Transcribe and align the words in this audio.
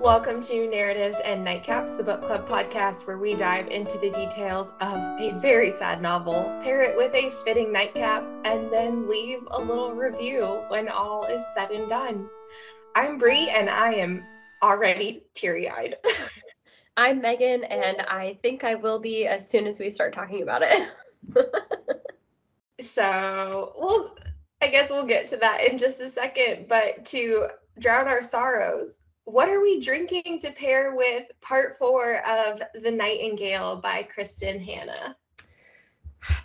Welcome 0.00 0.40
to 0.42 0.70
Narratives 0.70 1.16
and 1.24 1.44
Nightcaps, 1.44 1.96
the 1.96 2.04
book 2.04 2.22
club 2.22 2.48
podcast 2.48 3.04
where 3.08 3.18
we 3.18 3.34
dive 3.34 3.66
into 3.66 3.98
the 3.98 4.10
details 4.10 4.72
of 4.80 4.96
a 5.20 5.36
very 5.40 5.72
sad 5.72 6.00
novel, 6.00 6.44
pair 6.62 6.82
it 6.82 6.96
with 6.96 7.12
a 7.16 7.30
fitting 7.44 7.72
nightcap, 7.72 8.22
and 8.44 8.72
then 8.72 9.08
leave 9.08 9.40
a 9.50 9.58
little 9.58 9.92
review 9.92 10.62
when 10.68 10.88
all 10.88 11.24
is 11.24 11.44
said 11.52 11.72
and 11.72 11.88
done. 11.88 12.30
I'm 12.94 13.18
Bree, 13.18 13.50
and 13.52 13.68
I 13.68 13.94
am 13.94 14.24
already 14.62 15.24
teary 15.34 15.68
eyed. 15.68 15.96
I'm 16.96 17.20
Megan, 17.20 17.64
and 17.64 18.00
I 18.02 18.38
think 18.40 18.62
I 18.62 18.76
will 18.76 19.00
be 19.00 19.26
as 19.26 19.50
soon 19.50 19.66
as 19.66 19.80
we 19.80 19.90
start 19.90 20.12
talking 20.12 20.44
about 20.44 20.62
it. 20.64 20.88
so, 22.80 23.72
well, 23.76 24.16
I 24.62 24.68
guess 24.68 24.90
we'll 24.90 25.06
get 25.06 25.26
to 25.28 25.38
that 25.38 25.66
in 25.68 25.76
just 25.76 26.00
a 26.00 26.08
second, 26.08 26.66
but 26.68 27.04
to 27.06 27.48
drown 27.80 28.06
our 28.06 28.22
sorrows, 28.22 29.00
what 29.30 29.48
are 29.48 29.60
we 29.60 29.80
drinking 29.80 30.38
to 30.40 30.50
pair 30.50 30.94
with 30.94 31.30
part 31.40 31.76
four 31.76 32.22
of 32.26 32.62
The 32.82 32.90
Nightingale 32.90 33.76
by 33.76 34.06
Kristin 34.16 34.60
Hannah? 34.60 35.16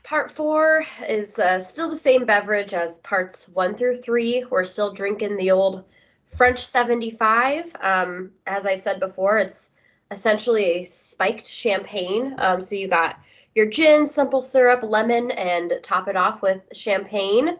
Part 0.04 0.30
four 0.30 0.86
is 1.08 1.40
uh, 1.40 1.60
still 1.60 1.90
the 1.90 1.96
same 1.96 2.26
beverage 2.26 2.74
as 2.74 2.98
parts 3.00 3.48
one 3.48 3.76
through 3.76 3.96
three. 3.96 4.46
We're 4.50 4.64
still 4.64 4.94
drinking 4.94 5.38
the 5.38 5.52
old 5.52 5.86
French 6.26 6.60
75. 6.60 7.74
Um, 7.82 8.32
as 8.46 8.66
I've 8.66 8.82
said 8.82 9.00
before, 9.00 9.40
it's 9.40 9.72
essentially 10.12 10.80
a 10.80 10.84
spiked 10.84 11.48
champagne. 11.48 12.36
Um, 12.38 12.60
so 12.60 12.76
you 12.76 12.88
got 12.88 13.18
your 13.56 13.68
gin, 13.68 14.06
simple 14.06 14.42
syrup, 14.42 14.84
lemon, 14.84 15.32
and 15.32 15.74
top 15.82 16.08
it 16.08 16.16
off 16.16 16.42
with 16.42 16.62
champagne. 16.74 17.58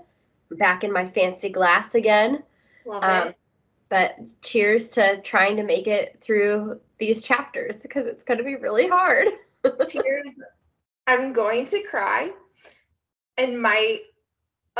Back 0.52 0.84
in 0.84 0.92
my 0.92 1.08
fancy 1.10 1.50
glass 1.50 1.96
again. 1.96 2.44
Love 2.86 3.04
um, 3.04 3.28
it. 3.30 3.38
But 3.94 4.16
cheers 4.42 4.90
to 4.90 5.22
trying 5.22 5.58
to 5.58 5.64
make 5.64 5.86
it 5.86 6.18
through 6.20 6.82
these 6.98 7.22
chapters 7.22 7.84
because 7.84 8.08
it's 8.08 8.24
going 8.24 8.40
to 8.40 8.44
be 8.44 8.56
really 8.56 8.88
hard. 8.88 9.28
cheers. 9.88 10.34
I'm 11.06 11.32
going 11.32 11.66
to 11.66 11.84
cry 11.84 12.32
and 13.38 13.62
might 13.62 14.00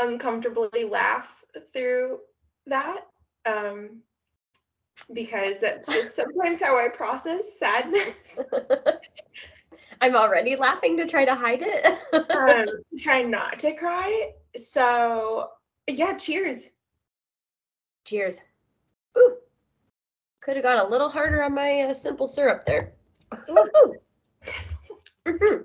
uncomfortably 0.00 0.82
laugh 0.82 1.44
through 1.72 2.22
that. 2.66 3.02
Um, 3.46 4.00
because 5.12 5.60
that's 5.60 5.92
just 5.92 6.16
sometimes 6.16 6.60
how 6.60 6.76
I 6.76 6.88
process 6.88 7.56
sadness. 7.56 8.40
I'm 10.00 10.16
already 10.16 10.56
laughing 10.56 10.96
to 10.96 11.06
try 11.06 11.24
to 11.24 11.36
hide 11.36 11.62
it. 11.62 11.86
um, 12.30 12.66
try 12.98 13.22
not 13.22 13.60
to 13.60 13.76
cry. 13.76 14.32
So, 14.56 15.50
yeah, 15.86 16.16
cheers. 16.16 16.68
Cheers. 18.04 18.40
Ooh, 19.16 19.36
could 20.40 20.56
have 20.56 20.64
got 20.64 20.84
a 20.84 20.88
little 20.88 21.08
harder 21.08 21.42
on 21.42 21.54
my 21.54 21.82
uh, 21.82 21.94
simple 21.94 22.26
syrup 22.26 22.64
there. 22.64 22.92
mm-hmm. 23.32 23.92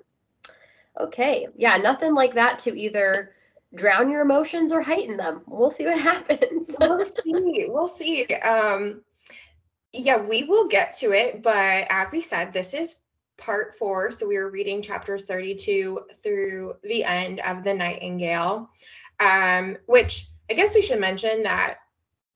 Okay, 1.00 1.46
yeah, 1.56 1.76
nothing 1.76 2.14
like 2.14 2.34
that 2.34 2.58
to 2.60 2.78
either 2.78 3.32
drown 3.74 4.10
your 4.10 4.20
emotions 4.22 4.72
or 4.72 4.82
heighten 4.82 5.16
them. 5.16 5.42
We'll 5.46 5.70
see 5.70 5.86
what 5.86 6.00
happens. 6.00 6.76
we'll 6.78 7.04
see. 7.04 7.66
We'll 7.68 7.86
see. 7.86 8.26
Um, 8.26 9.02
yeah, 9.92 10.18
we 10.18 10.44
will 10.44 10.68
get 10.68 10.96
to 10.98 11.12
it, 11.12 11.42
but 11.42 11.86
as 11.88 12.12
we 12.12 12.20
said, 12.20 12.52
this 12.52 12.74
is 12.74 13.00
part 13.38 13.74
four. 13.74 14.10
So 14.10 14.28
we 14.28 14.36
were 14.36 14.50
reading 14.50 14.82
chapters 14.82 15.24
32 15.24 16.00
through 16.22 16.74
the 16.82 17.04
end 17.04 17.40
of 17.40 17.64
The 17.64 17.74
Nightingale, 17.74 18.68
um, 19.18 19.76
which 19.86 20.26
I 20.50 20.54
guess 20.54 20.74
we 20.74 20.82
should 20.82 21.00
mention 21.00 21.42
that 21.44 21.78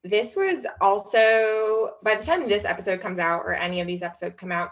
this 0.05 0.37
was 0.37 0.67
also 0.81 1.91
by 2.03 2.15
the 2.15 2.23
time 2.23 2.47
this 2.47 2.67
episode 2.67 3.01
comes 3.01 3.19
out 3.19 3.41
or 3.41 3.55
any 3.55 3.81
of 3.81 3.87
these 3.87 4.03
episodes 4.03 4.37
come 4.37 4.53
out 4.53 4.71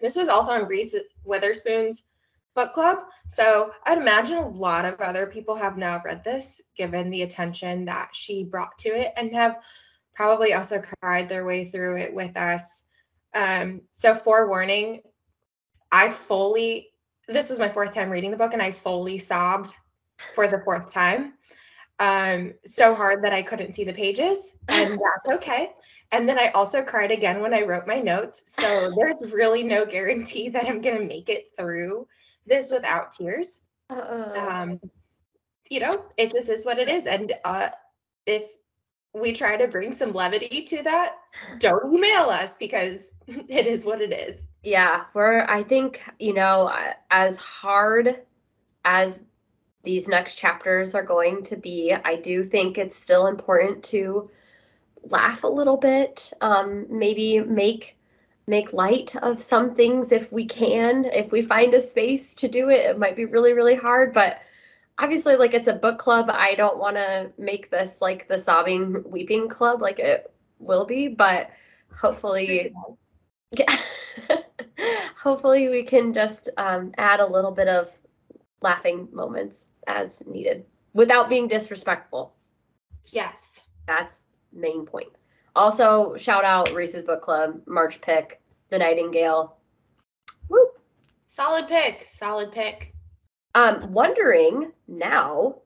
this 0.00 0.16
was 0.16 0.28
also 0.28 0.52
on 0.52 0.66
reese 0.66 0.94
witherspoon's 1.24 2.04
book 2.54 2.72
club. 2.72 2.98
So 3.28 3.72
i'd 3.86 3.98
imagine 3.98 4.38
a 4.38 4.48
lot 4.48 4.84
of 4.84 5.00
other 5.00 5.26
people 5.28 5.54
have 5.54 5.78
now 5.78 6.02
read 6.04 6.24
this 6.24 6.60
given 6.76 7.10
the 7.10 7.22
attention 7.22 7.84
that 7.84 8.10
she 8.12 8.44
brought 8.44 8.76
to 8.78 8.88
it 8.88 9.12
and 9.16 9.32
have 9.32 9.58
probably 10.14 10.54
also 10.54 10.82
cried 11.00 11.28
their 11.28 11.44
way 11.44 11.64
through 11.64 11.98
it 11.98 12.12
with 12.12 12.36
us. 12.36 12.84
Um, 13.34 13.82
so 13.92 14.14
forewarning 14.14 15.02
i 15.92 16.10
fully 16.10 16.88
this 17.28 17.50
was 17.50 17.58
my 17.58 17.68
fourth 17.68 17.94
time 17.94 18.10
reading 18.10 18.30
the 18.30 18.36
book 18.36 18.52
and 18.52 18.62
i 18.62 18.70
fully 18.70 19.18
sobbed 19.18 19.74
for 20.34 20.48
the 20.48 20.60
fourth 20.60 20.92
time 20.92 21.34
um, 21.98 22.54
so 22.64 22.94
hard 22.94 23.24
that 23.24 23.32
I 23.32 23.42
couldn't 23.42 23.74
see 23.74 23.84
the 23.84 23.92
pages, 23.92 24.54
and 24.68 24.90
that's 25.24 25.36
okay. 25.36 25.70
And 26.10 26.28
then 26.28 26.38
I 26.38 26.48
also 26.54 26.82
cried 26.82 27.10
again 27.10 27.40
when 27.40 27.52
I 27.52 27.62
wrote 27.62 27.86
my 27.86 27.98
notes. 27.98 28.42
So 28.46 28.90
there's 28.96 29.32
really 29.32 29.62
no 29.62 29.84
guarantee 29.84 30.48
that 30.50 30.66
I'm 30.66 30.80
going 30.80 30.98
to 30.98 31.04
make 31.04 31.28
it 31.28 31.50
through 31.56 32.06
this 32.46 32.72
without 32.72 33.12
tears. 33.12 33.60
Um, 33.90 34.80
you 35.70 35.80
know, 35.80 36.06
it 36.16 36.32
just 36.32 36.48
is 36.48 36.64
what 36.64 36.78
it 36.78 36.88
is. 36.88 37.06
And 37.06 37.32
uh, 37.44 37.68
if 38.26 38.52
we 39.12 39.32
try 39.32 39.56
to 39.56 39.68
bring 39.68 39.92
some 39.92 40.12
levity 40.12 40.62
to 40.62 40.82
that, 40.82 41.16
don't 41.58 41.94
email 41.94 42.30
us 42.30 42.56
because 42.56 43.14
it 43.26 43.66
is 43.66 43.84
what 43.84 44.00
it 44.00 44.12
is. 44.12 44.46
Yeah, 44.62 45.04
we're, 45.14 45.44
I 45.48 45.62
think, 45.62 46.02
you 46.18 46.34
know, 46.34 46.72
as 47.10 47.36
hard 47.36 48.22
as 48.84 49.20
these 49.82 50.08
next 50.08 50.36
chapters 50.36 50.94
are 50.94 51.02
going 51.02 51.44
to 51.44 51.56
be. 51.56 51.92
I 51.92 52.16
do 52.16 52.42
think 52.42 52.78
it's 52.78 52.96
still 52.96 53.26
important 53.26 53.84
to 53.84 54.30
laugh 55.04 55.44
a 55.44 55.48
little 55.48 55.76
bit, 55.76 56.32
um, 56.40 56.86
maybe 56.90 57.40
make 57.40 57.96
make 58.46 58.72
light 58.72 59.14
of 59.16 59.42
some 59.42 59.74
things 59.74 60.10
if 60.10 60.32
we 60.32 60.46
can. 60.46 61.04
If 61.04 61.30
we 61.30 61.42
find 61.42 61.74
a 61.74 61.80
space 61.80 62.34
to 62.36 62.48
do 62.48 62.70
it, 62.70 62.86
it 62.86 62.98
might 62.98 63.16
be 63.16 63.24
really 63.24 63.52
really 63.52 63.76
hard, 63.76 64.12
but 64.12 64.38
obviously 64.98 65.36
like 65.36 65.54
it's 65.54 65.68
a 65.68 65.74
book 65.74 65.98
club. 65.98 66.28
I 66.30 66.54
don't 66.54 66.78
want 66.78 66.96
to 66.96 67.30
make 67.38 67.70
this 67.70 68.00
like 68.00 68.28
the 68.28 68.38
sobbing 68.38 69.04
weeping 69.06 69.48
club 69.48 69.80
like 69.80 69.98
it 69.98 70.32
will 70.58 70.86
be, 70.86 71.08
but 71.08 71.50
hopefully 71.94 72.74
yeah. 73.56 73.76
hopefully 75.16 75.68
we 75.68 75.84
can 75.84 76.12
just 76.12 76.48
um, 76.56 76.92
add 76.98 77.20
a 77.20 77.26
little 77.26 77.52
bit 77.52 77.68
of 77.68 77.90
laughing 78.60 79.08
moments 79.12 79.70
as 79.86 80.26
needed 80.26 80.64
without 80.92 81.28
being 81.28 81.48
disrespectful. 81.48 82.34
Yes. 83.10 83.64
That's 83.86 84.24
main 84.52 84.86
point. 84.86 85.08
Also, 85.56 86.16
shout 86.16 86.44
out 86.44 86.74
Reese's 86.74 87.04
Book 87.04 87.22
Club, 87.22 87.62
March 87.66 88.00
pick, 88.00 88.40
The 88.68 88.78
Nightingale. 88.78 89.56
Woo! 90.48 90.68
Solid 91.26 91.68
pick. 91.68 92.02
Solid 92.02 92.52
pick. 92.52 92.94
Um, 93.54 93.92
wondering 93.92 94.72
now, 94.86 95.62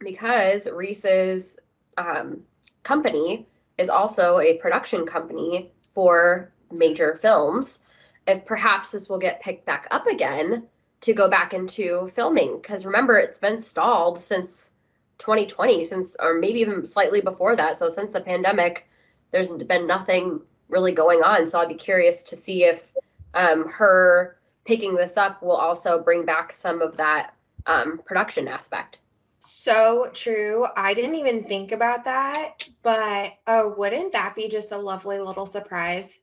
because 0.00 0.68
Reese's 0.68 1.58
um, 1.96 2.42
company 2.82 3.46
is 3.78 3.88
also 3.88 4.40
a 4.40 4.58
production 4.58 5.06
company 5.06 5.72
for 5.94 6.52
major 6.70 7.14
films, 7.14 7.84
if 8.26 8.44
perhaps 8.44 8.90
this 8.90 9.08
will 9.08 9.18
get 9.18 9.40
picked 9.40 9.64
back 9.64 9.86
up 9.90 10.06
again 10.06 10.66
to 11.04 11.12
go 11.12 11.28
back 11.28 11.52
into 11.52 12.08
filming 12.08 12.56
because 12.56 12.86
remember 12.86 13.18
it's 13.18 13.38
been 13.38 13.58
stalled 13.58 14.18
since 14.18 14.72
2020 15.18 15.84
since 15.84 16.16
or 16.18 16.38
maybe 16.38 16.60
even 16.60 16.86
slightly 16.86 17.20
before 17.20 17.54
that. 17.54 17.76
So 17.76 17.90
since 17.90 18.12
the 18.12 18.22
pandemic 18.22 18.88
there's 19.30 19.52
been 19.52 19.86
nothing 19.86 20.40
really 20.70 20.92
going 20.92 21.22
on. 21.22 21.46
So 21.46 21.60
i'd 21.60 21.68
be 21.68 21.74
curious 21.74 22.22
to 22.24 22.36
see 22.36 22.64
if 22.64 22.94
um, 23.34 23.68
her 23.68 24.38
picking 24.64 24.94
this 24.94 25.18
up 25.18 25.42
will 25.42 25.56
also 25.56 26.02
bring 26.02 26.24
back 26.24 26.52
some 26.52 26.80
of 26.80 26.96
that 26.96 27.34
um, 27.66 28.00
production 28.06 28.48
aspect. 28.48 29.00
So 29.40 30.08
true. 30.14 30.66
I 30.74 30.94
didn't 30.94 31.16
even 31.16 31.44
think 31.44 31.70
about 31.72 32.04
that 32.04 32.66
but 32.82 33.34
oh 33.46 33.74
wouldn't 33.76 34.14
that 34.14 34.34
be 34.34 34.48
just 34.48 34.72
a 34.72 34.78
lovely 34.78 35.18
little 35.18 35.44
surprise 35.44 36.18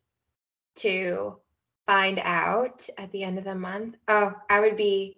to 0.77 1.37
find 1.87 2.19
out 2.23 2.87
at 2.97 3.11
the 3.11 3.23
end 3.23 3.37
of 3.37 3.43
the 3.43 3.55
month, 3.55 3.95
oh, 4.07 4.33
I 4.49 4.59
would 4.59 4.75
be 4.75 5.17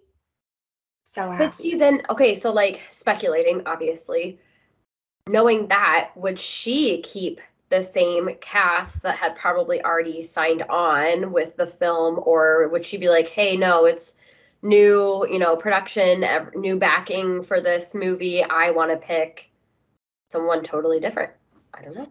so 1.04 1.30
happy. 1.30 1.44
But 1.44 1.54
see, 1.54 1.74
then, 1.76 2.02
okay, 2.08 2.34
so 2.34 2.52
like 2.52 2.82
speculating, 2.90 3.62
obviously, 3.66 4.40
knowing 5.28 5.68
that, 5.68 6.10
would 6.16 6.40
she 6.40 7.02
keep 7.02 7.40
the 7.70 7.82
same 7.82 8.28
cast 8.40 9.02
that 9.02 9.16
had 9.16 9.34
probably 9.34 9.82
already 9.82 10.22
signed 10.22 10.62
on 10.62 11.32
with 11.32 11.56
the 11.56 11.66
film, 11.66 12.20
or 12.24 12.68
would 12.68 12.84
she 12.84 12.98
be 12.98 13.08
like, 13.08 13.28
hey, 13.28 13.56
no, 13.56 13.84
it's 13.84 14.14
new, 14.62 15.26
you 15.30 15.38
know, 15.38 15.56
production, 15.56 16.24
new 16.54 16.76
backing 16.76 17.42
for 17.42 17.60
this 17.60 17.94
movie. 17.94 18.42
I 18.42 18.70
want 18.70 18.90
to 18.90 18.96
pick 18.96 19.50
someone 20.30 20.62
totally 20.62 21.00
different. 21.00 21.32
I 21.72 21.82
don't 21.82 21.94
know. 21.94 22.10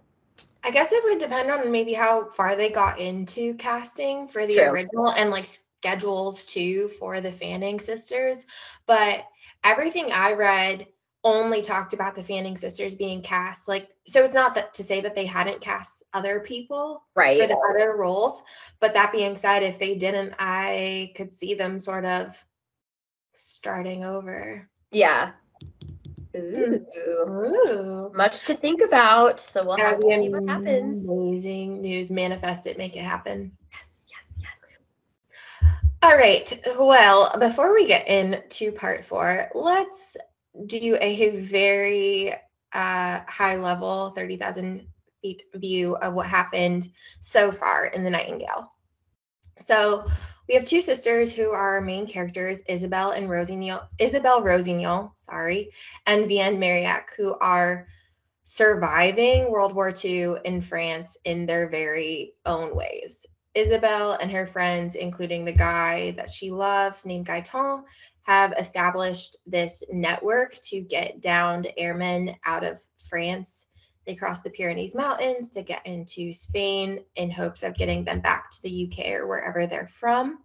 I 0.63 0.71
guess 0.71 0.91
it 0.91 1.03
would 1.03 1.19
depend 1.19 1.51
on 1.51 1.71
maybe 1.71 1.93
how 1.93 2.29
far 2.29 2.55
they 2.55 2.69
got 2.69 2.99
into 2.99 3.53
casting 3.55 4.27
for 4.27 4.45
the 4.45 4.55
True. 4.55 4.69
original 4.69 5.11
and 5.11 5.29
like 5.29 5.45
schedules 5.45 6.45
too 6.45 6.87
for 6.99 7.19
the 7.19 7.31
Fanning 7.31 7.79
sisters. 7.79 8.45
But 8.85 9.25
everything 9.63 10.11
I 10.11 10.33
read 10.33 10.87
only 11.25 11.61
talked 11.61 11.93
about 11.93 12.15
the 12.15 12.23
Fanning 12.23 12.55
sisters 12.55 12.95
being 12.95 13.21
cast. 13.21 13.67
Like, 13.67 13.89
so 14.05 14.23
it's 14.23 14.33
not 14.33 14.55
that 14.55 14.73
to 14.75 14.83
say 14.83 15.01
that 15.01 15.15
they 15.15 15.25
hadn't 15.25 15.61
cast 15.61 16.03
other 16.13 16.39
people 16.39 17.03
right 17.15 17.39
for 17.39 17.47
the 17.47 17.57
other 17.69 17.97
roles. 17.97 18.43
But 18.79 18.93
that 18.93 19.11
being 19.11 19.35
said, 19.35 19.63
if 19.63 19.79
they 19.79 19.95
didn't, 19.95 20.33
I 20.39 21.11
could 21.15 21.33
see 21.33 21.53
them 21.53 21.79
sort 21.79 22.05
of 22.05 22.43
starting 23.33 24.03
over. 24.03 24.69
Yeah. 24.91 25.31
Ooh. 26.35 26.85
Ooh. 26.97 28.11
Much 28.13 28.43
to 28.45 28.53
think 28.53 28.81
about. 28.81 29.39
So 29.39 29.65
we'll 29.65 29.77
have 29.77 29.99
to 29.99 30.07
see 30.09 30.29
what 30.29 30.47
happens. 30.47 31.07
Amazing 31.07 31.81
news. 31.81 32.11
Manifest 32.11 32.67
it, 32.67 32.77
make 32.77 32.95
it 32.95 33.03
happen. 33.03 33.51
Yes, 33.71 34.01
yes, 34.07 34.33
yes. 34.41 34.65
All 36.01 36.15
right. 36.15 36.51
Well, 36.77 37.31
before 37.39 37.73
we 37.73 37.87
get 37.87 38.07
into 38.07 38.71
part 38.71 39.03
four, 39.03 39.49
let's 39.53 40.17
do 40.65 40.97
a 40.99 41.29
very 41.37 42.33
uh, 42.73 43.21
high 43.27 43.55
level, 43.55 44.09
30,000 44.11 44.87
feet 45.21 45.43
view 45.55 45.95
of 45.97 46.13
what 46.13 46.27
happened 46.27 46.89
so 47.19 47.51
far 47.51 47.85
in 47.85 48.03
The 48.03 48.09
Nightingale. 48.09 48.71
So 49.59 50.05
we 50.47 50.55
have 50.55 50.65
two 50.65 50.81
sisters 50.81 51.33
who 51.33 51.51
are 51.51 51.75
our 51.75 51.81
main 51.81 52.05
characters, 52.05 52.61
Isabel 52.67 53.11
and 53.11 53.29
Rossignol, 53.29 53.81
Isabel 53.97 54.41
Rossignol, 54.41 55.13
sorry, 55.15 55.71
and 56.05 56.25
Vianne 56.25 56.59
Mauriac, 56.59 57.09
who 57.17 57.35
are 57.39 57.87
surviving 58.43 59.49
World 59.49 59.73
War 59.73 59.93
II 60.03 60.35
in 60.43 60.61
France 60.61 61.17
in 61.23 61.45
their 61.45 61.69
very 61.69 62.33
own 62.45 62.75
ways. 62.75 63.25
Isabel 63.55 64.13
and 64.13 64.31
her 64.31 64.45
friends, 64.45 64.95
including 64.95 65.45
the 65.45 65.53
guy 65.53 66.11
that 66.11 66.29
she 66.29 66.51
loves 66.51 67.05
named 67.05 67.27
Gaetan, 67.27 67.83
have 68.23 68.53
established 68.57 69.37
this 69.45 69.83
network 69.91 70.55
to 70.63 70.81
get 70.81 71.21
downed 71.21 71.71
airmen 71.77 72.35
out 72.45 72.63
of 72.63 72.81
France. 73.09 73.67
They 74.05 74.15
cross 74.15 74.41
the 74.41 74.49
Pyrenees 74.49 74.95
Mountains 74.95 75.51
to 75.51 75.61
get 75.61 75.85
into 75.85 76.31
Spain 76.31 76.99
in 77.15 77.31
hopes 77.31 77.63
of 77.63 77.75
getting 77.75 78.03
them 78.03 78.19
back 78.19 78.49
to 78.51 78.61
the 78.61 78.91
UK 78.91 79.11
or 79.11 79.27
wherever 79.27 79.65
they're 79.65 79.87
from. 79.87 80.43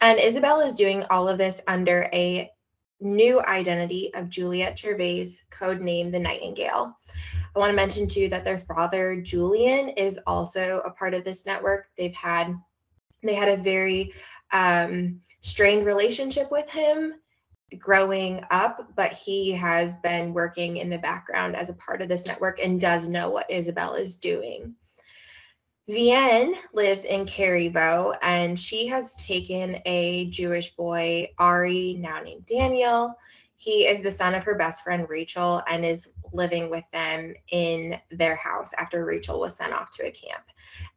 And 0.00 0.18
Isabel 0.18 0.60
is 0.60 0.74
doing 0.74 1.04
all 1.10 1.28
of 1.28 1.38
this 1.38 1.60
under 1.66 2.08
a 2.12 2.50
new 3.00 3.40
identity 3.42 4.12
of 4.14 4.28
Juliette 4.28 4.78
Gervaise, 4.78 5.46
codenamed 5.50 6.12
the 6.12 6.18
Nightingale. 6.18 6.96
I 7.54 7.58
want 7.58 7.70
to 7.70 7.76
mention 7.76 8.06
too 8.06 8.28
that 8.28 8.44
their 8.44 8.58
father, 8.58 9.20
Julien, 9.20 9.88
is 9.90 10.20
also 10.26 10.82
a 10.84 10.90
part 10.90 11.14
of 11.14 11.24
this 11.24 11.46
network. 11.46 11.88
They've 11.96 12.14
had 12.14 12.54
they 13.22 13.34
had 13.34 13.48
a 13.48 13.62
very 13.62 14.12
um, 14.52 15.20
strained 15.40 15.86
relationship 15.86 16.50
with 16.50 16.70
him 16.70 17.14
growing 17.78 18.44
up, 18.50 18.88
but 18.94 19.12
he 19.12 19.52
has 19.52 19.96
been 19.98 20.32
working 20.32 20.76
in 20.76 20.88
the 20.88 20.98
background 20.98 21.56
as 21.56 21.68
a 21.68 21.74
part 21.74 22.00
of 22.00 22.08
this 22.08 22.26
network 22.26 22.60
and 22.62 22.80
does 22.80 23.08
know 23.08 23.30
what 23.30 23.50
Isabel 23.50 23.94
is 23.94 24.16
doing. 24.16 24.74
Vianne 25.90 26.54
lives 26.72 27.04
in 27.04 27.24
Carriveau 27.24 28.16
and 28.20 28.58
she 28.58 28.86
has 28.88 29.24
taken 29.24 29.78
a 29.86 30.26
Jewish 30.30 30.74
boy, 30.74 31.28
Ari, 31.38 31.96
now 31.98 32.20
named 32.20 32.44
Daniel. 32.44 33.14
He 33.56 33.86
is 33.86 34.02
the 34.02 34.10
son 34.10 34.34
of 34.34 34.44
her 34.44 34.56
best 34.56 34.82
friend, 34.82 35.06
Rachel, 35.08 35.62
and 35.68 35.84
is 35.84 36.12
living 36.32 36.70
with 36.70 36.84
them 36.90 37.34
in 37.50 37.98
their 38.10 38.36
house 38.36 38.72
after 38.74 39.04
Rachel 39.04 39.40
was 39.40 39.56
sent 39.56 39.72
off 39.72 39.90
to 39.92 40.06
a 40.06 40.10
camp. 40.10 40.44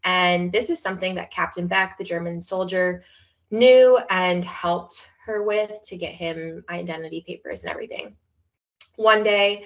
And 0.04 0.52
this 0.52 0.70
is 0.70 0.82
something 0.82 1.16
that 1.16 1.32
Captain 1.32 1.68
Beck, 1.68 1.98
the 1.98 2.04
German 2.04 2.42
soldier, 2.42 3.04
knew 3.52 4.00
and 4.10 4.44
helped 4.44 5.09
her 5.30 5.44
with 5.44 5.82
to 5.84 5.98
get 5.98 6.14
him 6.14 6.64
identity 6.70 7.24
papers 7.26 7.64
and 7.64 7.72
everything. 7.72 8.16
One 8.96 9.24
day, 9.24 9.66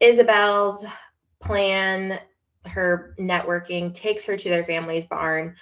Isabel's 0.00 0.84
plan, 1.40 2.18
her 2.66 3.14
networking, 3.18 3.94
takes 3.94 4.24
her 4.24 4.36
to 4.36 4.48
their 4.48 4.64
family's 4.64 5.06
barn, 5.06 5.54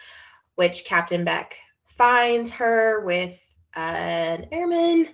which 0.55 0.85
Captain 0.85 1.25
Beck 1.25 1.57
finds 1.85 2.51
her 2.53 3.05
with 3.05 3.55
an 3.75 4.47
airman 4.53 5.09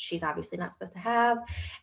she's 0.00 0.22
obviously 0.22 0.58
not 0.58 0.72
supposed 0.72 0.94
to 0.94 0.98
have. 0.98 1.38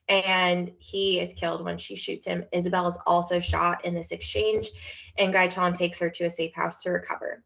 And 0.10 0.72
he 0.80 1.20
is 1.20 1.34
killed 1.34 1.64
when 1.64 1.78
she 1.78 1.96
shoots 1.96 2.26
him. 2.26 2.46
Isabel 2.52 2.88
is 2.88 2.98
also 3.06 3.40
shot 3.40 3.86
in 3.86 3.94
this 3.94 4.12
exchange, 4.12 4.70
and 5.18 5.34
Gaetan 5.34 5.76
takes 5.76 6.00
her 6.00 6.10
to 6.10 6.26
a 6.26 6.30
safe 6.30 6.54
house 6.56 6.82
to 6.84 6.92
recover. 6.92 7.44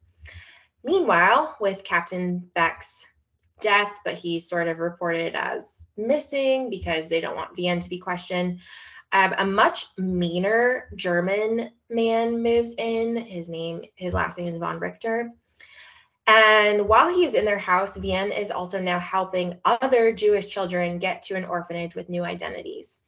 Meanwhile, 0.84 1.58
with 1.60 1.84
Captain 1.84 2.50
Beck's 2.56 3.06
death, 3.62 4.00
but 4.04 4.16
he's 4.16 4.50
sort 4.50 4.68
of 4.68 4.80
reported 4.80 5.36
as 5.36 5.86
missing 5.98 6.70
because 6.70 7.08
they 7.08 7.22
don't 7.22 7.36
want 7.36 7.56
Vianne 7.56 7.82
to 7.82 7.90
be 7.90 8.00
questioned. 8.00 8.60
Um, 9.14 9.34
a 9.38 9.46
much 9.46 9.88
meaner 9.98 10.90
German 10.96 11.72
man 11.90 12.42
moves 12.42 12.74
in. 12.78 13.18
His 13.18 13.50
name, 13.50 13.84
his 13.96 14.14
last 14.14 14.38
name 14.38 14.48
is 14.48 14.58
von 14.58 14.80
Richter. 14.80 15.32
And 16.28 16.88
while 16.88 17.14
he 17.14 17.26
is 17.26 17.34
in 17.34 17.46
their 17.46 17.58
house, 17.58 17.98
Vianne 17.98 18.38
is 18.38 18.52
also 18.52 18.80
now 18.80 19.00
helping 19.00 19.60
other 19.66 20.14
Jewish 20.14 20.48
children 20.48 21.00
get 21.00 21.22
to 21.24 21.36
an 21.36 21.46
orphanage 21.46 21.96
with 21.96 22.10
new 22.10 22.24
identities. 22.24 23.02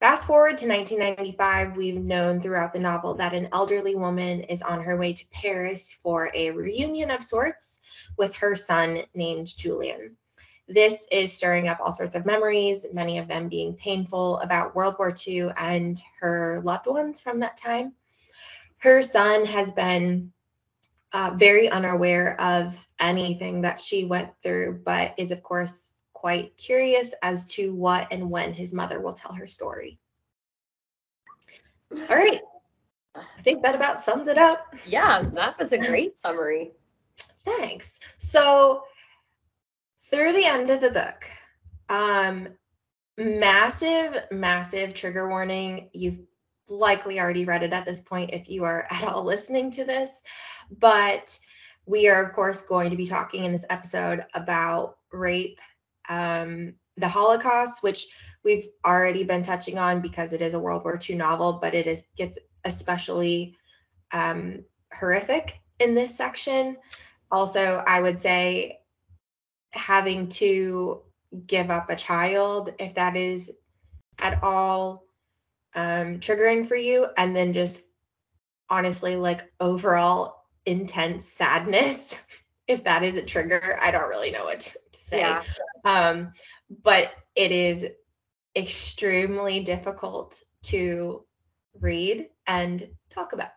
Fast 0.00 0.26
forward 0.26 0.58
to 0.58 0.68
1995, 0.68 1.78
we've 1.78 1.96
known 1.96 2.40
throughout 2.40 2.74
the 2.74 2.78
novel 2.78 3.14
that 3.14 3.32
an 3.32 3.48
elderly 3.52 3.94
woman 3.94 4.42
is 4.42 4.60
on 4.60 4.82
her 4.82 4.98
way 4.98 5.14
to 5.14 5.24
Paris 5.32 5.98
for 6.02 6.30
a 6.34 6.50
reunion 6.50 7.10
of 7.10 7.22
sorts 7.22 7.80
with 8.16 8.34
her 8.36 8.54
son 8.54 9.02
named 9.14 9.56
Julien. 9.56 10.16
This 10.68 11.06
is 11.12 11.32
stirring 11.32 11.68
up 11.68 11.78
all 11.80 11.92
sorts 11.92 12.16
of 12.16 12.26
memories, 12.26 12.86
many 12.92 13.18
of 13.18 13.28
them 13.28 13.48
being 13.48 13.74
painful 13.74 14.38
about 14.40 14.74
World 14.74 14.96
War 14.98 15.14
II 15.26 15.50
and 15.56 16.00
her 16.20 16.60
loved 16.64 16.86
ones 16.86 17.20
from 17.20 17.40
that 17.40 17.56
time. 17.56 17.92
Her 18.78 19.02
son 19.02 19.44
has 19.46 19.72
been 19.72 20.32
uh, 21.12 21.34
very 21.36 21.68
unaware 21.68 22.40
of 22.40 22.86
anything 22.98 23.60
that 23.62 23.78
she 23.78 24.04
went 24.04 24.30
through, 24.42 24.82
but 24.84 25.14
is, 25.16 25.30
of 25.30 25.42
course, 25.42 26.04
quite 26.12 26.56
curious 26.56 27.14
as 27.22 27.46
to 27.46 27.72
what 27.72 28.08
and 28.10 28.28
when 28.28 28.52
his 28.52 28.74
mother 28.74 29.00
will 29.00 29.12
tell 29.12 29.32
her 29.32 29.46
story. 29.46 29.98
All 32.10 32.16
right. 32.16 32.40
I 33.14 33.42
think 33.42 33.62
that 33.62 33.74
about 33.74 34.02
sums 34.02 34.26
it 34.26 34.36
up. 34.36 34.74
Yeah, 34.86 35.22
that 35.34 35.58
was 35.58 35.72
a 35.72 35.78
great 35.78 36.16
summary. 36.16 36.72
Thanks. 37.46 37.98
So, 38.18 38.82
through 40.10 40.32
the 40.32 40.44
end 40.44 40.68
of 40.68 40.80
the 40.80 40.90
book, 40.90 41.24
um, 41.88 42.48
massive, 43.16 44.24
massive 44.30 44.92
trigger 44.94 45.28
warning. 45.28 45.88
You've 45.94 46.18
likely 46.68 47.20
already 47.20 47.44
read 47.44 47.62
it 47.62 47.72
at 47.72 47.86
this 47.86 48.00
point 48.00 48.30
if 48.32 48.48
you 48.48 48.64
are 48.64 48.86
at 48.90 49.04
all 49.04 49.24
listening 49.24 49.70
to 49.72 49.84
this. 49.84 50.22
But 50.78 51.38
we 51.86 52.08
are, 52.08 52.22
of 52.22 52.32
course, 52.32 52.62
going 52.62 52.90
to 52.90 52.96
be 52.96 53.06
talking 53.06 53.44
in 53.44 53.52
this 53.52 53.66
episode 53.70 54.24
about 54.34 54.98
rape, 55.12 55.60
um, 56.08 56.74
the 56.96 57.08
Holocaust, 57.08 57.82
which 57.82 58.06
we've 58.44 58.66
already 58.84 59.22
been 59.22 59.42
touching 59.42 59.78
on 59.78 60.00
because 60.00 60.32
it 60.32 60.42
is 60.42 60.54
a 60.54 60.58
World 60.58 60.82
War 60.84 60.98
II 61.08 61.16
novel, 61.16 61.54
but 61.54 61.74
it 61.74 61.86
is 61.86 62.04
gets 62.16 62.38
especially 62.64 63.56
um, 64.12 64.64
horrific 64.92 65.60
in 65.78 65.94
this 65.94 66.16
section. 66.16 66.76
Also, 67.30 67.82
I 67.86 68.00
would 68.00 68.20
say 68.20 68.80
having 69.72 70.28
to 70.28 71.02
give 71.46 71.70
up 71.70 71.90
a 71.90 71.96
child, 71.96 72.72
if 72.78 72.94
that 72.94 73.16
is 73.16 73.52
at 74.18 74.42
all 74.42 75.04
um, 75.74 76.20
triggering 76.20 76.66
for 76.66 76.76
you, 76.76 77.08
and 77.16 77.34
then 77.34 77.52
just 77.52 77.84
honestly, 78.70 79.16
like 79.16 79.50
overall 79.60 80.44
intense 80.66 81.26
sadness 81.26 82.26
if 82.68 82.82
that 82.82 83.04
is 83.04 83.16
a 83.16 83.22
trigger 83.22 83.78
i 83.80 83.90
don't 83.92 84.08
really 84.08 84.32
know 84.32 84.44
what 84.44 84.60
to 84.60 84.78
say. 84.92 85.20
Yeah. 85.20 85.42
um, 85.84 86.32
but 86.82 87.12
it 87.36 87.52
is 87.52 87.86
extremely 88.56 89.60
difficult 89.60 90.42
to 90.62 91.24
read 91.80 92.28
and 92.46 92.88
talk 93.10 93.32
about. 93.32 93.50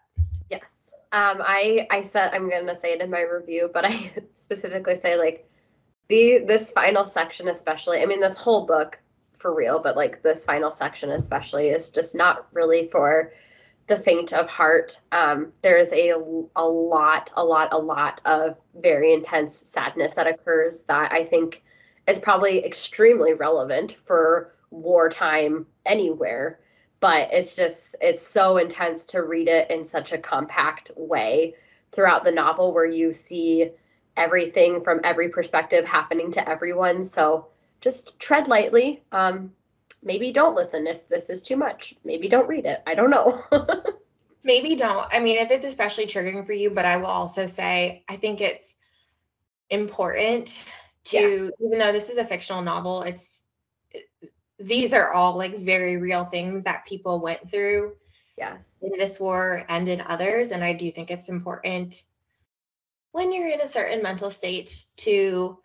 Yes 0.52 0.79
um, 1.12 1.42
i 1.42 1.88
i 1.92 2.02
said 2.02 2.32
i'm 2.34 2.50
gonna 2.50 2.76
say 2.76 2.94
it 2.94 3.02
in 3.02 3.10
my 3.10 3.22
review 3.22 3.70
but 3.74 3.86
i 3.86 4.12
specifically 4.34 4.96
say 4.96 5.18
like 5.18 5.50
the 6.08 6.40
this 6.46 6.72
final 6.72 7.06
section 7.06 7.48
especially 7.48 8.02
i 8.02 8.06
mean 8.06 8.20
this 8.20 8.38
whole 8.38 8.66
book 8.66 9.00
for 9.38 9.54
real 9.54 9.80
but 9.80 9.96
like 9.96 10.22
this 10.22 10.46
final 10.46 10.72
section 10.72 11.12
especially 11.12 11.70
is 11.70 11.90
just 11.90 12.16
not 12.16 12.48
really 12.54 12.88
for 12.88 13.32
the 13.90 13.98
faint 13.98 14.32
of 14.32 14.48
heart. 14.48 14.98
Um, 15.12 15.52
there's 15.62 15.92
a, 15.92 16.14
a 16.56 16.66
lot, 16.66 17.34
a 17.36 17.44
lot, 17.44 17.74
a 17.74 17.78
lot 17.78 18.22
of 18.24 18.56
very 18.76 19.12
intense 19.14 19.54
sadness 19.54 20.14
that 20.14 20.28
occurs 20.28 20.84
that 20.84 21.12
I 21.12 21.26
think 21.26 21.62
is 22.08 22.20
probably 22.20 22.64
extremely 22.64 23.34
relevant 23.34 23.92
for 23.92 24.56
wartime 24.70 25.66
anywhere. 25.86 26.60
But 27.00 27.30
it's 27.32 27.56
just, 27.56 27.96
it's 28.02 28.26
so 28.26 28.58
intense 28.58 29.06
to 29.08 29.24
read 29.24 29.48
it 29.48 29.72
in 29.72 29.86
such 29.86 30.12
a 30.12 30.18
compact 30.18 30.92
way 30.98 31.56
throughout 31.92 32.24
the 32.24 32.32
novel 32.32 32.74
where 32.74 32.86
you 32.86 33.14
see 33.14 33.72
everything 34.18 34.84
from 34.84 35.00
every 35.04 35.30
perspective 35.30 35.86
happening 35.86 36.32
to 36.32 36.48
everyone. 36.48 37.04
So 37.04 37.48
just 37.82 38.20
tread 38.20 38.48
lightly. 38.48 39.02
Um, 39.12 39.54
maybe 40.04 40.32
don't 40.32 40.56
listen 40.56 40.88
if 40.88 41.08
this 41.08 41.30
is 41.30 41.42
too 41.42 41.56
much. 41.56 41.96
Maybe 42.04 42.28
don't 42.28 42.48
read 42.48 42.66
it. 42.66 42.82
I 42.86 42.96
don't 42.96 43.10
know. 43.10 43.44
maybe 44.44 44.76
don't. 44.76 45.08
I 45.12 45.20
mean, 45.20 45.38
if 45.38 45.52
it's 45.52 45.66
especially 45.66 46.06
triggering 46.06 46.46
for 46.46 46.54
you, 46.54 46.70
but 46.70 46.86
I 46.86 46.98
will 46.98 47.08
also 47.08 47.46
say 47.46 48.04
I 48.08 48.18
think 48.18 48.42
it's 48.42 48.76
important 49.70 50.56
to 51.06 51.18
yeah. 51.60 51.66
even 51.66 51.80
though 51.80 51.92
this 51.92 52.10
is 52.10 52.18
a 52.18 52.26
fictional 52.26 52.62
novel, 52.62 53.04
it's 53.04 53.44
these 54.60 54.94
are 54.94 55.14
all 55.14 55.38
like 55.38 55.58
very 55.58 55.98
real 55.98 56.26
things 56.26 56.64
that 56.64 56.86
people 56.86 57.20
went 57.20 57.50
through. 57.50 57.96
Yes. 58.38 58.80
In 58.82 58.98
this 58.98 59.20
war 59.20 59.66
and 59.70 59.88
in 59.90 60.02
others 60.02 60.52
and 60.52 60.64
I 60.64 60.74
do 60.74 60.92
think 60.92 61.12
it's 61.12 61.30
important 61.30 62.04
when 63.12 63.32
you're 63.32 63.50
in 63.50 63.62
a 63.62 63.68
certain 63.68 64.04
mental 64.04 64.32
state 64.32 64.86
to 64.98 65.60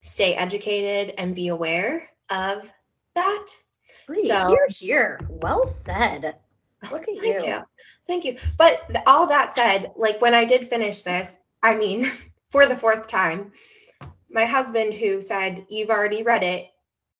stay 0.00 0.34
educated 0.34 1.14
and 1.18 1.34
be 1.34 1.48
aware 1.48 2.08
of 2.30 2.70
that. 3.14 3.46
Bree, 4.06 4.26
so 4.26 4.48
here, 4.48 4.66
here. 4.68 5.20
Well 5.28 5.66
said. 5.66 6.36
Look 6.92 7.08
at 7.08 7.18
Thank 7.18 7.42
you. 7.42 7.46
you. 7.46 7.58
Thank 8.06 8.24
you. 8.24 8.36
But 8.58 9.02
all 9.06 9.26
that 9.28 9.54
said, 9.54 9.92
like 9.96 10.20
when 10.20 10.34
I 10.34 10.44
did 10.44 10.68
finish 10.68 11.02
this, 11.02 11.38
I 11.62 11.74
mean, 11.74 12.10
for 12.50 12.66
the 12.66 12.76
fourth 12.76 13.06
time, 13.06 13.52
my 14.30 14.44
husband 14.44 14.92
who 14.92 15.20
said, 15.20 15.66
You've 15.70 15.90
already 15.90 16.22
read 16.22 16.42
it, 16.42 16.70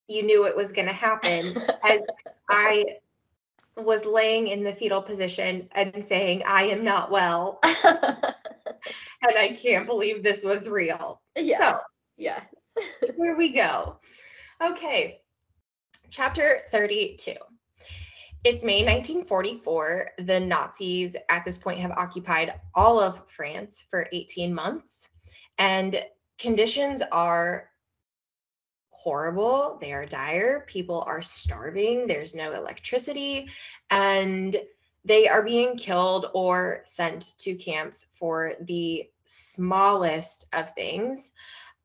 you 0.08 0.22
knew 0.22 0.46
it 0.46 0.56
was 0.56 0.72
going 0.72 0.88
to 0.88 0.94
happen, 0.94 1.56
as 1.84 2.00
I 2.48 2.84
was 3.76 4.06
laying 4.06 4.48
in 4.48 4.62
the 4.62 4.72
fetal 4.72 5.02
position 5.02 5.68
and 5.72 6.04
saying, 6.04 6.42
I 6.46 6.64
am 6.64 6.84
not 6.84 7.10
well. 7.10 7.58
and 7.84 9.36
I 9.36 9.48
can't 9.48 9.86
believe 9.86 10.22
this 10.22 10.44
was 10.44 10.68
real. 10.68 11.20
Yes. 11.36 11.58
So, 11.60 11.78
yes. 12.16 12.44
here 13.16 13.36
we 13.36 13.50
go. 13.50 13.98
Okay. 14.62 15.20
Chapter 16.10 16.60
32. 16.68 17.32
It's 18.44 18.62
May 18.62 18.84
1944. 18.84 20.10
The 20.18 20.38
Nazis 20.38 21.16
at 21.30 21.44
this 21.44 21.58
point 21.58 21.78
have 21.80 21.92
occupied 21.92 22.54
all 22.74 23.00
of 23.00 23.26
France 23.28 23.82
for 23.88 24.06
18 24.12 24.54
months, 24.54 25.08
and 25.58 26.04
conditions 26.38 27.02
are 27.10 27.70
horrible. 29.04 29.76
They 29.80 29.92
are 29.92 30.06
dire. 30.06 30.64
People 30.66 31.04
are 31.06 31.20
starving. 31.20 32.06
There's 32.06 32.34
no 32.34 32.52
electricity, 32.52 33.48
and 33.90 34.56
they 35.04 35.28
are 35.28 35.42
being 35.42 35.76
killed 35.76 36.30
or 36.32 36.80
sent 36.86 37.36
to 37.38 37.54
camps 37.54 38.06
for 38.12 38.54
the 38.62 39.08
smallest 39.24 40.46
of 40.54 40.74
things. 40.74 41.32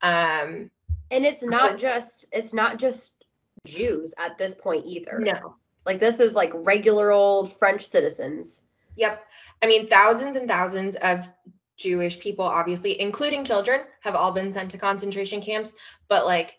Um, 0.00 0.70
and 1.10 1.26
it's 1.26 1.44
not 1.44 1.78
just 1.78 2.26
it's 2.32 2.54
not 2.54 2.78
just 2.78 3.24
Jews 3.66 4.14
at 4.18 4.38
this 4.38 4.54
point 4.54 4.86
either. 4.86 5.18
No. 5.18 5.56
Like 5.84 6.00
this 6.00 6.20
is 6.20 6.34
like 6.34 6.50
regular 6.54 7.10
old 7.10 7.52
French 7.52 7.86
citizens. 7.86 8.62
Yep. 8.96 9.22
I 9.62 9.66
mean 9.66 9.88
thousands 9.88 10.36
and 10.36 10.48
thousands 10.48 10.96
of 10.96 11.28
Jewish 11.76 12.18
people 12.20 12.44
obviously 12.44 12.98
including 13.00 13.44
children 13.44 13.82
have 14.00 14.14
all 14.14 14.32
been 14.32 14.52
sent 14.52 14.70
to 14.70 14.78
concentration 14.78 15.42
camps, 15.42 15.74
but 16.08 16.24
like 16.24 16.56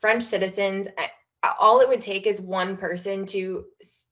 French 0.00 0.22
citizens 0.22 0.88
all 1.60 1.80
it 1.80 1.88
would 1.88 2.00
take 2.00 2.26
is 2.26 2.40
one 2.40 2.76
person 2.76 3.26
to 3.26 3.64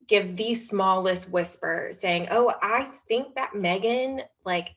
give 0.06 0.36
the 0.36 0.54
smallest 0.54 1.32
whisper 1.32 1.88
saying, 1.92 2.28
"Oh, 2.30 2.52
I 2.60 2.88
think 3.08 3.34
that 3.34 3.54
Megan 3.54 4.22
like 4.44 4.74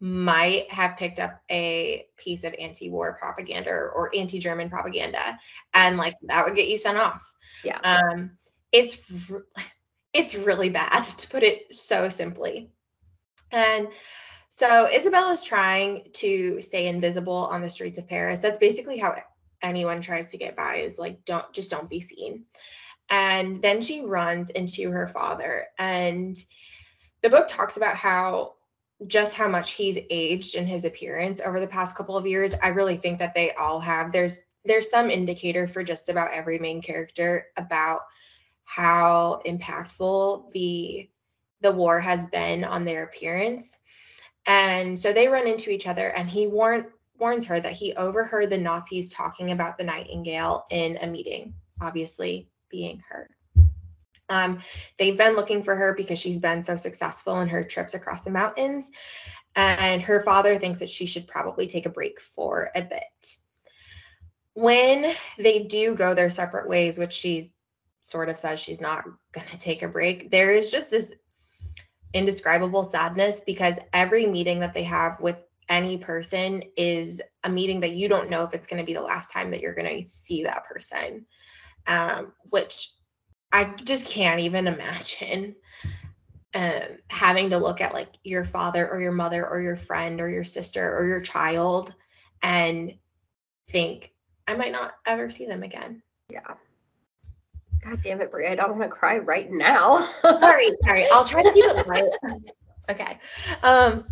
might 0.00 0.70
have 0.70 0.96
picked 0.96 1.18
up 1.18 1.40
a 1.50 2.06
piece 2.16 2.44
of 2.44 2.54
anti-war 2.58 3.16
propaganda 3.18 3.70
or, 3.70 4.10
anti-German 4.14 4.68
propaganda, 4.68 5.38
and 5.72 5.96
like 5.96 6.14
that 6.22 6.44
would 6.44 6.56
get 6.56 6.68
you 6.68 6.76
sent 6.76 6.98
off. 6.98 7.24
Yeah. 7.62 7.78
Um, 7.78 8.32
it's 8.72 8.98
it's 10.12 10.34
really 10.34 10.68
bad 10.70 11.04
to 11.04 11.28
put 11.28 11.42
it 11.42 11.74
so 11.74 12.08
simply. 12.08 12.70
And 13.50 13.88
so 14.48 14.88
Isabelle 14.92 15.30
is 15.30 15.42
trying 15.42 16.10
to 16.14 16.60
stay 16.60 16.86
invisible 16.86 17.32
on 17.32 17.62
the 17.62 17.68
streets 17.68 17.98
of 17.98 18.08
Paris. 18.08 18.40
That's 18.40 18.58
basically 18.58 18.98
how 18.98 19.16
anyone 19.64 20.00
tries 20.00 20.30
to 20.30 20.38
get 20.38 20.56
by 20.56 20.76
is 20.76 20.98
like 20.98 21.24
don't 21.24 21.50
just 21.52 21.70
don't 21.70 21.90
be 21.90 22.00
seen. 22.00 22.44
And 23.10 23.60
then 23.60 23.80
she 23.80 24.02
runs 24.02 24.50
into 24.50 24.90
her 24.90 25.06
father 25.06 25.66
and 25.78 26.36
the 27.22 27.30
book 27.30 27.46
talks 27.48 27.76
about 27.76 27.96
how 27.96 28.54
just 29.06 29.34
how 29.34 29.48
much 29.48 29.72
he's 29.72 29.98
aged 30.10 30.54
in 30.54 30.66
his 30.66 30.84
appearance 30.84 31.40
over 31.40 31.58
the 31.58 31.66
past 31.66 31.96
couple 31.96 32.16
of 32.16 32.26
years. 32.26 32.54
I 32.62 32.68
really 32.68 32.96
think 32.96 33.18
that 33.18 33.34
they 33.34 33.52
all 33.52 33.80
have. 33.80 34.12
There's 34.12 34.44
there's 34.64 34.90
some 34.90 35.10
indicator 35.10 35.66
for 35.66 35.82
just 35.82 36.08
about 36.08 36.32
every 36.32 36.58
main 36.58 36.80
character 36.80 37.46
about 37.56 38.00
how 38.64 39.40
impactful 39.46 40.50
the 40.52 41.08
the 41.60 41.72
war 41.72 42.00
has 42.00 42.26
been 42.26 42.64
on 42.64 42.84
their 42.84 43.04
appearance. 43.04 43.78
And 44.46 44.98
so 44.98 45.12
they 45.12 45.28
run 45.28 45.46
into 45.46 45.70
each 45.70 45.86
other 45.86 46.08
and 46.08 46.28
he 46.28 46.46
warn, 46.46 46.86
warns 47.18 47.46
her 47.46 47.60
that 47.60 47.72
he 47.72 47.92
overheard 47.94 48.50
the 48.50 48.58
Nazis 48.58 49.12
talking 49.12 49.50
about 49.50 49.78
the 49.78 49.84
Nightingale 49.84 50.66
in 50.70 50.98
a 51.00 51.06
meeting, 51.06 51.54
obviously 51.80 52.48
being 52.68 53.02
her. 53.08 53.30
Um, 54.28 54.58
they've 54.98 55.16
been 55.16 55.36
looking 55.36 55.62
for 55.62 55.76
her 55.76 55.94
because 55.94 56.18
she's 56.18 56.38
been 56.38 56.62
so 56.62 56.76
successful 56.76 57.40
in 57.40 57.48
her 57.48 57.62
trips 57.62 57.94
across 57.94 58.22
the 58.22 58.30
mountains. 58.30 58.90
And 59.56 60.02
her 60.02 60.20
father 60.22 60.58
thinks 60.58 60.80
that 60.80 60.90
she 60.90 61.06
should 61.06 61.28
probably 61.28 61.66
take 61.66 61.86
a 61.86 61.90
break 61.90 62.20
for 62.20 62.70
a 62.74 62.82
bit. 62.82 63.36
When 64.54 65.12
they 65.38 65.64
do 65.64 65.94
go 65.94 66.14
their 66.14 66.30
separate 66.30 66.68
ways, 66.68 66.98
which 66.98 67.12
she 67.12 67.52
sort 68.00 68.28
of 68.28 68.38
says 68.38 68.60
she's 68.60 68.80
not 68.80 69.04
going 69.32 69.46
to 69.48 69.58
take 69.58 69.82
a 69.82 69.88
break, 69.88 70.30
there 70.30 70.52
is 70.52 70.70
just 70.70 70.90
this 70.90 71.14
indescribable 72.12 72.84
sadness 72.84 73.40
because 73.40 73.78
every 73.92 74.26
meeting 74.26 74.60
that 74.60 74.74
they 74.74 74.84
have 74.84 75.20
with 75.20 75.42
any 75.68 75.98
person 75.98 76.62
is 76.76 77.22
a 77.44 77.50
meeting 77.50 77.80
that 77.80 77.92
you 77.92 78.08
don't 78.08 78.30
know 78.30 78.42
if 78.42 78.54
it's 78.54 78.68
going 78.68 78.80
to 78.80 78.86
be 78.86 78.94
the 78.94 79.00
last 79.00 79.32
time 79.32 79.50
that 79.50 79.60
you're 79.60 79.74
going 79.74 80.02
to 80.02 80.06
see 80.06 80.44
that 80.44 80.64
person, 80.64 81.24
um, 81.86 82.32
which 82.50 82.90
I 83.52 83.74
just 83.84 84.06
can't 84.06 84.40
even 84.40 84.66
imagine 84.66 85.54
um, 86.54 86.98
having 87.10 87.50
to 87.50 87.58
look 87.58 87.80
at 87.80 87.94
like 87.94 88.10
your 88.22 88.44
father 88.44 88.88
or 88.88 89.00
your 89.00 89.12
mother 89.12 89.46
or 89.46 89.60
your 89.60 89.76
friend 89.76 90.20
or 90.20 90.28
your 90.28 90.44
sister 90.44 90.96
or 90.96 91.06
your 91.06 91.20
child 91.20 91.94
and 92.42 92.94
think 93.68 94.12
I 94.46 94.54
might 94.54 94.72
not 94.72 94.92
ever 95.06 95.30
see 95.30 95.46
them 95.46 95.62
again. 95.62 96.02
Yeah. 96.30 96.54
God 97.84 98.02
damn 98.02 98.20
it, 98.20 98.30
Bree. 98.30 98.46
I 98.46 98.54
don't 98.54 98.78
want 98.78 98.82
to 98.82 98.88
cry 98.88 99.18
right 99.18 99.50
now. 99.50 100.08
sorry, 100.22 100.70
sorry. 100.84 101.06
I'll 101.10 101.24
try 101.24 101.42
to 101.42 101.52
keep 101.52 101.64
it 101.64 101.86
light. 101.86 102.04
Okay. 102.90 103.18
Um, 103.62 104.04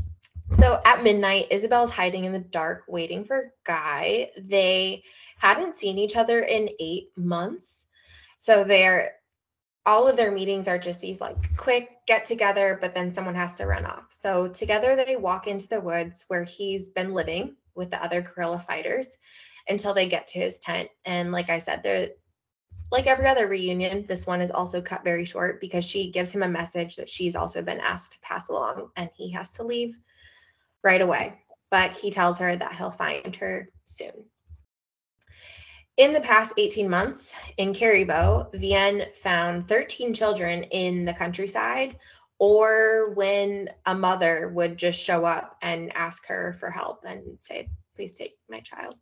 so 0.59 0.80
at 0.85 1.02
midnight, 1.02 1.49
Isabelle's 1.50 1.90
hiding 1.90 2.25
in 2.25 2.32
the 2.32 2.38
dark, 2.38 2.85
waiting 2.88 3.25
for 3.25 3.52
Guy. 3.64 4.30
They 4.38 5.04
hadn't 5.38 5.76
seen 5.76 5.99
each 5.99 6.16
other 6.16 6.40
in 6.40 6.71
eight 6.78 7.09
months. 7.16 7.87
So 8.38 8.64
they're 8.64 9.14
all 9.85 10.09
of 10.09 10.16
their 10.16 10.30
meetings 10.30 10.68
are 10.68 10.78
just 10.78 11.00
these 11.00 11.21
like 11.21 11.56
quick 11.56 11.90
get 12.06 12.25
together, 12.25 12.78
but 12.80 12.94
then 12.94 13.12
someone 13.12 13.35
has 13.35 13.54
to 13.54 13.66
run 13.66 13.85
off. 13.85 14.06
So 14.11 14.49
together 14.49 14.94
they 14.94 15.16
walk 15.16 15.47
into 15.47 15.68
the 15.68 15.80
woods 15.80 16.25
where 16.28 16.44
he's 16.44 16.88
been 16.88 17.14
living 17.14 17.56
with 17.75 17.90
the 17.90 18.02
other 18.02 18.21
guerrilla 18.21 18.61
fighters 18.61 19.18
until 19.68 19.94
they 19.94 20.06
get 20.06 20.28
to 20.28 20.38
his 20.38 20.59
tent. 20.59 20.88
And 21.04 21.32
like 21.32 21.50
I 21.50 21.59
said, 21.59 21.82
they're 21.82 22.11
like 22.92 23.06
every 23.06 23.26
other 23.26 23.49
reunion, 23.49 24.04
this 24.06 24.26
one 24.26 24.40
is 24.40 24.50
also 24.50 24.82
cut 24.82 25.02
very 25.02 25.25
short 25.25 25.61
because 25.61 25.85
she 25.85 26.11
gives 26.11 26.32
him 26.32 26.42
a 26.42 26.49
message 26.49 26.97
that 26.97 27.09
she's 27.09 27.35
also 27.35 27.62
been 27.62 27.80
asked 27.80 28.12
to 28.12 28.21
pass 28.21 28.50
along 28.50 28.90
and 28.97 29.09
he 29.14 29.30
has 29.30 29.54
to 29.54 29.64
leave 29.64 29.99
right 30.82 31.00
away. 31.00 31.38
But 31.70 31.92
he 31.92 32.10
tells 32.10 32.38
her 32.38 32.54
that 32.54 32.74
he'll 32.74 32.90
find 32.90 33.34
her 33.36 33.68
soon. 33.84 34.12
In 35.96 36.12
the 36.12 36.20
past 36.20 36.54
18 36.56 36.88
months 36.88 37.34
in 37.58 37.72
Carriveau, 37.72 38.52
Vianne 38.54 39.12
found 39.14 39.66
13 39.66 40.14
children 40.14 40.64
in 40.64 41.04
the 41.04 41.12
countryside, 41.12 41.98
or 42.38 43.12
when 43.14 43.68
a 43.86 43.94
mother 43.94 44.50
would 44.54 44.76
just 44.76 45.00
show 45.00 45.24
up 45.24 45.56
and 45.62 45.94
ask 45.94 46.26
her 46.26 46.54
for 46.54 46.70
help 46.70 47.04
and 47.06 47.22
say, 47.40 47.68
Please 47.94 48.14
take 48.16 48.38
my 48.48 48.60
child. 48.60 48.94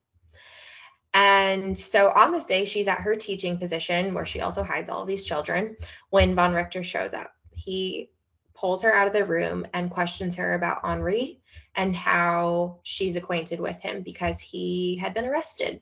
And 1.15 1.77
so 1.77 2.11
on 2.11 2.33
this 2.33 2.45
day, 2.45 2.65
she's 2.65 2.89
at 2.89 2.99
her 2.99 3.17
teaching 3.17 3.57
position 3.57 4.15
where 4.15 4.27
she 4.27 4.41
also 4.41 4.63
hides 4.63 4.91
all 4.91 5.05
these 5.05 5.25
children 5.25 5.77
when 6.11 6.35
Von 6.35 6.53
Richter 6.55 6.83
shows 6.83 7.15
up. 7.15 7.33
He 7.53 8.11
pulls 8.55 8.83
her 8.83 8.93
out 8.93 9.07
of 9.07 9.13
the 9.13 9.25
room 9.25 9.67
and 9.73 9.91
questions 9.91 10.37
her 10.37 10.55
about 10.55 10.85
Henri 10.85 11.41
and 11.75 11.95
how 11.95 12.81
she's 12.83 13.17
acquainted 13.17 13.61
with 13.61 13.81
him 13.81 14.03
because 14.03 14.41
he 14.41 14.97
had 14.97 15.15
been 15.15 15.27
arrested 15.27 15.81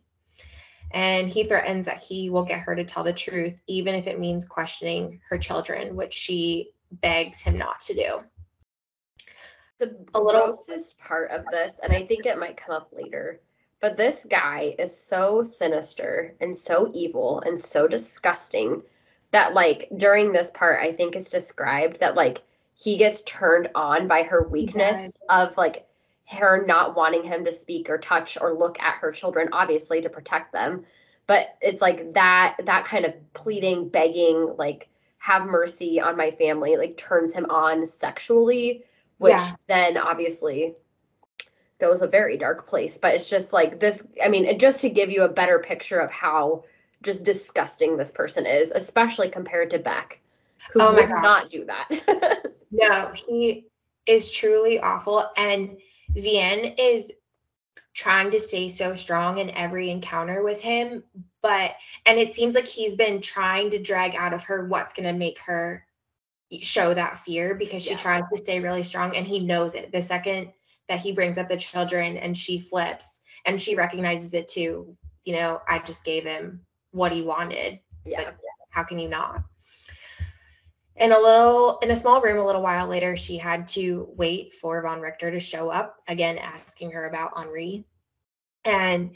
and 0.91 1.29
he 1.29 1.45
threatens 1.45 1.87
that 1.87 2.03
he 2.03 2.31
will 2.31 2.45
get 2.45 2.61
her 2.61 2.75
to 2.75 2.85
tell 2.85 3.05
the 3.05 3.13
truth, 3.13 3.61
even 3.67 3.95
if 3.95 4.07
it 4.07 4.19
means 4.19 4.47
questioning 4.47 5.21
her 5.29 5.37
children, 5.37 5.97
which 5.97 6.15
she 6.15 6.71
begs 6.91 7.41
him 7.41 7.59
not 7.59 7.81
to 7.81 7.95
do. 7.95 8.21
The 9.79 9.97
a 10.15 10.21
little 10.21 10.47
grossest 10.47 10.99
part 10.99 11.31
of 11.31 11.45
this, 11.51 11.79
and 11.83 11.93
I 11.93 12.05
think 12.05 12.27
it 12.27 12.39
might 12.39 12.57
come 12.57 12.75
up 12.75 12.89
later, 12.93 13.41
But 13.81 13.97
this 13.97 14.27
guy 14.29 14.75
is 14.79 14.99
so 14.99 15.43
sinister 15.43 16.35
and 16.41 16.57
so 16.57 16.91
evil 16.95 17.41
and 17.41 17.59
so 17.59 17.87
disgusting 17.87 18.83
that 19.31 19.55
like 19.55 19.89
during 19.97 20.33
this 20.33 20.51
part 20.51 20.81
I 20.83 20.93
think 20.93 21.15
it's 21.15 21.31
described 21.31 22.01
that 22.01 22.17
like 22.17 22.43
he 22.79 22.97
gets 22.97 23.23
turned 23.23 23.71
on 23.75 24.07
by 24.07 24.23
her 24.23 24.47
weakness 24.49 25.19
of 25.29 25.57
like 25.57 25.87
her 26.29 26.65
not 26.65 26.95
wanting 26.95 27.25
him 27.25 27.45
to 27.45 27.53
speak 27.53 27.91
or 27.91 27.99
touch 27.99 28.39
or 28.41 28.53
look 28.53 28.81
at 28.81 28.99
her 28.99 29.11
children 29.11 29.49
obviously 29.53 30.03
to 30.03 30.09
protect 30.09 30.53
them. 30.53 30.85
But 31.27 31.47
it's 31.61 31.83
like 31.83 32.15
that 32.15 32.57
that 32.65 32.85
kind 32.85 33.05
of 33.05 33.15
pleading 33.35 33.89
begging 33.89 34.55
like 34.57 34.89
have 35.19 35.47
mercy 35.47 36.01
on 36.01 36.17
my 36.17 36.31
family 36.31 36.77
like 36.77 36.97
turns 36.97 37.35
him 37.35 37.47
on 37.51 37.85
sexually 37.85 38.85
which 39.19 39.33
yeah. 39.33 39.53
then 39.67 39.97
obviously 39.97 40.77
goes 41.81 42.03
a 42.03 42.07
very 42.07 42.37
dark 42.37 42.69
place. 42.69 42.99
But 42.99 43.17
it's 43.17 43.29
just 43.29 43.53
like 43.53 43.81
this 43.81 44.07
i 44.25 44.29
mean 44.29 44.59
just 44.59 44.83
to 44.83 44.91
give 44.91 45.11
you 45.11 45.25
a 45.25 45.33
better 45.33 45.59
picture 45.59 45.99
of 45.99 46.13
how 46.13 46.65
just 47.03 47.25
disgusting 47.25 47.97
this 47.97 48.13
person 48.13 48.47
is 48.47 48.71
especially 48.71 49.31
compared 49.31 49.71
to 49.71 49.79
beck 49.81 50.21
who 50.73 50.81
oh 50.83 50.95
would 50.95 51.09
God. 51.09 51.23
not 51.23 51.51
do 51.51 51.65
that 51.65 52.53
no 52.71 53.13
he 53.15 53.67
is 54.07 54.31
truly 54.31 54.79
awful 54.81 55.29
and 55.37 55.77
vianne 56.15 56.75
is 56.79 57.13
trying 57.95 58.31
to 58.31 58.39
stay 58.39 58.69
so 58.69 58.95
strong 58.95 59.39
in 59.39 59.51
every 59.51 59.91
encounter 59.91 60.43
with 60.43 60.61
him 60.61 61.03
but 61.43 61.75
and 62.07 62.19
it 62.19 62.35
seems 62.35 62.55
like 62.55 62.67
he's 62.67 62.95
been 62.95 63.21
trying 63.21 63.71
to 63.71 63.79
drag 63.79 64.15
out 64.15 64.33
of 64.33 64.43
her 64.45 64.67
what's 64.67 64.93
going 64.93 65.07
to 65.07 65.19
make 65.19 65.39
her 65.41 65.85
show 66.61 66.95
that 66.95 67.19
fear 67.19 67.55
because 67.55 67.83
she 67.83 67.91
yeah. 67.91 67.97
tries 67.97 68.23
to 68.31 68.39
stay 68.39 68.61
really 68.61 68.83
strong 68.83 69.15
and 69.17 69.27
he 69.27 69.41
knows 69.41 69.75
it 69.75 69.93
the 69.93 70.01
second 70.01 70.51
that 70.89 71.01
he 71.01 71.13
brings 71.13 71.37
up 71.37 71.49
the 71.49 71.57
children 71.57 72.17
and 72.17 72.37
she 72.37 72.59
flips 72.59 73.21
and 73.47 73.61
she 73.61 73.75
recognizes 73.75 74.33
it 74.33 74.49
too 74.49 74.97
you 75.25 75.35
know 75.35 75.61
i 75.69 75.79
just 75.79 76.05
gave 76.05 76.25
him 76.25 76.61
what 76.93 77.13
he 77.13 77.23
wanted 77.23 77.79
yeah 78.07 78.31
how 78.71 78.83
can 78.83 78.99
you 78.99 79.09
not 79.09 79.43
in 80.99 81.13
a 81.13 81.19
little 81.19 81.79
in 81.79 81.91
a 81.91 81.95
small 81.95 82.21
room 82.21 82.39
a 82.39 82.45
little 82.45 82.63
while 82.63 82.87
later 82.87 83.17
she 83.17 83.37
had 83.39 83.67
to 83.67 84.09
wait 84.17 84.53
for 84.53 84.83
von 84.83 85.01
richter 85.01 85.31
to 85.31 85.41
show 85.41 85.71
up 85.71 85.97
again 86.09 86.39
asking 86.39 86.91
her 86.91 87.07
about 87.07 87.33
henri 87.37 87.85
and 88.65 89.15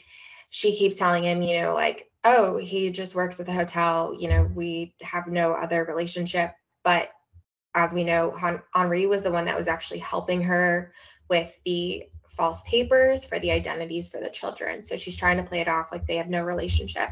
she 0.50 0.76
keeps 0.76 0.96
telling 0.96 1.24
him 1.24 1.42
you 1.42 1.58
know 1.58 1.74
like 1.74 2.10
oh 2.24 2.56
he 2.56 2.90
just 2.90 3.14
works 3.14 3.40
at 3.40 3.46
the 3.46 3.52
hotel 3.52 4.16
you 4.18 4.28
know 4.28 4.48
we 4.54 4.94
have 5.00 5.26
no 5.26 5.52
other 5.52 5.84
relationship 5.84 6.54
but 6.84 7.10
as 7.74 7.92
we 7.92 8.04
know 8.04 8.36
henri 8.74 9.06
was 9.06 9.22
the 9.22 9.30
one 9.30 9.44
that 9.44 9.56
was 9.56 9.68
actually 9.68 9.98
helping 9.98 10.42
her 10.42 10.92
with 11.28 11.60
the 11.64 12.04
false 12.32 12.62
papers 12.62 13.24
for 13.24 13.38
the 13.38 13.52
identities 13.52 14.08
for 14.08 14.20
the 14.20 14.30
children. 14.30 14.82
So 14.82 14.96
she's 14.96 15.16
trying 15.16 15.36
to 15.36 15.42
play 15.42 15.60
it 15.60 15.68
off 15.68 15.92
like 15.92 16.06
they 16.06 16.16
have 16.16 16.28
no 16.28 16.42
relationship. 16.42 17.08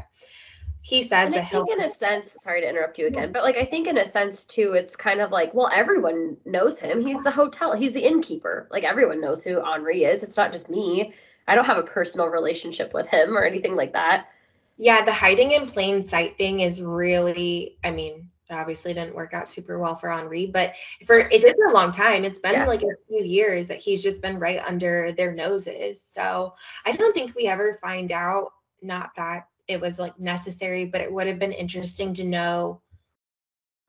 He 0.83 1.03
says 1.03 1.27
and 1.27 1.37
that 1.37 1.43
I 1.43 1.45
think 1.45 1.69
in 1.69 1.81
a 1.81 1.89
sense, 1.89 2.31
sorry 2.41 2.61
to 2.61 2.69
interrupt 2.69 2.97
you 2.97 3.05
again, 3.05 3.31
but 3.31 3.43
like 3.43 3.57
I 3.57 3.65
think 3.65 3.87
in 3.87 3.99
a 3.99 4.05
sense 4.05 4.45
too, 4.45 4.73
it's 4.73 4.95
kind 4.95 5.21
of 5.21 5.31
like, 5.31 5.53
well, 5.53 5.69
everyone 5.71 6.37
knows 6.43 6.79
him. 6.79 7.05
He's 7.05 7.21
the 7.23 7.29
hotel, 7.31 7.73
he's 7.73 7.93
the 7.93 8.05
innkeeper. 8.05 8.67
Like 8.71 8.83
everyone 8.83 9.21
knows 9.21 9.43
who 9.43 9.61
Henri 9.61 10.03
is. 10.03 10.23
It's 10.23 10.37
not 10.37 10.51
just 10.51 10.69
me. 10.69 11.13
I 11.47 11.53
don't 11.53 11.65
have 11.65 11.77
a 11.77 11.83
personal 11.83 12.27
relationship 12.27 12.93
with 12.93 13.07
him 13.07 13.37
or 13.37 13.43
anything 13.43 13.75
like 13.75 13.93
that. 13.93 14.29
Yeah, 14.77 15.05
the 15.05 15.13
hiding 15.13 15.51
in 15.51 15.67
plain 15.67 16.03
sight 16.03 16.37
thing 16.37 16.61
is 16.61 16.81
really, 16.81 17.77
I 17.83 17.91
mean, 17.91 18.29
it 18.49 18.53
obviously 18.53 18.95
didn't 18.95 19.15
work 19.15 19.35
out 19.35 19.51
super 19.51 19.77
well 19.77 19.93
for 19.93 20.11
Henri, 20.11 20.47
but 20.47 20.73
for 21.05 21.19
it 21.19 21.41
did 21.41 21.55
for 21.55 21.67
a 21.67 21.73
long 21.73 21.91
time. 21.91 22.23
It's 22.25 22.39
been 22.39 22.53
yeah. 22.53 22.65
like 22.65 22.81
a 22.81 22.95
few 23.07 23.23
years 23.23 23.67
that 23.67 23.79
he's 23.79 24.01
just 24.01 24.21
been 24.21 24.39
right 24.39 24.61
under 24.65 25.11
their 25.11 25.31
noses. 25.31 26.01
So 26.01 26.55
I 26.85 26.93
don't 26.93 27.13
think 27.13 27.35
we 27.35 27.47
ever 27.47 27.73
find 27.75 28.11
out, 28.11 28.53
not 28.81 29.11
that 29.15 29.47
it 29.67 29.79
was 29.79 29.99
like 29.99 30.19
necessary, 30.19 30.85
but 30.85 31.01
it 31.01 31.11
would 31.11 31.27
have 31.27 31.39
been 31.39 31.51
interesting 31.51 32.13
to 32.13 32.23
know 32.23 32.81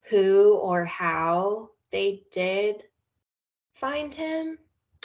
who 0.09 0.57
or 0.57 0.85
how 0.85 1.71
they 1.91 2.23
did 2.31 2.85
find 3.75 4.15
him 4.15 4.59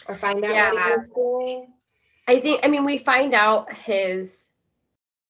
or 0.07 0.15
find 0.15 0.43
out 0.43 0.53
yeah. 0.53 0.71
what 0.71 0.83
he 0.83 0.89
was 0.89 1.09
doing. 1.15 1.73
I 2.27 2.39
think 2.39 2.61
I 2.63 2.67
mean 2.67 2.85
we 2.85 2.97
find 2.97 3.33
out 3.33 3.73
his 3.73 4.49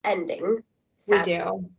ending. 0.04 0.64
Sadly. 1.00 1.34
We 1.34 1.40
do. 1.40 1.70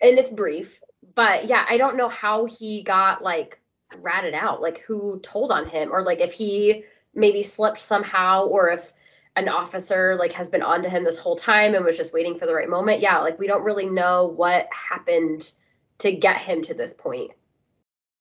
And 0.00 0.18
it's 0.18 0.30
brief 0.30 0.80
but 1.14 1.46
yeah, 1.46 1.64
I 1.68 1.76
don't 1.76 1.96
know 1.96 2.08
how 2.08 2.46
he 2.46 2.82
got 2.82 3.22
like 3.22 3.60
ratted 3.96 4.34
out, 4.34 4.62
like 4.62 4.80
who 4.80 5.20
told 5.20 5.50
on 5.50 5.66
him, 5.66 5.90
or 5.92 6.02
like 6.02 6.20
if 6.20 6.32
he 6.32 6.84
maybe 7.14 7.42
slipped 7.42 7.80
somehow, 7.80 8.46
or 8.46 8.70
if 8.70 8.92
an 9.36 9.48
officer 9.48 10.16
like 10.16 10.32
has 10.32 10.48
been 10.48 10.62
on 10.62 10.82
to 10.82 10.90
him 10.90 11.04
this 11.04 11.18
whole 11.18 11.36
time 11.36 11.74
and 11.74 11.84
was 11.84 11.96
just 11.96 12.12
waiting 12.12 12.38
for 12.38 12.46
the 12.46 12.54
right 12.54 12.68
moment. 12.68 13.00
Yeah, 13.00 13.18
like 13.18 13.38
we 13.38 13.46
don't 13.46 13.64
really 13.64 13.86
know 13.86 14.26
what 14.26 14.68
happened 14.72 15.50
to 15.98 16.12
get 16.12 16.38
him 16.38 16.62
to 16.62 16.74
this 16.74 16.94
point. 16.94 17.32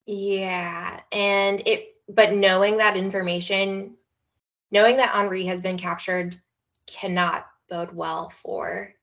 Yeah, 0.06 1.00
and 1.12 1.62
it 1.66 1.96
but 2.08 2.34
knowing 2.34 2.78
that 2.78 2.98
information, 2.98 3.96
knowing 4.72 4.98
that 4.98 5.16
Henri 5.16 5.46
has 5.46 5.62
been 5.62 5.78
captured 5.78 6.38
cannot 6.88 7.48
bode 7.70 7.94
well 7.94 8.30
for 8.30 8.94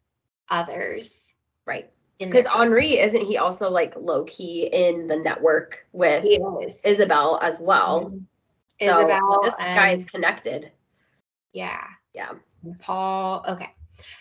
others. 0.48 1.34
Right 1.66 1.90
because 2.18 2.46
Henri 2.46 2.98
isn't 2.98 3.24
he 3.24 3.36
also 3.36 3.70
like 3.70 3.94
low 3.96 4.24
key 4.24 4.68
in 4.72 5.06
the 5.06 5.16
network 5.16 5.86
with 5.92 6.24
Isabel 6.84 7.38
as 7.42 7.58
well. 7.60 8.06
Mm-hmm. 8.06 8.18
So 8.80 8.98
Isabel, 8.98 9.40
this 9.42 9.56
guy 9.56 9.90
is 9.90 10.04
connected. 10.06 10.70
Yeah, 11.52 11.84
yeah. 12.18 12.32
Paul. 12.80 13.44
Okay, 13.48 13.70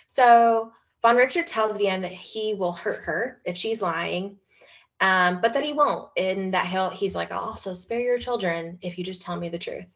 so 0.06 0.72
von 1.02 1.16
Richter 1.16 1.44
tells 1.44 1.78
Vianne 1.78 2.02
that 2.02 2.12
he 2.12 2.54
will 2.54 2.74
hurt 2.74 3.04
her 3.04 3.42
if 3.46 3.58
she's 3.58 3.82
lying, 3.82 4.38
um, 5.02 5.42
but 5.42 5.54
that 5.54 5.66
he 5.66 5.74
won't, 5.74 6.10
and 6.16 6.54
that 6.54 6.68
he'll 6.68 6.90
he's 6.90 7.16
like, 7.16 7.32
I'll 7.32 7.40
also 7.40 7.74
spare 7.74 8.00
your 8.00 8.20
children 8.20 8.78
if 8.82 8.98
you 8.98 9.04
just 9.04 9.22
tell 9.22 9.36
me 9.36 9.50
the 9.50 9.58
truth. 9.58 9.96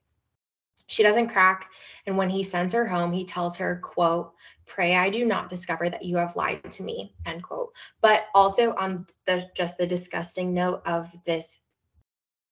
She 0.88 1.04
doesn't 1.04 1.30
crack, 1.30 1.72
and 2.06 2.18
when 2.18 2.30
he 2.30 2.44
sends 2.44 2.74
her 2.74 2.86
home, 2.86 3.14
he 3.14 3.24
tells 3.24 3.58
her, 3.58 3.78
"quote 3.78 4.34
pray 4.66 4.96
I 4.96 5.10
do 5.10 5.26
not 5.26 5.50
discover 5.50 5.90
that 5.90 6.04
you 6.04 6.16
have 6.16 6.38
lied 6.38 6.72
to 6.72 6.84
me, 6.84 7.14
end 7.26 7.44
quote. 7.44 7.76
But 8.02 8.28
also 8.34 8.74
on 8.76 9.06
the 9.26 9.50
just 9.56 9.78
the 9.78 9.86
disgusting 9.86 10.54
note 10.54 10.82
of 10.86 11.12
this 11.26 11.64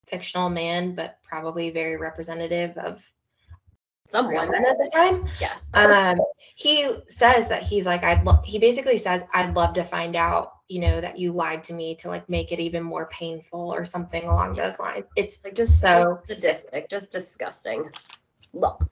fictional 0.05 0.49
man, 0.49 0.95
but 0.95 1.17
probably 1.23 1.69
very 1.69 1.97
representative 1.97 2.77
of 2.77 3.09
someone 4.09 4.53
at 4.53 4.77
the 4.77 4.89
time. 4.93 5.25
Yes. 5.39 5.69
Um, 5.73 6.19
he 6.55 6.89
says 7.07 7.47
that 7.49 7.63
he's 7.63 7.85
like, 7.85 8.03
I'd 8.03 8.23
lo- 8.25 8.41
he 8.43 8.59
basically 8.59 8.97
says, 8.97 9.23
I'd 9.33 9.55
love 9.55 9.73
to 9.73 9.83
find 9.83 10.15
out, 10.15 10.53
you 10.67 10.79
know, 10.79 10.99
that 11.01 11.17
you 11.17 11.31
lied 11.31 11.63
to 11.65 11.73
me 11.73 11.95
to 11.95 12.09
like 12.09 12.27
make 12.29 12.51
it 12.51 12.59
even 12.59 12.83
more 12.83 13.07
painful 13.07 13.73
or 13.73 13.85
something 13.85 14.23
along 14.23 14.55
yeah. 14.55 14.65
those 14.65 14.79
lines. 14.79 15.05
It's 15.15 15.43
like 15.43 15.55
just 15.55 15.79
so 15.79 16.17
sadistic, 16.23 16.89
just 16.89 17.11
disgusting. 17.11 17.89
Look. 18.53 18.83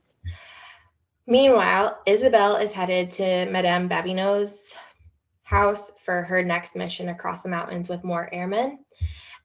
Meanwhile, 1.26 2.00
Isabel 2.06 2.56
is 2.56 2.72
headed 2.72 3.12
to 3.12 3.48
Madame 3.48 3.90
Babineaux's 3.90 4.76
house 5.44 5.92
for 6.00 6.22
her 6.24 6.42
next 6.42 6.76
mission 6.76 7.10
across 7.10 7.42
the 7.42 7.50
mountains 7.50 7.90
with 7.90 8.04
more 8.04 8.30
airmen. 8.34 8.80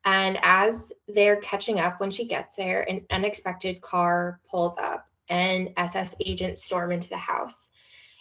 And 0.05 0.39
as 0.43 0.93
they're 1.09 1.37
catching 1.37 1.81
up 1.81 2.01
when 2.01 2.11
she 2.11 2.27
gets 2.27 2.57
there, 2.57 2.89
an 2.89 3.07
unexpected 3.11 3.81
car 3.81 4.41
pulls 4.49 4.77
up 4.79 5.07
and 5.33 5.73
SS 5.79 6.14
agents 6.21 6.62
storm 6.62 6.92
into 6.92 7.09
the 7.09 7.16
house. 7.16 7.71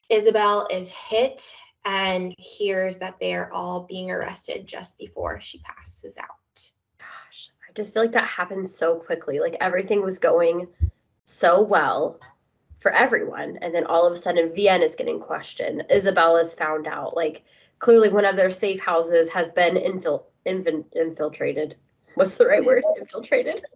Isabel 0.10 0.66
is 0.72 0.94
hit 0.94 1.58
and 1.84 2.34
hears 2.38 3.00
that 3.00 3.20
they 3.20 3.36
are 3.36 3.52
all 3.52 3.82
being 3.82 4.10
arrested 4.10 4.66
just 4.66 4.98
before 4.98 5.42
she 5.42 5.60
passes 5.60 6.18
out. 6.18 6.72
Gosh, 6.98 7.50
I 7.70 7.74
just 7.74 7.94
feel 7.94 8.04
like 8.04 8.14
that 8.14 8.24
happened 8.30 8.70
so 8.70 8.96
quickly. 8.96 9.42
Like 9.42 9.58
everything 9.60 10.02
was 10.02 10.20
going 10.20 10.70
so 11.26 11.62
well 11.62 12.22
for 12.80 12.94
everyone. 12.94 13.58
And 13.62 13.76
then 13.76 13.86
all 13.88 14.08
of 14.08 14.14
a 14.14 14.18
sudden, 14.18 14.48
Vianne 14.48 14.82
is 14.82 14.96
getting 14.96 15.20
questioned. 15.20 15.84
Isabella's 15.92 16.56
found 16.56 16.88
out. 16.88 17.14
Like 17.14 17.44
clearly, 17.80 18.08
one 18.08 18.26
of 18.26 18.38
their 18.38 18.50
safe 18.50 18.80
houses 18.80 19.30
has 19.32 19.52
been 19.52 19.76
infil- 19.76 20.24
infin- 20.46 20.86
infiltrated. 20.96 21.76
What's 22.16 22.38
the 22.38 22.46
right 22.46 22.64
word? 22.64 22.84
Infiltrated. 22.98 23.66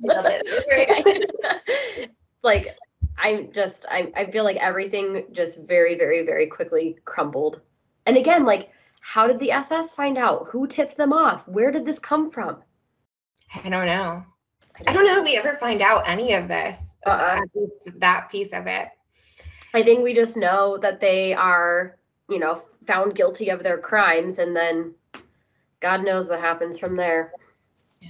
like 2.43 2.78
I 3.17 3.49
just 3.54 3.86
I, 3.89 4.12
I 4.15 4.32
feel 4.32 4.43
like 4.43 4.58
everything 4.58 5.25
just 5.32 5.60
very 5.60 5.97
very 5.97 6.25
very 6.25 6.47
quickly 6.47 6.97
crumbled. 7.06 7.62
And 8.06 8.17
again, 8.17 8.45
like 8.45 8.71
how 9.01 9.28
did 9.28 9.39
the 9.39 9.51
SS 9.51 9.93
find 9.93 10.17
out? 10.17 10.47
Who 10.49 10.67
tipped 10.67 10.97
them 10.97 11.13
off? 11.13 11.47
Where 11.47 11.71
did 11.71 11.86
this 11.86 11.99
come 11.99 12.32
from? 12.32 12.58
I 13.63 13.69
don't 13.69 13.86
know. 13.86 14.25
I 14.88 14.93
don't 14.93 15.06
know 15.06 15.15
that 15.15 15.23
we 15.23 15.38
ever 15.38 15.54
find 15.54 15.82
out 15.82 16.10
any 16.10 16.34
of 16.34 16.47
this, 16.47 16.97
uh-uh. 17.06 17.41
Uh, 17.56 17.62
that 17.97 18.30
piece 18.30 18.51
of 18.51 18.67
it. 18.67 18.89
I 19.73 19.84
think 19.84 20.04
we 20.04 20.13
just 20.13 20.36
know 20.36 20.78
that 20.80 20.99
they 20.99 21.34
are, 21.34 21.97
you 22.28 22.39
know, 22.39 22.56
found 22.86 23.15
guilty 23.15 23.49
of 23.49 23.63
their 23.63 23.78
crimes 23.78 24.39
and 24.39 24.56
then 24.56 24.95
God 25.80 26.04
knows 26.04 26.28
what 26.28 26.39
happens 26.39 26.80
from 26.80 26.95
there. 26.95 27.32
Yeah. 28.01 28.10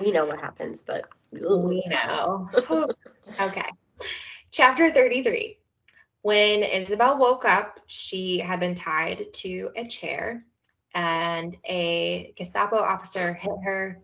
We 0.00 0.12
know 0.12 0.26
what 0.26 0.40
happens, 0.40 0.82
but 0.82 1.08
we 1.30 1.84
know. 1.86 2.48
okay. 3.40 3.70
Chapter 4.56 4.90
33. 4.90 5.58
When 6.22 6.62
Isabel 6.62 7.18
woke 7.18 7.44
up, 7.44 7.78
she 7.88 8.38
had 8.38 8.58
been 8.58 8.74
tied 8.74 9.26
to 9.34 9.68
a 9.76 9.86
chair 9.86 10.46
and 10.94 11.54
a 11.68 12.32
Gestapo 12.38 12.76
officer 12.76 13.34
hit 13.34 13.52
her. 13.64 14.00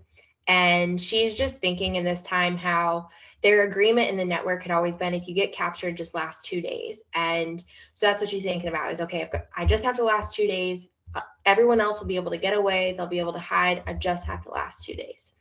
And 0.47 1.01
she's 1.01 1.33
just 1.33 1.61
thinking 1.61 1.97
in 1.97 2.05
this 2.05 2.23
time 2.25 2.59
how 2.59 3.09
their 3.41 3.62
agreement 3.62 4.11
in 4.11 4.19
the 4.19 4.27
network 4.27 4.65
had 4.65 4.73
always 4.73 4.99
been 4.99 5.15
if 5.15 5.27
you 5.27 5.35
get 5.35 5.55
captured, 5.55 5.97
just 5.97 6.15
last 6.15 6.45
two 6.45 6.61
days. 6.61 7.03
And 7.15 7.65
so 7.95 8.05
that's 8.05 8.21
what 8.21 8.29
she's 8.29 8.43
thinking 8.43 8.69
about 8.69 8.93
is 8.93 9.01
okay, 9.01 9.31
I 9.57 9.65
just 9.65 9.87
have 9.87 9.97
to 9.97 10.05
last 10.05 10.35
two 10.35 10.47
days. 10.47 10.91
Uh, 11.15 11.23
everyone 11.47 11.81
else 11.81 11.99
will 11.99 12.09
be 12.09 12.17
able 12.17 12.31
to 12.31 12.37
get 12.37 12.53
away, 12.53 12.93
they'll 12.93 13.07
be 13.07 13.21
able 13.21 13.33
to 13.33 13.38
hide. 13.38 13.83
I 13.87 13.95
just 13.95 14.27
have 14.27 14.43
to 14.43 14.51
last 14.51 14.85
two 14.85 14.97
days. 14.97 15.33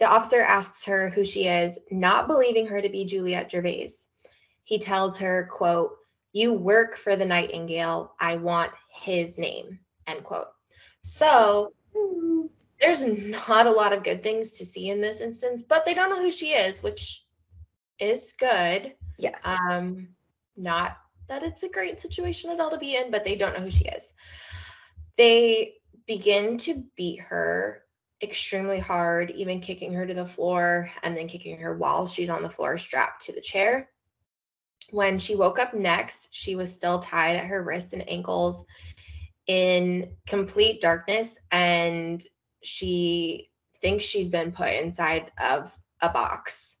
The 0.00 0.06
officer 0.06 0.40
asks 0.40 0.86
her 0.86 1.08
who 1.08 1.24
she 1.24 1.46
is, 1.46 1.80
not 1.90 2.28
believing 2.28 2.66
her 2.68 2.80
to 2.80 2.88
be 2.88 3.04
Juliette 3.04 3.50
Gervaise 3.50 4.08
he 4.68 4.78
tells 4.78 5.18
her, 5.18 5.48
quote, 5.50 5.96
you 6.34 6.52
work 6.52 6.94
for 6.94 7.16
the 7.16 7.24
Nightingale. 7.24 8.12
I 8.20 8.36
want 8.36 8.70
his 8.90 9.38
name, 9.38 9.78
end 10.06 10.24
quote. 10.24 10.48
So 11.00 11.72
there's 12.78 13.02
not 13.02 13.66
a 13.66 13.70
lot 13.70 13.94
of 13.94 14.02
good 14.02 14.22
things 14.22 14.58
to 14.58 14.66
see 14.66 14.90
in 14.90 15.00
this 15.00 15.22
instance, 15.22 15.62
but 15.62 15.86
they 15.86 15.94
don't 15.94 16.10
know 16.10 16.20
who 16.20 16.30
she 16.30 16.48
is, 16.48 16.82
which 16.82 17.24
is 17.98 18.34
good. 18.38 18.92
Yes. 19.16 19.40
Um, 19.42 20.08
not 20.54 20.98
that 21.28 21.42
it's 21.42 21.62
a 21.62 21.70
great 21.70 21.98
situation 21.98 22.50
at 22.50 22.60
all 22.60 22.70
to 22.70 22.76
be 22.76 22.94
in, 22.94 23.10
but 23.10 23.24
they 23.24 23.36
don't 23.36 23.56
know 23.56 23.64
who 23.64 23.70
she 23.70 23.86
is. 23.86 24.12
They 25.16 25.76
begin 26.06 26.58
to 26.58 26.84
beat 26.94 27.20
her 27.20 27.84
extremely 28.22 28.78
hard, 28.78 29.30
even 29.30 29.60
kicking 29.60 29.92
her 29.94 30.06
to 30.06 30.14
the 30.14 30.26
floor 30.26 30.90
and 31.02 31.16
then 31.16 31.28
kicking 31.28 31.58
her 31.58 31.76
while 31.76 32.06
she's 32.06 32.30
on 32.30 32.42
the 32.42 32.48
floor 32.48 32.76
strapped 32.76 33.22
to 33.26 33.32
the 33.32 33.40
chair. 33.40 33.90
When 34.90 35.18
she 35.18 35.36
woke 35.36 35.58
up 35.58 35.74
next, 35.74 36.34
she 36.34 36.56
was 36.56 36.72
still 36.72 36.98
tied 36.98 37.36
at 37.36 37.46
her 37.46 37.62
wrists 37.62 37.92
and 37.92 38.08
ankles 38.08 38.64
in 39.46 40.16
complete 40.26 40.80
darkness, 40.80 41.38
and 41.50 42.22
she 42.62 43.50
thinks 43.80 44.04
she's 44.04 44.30
been 44.30 44.52
put 44.52 44.72
inside 44.72 45.30
of 45.42 45.74
a 46.00 46.08
box. 46.08 46.78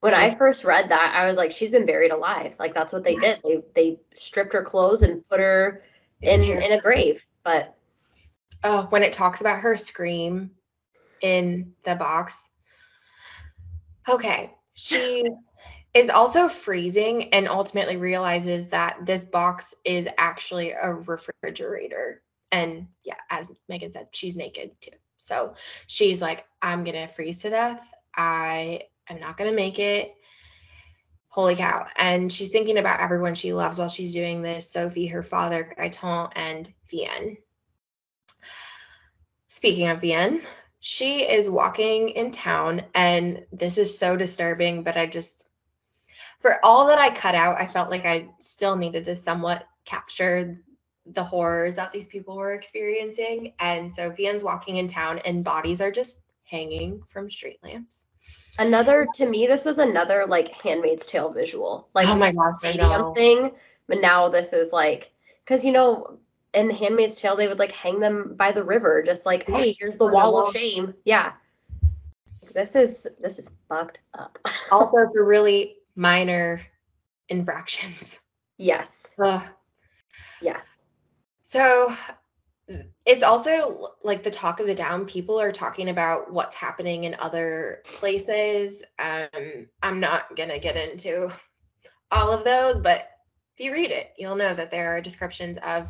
When 0.00 0.14
I 0.14 0.32
first 0.34 0.64
read 0.64 0.90
that, 0.90 1.12
I 1.14 1.26
was 1.26 1.36
like, 1.36 1.50
she's 1.50 1.72
been 1.72 1.86
buried 1.86 2.12
alive. 2.12 2.54
Like 2.58 2.72
that's 2.72 2.92
what 2.92 3.02
they 3.02 3.16
did. 3.16 3.40
They 3.42 3.62
they 3.74 4.00
stripped 4.14 4.52
her 4.52 4.62
clothes 4.62 5.02
and 5.02 5.26
put 5.28 5.40
her 5.40 5.82
in 6.22 6.40
in 6.40 6.72
a 6.72 6.80
grave. 6.80 7.24
But 7.42 7.74
oh, 8.64 8.86
when 8.90 9.02
it 9.02 9.12
talks 9.12 9.40
about 9.40 9.60
her 9.60 9.76
scream 9.76 10.50
in 11.20 11.72
the 11.84 11.94
box. 11.94 12.50
Okay. 14.08 14.54
She 14.74 15.24
is 15.94 16.10
also 16.10 16.48
freezing 16.48 17.32
and 17.34 17.48
ultimately 17.48 17.96
realizes 17.96 18.68
that 18.68 18.98
this 19.04 19.24
box 19.24 19.74
is 19.84 20.08
actually 20.18 20.72
a 20.72 20.94
refrigerator. 20.94 22.22
And 22.52 22.88
yeah, 23.04 23.16
as 23.30 23.52
Megan 23.68 23.92
said, 23.92 24.08
she's 24.12 24.36
naked 24.36 24.80
too. 24.80 24.92
So 25.18 25.54
she's 25.86 26.22
like, 26.22 26.46
I'm 26.62 26.84
going 26.84 26.96
to 26.96 27.08
freeze 27.08 27.42
to 27.42 27.50
death. 27.50 27.92
I 28.16 28.82
am 29.08 29.20
not 29.20 29.36
going 29.36 29.50
to 29.50 29.56
make 29.56 29.78
it. 29.78 30.14
Holy 31.28 31.56
cow. 31.56 31.86
And 31.96 32.32
she's 32.32 32.50
thinking 32.50 32.78
about 32.78 33.00
everyone 33.00 33.34
she 33.34 33.52
loves 33.52 33.78
while 33.78 33.88
she's 33.88 34.14
doing 34.14 34.40
this 34.40 34.70
Sophie, 34.70 35.08
her 35.08 35.22
father, 35.22 35.74
Gaetan, 35.78 36.32
and 36.36 36.72
Vianne. 36.92 37.36
Speaking 39.58 39.88
of 39.88 40.00
Vianne, 40.00 40.44
she 40.78 41.22
is 41.22 41.50
walking 41.50 42.10
in 42.10 42.30
town, 42.30 42.80
and 42.94 43.44
this 43.52 43.76
is 43.76 43.98
so 43.98 44.16
disturbing, 44.16 44.84
but 44.84 44.96
I 44.96 45.06
just 45.06 45.48
for 46.38 46.64
all 46.64 46.86
that 46.86 47.00
I 47.00 47.12
cut 47.12 47.34
out, 47.34 47.60
I 47.60 47.66
felt 47.66 47.90
like 47.90 48.06
I 48.06 48.28
still 48.38 48.76
needed 48.76 49.04
to 49.06 49.16
somewhat 49.16 49.66
capture 49.84 50.62
the 51.06 51.24
horrors 51.24 51.74
that 51.74 51.90
these 51.90 52.06
people 52.06 52.36
were 52.36 52.52
experiencing. 52.52 53.54
And 53.58 53.90
so 53.90 54.12
Vianne's 54.12 54.44
walking 54.44 54.76
in 54.76 54.86
town 54.86 55.18
and 55.24 55.42
bodies 55.42 55.80
are 55.80 55.90
just 55.90 56.20
hanging 56.44 57.02
from 57.08 57.28
street 57.28 57.58
lamps. 57.64 58.06
Another 58.60 59.08
to 59.14 59.26
me, 59.26 59.48
this 59.48 59.64
was 59.64 59.78
another 59.78 60.24
like 60.24 60.52
Handmaid's 60.62 61.04
Tale 61.04 61.32
visual, 61.32 61.88
like 61.96 62.06
oh 62.06 62.14
my 62.14 62.30
gosh, 62.30 62.54
stadium 62.60 63.12
thing. 63.12 63.50
But 63.88 64.00
now 64.00 64.28
this 64.28 64.52
is 64.52 64.72
like 64.72 65.10
because 65.44 65.64
you 65.64 65.72
know 65.72 66.20
in 66.58 66.68
the 66.68 66.74
Handmaid's 66.74 67.16
Tale 67.16 67.36
they 67.36 67.48
would 67.48 67.58
like 67.58 67.72
hang 67.72 68.00
them 68.00 68.34
by 68.36 68.52
the 68.52 68.64
river, 68.64 69.02
just 69.02 69.24
like 69.24 69.48
hey, 69.48 69.76
here's 69.78 69.96
the 69.96 70.06
wall 70.06 70.44
of 70.44 70.52
shame. 70.52 70.94
Yeah, 71.04 71.32
this 72.52 72.74
is 72.74 73.06
this 73.20 73.38
is 73.38 73.50
fucked 73.68 73.98
up. 74.14 74.38
also, 74.70 75.10
for 75.12 75.24
really 75.24 75.76
minor 75.94 76.60
infractions. 77.28 78.20
Yes. 78.56 79.14
Ugh. 79.22 79.42
Yes. 80.42 80.84
So 81.42 81.94
it's 83.06 83.22
also 83.22 83.88
like 84.02 84.22
the 84.22 84.30
talk 84.30 84.60
of 84.60 84.66
the 84.66 84.74
down. 84.74 85.06
People 85.06 85.40
are 85.40 85.52
talking 85.52 85.88
about 85.88 86.32
what's 86.32 86.54
happening 86.54 87.04
in 87.04 87.16
other 87.18 87.82
places. 87.84 88.84
Um, 88.98 89.68
I'm 89.82 90.00
not 90.00 90.36
gonna 90.36 90.58
get 90.58 90.76
into 90.76 91.30
all 92.10 92.32
of 92.32 92.44
those, 92.44 92.78
but 92.78 93.10
if 93.56 93.64
you 93.64 93.72
read 93.72 93.90
it, 93.90 94.12
you'll 94.18 94.36
know 94.36 94.54
that 94.54 94.70
there 94.70 94.96
are 94.96 95.00
descriptions 95.00 95.58
of 95.58 95.88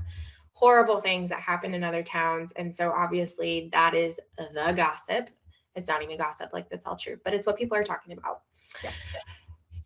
horrible 0.58 1.00
things 1.00 1.30
that 1.30 1.40
happen 1.40 1.72
in 1.72 1.84
other 1.84 2.02
towns. 2.02 2.50
And 2.52 2.74
so 2.74 2.90
obviously 2.90 3.68
that 3.72 3.94
is 3.94 4.18
the 4.36 4.72
gossip. 4.72 5.30
It's 5.76 5.88
not 5.88 6.02
even 6.02 6.18
gossip, 6.18 6.52
like 6.52 6.68
that's 6.68 6.84
all 6.84 6.96
true, 6.96 7.16
but 7.24 7.32
it's 7.32 7.46
what 7.46 7.56
people 7.56 7.78
are 7.78 7.84
talking 7.84 8.18
about. 8.18 8.42
Yeah. 8.82 8.90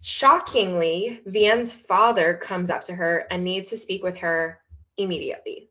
Shockingly, 0.00 1.20
Vianne's 1.26 1.74
father 1.74 2.34
comes 2.34 2.70
up 2.70 2.84
to 2.84 2.94
her 2.94 3.26
and 3.30 3.44
needs 3.44 3.68
to 3.68 3.76
speak 3.76 4.02
with 4.02 4.16
her 4.18 4.60
immediately. 4.96 5.68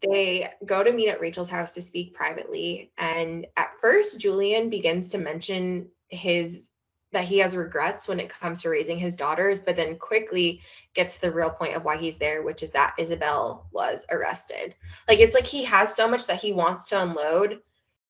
They 0.00 0.52
go 0.64 0.84
to 0.84 0.92
meet 0.92 1.08
at 1.08 1.20
Rachel's 1.20 1.50
house 1.50 1.74
to 1.74 1.82
speak 1.82 2.14
privately. 2.14 2.92
And 2.96 3.46
at 3.56 3.72
first, 3.80 4.20
Julien 4.20 4.70
begins 4.70 5.08
to 5.08 5.18
mention 5.18 5.88
his 6.08 6.70
that 7.14 7.24
he 7.24 7.38
has 7.38 7.56
regrets 7.56 8.06
when 8.06 8.20
it 8.20 8.28
comes 8.28 8.62
to 8.62 8.68
raising 8.68 8.98
his 8.98 9.16
daughters, 9.16 9.60
but 9.60 9.76
then 9.76 9.96
quickly 9.96 10.60
gets 10.94 11.14
to 11.14 11.22
the 11.22 11.32
real 11.32 11.50
point 11.50 11.74
of 11.74 11.84
why 11.84 11.96
he's 11.96 12.18
there, 12.18 12.42
which 12.42 12.62
is 12.62 12.70
that 12.70 12.94
Isabel 12.98 13.68
was 13.72 14.04
arrested. 14.10 14.74
Like 15.08 15.20
it's 15.20 15.34
like 15.34 15.46
he 15.46 15.64
has 15.64 15.94
so 15.94 16.06
much 16.06 16.26
that 16.26 16.40
he 16.40 16.52
wants 16.52 16.88
to 16.90 17.00
unload 17.00 17.60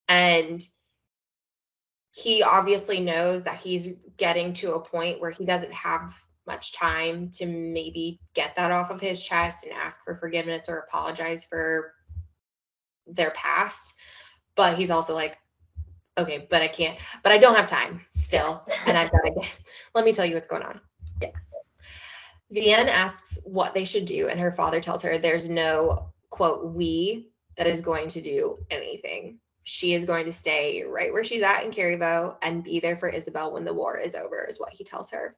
and 0.07 0.61
he 2.11 2.43
obviously 2.43 2.99
knows 2.99 3.43
that 3.43 3.57
he's 3.57 3.89
getting 4.17 4.53
to 4.53 4.73
a 4.73 4.81
point 4.81 5.21
where 5.21 5.31
he 5.31 5.45
doesn't 5.45 5.73
have 5.73 6.13
much 6.47 6.73
time 6.73 7.29
to 7.29 7.45
maybe 7.45 8.19
get 8.33 8.55
that 8.55 8.71
off 8.71 8.89
of 8.89 9.01
his 9.01 9.23
chest 9.23 9.65
and 9.65 9.73
ask 9.73 10.03
for 10.03 10.15
forgiveness 10.15 10.69
or 10.69 10.79
apologize 10.79 11.45
for 11.45 11.93
their 13.07 13.31
past. 13.31 13.95
But 14.55 14.77
he's 14.77 14.91
also 14.91 15.13
like, 15.13 15.37
okay, 16.17 16.47
but 16.49 16.61
I 16.61 16.67
can't, 16.67 16.97
but 17.23 17.31
I 17.31 17.37
don't 17.37 17.55
have 17.55 17.67
time 17.67 18.01
still. 18.11 18.65
and 18.85 18.97
I've 18.97 19.11
got 19.11 19.21
to 19.21 19.31
get, 19.31 19.59
let 19.93 20.05
me 20.05 20.13
tell 20.13 20.25
you 20.25 20.35
what's 20.35 20.47
going 20.47 20.63
on. 20.63 20.79
Yes. 21.21 21.33
Vianne 22.53 22.87
asks 22.87 23.39
what 23.45 23.73
they 23.73 23.85
should 23.85 24.05
do, 24.05 24.27
and 24.27 24.39
her 24.39 24.51
father 24.51 24.79
tells 24.79 25.01
her 25.01 25.17
there's 25.17 25.49
no 25.49 26.11
quote, 26.29 26.73
we 26.73 27.29
that 27.57 27.67
is 27.67 27.81
going 27.81 28.07
to 28.09 28.21
do 28.21 28.57
anything 28.69 29.39
she 29.65 29.93
is 29.93 30.05
going 30.05 30.25
to 30.25 30.31
stay 30.31 30.83
right 30.83 31.11
where 31.11 31.23
she's 31.23 31.41
at 31.41 31.63
in 31.63 31.71
Carriveau 31.71 32.37
and 32.43 32.63
be 32.63 32.79
there 32.79 32.95
for 32.95 33.09
Isabel 33.09 33.51
when 33.51 33.65
the 33.65 33.73
war 33.73 33.97
is 33.97 34.13
over, 34.13 34.45
is 34.45 34.59
what 34.59 34.71
he 34.71 34.83
tells 34.83 35.09
her. 35.11 35.35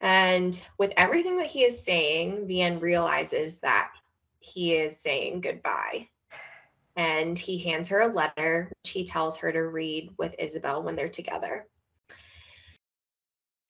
And 0.00 0.60
with 0.78 0.92
everything 0.96 1.36
that 1.38 1.48
he 1.48 1.64
is 1.64 1.84
saying, 1.84 2.46
Vianne 2.46 2.80
realizes 2.80 3.58
that 3.60 3.90
he 4.38 4.74
is 4.74 5.00
saying 5.00 5.40
goodbye. 5.40 6.08
And 6.96 7.38
he 7.38 7.58
hands 7.58 7.88
her 7.88 8.00
a 8.00 8.12
letter, 8.12 8.72
which 8.82 8.92
he 8.92 9.04
tells 9.04 9.36
her 9.38 9.52
to 9.52 9.60
read 9.60 10.10
with 10.18 10.34
Isabel 10.38 10.82
when 10.82 10.96
they're 10.96 11.08
together. 11.08 11.66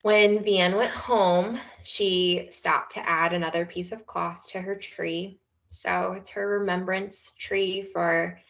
When 0.02 0.44
Vianne 0.44 0.76
went 0.76 0.92
home, 0.92 1.58
she 1.82 2.46
stopped 2.50 2.92
to 2.92 3.08
add 3.08 3.32
another 3.32 3.66
piece 3.66 3.90
of 3.90 4.06
cloth 4.06 4.48
to 4.50 4.60
her 4.60 4.76
tree. 4.76 5.40
So 5.68 6.12
it's 6.12 6.30
her 6.30 6.60
remembrance 6.60 7.32
tree 7.32 7.82
for 7.82 8.40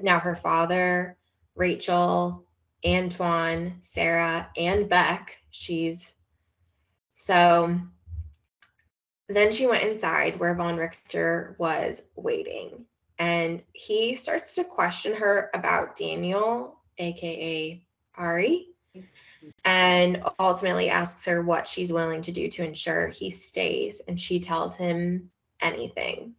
now 0.00 0.20
her 0.20 0.36
father, 0.36 1.18
Rachel, 1.56 2.46
Antoine, 2.86 3.78
Sarah, 3.80 4.48
and 4.56 4.88
Beck. 4.88 5.38
She's 5.50 6.14
so 7.14 7.80
then 9.28 9.52
she 9.52 9.66
went 9.66 9.84
inside 9.84 10.38
where 10.38 10.54
Von 10.54 10.76
Richter 10.76 11.56
was 11.58 12.04
waiting 12.16 12.86
and 13.18 13.62
he 13.72 14.14
starts 14.14 14.54
to 14.54 14.64
question 14.64 15.14
her 15.14 15.50
about 15.54 15.96
Daniel, 15.96 16.78
aka 16.98 17.84
Ari, 18.16 18.68
and 19.64 20.22
ultimately 20.38 20.90
asks 20.90 21.24
her 21.24 21.42
what 21.42 21.66
she's 21.66 21.92
willing 21.92 22.22
to 22.22 22.32
do 22.32 22.48
to 22.48 22.64
ensure 22.64 23.08
he 23.08 23.30
stays. 23.30 24.02
And 24.06 24.18
she 24.18 24.40
tells 24.40 24.76
him 24.76 25.30
anything. 25.60 26.34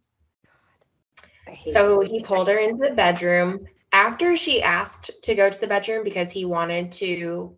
So 1.66 2.00
he 2.00 2.22
pulled 2.22 2.48
her 2.48 2.58
into 2.58 2.88
the 2.88 2.94
bedroom 2.94 3.66
after 3.92 4.36
she 4.36 4.62
asked 4.62 5.10
to 5.22 5.34
go 5.34 5.48
to 5.48 5.60
the 5.60 5.66
bedroom 5.66 6.04
because 6.04 6.30
he 6.30 6.44
wanted 6.44 6.90
to 6.92 7.56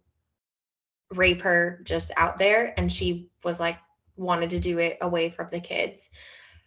rape 1.14 1.40
her 1.42 1.80
just 1.84 2.12
out 2.16 2.38
there 2.38 2.74
and 2.76 2.90
she 2.90 3.30
was 3.44 3.60
like 3.60 3.78
wanted 4.16 4.50
to 4.50 4.58
do 4.58 4.78
it 4.78 4.98
away 5.00 5.30
from 5.30 5.48
the 5.48 5.60
kids. 5.60 6.10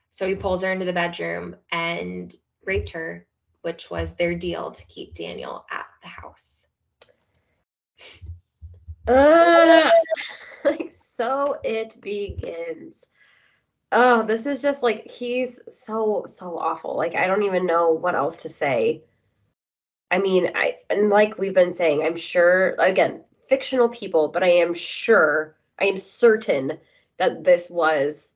So 0.09 0.27
he 0.27 0.35
pulls 0.35 0.63
her 0.63 0.71
into 0.71 0.85
the 0.85 0.93
bedroom 0.93 1.55
and 1.71 2.33
raped 2.65 2.89
her, 2.91 3.25
which 3.61 3.89
was 3.89 4.15
their 4.15 4.35
deal 4.35 4.71
to 4.71 4.85
keep 4.87 5.13
Daniel 5.13 5.65
at 5.71 5.85
the 6.01 6.07
house. 6.07 6.67
Uh, 9.07 9.89
like 10.65 10.91
so 10.91 11.57
it 11.63 11.97
begins. 12.01 13.05
Oh, 13.91 14.23
this 14.23 14.45
is 14.45 14.61
just 14.61 14.83
like 14.83 15.09
he's 15.09 15.61
so 15.67 16.25
so 16.27 16.57
awful. 16.57 16.95
Like 16.95 17.15
I 17.15 17.27
don't 17.27 17.43
even 17.43 17.65
know 17.65 17.91
what 17.91 18.15
else 18.15 18.43
to 18.43 18.49
say. 18.49 19.03
I 20.11 20.19
mean, 20.19 20.51
I 20.55 20.77
and 20.89 21.09
like 21.09 21.37
we've 21.37 21.53
been 21.53 21.73
saying, 21.73 22.03
I'm 22.03 22.15
sure 22.15 22.75
again, 22.79 23.23
fictional 23.47 23.89
people, 23.89 24.27
but 24.27 24.43
I 24.43 24.49
am 24.49 24.73
sure, 24.73 25.55
I 25.79 25.85
am 25.85 25.97
certain 25.97 26.79
that 27.17 27.43
this 27.43 27.69
was 27.69 28.33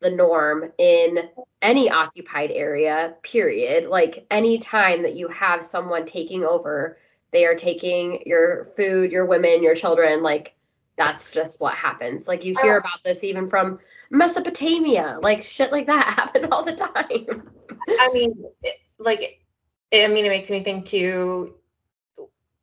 the 0.00 0.10
norm 0.10 0.72
in 0.78 1.28
any 1.60 1.90
occupied 1.90 2.50
area, 2.52 3.14
period. 3.22 3.88
Like 3.88 4.26
any 4.30 4.58
time 4.58 5.02
that 5.02 5.14
you 5.14 5.28
have 5.28 5.62
someone 5.64 6.04
taking 6.04 6.44
over, 6.44 6.98
they 7.32 7.44
are 7.44 7.54
taking 7.54 8.22
your 8.26 8.64
food, 8.64 9.12
your 9.12 9.26
women, 9.26 9.62
your 9.62 9.74
children, 9.74 10.22
like 10.22 10.54
that's 10.96 11.30
just 11.30 11.60
what 11.60 11.74
happens. 11.74 12.28
Like 12.28 12.44
you 12.44 12.54
hear 12.60 12.74
oh. 12.74 12.78
about 12.78 13.02
this 13.04 13.24
even 13.24 13.48
from 13.48 13.78
Mesopotamia, 14.10 15.18
like 15.22 15.42
shit 15.42 15.72
like 15.72 15.86
that 15.86 16.14
happened 16.16 16.48
all 16.52 16.64
the 16.64 16.76
time. 16.76 17.48
I 17.88 18.10
mean, 18.12 18.44
like, 18.98 19.40
I 19.92 20.06
mean, 20.08 20.24
it 20.24 20.30
makes 20.30 20.50
me 20.50 20.62
think 20.62 20.84
too 20.84 21.54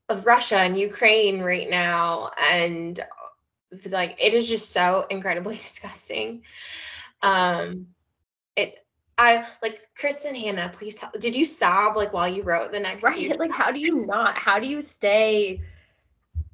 of 0.10 0.26
Russia 0.26 0.58
and 0.58 0.78
Ukraine 0.78 1.42
right 1.42 1.70
now, 1.70 2.30
and 2.52 3.00
like 3.90 4.16
it 4.22 4.34
is 4.34 4.48
just 4.48 4.72
so 4.72 5.06
incredibly 5.10 5.56
disgusting. 5.58 6.44
Um, 7.26 7.88
it. 8.56 8.80
I 9.18 9.48
like 9.62 9.82
Kristin 9.98 10.38
Hannah. 10.38 10.72
Please 10.74 10.96
tell. 10.96 11.12
Did 11.18 11.36
you 11.36 11.46
sob 11.46 11.96
like 11.96 12.12
while 12.14 12.28
you 12.28 12.44
wrote 12.44 12.72
the 12.72 12.80
next? 12.80 13.04
Right. 13.04 13.38
Like, 13.40 13.52
how 13.52 13.72
do 13.72 13.80
you 13.80 14.06
not? 14.06 14.36
How 14.36 14.60
do 14.60 14.68
you 14.68 14.82
stay? 14.82 15.62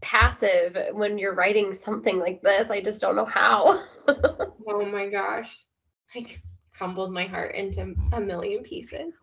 passive 0.02 0.78
when 0.94 1.18
you're 1.18 1.36
writing 1.36 1.72
something 1.72 2.20
like 2.20 2.42
this. 2.42 2.70
I 2.72 2.82
just 2.82 3.02
don't 3.02 3.16
know 3.16 3.26
how. 3.26 3.84
oh 4.08 4.92
my 4.92 5.08
gosh. 5.08 5.60
Like 6.16 6.42
crumbled 6.76 7.14
my 7.14 7.26
heart 7.26 7.56
into 7.56 7.96
a 8.12 8.20
million 8.20 8.64
pieces. 8.64 9.20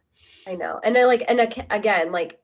I 0.46 0.54
know. 0.54 0.80
And 0.82 0.96
I 0.96 1.04
like 1.04 1.24
and 1.28 1.40
again 1.70 2.12
like 2.12 2.40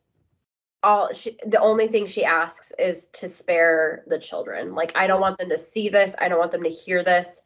all 0.83 1.13
she, 1.15 1.39
the 1.47 1.61
only 1.61 1.89
thing 1.89 2.07
she 2.07 2.25
asks 2.25 2.73
is 2.79 3.09
to 3.09 3.29
spare 3.29 4.05
the 4.07 4.19
children. 4.19 4.75
Like 4.75 4.93
I 4.97 5.07
don't 5.07 5.21
want 5.21 5.39
them 5.39 5.49
to 5.49 5.59
see 5.59 5.89
this. 5.89 6.15
I 6.19 6.29
don't 6.29 6.39
want 6.39 6.51
them 6.51 6.65
to 6.65 6.69
hear 6.69 7.03
this. 7.03 7.41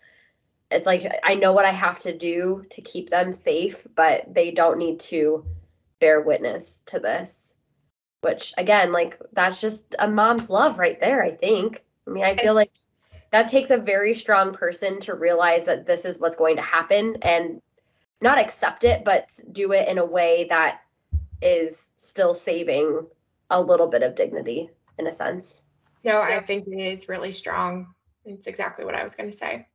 It's 0.70 0.86
like 0.86 1.10
I 1.24 1.34
know 1.34 1.52
what 1.52 1.64
I 1.64 1.70
have 1.70 1.98
to 2.00 2.16
do 2.16 2.64
to 2.70 2.82
keep 2.82 3.10
them 3.10 3.32
safe, 3.32 3.86
but 3.94 4.32
they 4.32 4.50
don't 4.50 4.78
need 4.78 5.00
to 5.00 5.44
bear 6.00 6.20
witness 6.20 6.82
to 6.86 6.98
this 6.98 7.56
which 8.20 8.52
again 8.58 8.92
like 8.92 9.18
that's 9.32 9.60
just 9.60 9.94
a 9.98 10.08
mom's 10.08 10.50
love 10.50 10.78
right 10.78 11.00
there 11.00 11.22
i 11.22 11.30
think. 11.30 11.82
I 12.06 12.10
mean 12.10 12.24
i 12.24 12.36
feel 12.36 12.54
like 12.54 12.72
that 13.30 13.48
takes 13.48 13.70
a 13.70 13.76
very 13.76 14.14
strong 14.14 14.52
person 14.52 15.00
to 15.00 15.14
realize 15.14 15.66
that 15.66 15.86
this 15.86 16.04
is 16.04 16.18
what's 16.18 16.36
going 16.36 16.56
to 16.56 16.62
happen 16.62 17.18
and 17.22 17.60
not 18.20 18.38
accept 18.38 18.84
it 18.84 19.04
but 19.04 19.38
do 19.50 19.72
it 19.72 19.88
in 19.88 19.98
a 19.98 20.04
way 20.04 20.46
that 20.48 20.80
is 21.40 21.90
still 21.96 22.34
saving 22.34 23.06
a 23.50 23.62
little 23.62 23.88
bit 23.88 24.02
of 24.02 24.16
dignity 24.16 24.70
in 24.98 25.06
a 25.06 25.12
sense. 25.12 25.62
No 26.04 26.20
i 26.20 26.40
think 26.40 26.66
it 26.66 26.80
is 26.80 27.08
really 27.08 27.32
strong. 27.32 27.94
It's 28.24 28.46
exactly 28.46 28.84
what 28.84 28.94
i 28.94 29.02
was 29.02 29.14
going 29.14 29.30
to 29.30 29.36
say 29.36 29.66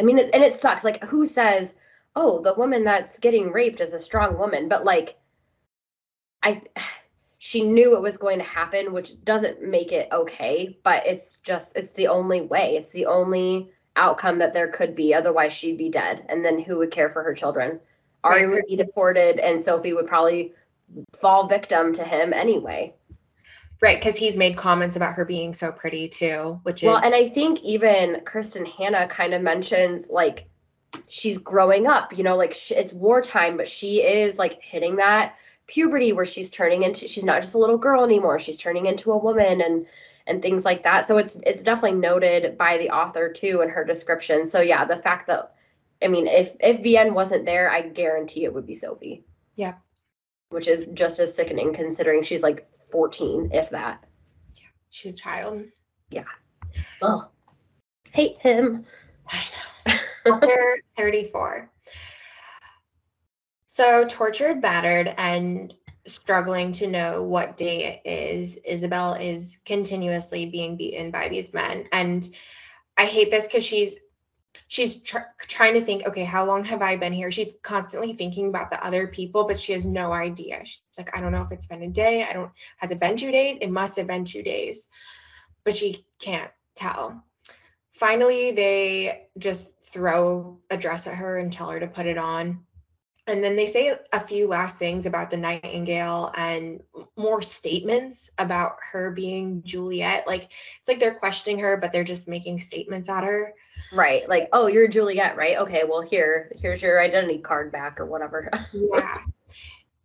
i 0.00 0.02
mean 0.02 0.18
it, 0.18 0.30
and 0.34 0.42
it 0.42 0.54
sucks 0.54 0.82
like 0.82 1.04
who 1.04 1.24
says 1.24 1.74
oh 2.16 2.42
the 2.42 2.54
woman 2.54 2.82
that's 2.82 3.20
getting 3.20 3.52
raped 3.52 3.80
is 3.80 3.94
a 3.94 4.00
strong 4.00 4.36
woman 4.36 4.68
but 4.68 4.84
like 4.84 5.16
i 6.42 6.62
she 7.42 7.64
knew 7.64 7.96
it 7.96 8.02
was 8.02 8.18
going 8.18 8.36
to 8.38 8.44
happen, 8.44 8.92
which 8.92 9.24
doesn't 9.24 9.62
make 9.62 9.92
it 9.92 10.08
okay, 10.12 10.78
but 10.84 11.06
it's 11.06 11.38
just 11.38 11.74
it's 11.74 11.92
the 11.92 12.08
only 12.08 12.42
way. 12.42 12.76
It's 12.76 12.90
the 12.90 13.06
only 13.06 13.70
outcome 13.96 14.40
that 14.40 14.52
there 14.52 14.68
could 14.68 14.94
be. 14.94 15.14
Otherwise, 15.14 15.54
she'd 15.54 15.78
be 15.78 15.88
dead, 15.88 16.26
and 16.28 16.44
then 16.44 16.60
who 16.60 16.76
would 16.76 16.90
care 16.90 17.08
for 17.08 17.22
her 17.22 17.32
children? 17.32 17.80
Ari 18.22 18.46
would 18.46 18.66
be 18.66 18.76
deported, 18.76 19.38
and 19.38 19.58
Sophie 19.58 19.94
would 19.94 20.06
probably 20.06 20.52
fall 21.16 21.46
victim 21.46 21.94
to 21.94 22.04
him 22.04 22.34
anyway. 22.34 22.94
Right, 23.82 23.98
because 23.98 24.16
he's 24.16 24.36
made 24.36 24.56
comments 24.56 24.96
about 24.96 25.14
her 25.14 25.24
being 25.24 25.54
so 25.54 25.72
pretty 25.72 26.08
too, 26.08 26.60
which 26.64 26.82
is 26.82 26.88
well, 26.88 27.02
and 27.02 27.14
I 27.14 27.28
think 27.28 27.62
even 27.62 28.20
Kristin 28.26 28.70
Hannah 28.70 29.08
kind 29.08 29.32
of 29.32 29.40
mentions 29.40 30.10
like 30.10 30.48
she's 31.08 31.38
growing 31.38 31.86
up, 31.86 32.16
you 32.16 32.22
know, 32.22 32.36
like 32.36 32.52
she, 32.52 32.74
it's 32.74 32.92
wartime, 32.92 33.56
but 33.56 33.66
she 33.66 34.02
is 34.02 34.38
like 34.38 34.60
hitting 34.60 34.96
that 34.96 35.34
puberty 35.66 36.12
where 36.12 36.26
she's 36.26 36.50
turning 36.50 36.82
into 36.82 37.06
she's 37.06 37.24
not 37.24 37.42
just 37.42 37.54
a 37.54 37.58
little 37.58 37.78
girl 37.78 38.02
anymore 38.02 38.40
she's 38.40 38.56
turning 38.56 38.86
into 38.86 39.12
a 39.12 39.18
woman 39.18 39.60
and 39.60 39.86
and 40.26 40.42
things 40.42 40.64
like 40.64 40.82
that. 40.82 41.06
So 41.06 41.16
it's 41.16 41.40
it's 41.46 41.62
definitely 41.62 41.98
noted 42.00 42.58
by 42.58 42.76
the 42.76 42.90
author 42.90 43.32
too 43.32 43.62
in 43.62 43.70
her 43.70 43.84
description. 43.84 44.46
So 44.46 44.60
yeah 44.60 44.84
the 44.84 44.96
fact 44.96 45.28
that 45.28 45.54
i 46.02 46.08
mean 46.08 46.26
if 46.26 46.54
if 46.60 46.82
Vianne 46.82 47.14
wasn't 47.14 47.46
there 47.46 47.70
i 47.70 47.82
guarantee 47.82 48.44
it 48.44 48.52
would 48.52 48.66
be 48.66 48.74
sophie 48.74 49.24
yeah. 49.56 49.74
Which 50.48 50.68
is 50.68 50.88
just 50.88 51.20
as 51.20 51.34
sickening 51.34 51.74
considering 51.74 52.22
she's 52.22 52.42
like 52.42 52.66
14 52.90 53.50
if 53.52 53.70
that. 53.70 54.04
Yeah 54.54 54.66
she's 54.90 55.12
a 55.12 55.16
child. 55.16 55.64
Yeah. 56.10 56.24
Ugh. 57.02 57.20
hate 58.12 58.38
him. 58.38 58.84
I 59.28 59.42
know. 60.26 60.40
34 60.96 61.70
so, 63.72 64.04
tortured, 64.04 64.60
battered, 64.60 65.14
and 65.16 65.72
struggling 66.04 66.72
to 66.72 66.88
know 66.88 67.22
what 67.22 67.56
day 67.56 67.84
it 68.04 68.08
is, 68.08 68.56
Isabel 68.56 69.14
is 69.14 69.62
continuously 69.64 70.46
being 70.46 70.76
beaten 70.76 71.12
by 71.12 71.28
these 71.28 71.54
men. 71.54 71.86
And 71.92 72.28
I 72.98 73.04
hate 73.04 73.30
this 73.30 73.46
because 73.46 73.64
she's 73.64 73.94
she's 74.68 75.02
tr- 75.02 75.18
trying 75.40 75.74
to 75.74 75.80
think 75.80 76.06
okay 76.06 76.24
how 76.24 76.44
long 76.44 76.64
have 76.64 76.82
i 76.82 76.96
been 76.96 77.12
here? 77.12 77.30
She's 77.30 77.54
constantly 77.62 78.14
thinking 78.14 78.48
about 78.48 78.70
the 78.70 78.84
other 78.84 79.06
people 79.06 79.46
but 79.46 79.58
she 79.58 79.72
has 79.72 79.86
no 79.86 80.12
idea. 80.12 80.64
She's 80.64 80.82
like 80.98 81.16
i 81.16 81.20
don't 81.20 81.32
know 81.32 81.42
if 81.42 81.52
it's 81.52 81.66
been 81.66 81.82
a 81.82 81.88
day. 81.88 82.24
I 82.28 82.32
don't 82.32 82.50
has 82.78 82.90
it 82.90 83.00
been 83.00 83.16
two 83.16 83.30
days? 83.30 83.58
It 83.60 83.70
must 83.70 83.96
have 83.96 84.06
been 84.06 84.24
two 84.24 84.42
days 84.42 84.88
but 85.64 85.74
she 85.74 86.04
can't 86.20 86.50
tell. 86.74 87.22
Finally 87.92 88.52
they 88.52 89.28
just 89.38 89.82
throw 89.82 90.58
a 90.70 90.76
dress 90.76 91.06
at 91.06 91.16
her 91.16 91.38
and 91.38 91.52
tell 91.52 91.68
her 91.68 91.80
to 91.80 91.86
put 91.86 92.06
it 92.06 92.18
on. 92.18 92.64
And 93.26 93.44
then 93.44 93.54
they 93.54 93.66
say 93.66 93.96
a 94.12 94.20
few 94.20 94.48
last 94.48 94.78
things 94.78 95.06
about 95.06 95.30
the 95.30 95.36
nightingale 95.36 96.32
and 96.36 96.80
more 97.16 97.42
statements 97.42 98.30
about 98.38 98.76
her 98.92 99.12
being 99.12 99.62
Juliette. 99.62 100.26
Like 100.26 100.44
it's 100.44 100.88
like 100.88 100.98
they're 100.98 101.18
questioning 101.18 101.60
her, 101.60 101.76
but 101.76 101.92
they're 101.92 102.02
just 102.02 102.28
making 102.28 102.58
statements 102.58 103.08
at 103.08 103.24
her. 103.24 103.54
Right. 103.92 104.28
Like, 104.28 104.48
oh, 104.52 104.66
you're 104.66 104.88
Juliette, 104.88 105.36
right? 105.36 105.58
Okay, 105.58 105.84
well 105.88 106.00
here, 106.00 106.52
here's 106.56 106.82
your 106.82 107.00
identity 107.00 107.38
card 107.38 107.72
back 107.72 108.00
or 108.00 108.06
whatever. 108.06 108.50
yeah. 108.72 109.18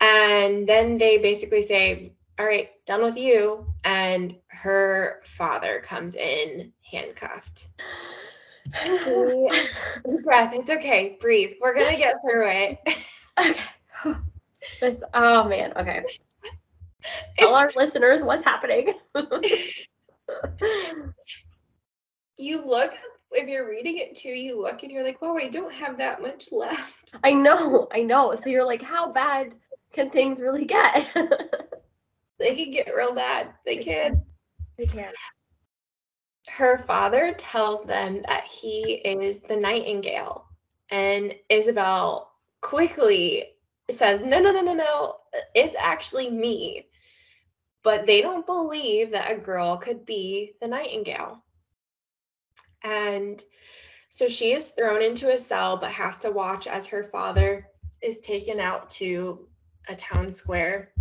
And 0.02 0.68
then 0.68 0.98
they 0.98 1.18
basically 1.18 1.62
say, 1.62 2.14
All 2.38 2.46
right, 2.46 2.70
done 2.86 3.02
with 3.04 3.18
you. 3.18 3.68
And 3.84 4.36
her 4.48 5.22
father 5.24 5.80
comes 5.80 6.16
in 6.16 6.72
handcuffed. 6.92 7.70
breath. 10.24 10.54
It's 10.54 10.70
okay. 10.70 11.18
Breathe. 11.20 11.54
We're 11.62 11.76
gonna 11.76 11.98
get 11.98 12.16
through 12.22 12.48
it. 12.48 12.80
okay. 13.40 13.60
This. 14.82 15.04
Oh 15.14 15.44
man. 15.44 15.74
Okay. 15.78 16.04
Tell 17.38 17.54
our 17.54 17.70
listeners 17.76 18.24
what's 18.24 18.44
happening. 18.44 18.96
you 22.38 22.66
look 22.66 22.92
if 23.32 23.48
you're 23.48 23.70
reading 23.70 23.98
it 23.98 24.16
too. 24.16 24.30
You 24.30 24.62
look 24.62 24.84
and 24.84 24.92
you're 24.92 25.04
like, 25.04 25.22
"Whoa, 25.22 25.38
I 25.38 25.48
don't 25.48 25.74
have 25.74 25.98
that 25.98 26.22
much 26.22 26.52
left." 26.52 27.16
I 27.24 27.32
know. 27.32 27.88
I 27.92 28.02
know. 28.02 28.36
So 28.36 28.50
you're 28.50 28.66
like, 28.66 28.82
"How 28.82 29.12
bad 29.12 29.54
can 29.94 30.10
things 30.10 30.42
really 30.42 30.66
get?" 30.66 31.08
they 32.40 32.56
can 32.56 32.72
get 32.72 32.96
real 32.96 33.14
bad. 33.14 33.54
They 33.66 33.78
can. 33.78 34.24
They 34.78 34.86
can 34.86 35.14
her 36.48 36.80
father 36.80 37.34
tells 37.38 37.84
them 37.84 38.22
that 38.28 38.46
he 38.46 38.96
is 39.04 39.42
the 39.42 39.58
nightingale. 39.58 40.46
And 40.92 41.34
Isabel 41.50 42.32
quickly 42.62 43.44
says, 43.90 44.26
No, 44.26 44.40
no, 44.40 44.52
no, 44.52 44.62
no, 44.62 44.74
no, 44.74 45.16
it's 45.54 45.76
actually 45.80 46.30
me. 46.30 46.88
But 47.84 48.06
they 48.06 48.22
don't 48.22 48.46
believe 48.46 49.12
that 49.12 49.32
a 49.32 49.36
girl 49.36 49.78
could 49.78 50.06
be 50.06 50.54
the 50.62 50.68
nightingale. 50.68 51.44
And 52.86 53.42
so 54.10 54.28
she 54.28 54.54
is 54.54 54.70
thrown 54.72 55.02
into 55.02 55.34
a 55.34 55.38
cell, 55.38 55.76
but 55.76 55.92
has 55.92 56.20
to 56.20 56.32
watch 56.32 56.68
as 56.68 56.88
her 56.88 57.04
father 57.04 57.68
is 58.02 58.20
taken 58.20 58.60
out 58.60 58.90
to 58.92 59.48
a 59.90 59.96
town 59.96 60.32
square 60.32 60.94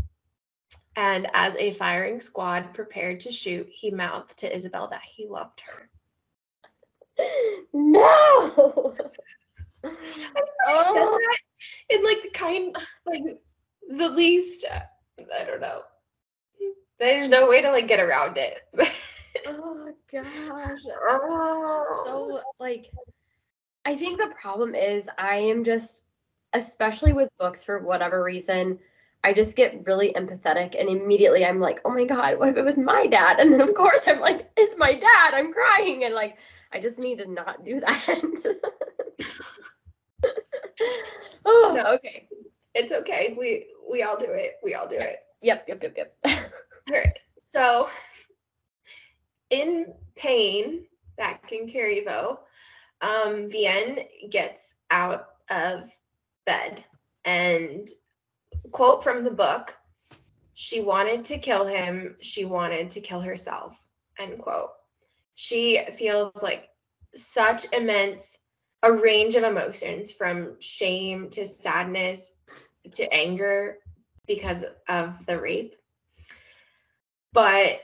and 0.97 1.29
as 1.35 1.57
a 1.57 1.73
firing 1.73 2.21
squad 2.21 2.73
prepared 2.73 3.21
to 3.21 3.33
shoot, 3.33 3.69
he 3.71 3.91
mouthed 3.91 4.39
to 4.39 4.55
Isabel 4.55 4.87
that 4.89 5.03
he 5.03 5.27
loved 5.27 5.61
her. 5.67 5.91
no. 7.73 8.95
I 9.85 9.93
said 10.01 10.33
oh. 10.69 11.19
that 11.21 11.39
in 11.91 12.05
like 12.05 12.23
the 12.23 12.31
kind, 12.33 12.77
like 13.07 13.23
the 13.89 14.09
least. 14.09 14.65
I 14.71 15.45
don't 15.45 15.61
know. 15.61 15.83
There's 16.99 17.29
no 17.29 17.49
way 17.49 17.61
to 17.61 17.71
like 17.71 17.89
get 17.89 18.01
around 18.01 18.39
it. 18.39 18.61
oh 19.47 19.93
gosh. 20.11 20.27
Oh. 21.03 22.03
so 22.05 22.43
like 22.59 22.91
I 23.85 23.97
think 23.97 24.19
the 24.19 24.33
problem 24.41 24.75
is 24.75 25.11
I 25.19 25.37
am 25.37 25.65
just 25.65 26.03
especially 26.53 27.13
with 27.13 27.29
books 27.39 27.65
for 27.65 27.79
whatever 27.81 28.23
reason 28.23 28.79
I 29.23 29.33
just 29.33 29.57
get 29.57 29.87
really 29.87 30.13
empathetic 30.13 30.79
and 30.79 30.89
immediately 30.89 31.47
I'm 31.47 31.59
like, 31.59 31.81
"Oh 31.85 31.95
my 31.95 32.05
god, 32.05 32.39
what 32.39 32.51
if 32.51 32.57
it 32.59 32.65
was 32.65 32.77
my 32.77 33.07
dad?" 33.07 33.37
And 33.41 33.53
then 33.53 33.63
of 33.63 33.75
course 33.75 34.07
I'm 34.07 34.21
like, 34.21 34.51
"It's 34.57 34.77
my 34.77 34.93
dad." 34.93 35.35
I'm 35.35 35.53
crying 35.53 36.05
and 36.05 36.15
like 36.15 36.37
I 36.73 36.81
just 36.81 36.99
need 36.99 37.19
to 37.19 37.31
not 37.31 37.65
do 37.65 37.81
that. 37.81 38.57
oh, 41.47 41.73
no, 41.75 41.95
okay. 41.95 42.29
It's 42.75 42.93
okay. 42.93 43.35
We 43.39 43.67
we 43.89 44.03
all 44.03 44.19
do 44.19 44.27
it. 44.29 44.55
We 44.63 44.75
all 44.75 44.89
do 44.89 44.97
it. 44.99 45.19
Yep, 45.43 45.67
yep, 45.69 45.83
yep, 45.83 45.95
yep. 45.97 46.17
All 46.91 46.99
right. 46.99 47.19
So 47.47 47.89
in 49.55 49.95
pain 50.17 50.85
back 51.17 51.53
in 51.53 51.69
Carriveau, 51.69 52.39
um, 53.01 53.49
gets 54.31 54.75
out 54.91 55.27
of 55.51 55.85
bed 56.45 56.83
and 57.25 57.89
quote 58.73 59.03
from 59.03 59.25
the 59.25 59.31
book, 59.31 59.77
she 60.55 60.81
wanted 60.81 61.25
to 61.25 61.39
kill 61.39 61.67
him, 61.67 62.17
she 62.21 62.45
wanted 62.45 62.91
to 62.91 63.01
kill 63.01 63.21
herself, 63.21 63.87
end 64.19 64.39
quote. 64.39 64.71
She 65.35 65.81
feels 65.97 66.43
like 66.43 66.69
such 67.15 67.73
immense 67.73 68.39
a 68.83 68.93
range 68.93 69.35
of 69.35 69.45
emotions 69.45 70.13
from 70.13 70.61
shame 70.61 71.31
to 71.31 71.45
sadness 71.45 72.37
to 72.93 73.13
anger 73.15 73.79
because 74.27 74.65
of 74.89 75.27
the 75.27 75.41
rape. 75.41 75.77
But 77.33 77.81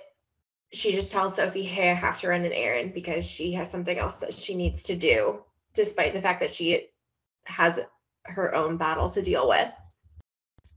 she 0.73 0.93
just 0.93 1.13
tells 1.13 1.37
Sophie, 1.37 1.65
hey, 1.65 1.91
I 1.91 1.95
have 1.95 2.21
to 2.21 2.29
run 2.29 2.45
an 2.45 2.53
errand 2.53 2.95
because 2.95 3.29
she 3.29 3.53
has 3.53 3.71
something 3.71 3.99
else 3.99 4.19
that 4.19 4.35
she 4.35 4.55
needs 4.55 4.85
to 4.85 4.97
do, 4.97 5.43
despite 5.75 6.13
the 6.13 6.21
fact 6.21 6.41
that 6.41 6.51
she 6.51 6.89
has 7.45 7.81
her 8.27 8.55
own 8.55 8.77
battle 8.77 9.11
to 9.11 9.23
deal 9.23 9.49
with. 9.49 9.75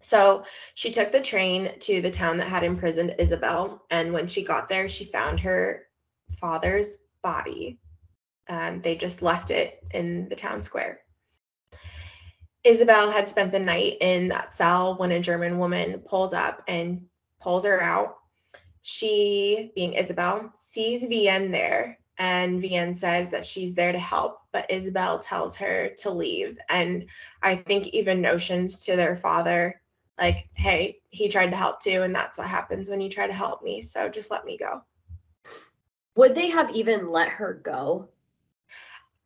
So 0.01 0.43
she 0.73 0.91
took 0.91 1.11
the 1.11 1.21
train 1.21 1.79
to 1.79 2.01
the 2.01 2.11
town 2.11 2.37
that 2.37 2.49
had 2.49 2.63
imprisoned 2.63 3.15
Isabel. 3.19 3.85
And 3.89 4.11
when 4.13 4.27
she 4.27 4.43
got 4.43 4.67
there, 4.67 4.87
she 4.87 5.05
found 5.05 5.39
her 5.41 5.87
father's 6.39 6.97
body. 7.21 7.79
Um, 8.49 8.81
they 8.81 8.95
just 8.95 9.21
left 9.21 9.49
it 9.51 9.79
in 9.93 10.27
the 10.27 10.35
town 10.35 10.61
square. 10.61 10.99
Isabel 12.63 13.11
had 13.11 13.29
spent 13.29 13.51
the 13.51 13.59
night 13.59 13.97
in 14.01 14.29
that 14.29 14.53
cell 14.53 14.95
when 14.97 15.11
a 15.11 15.19
German 15.19 15.57
woman 15.57 15.99
pulls 15.99 16.33
up 16.33 16.63
and 16.67 17.05
pulls 17.41 17.65
her 17.65 17.81
out. 17.81 18.17
She, 18.83 19.71
being 19.75 19.93
Isabel, 19.93 20.51
sees 20.53 21.05
Vianne 21.05 21.51
there, 21.51 21.97
and 22.17 22.61
Vianne 22.61 22.95
says 22.95 23.29
that 23.31 23.45
she's 23.45 23.73
there 23.73 23.93
to 23.93 23.99
help, 23.99 24.41
but 24.51 24.69
Isabel 24.69 25.19
tells 25.19 25.55
her 25.55 25.89
to 25.99 26.11
leave. 26.11 26.57
And 26.69 27.05
I 27.41 27.55
think 27.55 27.87
even 27.87 28.21
notions 28.21 28.85
to 28.85 28.97
their 28.97 29.15
father, 29.15 29.81
like, 30.19 30.49
hey, 30.55 30.99
he 31.09 31.29
tried 31.29 31.51
to 31.51 31.57
help 31.57 31.79
too, 31.79 32.01
and 32.01 32.13
that's 32.13 32.37
what 32.37 32.47
happens 32.47 32.89
when 32.89 32.99
you 32.99 33.09
try 33.09 33.25
to 33.25 33.33
help 33.33 33.63
me. 33.63 33.81
So 33.81 34.09
just 34.09 34.29
let 34.29 34.43
me 34.43 34.57
go. 34.57 34.83
Would 36.15 36.35
they 36.35 36.49
have 36.49 36.69
even 36.71 37.09
let 37.09 37.29
her 37.29 37.53
go? 37.63 38.09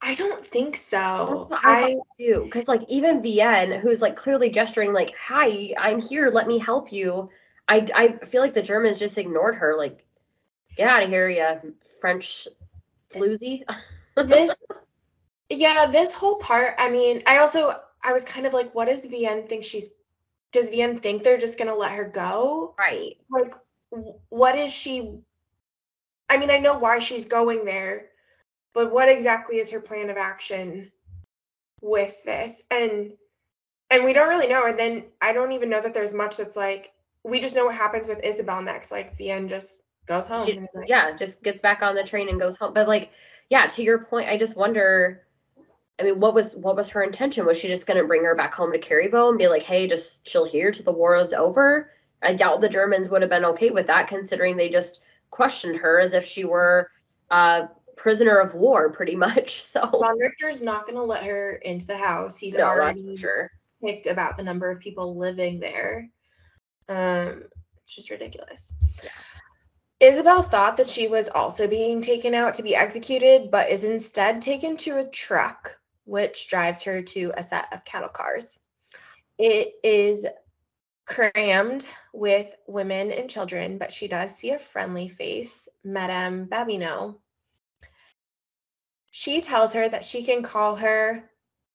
I 0.03 0.13
don't 0.13 0.45
think 0.45 0.75
so. 0.75 1.25
That's 1.27 1.49
what 1.49 1.61
I, 1.63 1.83
I 1.83 1.95
too. 2.19 2.43
Because 2.45 2.67
like 2.67 2.83
even 2.87 3.23
Vianne, 3.23 3.79
who's 3.79 4.03
like 4.03 4.15
clearly 4.15 4.51
gesturing 4.51 4.93
like, 4.93 5.15
"Hi, 5.19 5.73
I'm 5.79 5.99
here. 5.99 6.29
Let 6.29 6.47
me 6.47 6.59
help 6.59 6.93
you." 6.93 7.29
I 7.67 7.85
I 7.95 8.25
feel 8.25 8.41
like 8.41 8.53
the 8.53 8.61
Germans 8.61 8.99
just 8.99 9.17
ignored 9.17 9.55
her. 9.55 9.75
Like, 9.77 10.05
get 10.75 10.87
out 10.87 11.03
of 11.03 11.09
here, 11.09 11.29
you 11.29 11.73
French 11.99 12.47
floozy. 13.13 13.63
this 14.15 14.51
yeah, 15.49 15.85
this 15.85 16.13
whole 16.13 16.35
part, 16.35 16.75
I 16.77 16.89
mean, 16.89 17.23
I 17.27 17.39
also 17.39 17.79
I 18.03 18.13
was 18.13 18.23
kind 18.23 18.45
of 18.45 18.53
like, 18.53 18.73
what 18.73 18.87
does 18.87 19.05
Vianne 19.05 19.47
think 19.47 19.63
she's 19.63 19.89
does 20.51 20.69
Vianne 20.69 21.01
think 21.01 21.23
they're 21.23 21.37
just 21.37 21.57
gonna 21.57 21.75
let 21.75 21.91
her 21.91 22.05
go? 22.05 22.75
right. 22.77 23.17
Like 23.29 23.53
what 24.29 24.55
is 24.55 24.73
she 24.73 25.19
I 26.29 26.37
mean, 26.37 26.49
I 26.49 26.57
know 26.57 26.77
why 26.77 26.99
she's 26.99 27.25
going 27.25 27.63
there, 27.63 28.07
but 28.73 28.91
what 28.91 29.07
exactly 29.09 29.57
is 29.57 29.71
her 29.71 29.79
plan 29.79 30.09
of 30.09 30.17
action 30.17 30.91
with 31.81 32.23
this? 32.23 32.63
And 32.69 33.13
and 33.89 34.03
we 34.03 34.13
don't 34.13 34.27
really 34.27 34.49
know. 34.49 34.65
And 34.65 34.77
then 34.77 35.05
I 35.21 35.31
don't 35.31 35.53
even 35.53 35.69
know 35.69 35.81
that 35.81 35.93
there's 35.93 36.13
much 36.13 36.37
that's 36.37 36.57
like 36.57 36.91
we 37.27 37.39
just 37.39 37.55
know 37.55 37.65
what 37.65 37.75
happens 37.75 38.07
with 38.07 38.23
Isabel 38.23 38.61
next. 38.61 38.91
Like 38.91 39.17
Vianne 39.17 39.49
just 39.49 39.81
goes 40.05 40.27
home. 40.27 40.45
She, 40.45 40.59
like, 40.59 40.87
yeah, 40.87 41.15
just 41.15 41.43
gets 41.43 41.61
back 41.61 41.81
on 41.81 41.93
the 41.93 42.03
train 42.03 42.29
and 42.29 42.39
goes 42.39 42.57
home. 42.57 42.73
But 42.73 42.87
like, 42.87 43.11
yeah, 43.49 43.67
to 43.67 43.83
your 43.83 44.05
point, 44.05 44.29
I 44.29 44.37
just 44.37 44.55
wonder. 44.55 45.23
I 45.99 46.03
mean, 46.03 46.19
what 46.19 46.33
was 46.33 46.55
what 46.55 46.75
was 46.75 46.89
her 46.89 47.03
intention? 47.03 47.45
Was 47.45 47.59
she 47.59 47.67
just 47.67 47.87
gonna 47.87 48.05
bring 48.05 48.23
her 48.23 48.35
back 48.35 48.53
home 48.53 48.71
to 48.71 48.79
Carriveau 48.79 49.29
and 49.29 49.37
be 49.37 49.47
like, 49.47 49.63
"Hey, 49.63 49.87
just 49.87 50.25
chill 50.25 50.45
here 50.45 50.71
till 50.71 50.85
the 50.85 50.91
war 50.91 51.17
is 51.17 51.33
over"? 51.33 51.91
I 52.21 52.33
doubt 52.33 52.61
the 52.61 52.69
Germans 52.69 53.09
would 53.09 53.21
have 53.21 53.29
been 53.29 53.45
okay 53.45 53.71
with 53.71 53.87
that, 53.87 54.07
considering 54.07 54.57
they 54.57 54.69
just 54.69 55.01
questioned 55.31 55.77
her 55.77 55.99
as 55.99 56.13
if 56.13 56.23
she 56.23 56.45
were 56.45 56.89
a 57.29 57.67
prisoner 57.95 58.37
of 58.37 58.53
war, 58.53 58.91
pretty 58.91 59.15
much. 59.15 59.63
So 59.67 59.85
Von 59.85 60.19
Richter's 60.19 60.61
not 60.61 60.85
gonna 60.85 61.03
let 61.03 61.23
her 61.23 61.55
into 61.55 61.87
the 61.87 61.97
house. 61.97 62.37
He's 62.37 62.55
no, 62.55 62.63
already 62.63 63.15
sure. 63.17 63.51
picked 63.83 64.05
about 64.05 64.37
the 64.37 64.43
number 64.43 64.69
of 64.69 64.79
people 64.79 65.17
living 65.17 65.59
there. 65.59 66.09
Um, 66.89 67.43
it's 67.83 67.95
just 67.95 68.09
ridiculous. 68.09 68.73
Yeah. 69.03 69.09
Isabel 69.99 70.43
thought 70.43 70.77
that 70.77 70.87
she 70.87 71.07
was 71.07 71.27
also 71.29 71.67
being 71.67 72.01
taken 72.01 72.35
out 72.35 72.53
to 72.55 72.63
be 72.63 72.75
executed, 72.75 73.49
but 73.49 73.69
is 73.69 73.83
instead 73.83 74.41
taken 74.41 74.77
to 74.77 74.99
a 74.99 75.09
truck, 75.09 75.79
which 76.05 76.47
drives 76.49 76.83
her 76.83 77.01
to 77.01 77.31
a 77.35 77.41
set 77.41 77.73
of 77.73 77.83
cattle 77.83 78.09
cars. 78.09 78.59
It 79.39 79.73
is 79.83 80.27
crammed 81.07 81.87
with 82.13 82.53
women 82.67 83.11
and 83.11 83.29
children, 83.29 83.77
but 83.79 83.91
she 83.91 84.07
does 84.07 84.35
see 84.35 84.51
a 84.51 84.59
friendly 84.59 85.07
face, 85.07 85.67
Madame 85.83 86.47
Babineau. 86.47 87.17
She 89.09 89.41
tells 89.41 89.73
her 89.73 89.89
that 89.89 90.03
she 90.03 90.23
can 90.23 90.43
call 90.43 90.75
her 90.75 91.27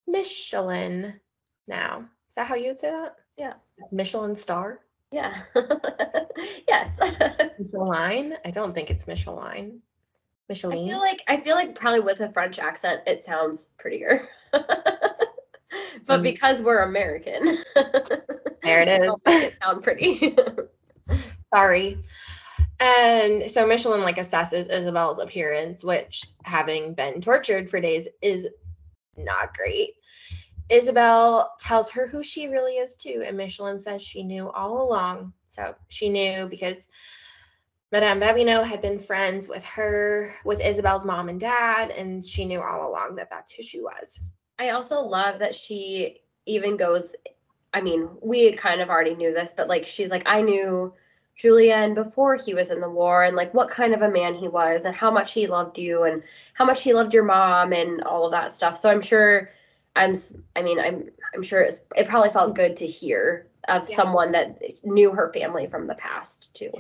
Michelin 0.07 1.21
now. 1.67 2.09
Is 2.29 2.37
that 2.37 2.47
how 2.47 2.55
you 2.55 2.69
would 2.69 2.79
say 2.79 2.91
that? 2.91 3.17
Yeah. 3.37 3.55
Michelin 3.91 4.37
star? 4.37 4.81
Yeah. 5.13 5.43
yes. 6.69 6.99
Michelin? 7.59 8.35
I 8.45 8.51
don't 8.51 8.73
think 8.73 8.91
it's 8.91 9.07
Michelin. 9.07 9.81
Micheline. 10.49 10.79
I 10.79 10.89
feel 10.89 10.99
like 10.99 11.23
I 11.29 11.37
feel 11.39 11.55
like 11.55 11.75
probably 11.75 12.01
with 12.01 12.21
a 12.21 12.29
French 12.31 12.59
accent 12.59 13.03
it 13.07 13.23
sounds 13.23 13.71
prettier. 13.79 14.29
but 14.53 16.21
Mm. 16.21 16.23
because 16.23 16.63
we're 16.63 16.81
American, 16.81 17.59
There 18.63 18.83
it 18.83 18.89
is. 18.89 19.11
it 19.27 19.59
sound 19.63 19.83
pretty. 19.83 20.37
Sorry. 21.55 21.99
And 22.81 23.49
so 23.51 23.67
Michelin 23.67 24.03
like 24.03 24.17
assesses 24.17 24.69
Isabel's 24.71 25.19
appearance, 25.21 25.85
which 25.85 26.25
having 26.45 26.95
been 26.95 27.21
tortured 27.21 27.71
for 27.71 27.81
days 27.81 28.09
is 28.21 28.49
not 29.17 29.55
great. 29.57 29.93
Isabel 30.69 31.53
tells 31.59 31.91
her 31.91 32.07
who 32.07 32.23
she 32.23 32.49
really 32.49 32.75
is 32.75 32.97
too, 32.97 33.23
and 33.27 33.37
Michelin 33.37 33.81
says 33.81 34.03
she 34.03 34.23
knew 34.23 34.51
all 34.51 34.83
along. 34.83 35.33
So 35.47 35.75
she 35.89 36.09
knew 36.09 36.47
because 36.47 36.89
Madame 37.91 38.21
Babineau 38.21 38.65
had 38.65 38.81
been 38.81 38.99
friends 38.99 39.49
with 39.49 39.65
her, 39.67 40.35
with 40.45 40.65
Isabel's 40.65 41.05
mom 41.05 41.29
and 41.29 41.39
dad, 41.39 41.91
and 41.91 42.25
she 42.25 42.45
knew 42.45 42.63
all 42.63 42.91
along 42.91 43.17
that 43.17 43.31
that's 43.31 43.53
who 43.53 43.63
she 43.63 43.81
was. 43.81 44.21
I 44.59 44.71
also 44.71 45.01
love 45.01 45.41
that 45.41 45.55
she 45.55 46.21
even 46.47 46.77
goes 46.77 47.15
I 47.75 47.81
mean, 47.81 48.09
we 48.21 48.53
kind 48.53 48.81
of 48.81 48.91
already 48.91 49.15
knew 49.15 49.33
this, 49.33 49.55
but 49.57 49.69
like 49.69 49.87
she's 49.87 50.11
like, 50.11 50.25
I 50.27 50.43
knew 50.43 50.93
Julien 51.37 51.95
before 51.95 52.37
he 52.37 52.55
was 52.55 52.71
in 52.71 52.81
the 52.81 52.91
war 52.91 53.25
and 53.25 53.35
like 53.35 53.55
what 53.55 53.71
kind 53.71 53.95
of 53.95 54.03
a 54.03 54.11
man 54.11 54.35
he 54.35 54.49
was 54.49 54.85
and 54.85 54.95
how 54.95 55.11
much 55.11 55.33
he 55.33 55.47
loved 55.47 55.79
you 55.79 56.03
and 56.03 56.23
how 56.53 56.67
much 56.67 56.83
he 56.83 56.93
loved 56.93 57.15
your 57.15 57.25
mom 57.25 57.73
and 57.73 58.03
all 58.03 58.27
of 58.27 58.33
that 58.33 58.53
stuff. 58.53 58.77
So 58.77 58.91
I'm 58.91 59.01
sure 59.01 59.51
I'm 59.95 60.15
I 60.57 60.63
mean, 60.63 60.79
I'm 60.79 61.11
I'm 61.35 61.43
sure 61.43 61.61
it's, 61.61 61.83
it 61.97 62.09
probably 62.09 62.31
felt 62.31 62.57
good 62.57 62.77
to 62.79 62.87
hear 62.87 63.49
of 63.69 63.89
Yeah. 63.89 63.97
someone 63.97 64.33
that 64.33 64.61
knew 64.85 65.13
her 65.13 65.33
family 65.33 65.67
from 65.67 65.87
the 65.87 65.95
past 65.95 66.53
too. 66.55 66.73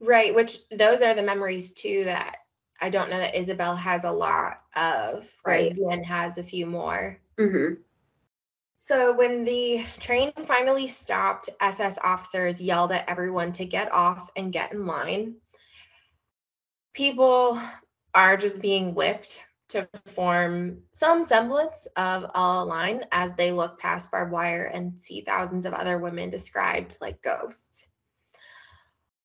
Right, 0.00 0.34
which 0.34 0.68
those 0.68 1.00
are 1.00 1.14
the 1.14 1.22
memories 1.22 1.72
too 1.72 2.04
that 2.04 2.38
I 2.80 2.90
don't 2.90 3.10
know 3.10 3.18
that 3.18 3.34
Isabel 3.34 3.74
has 3.76 4.04
a 4.04 4.12
lot 4.12 4.60
of, 4.74 5.34
Right. 5.44 5.72
Vianne 5.72 6.04
has 6.04 6.36
a 6.38 6.42
few 6.44 6.66
more. 6.66 7.18
Mhm. 7.38 7.78
So 8.76 9.14
when 9.14 9.44
the 9.44 9.84
train 9.98 10.32
finally 10.44 10.86
stopped, 10.86 11.48
SS 11.60 11.98
officers 12.04 12.60
yelled 12.60 12.92
at 12.92 13.08
everyone 13.08 13.52
to 13.52 13.64
get 13.64 13.90
off 13.92 14.30
and 14.36 14.52
get 14.52 14.72
in 14.72 14.86
line. 14.86 15.36
People 16.92 17.60
are 18.14 18.36
just 18.36 18.60
being 18.60 18.94
whipped 18.94 19.42
to 19.68 19.88
form 20.06 20.78
some 20.92 21.24
semblance 21.24 21.86
of 21.96 22.30
a 22.34 22.64
line 22.64 23.04
as 23.10 23.34
they 23.34 23.52
look 23.52 23.78
past 23.78 24.10
barbed 24.10 24.32
wire 24.32 24.64
and 24.64 25.00
see 25.00 25.22
thousands 25.22 25.66
of 25.66 25.74
other 25.74 25.98
women 25.98 26.30
described 26.30 26.96
like 27.00 27.22
ghosts. 27.22 27.88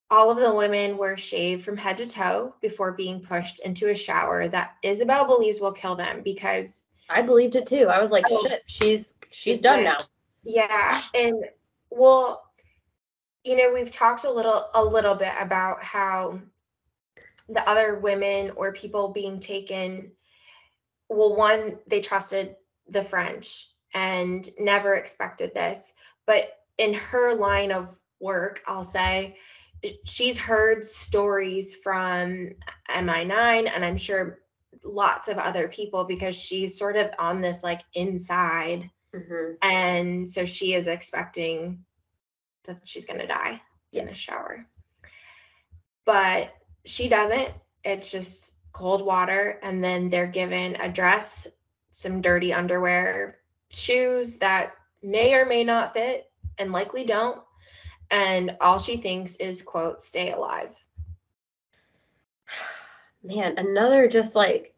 All 0.09 0.29
of 0.29 0.37
the 0.37 0.53
women 0.53 0.97
were 0.97 1.15
shaved 1.15 1.63
from 1.63 1.77
head 1.77 1.97
to 1.97 2.09
toe 2.09 2.55
before 2.61 2.93
being 2.93 3.21
pushed 3.21 3.59
into 3.59 3.89
a 3.89 3.95
shower 3.95 4.47
that 4.47 4.75
Isabel 4.83 5.25
believes 5.25 5.61
will 5.61 5.71
kill 5.71 5.95
them 5.95 6.21
because 6.23 6.83
I 7.09 7.21
believed 7.21 7.55
it 7.55 7.65
too. 7.65 7.87
I 7.87 8.01
was 8.01 8.11
like, 8.11 8.25
oh, 8.29 8.45
shit, 8.45 8.63
she's 8.65 9.15
she's 9.29 9.61
done 9.61 9.83
now. 9.83 9.97
Yeah, 10.43 11.01
and 11.13 11.45
well, 11.89 12.43
you 13.43 13.55
know, 13.55 13.71
we've 13.73 13.91
talked 13.91 14.23
a 14.23 14.31
little 14.31 14.69
a 14.73 14.83
little 14.83 15.15
bit 15.15 15.33
about 15.39 15.83
how 15.83 16.41
the 17.47 17.67
other 17.69 17.99
women 17.99 18.51
or 18.55 18.73
people 18.73 19.09
being 19.09 19.39
taken 19.39 20.11
well 21.11 21.35
one 21.35 21.77
they 21.87 21.99
trusted 21.99 22.55
the 22.87 23.03
french 23.03 23.69
and 23.93 24.49
never 24.59 24.95
expected 24.95 25.53
this 25.53 25.93
but 26.25 26.53
in 26.77 26.93
her 26.93 27.35
line 27.35 27.71
of 27.71 27.95
work 28.19 28.61
i'll 28.67 28.83
say 28.83 29.35
she's 30.05 30.37
heard 30.37 30.85
stories 30.85 31.75
from 31.75 32.49
mi9 32.89 33.71
and 33.73 33.83
i'm 33.83 33.97
sure 33.97 34.39
lots 34.83 35.27
of 35.27 35.37
other 35.37 35.67
people 35.67 36.05
because 36.05 36.39
she's 36.39 36.77
sort 36.77 36.95
of 36.95 37.09
on 37.19 37.41
this 37.41 37.63
like 37.63 37.81
inside 37.93 38.89
mm-hmm. 39.13 39.53
and 39.61 40.27
so 40.27 40.45
she 40.45 40.73
is 40.73 40.87
expecting 40.87 41.83
that 42.65 42.79
she's 42.85 43.05
going 43.05 43.19
to 43.19 43.27
die 43.27 43.59
yeah. 43.91 44.01
in 44.01 44.07
the 44.07 44.13
shower 44.13 44.65
but 46.05 46.53
she 46.85 47.09
doesn't 47.09 47.49
it's 47.83 48.11
just 48.11 48.60
cold 48.71 49.05
water 49.05 49.59
and 49.63 49.83
then 49.83 50.09
they're 50.09 50.27
given 50.27 50.75
a 50.75 50.89
dress, 50.89 51.47
some 51.89 52.21
dirty 52.21 52.53
underwear, 52.53 53.39
shoes 53.69 54.37
that 54.37 54.73
may 55.03 55.33
or 55.33 55.45
may 55.45 55.63
not 55.63 55.93
fit 55.93 56.31
and 56.57 56.71
likely 56.71 57.03
don't. 57.03 57.41
And 58.09 58.57
all 58.59 58.77
she 58.77 58.97
thinks 58.97 59.35
is, 59.37 59.61
quote, 59.61 60.01
stay 60.01 60.31
alive. 60.31 60.73
Man, 63.23 63.57
another 63.57 64.07
just 64.07 64.35
like 64.35 64.73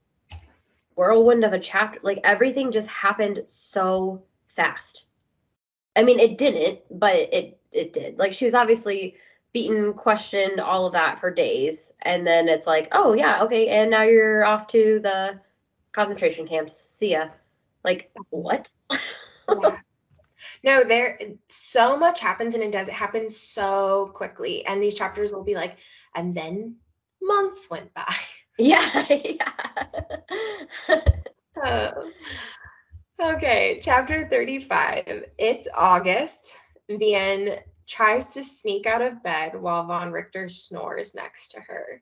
whirlwind 0.96 1.44
of 1.44 1.54
a 1.54 1.60
chapter. 1.60 2.00
Like 2.04 2.20
everything 2.24 2.72
just 2.72 2.90
happened 2.90 3.44
so 3.48 4.24
fast. 4.48 5.06
I 5.96 6.04
mean, 6.04 6.20
it 6.20 6.38
didn't, 6.38 6.80
but 6.92 7.16
it 7.16 7.60
it 7.72 7.94
did. 7.94 8.20
Like 8.20 8.34
she 8.34 8.46
was 8.46 8.54
obviously 8.54 9.16
beaten, 9.54 9.94
questioned, 9.94 10.60
all 10.60 10.86
of 10.88 10.94
that 10.94 11.20
for 11.20 11.32
days. 11.32 11.94
And 12.02 12.26
then 12.26 12.50
it's 12.50 12.68
like, 12.68 12.90
oh, 12.92 13.14
yeah, 13.14 13.44
okay. 13.44 13.70
And 13.70 13.92
now 13.92 14.02
you're 14.02 14.44
off 14.44 14.68
to 14.68 15.00
the 15.02 15.40
concentration 15.92 16.48
camps. 16.48 16.76
See 16.76 17.12
ya. 17.12 17.30
Like, 17.84 18.12
what? 18.30 18.70
yeah. 18.92 19.78
No, 20.62 20.84
there 20.84 21.20
so 21.50 21.98
much 21.98 22.20
happens 22.20 22.54
and 22.54 22.64
it 22.64 22.72
does 22.72 22.88
it 22.88 22.94
happens 22.94 23.36
so 23.36 24.12
quickly. 24.14 24.66
And 24.66 24.82
these 24.82 24.96
chapters 24.96 25.32
will 25.32 25.44
be 25.44 25.56
like, 25.56 25.78
and 26.16 26.36
then 26.36 26.76
months 27.22 27.70
went 27.70 27.94
by. 27.94 28.14
Yeah. 28.60 29.08
yeah. 29.10 29.52
oh. 31.66 32.12
Okay, 33.22 33.80
chapter 33.82 34.28
35. 34.28 35.26
It's 35.38 35.68
August. 35.76 36.56
Vianne 36.90 37.62
tries 37.88 38.34
to 38.34 38.44
sneak 38.44 38.86
out 38.86 39.02
of 39.02 39.24
bed 39.24 39.60
while 39.60 39.86
Von 39.86 40.12
Richter 40.12 40.50
snores 40.50 41.16
next 41.16 41.52
to 41.52 41.62
her. 41.62 42.02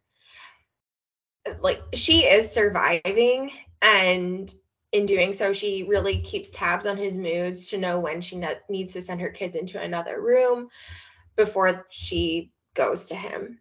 Like 1.62 1.82
she 1.94 2.26
is 2.26 2.52
surviving, 2.52 3.52
and 3.82 4.54
in 4.92 5.06
doing 5.06 5.34
so, 5.34 5.54
she 5.54 5.84
really 5.84 6.20
keeps 6.20 6.50
tabs 6.50 6.86
on 6.86 6.98
his 6.98 7.18
moods 7.18 7.70
to 7.70 7.78
know 7.78 8.00
when 8.00 8.22
she 8.22 8.38
ne- 8.38 8.60
needs 8.70 8.94
to 8.94 9.02
send 9.02 9.22
her 9.22 9.30
kids 9.30 9.56
into 9.56 9.82
another 9.82 10.22
room 10.22 10.70
before 11.36 11.86
she 11.90 12.52
goes 12.74 13.06
to 13.06 13.16
him. 13.16 13.60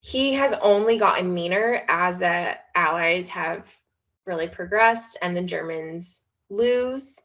He 0.00 0.34
has 0.34 0.52
only 0.54 0.98
gotten 0.98 1.34
meaner 1.34 1.82
as 1.88 2.18
the 2.18 2.56
Allies 2.74 3.28
have 3.30 3.74
really 4.26 4.48
progressed 4.48 5.18
and 5.22 5.36
the 5.36 5.42
Germans 5.42 6.26
lose. 6.50 7.20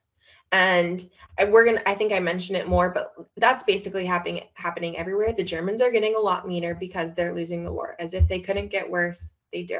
And 0.53 1.03
we're 1.49 1.65
gonna 1.65 1.81
i 1.87 1.95
think 1.95 2.13
i 2.13 2.19
mentioned 2.19 2.57
it 2.57 2.67
more 2.67 2.91
but 2.91 3.11
that's 3.37 3.63
basically 3.63 4.05
happening 4.05 4.43
happening 4.53 4.97
everywhere. 4.97 5.33
The 5.33 5.43
germans 5.43 5.81
are 5.81 5.91
getting 5.91 6.15
a 6.15 6.19
lot 6.19 6.47
meaner 6.47 6.75
because 6.75 7.13
they're 7.13 7.33
losing 7.33 7.63
the 7.63 7.73
war 7.73 7.95
as 7.99 8.13
if 8.13 8.27
they 8.27 8.39
couldn't 8.39 8.67
get 8.69 8.89
worse 8.89 9.33
they 9.51 9.63
do. 9.63 9.79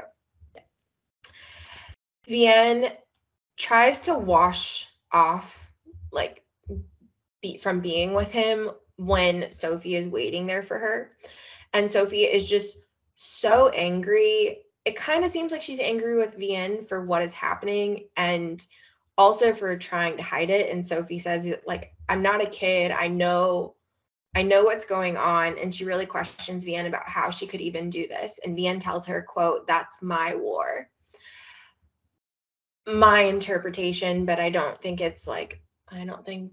Vianne 2.28 2.92
tries 3.58 4.02
to 4.02 4.16
wash 4.16 4.88
off 5.12 5.70
like 6.12 6.44
be, 7.42 7.58
from 7.58 7.80
being 7.80 8.14
with 8.14 8.32
him 8.32 8.72
when 8.98 9.52
sophie 9.52 9.96
is 9.96 10.08
waiting 10.08 10.48
there 10.48 10.64
for 10.64 10.80
her. 10.80 11.12
And 11.74 11.90
sophie 11.90 12.24
is 12.24 12.50
just 12.50 12.78
so 13.16 13.70
angry. 13.70 14.64
It 14.86 14.96
kind 14.96 15.24
of 15.24 15.30
seems 15.30 15.52
like 15.52 15.62
she's 15.62 15.80
angry 15.80 16.18
with 16.18 16.40
vianne 16.40 16.88
for 16.88 17.06
what 17.06 17.22
is 17.22 17.34
happening 17.34 18.08
and 18.18 18.66
also 19.18 19.54
for 19.54 19.78
trying 19.78 20.18
to 20.18 20.24
hide 20.24 20.50
it. 20.50 20.72
And 20.72 20.86
sophie 20.86 21.20
says 21.20 21.52
like 21.66 21.94
i'm 22.10 22.22
not 22.22 22.42
a 22.42 22.48
kid. 22.48 22.92
I 22.92 23.08
know 23.08 23.76
i 24.36 24.42
know 24.42 24.64
what's 24.64 24.86
going 24.86 25.18
on. 25.18 25.58
And 25.58 25.74
she 25.74 25.86
really 25.86 26.06
questions 26.06 26.66
vianne 26.66 26.88
about 26.88 27.08
how 27.08 27.30
she 27.30 27.48
could 27.48 27.62
even 27.62 27.90
do 27.90 28.08
this. 28.08 28.40
And 28.46 28.58
vianne 28.58 28.82
tells 28.82 29.06
her 29.08 29.22
quote 29.22 29.68
that's 29.68 30.02
my 30.02 30.36
war. 30.36 30.90
My 32.86 33.22
interpretation 33.22 34.26
but 34.26 34.40
i 34.40 34.50
don't 34.50 34.82
think 34.82 35.02
it's 35.02 35.28
like 35.28 35.62
i 35.90 36.04
don't 36.06 36.26
think 36.26 36.52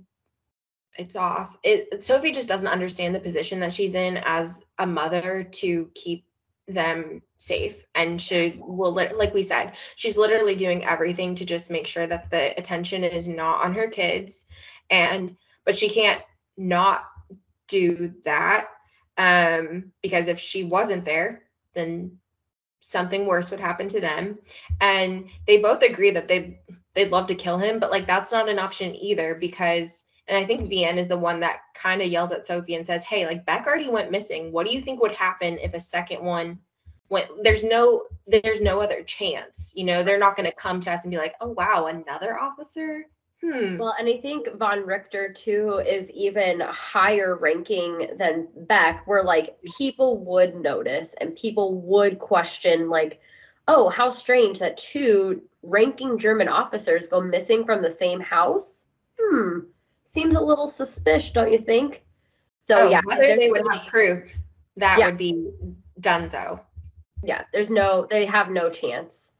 it's 0.99 1.17
off. 1.17 1.57
It 1.63 2.03
sophie 2.03 2.33
just 2.33 2.49
doesn't 2.49 2.69
understand 2.69 3.15
the 3.15 3.21
position 3.21 3.61
that 3.61 3.73
she's 3.73 3.95
in 3.95 4.19
as 4.19 4.65
a 4.79 4.87
mother 4.87 5.45
to 5.45 5.91
keep 5.95 6.27
them 6.69 7.23
safe 7.41 7.87
and 7.95 8.21
she 8.21 8.55
will 8.59 8.93
like 8.93 9.33
we 9.33 9.43
said 9.43 9.73
she's 9.97 10.19
literally 10.19 10.55
doing 10.55 10.85
everything 10.85 11.35
to 11.35 11.47
just 11.47 11.71
make 11.71 11.87
sure 11.87 12.07
that 12.07 12.29
the 12.29 12.57
attention 12.59 13.03
is 13.03 13.31
not 13.31 13.65
on 13.65 13.73
her 13.73 13.89
kids 13.89 14.45
and 14.91 15.35
but 15.65 15.75
she 15.75 15.89
can't 15.89 16.21
not 16.59 17.03
do 17.67 18.13
that 18.25 18.67
um 19.17 19.91
because 20.03 20.29
if 20.29 20.39
she 20.39 20.65
wasn't 20.65 21.03
there 21.07 21.45
then 21.73 22.19
something 22.81 23.25
worse 23.25 23.51
would 23.51 23.59
happen 23.59 23.89
to 23.89 24.03
them 24.03 24.39
and 24.83 25.31
they 25.47 25.63
both 25.63 25.83
agree 25.83 26.11
that 26.11 26.29
they 26.29 26.61
they'd 26.93 27.11
love 27.11 27.27
to 27.27 27.35
kill 27.35 27.57
him 27.57 27.79
but 27.79 27.91
like 27.91 28.07
that's 28.07 28.33
not 28.33 28.51
an 28.51 28.59
option 28.59 28.95
either 28.97 29.35
because 29.35 30.05
and 30.29 30.37
I 30.37 30.45
think 30.45 30.71
Vianne 30.71 30.99
is 30.99 31.09
the 31.09 31.19
one 31.19 31.41
that 31.41 31.61
kind 31.75 32.03
of 32.03 32.09
yells 32.09 32.31
at 32.31 32.47
Sophie 32.47 32.77
and 32.77 32.87
says, 32.87 33.05
Hey, 33.05 33.27
like 33.27 33.45
Beck 33.45 33.67
already 33.67 33.89
went 33.89 34.13
missing. 34.13 34.53
What 34.53 34.65
do 34.65 34.73
you 34.73 34.81
think 34.81 35.03
would 35.03 35.15
happen 35.15 35.59
if 35.59 35.75
a 35.75 35.81
second 35.81 36.23
one 36.23 36.61
went? 37.11 37.29
There's 37.43 37.65
no 37.65 38.05
there's 38.27 38.61
no 38.61 38.81
other 38.81 39.03
chance. 39.03 39.73
You 39.77 39.85
know, 39.85 40.03
they're 40.03 40.19
not 40.19 40.37
gonna 40.37 40.53
come 40.53 40.81
to 40.81 40.93
us 40.93 41.05
and 41.05 41.11
be 41.11 41.19
like, 41.19 41.35
Oh 41.41 41.51
wow, 41.51 41.87
another 41.87 42.39
officer? 42.39 43.07
Hmm. 43.43 43.79
Well, 43.79 43.95
and 43.99 44.09
I 44.09 44.19
think 44.19 44.55
Von 44.57 44.85
Richter 44.85 45.33
too 45.33 45.83
is 45.87 46.11
even 46.13 46.61
higher 46.61 47.37
ranking 47.37 48.11
than 48.17 48.49
Beck, 48.55 49.07
where 49.07 49.23
like 49.23 49.57
people 49.79 50.19
would 50.25 50.55
notice 50.55 51.15
and 51.15 51.37
people 51.37 51.81
would 51.81 52.19
question, 52.19 52.91
like, 52.91 53.21
oh, 53.67 53.89
how 53.89 54.11
strange 54.11 54.59
that 54.59 54.77
two 54.77 55.43
ranking 55.63 56.19
German 56.19 56.49
officers 56.49 57.09
go 57.09 57.21
missing 57.21 57.65
from 57.65 57.83
the 57.83 57.91
same 57.91 58.21
house. 58.21 58.85
Hmm 59.19 59.61
seems 60.11 60.35
a 60.35 60.41
little 60.41 60.67
suspicious, 60.67 61.31
don't 61.31 61.53
you 61.53 61.59
think? 61.59 62.03
So 62.67 62.75
oh, 62.77 62.91
yeah, 62.91 63.01
whether 63.05 63.37
they 63.37 63.49
would 63.49 63.63
really, 63.63 63.79
have 63.79 63.87
proof, 63.87 64.37
that 64.77 64.99
yeah. 64.99 65.07
would 65.07 65.17
be 65.17 65.51
so. 66.03 66.61
Yeah, 67.23 67.45
there's 67.53 67.71
no, 67.71 68.07
they 68.09 68.27
have 68.27 68.51
no 68.51 68.71
chance. 68.71 69.33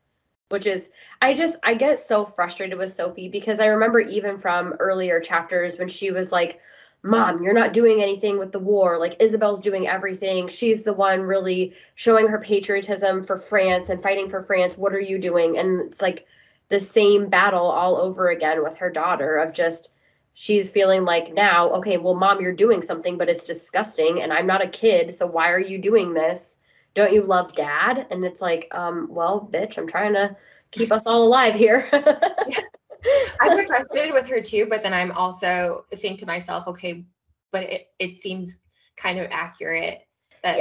Which 0.49 0.67
is, 0.67 0.91
I 1.23 1.35
just, 1.35 1.59
I 1.63 1.75
get 1.75 1.99
so 1.99 2.25
frustrated 2.25 2.77
with 2.77 2.93
Sophie 2.93 3.29
because 3.29 3.61
I 3.61 3.67
remember 3.67 4.01
even 4.01 4.39
from 4.39 4.75
earlier 4.81 5.21
chapters 5.21 5.79
when 5.79 5.89
she 5.89 6.11
was 6.11 6.33
like, 6.33 6.61
Mom, 7.03 7.43
you're 7.43 7.55
not 7.55 7.73
doing 7.73 8.03
anything 8.03 8.39
with 8.39 8.53
the 8.53 8.59
war. 8.59 8.99
Like 8.99 9.23
Isabel's 9.23 9.61
doing 9.61 9.87
everything. 9.87 10.49
She's 10.49 10.83
the 10.83 10.93
one 10.93 11.23
really 11.23 11.75
showing 11.95 12.29
her 12.29 12.39
patriotism 12.39 13.23
for 13.23 13.39
France 13.39 13.89
and 13.89 14.03
fighting 14.03 14.29
for 14.29 14.43
France. 14.43 14.77
What 14.77 14.93
are 14.93 15.01
you 15.01 15.19
doing? 15.19 15.57
And 15.57 15.81
it's 15.83 16.03
like 16.03 16.27
the 16.69 16.81
same 16.81 17.29
battle 17.29 17.67
all 17.67 17.97
over 17.97 18.29
again 18.29 18.63
with 18.63 18.77
her 18.79 18.91
daughter 18.91 19.37
of 19.37 19.55
just 19.55 19.93
she's 20.35 20.71
feeling 20.71 21.05
like 21.05 21.33
now, 21.33 21.71
okay, 21.71 21.97
well, 21.97 22.15
mom, 22.15 22.41
you're 22.41 22.55
doing 22.55 22.83
something, 22.83 23.19
but 23.19 23.29
it's 23.29 23.47
disgusting, 23.47 24.23
and 24.23 24.33
I'm 24.33 24.47
not 24.47 24.65
a 24.65 24.69
kid, 24.69 25.13
so 25.13 25.27
why 25.27 25.51
are 25.51 25.61
you 25.61 25.79
doing 25.79 26.15
this? 26.15 26.57
Don't 26.95 27.13
you 27.13 27.23
love 27.23 27.55
dad? 27.55 28.07
And 28.11 28.25
it's 28.25 28.41
like, 28.41 28.69
um, 28.73 29.09
well, 29.11 29.49
bitch, 29.53 29.79
I'm 29.79 29.87
trying 29.87 30.15
to 30.15 30.37
keep 30.71 30.93
us 30.93 31.07
all 31.07 31.23
alive 31.23 31.55
here. 31.55 31.89
I'm 33.41 33.67
frustrated 33.67 34.13
with 34.13 34.29
her 34.29 34.41
too, 34.41 34.67
but 34.69 34.83
then 34.83 34.93
I'm 34.93 35.13
also 35.13 35.87
think 35.95 36.19
to 36.21 36.27
myself, 36.27 36.67
okay, 36.69 37.05
but 37.53 37.65
it, 37.65 37.89
it 37.99 38.19
seems 38.19 38.59
kind 38.97 39.19
of 39.19 39.29
accurate 39.31 40.03
that 40.43 40.57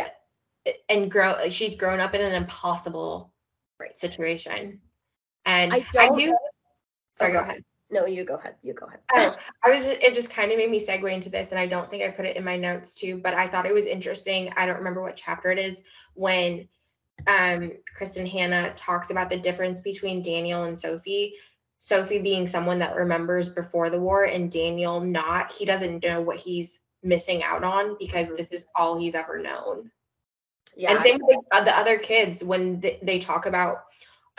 yes. 0.66 0.76
and 0.88 1.12
grow 1.12 1.36
she's 1.50 1.76
grown 1.76 2.00
up 2.00 2.14
in 2.14 2.22
an 2.22 2.34
impossible 2.34 3.34
right. 3.80 3.98
situation. 3.98 4.80
And 5.46 5.74
I 5.74 5.86
don't. 5.94 6.18
do. 6.18 6.38
Sorry, 7.14 7.34
go 7.34 7.40
ahead. 7.40 7.64
No, 7.92 8.06
you 8.06 8.24
go 8.24 8.36
ahead. 8.36 8.56
You 8.62 8.74
go 8.74 8.86
ahead. 8.86 9.00
Oh, 9.16 9.36
I 9.66 9.72
was 9.72 9.86
just, 9.86 10.02
it 10.02 10.14
just 10.14 10.30
kind 10.30 10.52
of 10.52 10.58
made 10.58 10.70
me 10.70 10.80
segue 10.80 11.12
into 11.12 11.30
this, 11.30 11.52
and 11.52 11.60
I 11.60 11.66
don't 11.66 11.90
think 11.90 12.04
I 12.04 12.10
put 12.10 12.26
it 12.26 12.38
in 12.38 12.44
my 12.44 12.56
notes 12.56 12.94
too, 12.94 13.20
but 13.24 13.34
I 13.34 13.48
thought 13.48 13.66
it 13.66 13.74
was 13.74 13.88
interesting. 13.88 14.52
I 14.56 14.66
don't 14.66 14.78
remember 14.78 15.02
what 15.02 15.16
chapter 15.16 15.50
it 15.50 15.60
is 15.60 15.84
when 16.14 16.68
um 17.28 17.72
Kristin 17.98 18.30
Hannah 18.30 18.74
talks 18.76 19.10
about 19.10 19.30
the 19.30 19.38
difference 19.38 19.82
between 19.82 20.22
Daniel 20.22 20.64
and 20.64 20.78
Sophie. 20.78 21.34
Sophie 21.80 22.22
being 22.22 22.46
someone 22.46 22.80
that 22.80 22.96
remembers 22.96 23.50
before 23.50 23.90
the 23.90 24.00
war, 24.00 24.26
and 24.26 24.52
Daniel 24.52 25.00
not. 25.00 25.52
He 25.52 25.66
doesn't 25.66 26.04
know 26.04 26.22
what 26.22 26.38
he's 26.38 26.82
missing 27.02 27.42
out 27.44 27.64
on 27.64 27.96
because 27.98 28.30
this 28.36 28.52
is 28.52 28.66
all 28.76 29.00
he's 29.00 29.16
ever 29.16 29.40
known. 29.40 29.90
Yeah. 30.76 30.92
And 30.92 31.02
same 31.02 31.20
with 31.22 31.40
the, 31.52 31.62
the 31.62 31.78
other 31.78 31.98
kids 31.98 32.44
when 32.44 32.80
they, 32.80 33.00
they 33.02 33.20
talk 33.20 33.46
about 33.46 33.86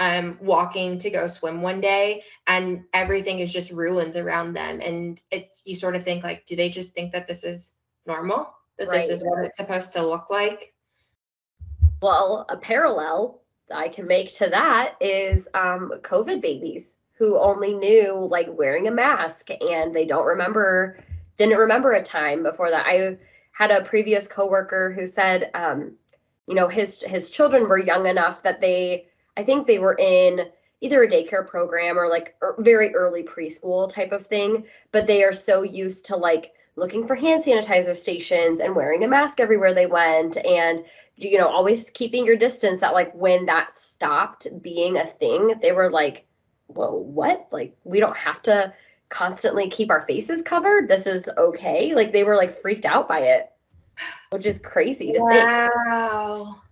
um, 0.01 0.39
walking 0.41 0.97
to 0.97 1.11
go 1.11 1.27
swim 1.27 1.61
one 1.61 1.81
day 1.81 2.23
and 2.47 2.85
everything 2.95 3.39
is 3.39 3.53
just 3.53 3.71
ruins 3.71 4.17
around 4.17 4.55
them. 4.55 4.81
And 4.81 5.21
it's, 5.31 5.63
you 5.67 5.75
sort 5.77 5.95
of 5.95 6.03
think 6.03 6.25
like, 6.25 6.47
do 6.47 6.57
they 6.57 6.71
just 6.71 6.95
think 6.95 7.13
that 7.13 7.29
this 7.29 7.45
is 7.45 7.77
normal? 8.07 8.53
That 8.79 8.89
Right. 8.89 9.01
this 9.01 9.11
is 9.11 9.23
what 9.23 9.45
it's 9.45 9.59
supposed 9.59 9.93
to 9.93 10.03
look 10.05 10.31
like? 10.31 10.73
Well, 12.01 12.47
a 12.49 12.57
parallel 12.57 13.43
I 13.71 13.89
can 13.91 14.09
make 14.09 14.33
to 14.37 14.49
that 14.49 14.95
is 15.03 15.49
um, 15.53 15.93
COVID 16.01 16.41
babies 16.41 16.97
who 17.13 17.39
only 17.39 17.75
knew 17.75 18.15
like 18.15 18.49
wearing 18.51 18.89
a 18.89 18.91
mask 18.91 19.51
and 19.51 19.95
they 19.95 20.07
don't 20.07 20.27
remember, 20.27 20.99
didn't 21.37 21.59
remember 21.59 21.93
a 21.93 22.03
time 22.03 22.43
before 22.43 22.71
that. 22.71 22.87
I 22.87 23.19
had 23.53 23.71
a 23.71 23.85
previous 23.85 24.27
coworker 24.27 24.95
who 24.95 25.05
said, 25.07 25.51
um, 25.53 25.93
you 26.47 26.55
know, 26.55 26.69
his 26.69 27.03
his 27.03 27.31
children 27.31 27.69
were 27.69 27.79
young 27.79 28.07
enough 28.07 28.43
that 28.45 28.63
they, 28.63 29.10
I 29.37 29.45
think 29.45 29.67
they 29.67 29.79
were 29.79 29.97
in 29.99 30.49
either 30.81 31.03
a 31.03 31.09
daycare 31.09 31.47
program 31.47 31.99
or 31.99 32.09
like 32.09 32.35
er, 32.43 32.55
very 32.59 32.95
early 32.95 33.23
preschool 33.23 33.89
type 33.93 34.13
of 34.13 34.27
thing, 34.27 34.65
but 34.93 35.07
they 35.07 35.23
are 35.23 35.33
so 35.33 35.63
used 35.63 36.07
to 36.07 36.17
like 36.17 36.53
looking 36.77 37.07
for 37.07 37.15
hand 37.15 37.43
sanitizer 37.43 37.97
stations 37.97 38.61
and 38.61 38.75
wearing 38.75 39.05
a 39.05 39.09
mask 39.09 39.41
everywhere 39.41 39.75
they 39.75 39.87
went 39.87 40.37
and 40.39 40.85
you 41.17 41.37
know 41.37 41.49
always 41.49 41.91
keeping 41.91 42.25
your 42.25 42.37
distance 42.37 42.81
that 42.81 42.95
like 42.95 43.13
when 43.13 43.45
that 43.45 43.73
stopped 43.73 44.47
being 44.63 44.97
a 44.97 45.05
thing 45.05 45.53
they 45.61 45.73
were 45.73 45.91
like 45.91 46.25
whoa 46.69 46.95
what? 46.95 47.49
Like 47.51 47.77
we 47.85 48.01
don't 48.01 48.17
have 48.17 48.43
to 48.43 48.73
constantly 49.09 49.69
keep 49.69 49.91
our 49.91 50.01
faces 50.01 50.43
covered? 50.43 50.89
This 50.89 51.07
is 51.07 51.29
okay? 51.37 51.95
Like 51.95 52.13
they 52.13 52.25
were 52.25 52.37
like 52.37 52.53
freaked 52.53 52.87
out 52.87 53.09
by 53.09 53.21
it 53.21 53.51
which 54.31 54.47
is 54.47 54.59
crazy 54.59 55.13
to 55.13 55.19
think. 55.29 55.51
Wow. 55.87 56.63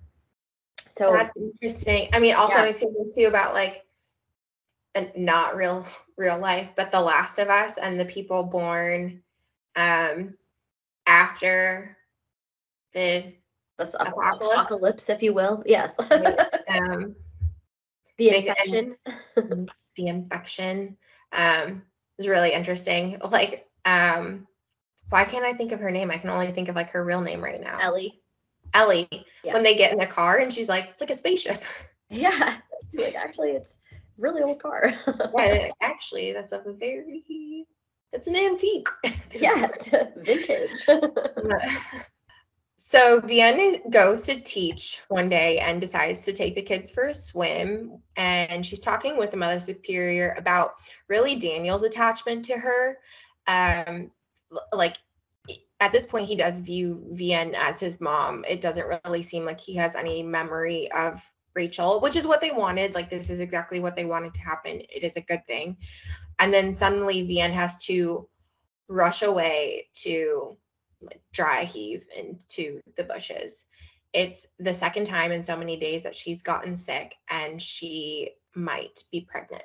So 0.98 1.12
That's 1.12 1.30
interesting. 1.36 2.08
I 2.12 2.20
mean, 2.20 2.34
also 2.34 2.58
Yeah. 2.58 2.64
makes 2.64 2.82
me 2.82 2.88
think 2.92 3.14
too 3.14 3.26
about 3.28 3.54
like 3.54 3.84
and 4.94 5.10
not 5.16 5.56
real 5.56 5.86
real 6.16 6.38
life, 6.38 6.72
but 6.76 6.92
The 6.92 7.00
Last 7.00 7.38
of 7.38 7.48
Us 7.48 7.78
and 7.78 7.98
the 8.00 8.04
people 8.04 8.44
born 8.44 9.22
um 9.76 10.34
after 11.06 11.96
the 12.92 13.34
this 13.78 13.94
Apocalypse? 14.04 14.54
apocalypse 14.54 15.08
if 15.10 15.22
you 15.22 15.32
will 15.34 15.62
yes 15.66 15.98
um 16.68 17.16
the 18.18 18.30
it- 18.30 18.36
infection 18.38 18.96
the 19.96 20.06
infection 20.08 20.96
um 21.32 21.82
is 22.18 22.28
really 22.28 22.52
interesting. 22.52 23.18
Like 23.30 23.66
um 23.84 24.46
why 25.10 25.24
can't 25.24 25.44
I 25.44 25.54
think 25.54 25.72
of 25.72 25.80
her 25.80 25.90
name? 25.90 26.10
I 26.10 26.18
can 26.18 26.30
only 26.30 26.48
think 26.52 26.68
of 26.68 26.76
like 26.76 26.90
her 26.90 27.04
real 27.04 27.20
name 27.22 27.42
right 27.42 27.60
now. 27.60 27.80
ellie 27.80 28.20
Ellie. 28.74 29.08
Yeah. 29.44 29.54
When 29.54 29.62
they 29.62 29.74
get 29.74 29.92
in 29.92 29.98
the 29.98 30.06
car 30.06 30.38
and 30.38 30.52
she's 30.52 30.68
like, 30.68 30.88
it's 30.90 31.00
like 31.00 31.10
a 31.10 31.14
spaceship. 31.14 31.62
yeah 32.10 32.56
like 32.94 33.14
actually 33.14 33.50
it's 33.50 33.80
a 33.92 33.96
really 34.16 34.42
old 34.42 34.62
car 34.62 34.92
Yeah, 35.36 35.68
actually, 35.80 36.32
that's 36.32 36.52
a 36.52 36.62
very 36.66 37.66
it's 38.12 38.26
an 38.26 38.36
antique. 38.36 38.88
yeah 39.32 39.68
vintage 40.16 40.86
So 42.80 43.20
Vianne 43.20 43.90
goes 43.90 44.22
to 44.22 44.40
teach 44.40 45.02
one 45.08 45.28
day 45.28 45.58
and 45.58 45.80
decides 45.80 46.24
to 46.24 46.32
take 46.32 46.54
the 46.54 46.62
kids 46.62 46.92
for 46.92 47.08
a 47.08 47.14
swim. 47.14 48.00
And 48.16 48.64
she's 48.64 48.78
talking 48.78 49.16
with 49.18 49.32
the 49.32 49.36
mother 49.36 49.58
superior 49.58 50.34
about 50.38 50.74
really 51.08 51.34
Daniel's 51.34 51.82
attachment 51.82 52.44
to 52.46 52.56
her. 52.56 52.98
Um, 53.48 54.12
like 54.72 54.96
at 55.80 55.92
this 55.92 56.06
point, 56.06 56.28
he 56.28 56.36
does 56.36 56.60
view 56.60 57.06
Vianne 57.12 57.54
as 57.54 57.78
his 57.78 58.00
mom. 58.00 58.44
It 58.48 58.60
doesn't 58.60 59.00
really 59.04 59.22
seem 59.22 59.44
like 59.44 59.60
he 59.60 59.74
has 59.76 59.94
any 59.94 60.22
memory 60.22 60.90
of 60.90 61.24
Rachel, 61.54 62.00
which 62.00 62.16
is 62.16 62.26
what 62.26 62.40
they 62.40 62.50
wanted. 62.50 62.94
Like 62.94 63.10
this 63.10 63.30
is 63.30 63.40
exactly 63.40 63.78
what 63.78 63.94
they 63.94 64.04
wanted 64.04 64.34
to 64.34 64.40
happen. 64.40 64.80
It 64.80 65.04
is 65.04 65.16
a 65.16 65.22
good 65.22 65.46
thing. 65.46 65.76
And 66.40 66.52
then 66.52 66.74
suddenly 66.74 67.26
Vianne 67.26 67.52
has 67.52 67.84
to 67.86 68.28
rush 68.88 69.22
away 69.22 69.88
to 70.02 70.56
like 71.00 71.20
dry 71.32 71.62
heave 71.64 72.08
into 72.16 72.80
the 72.96 73.04
bushes. 73.04 73.66
It's 74.12 74.48
the 74.58 74.74
second 74.74 75.04
time 75.04 75.30
in 75.30 75.44
so 75.44 75.56
many 75.56 75.76
days 75.76 76.02
that 76.02 76.14
she's 76.14 76.42
gotten 76.42 76.74
sick 76.74 77.14
and 77.30 77.62
she 77.62 78.30
might 78.54 79.04
be 79.12 79.20
pregnant. 79.20 79.62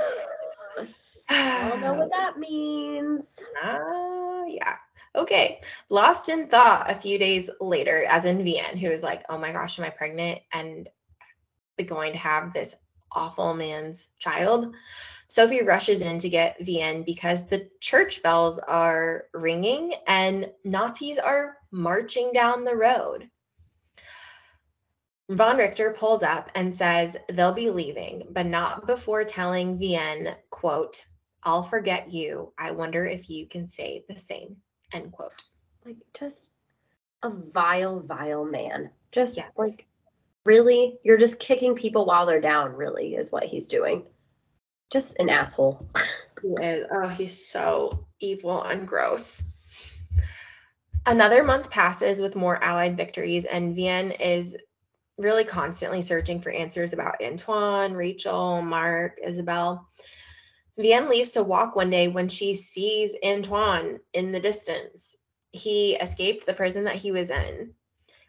I 1.32 1.70
don't 1.70 1.82
know 1.82 1.94
what 1.94 2.12
that 2.16 2.38
means. 2.38 3.42
Ah, 3.64 4.44
yeah. 4.48 4.76
Okay. 5.16 5.62
Lost 5.90 6.30
in 6.30 6.48
thought 6.48 6.90
a 6.90 6.96
few 6.96 7.18
days 7.20 7.50
later, 7.60 8.06
as 8.10 8.26
in 8.26 8.40
Vianne, 8.40 8.78
who 8.80 8.90
is 8.90 9.04
like, 9.04 9.24
oh 9.30 9.38
my 9.38 9.52
gosh, 9.52 9.80
am 9.80 9.86
I 9.86 9.90
pregnant? 9.90 10.40
And 10.54 10.90
going 11.84 12.14
to 12.14 12.20
have 12.20 12.54
this 12.54 12.76
awful 13.12 13.54
man's 13.54 14.10
child. 14.20 14.76
Sophie 15.28 15.64
rushes 15.64 16.02
in 16.02 16.18
to 16.20 16.30
get 16.30 16.60
Vianne 16.62 17.06
because 17.06 17.48
the 17.48 17.70
church 17.80 18.22
bells 18.22 18.60
are 18.60 19.26
ringing 19.34 19.94
and 20.08 20.52
Nazis 20.66 21.18
are 21.18 21.58
marching 21.72 22.32
down 22.34 22.64
the 22.64 22.76
road. 22.76 23.30
Von 25.30 25.58
Richter 25.58 25.92
pulls 25.98 26.24
up 26.24 26.52
and 26.56 26.76
says 26.76 27.16
they'll 27.30 27.54
be 27.54 27.70
leaving, 27.70 28.28
but 28.32 28.46
not 28.46 28.86
before 28.86 29.24
telling 29.24 29.80
Vianne, 29.80 30.36
quote, 30.50 31.06
I'll 31.44 31.64
forget 31.64 32.12
you. 32.12 32.54
I 32.60 32.72
wonder 32.72 33.06
if 33.06 33.30
you 33.30 33.48
can 33.48 33.68
say 33.68 34.04
the 34.08 34.16
same, 34.16 34.58
end 34.94 35.12
quote. 35.12 35.44
Like 35.86 35.98
just 36.18 36.52
a 37.24 37.30
vile, 37.30 38.00
vile 38.00 38.46
man. 38.46 38.92
Just 39.12 39.38
Yes. 39.38 39.52
like 39.58 39.88
really, 40.46 41.00
you're 41.04 41.18
just 41.18 41.40
kicking 41.40 41.76
people 41.76 42.06
while 42.06 42.26
they're 42.26 42.42
down. 42.42 42.74
Really, 42.74 43.16
is 43.16 43.32
what 43.32 43.44
he's 43.44 43.68
doing. 43.68 44.06
Just 44.92 45.20
an 45.20 45.30
asshole. 45.30 45.88
He 46.42 46.48
is. 46.60 46.88
Oh, 46.92 47.08
he's 47.08 47.48
so 47.48 48.08
evil 48.20 48.64
and 48.64 48.88
gross. 48.88 49.44
Another 51.06 51.44
month 51.44 51.70
passes 51.70 52.20
with 52.20 52.36
more 52.36 52.64
Allied 52.64 52.98
victories, 52.98 53.46
and 53.46 53.78
Vianne 53.78 54.20
is 54.20 54.58
really 55.20 55.44
constantly 55.44 56.02
searching 56.02 56.42
for 56.42 56.50
answers 56.50 56.94
about 56.94 57.22
Antoine, 57.24 57.94
Rachel, 57.94 58.64
Marc, 58.64 59.20
Isabel. 59.24 59.88
Vianne 60.82 61.10
leaves 61.10 61.32
to 61.32 61.44
walk 61.44 61.76
one 61.76 61.90
day 61.90 62.08
when 62.08 62.28
she 62.28 62.54
sees 62.54 63.16
Antoine 63.24 64.00
in 64.14 64.32
the 64.32 64.40
distance. 64.40 65.16
He 65.52 65.96
escaped 65.96 66.46
the 66.46 66.54
prison 66.54 66.86
that 66.86 66.96
he 66.96 67.12
was 67.12 67.30
in. 67.30 67.74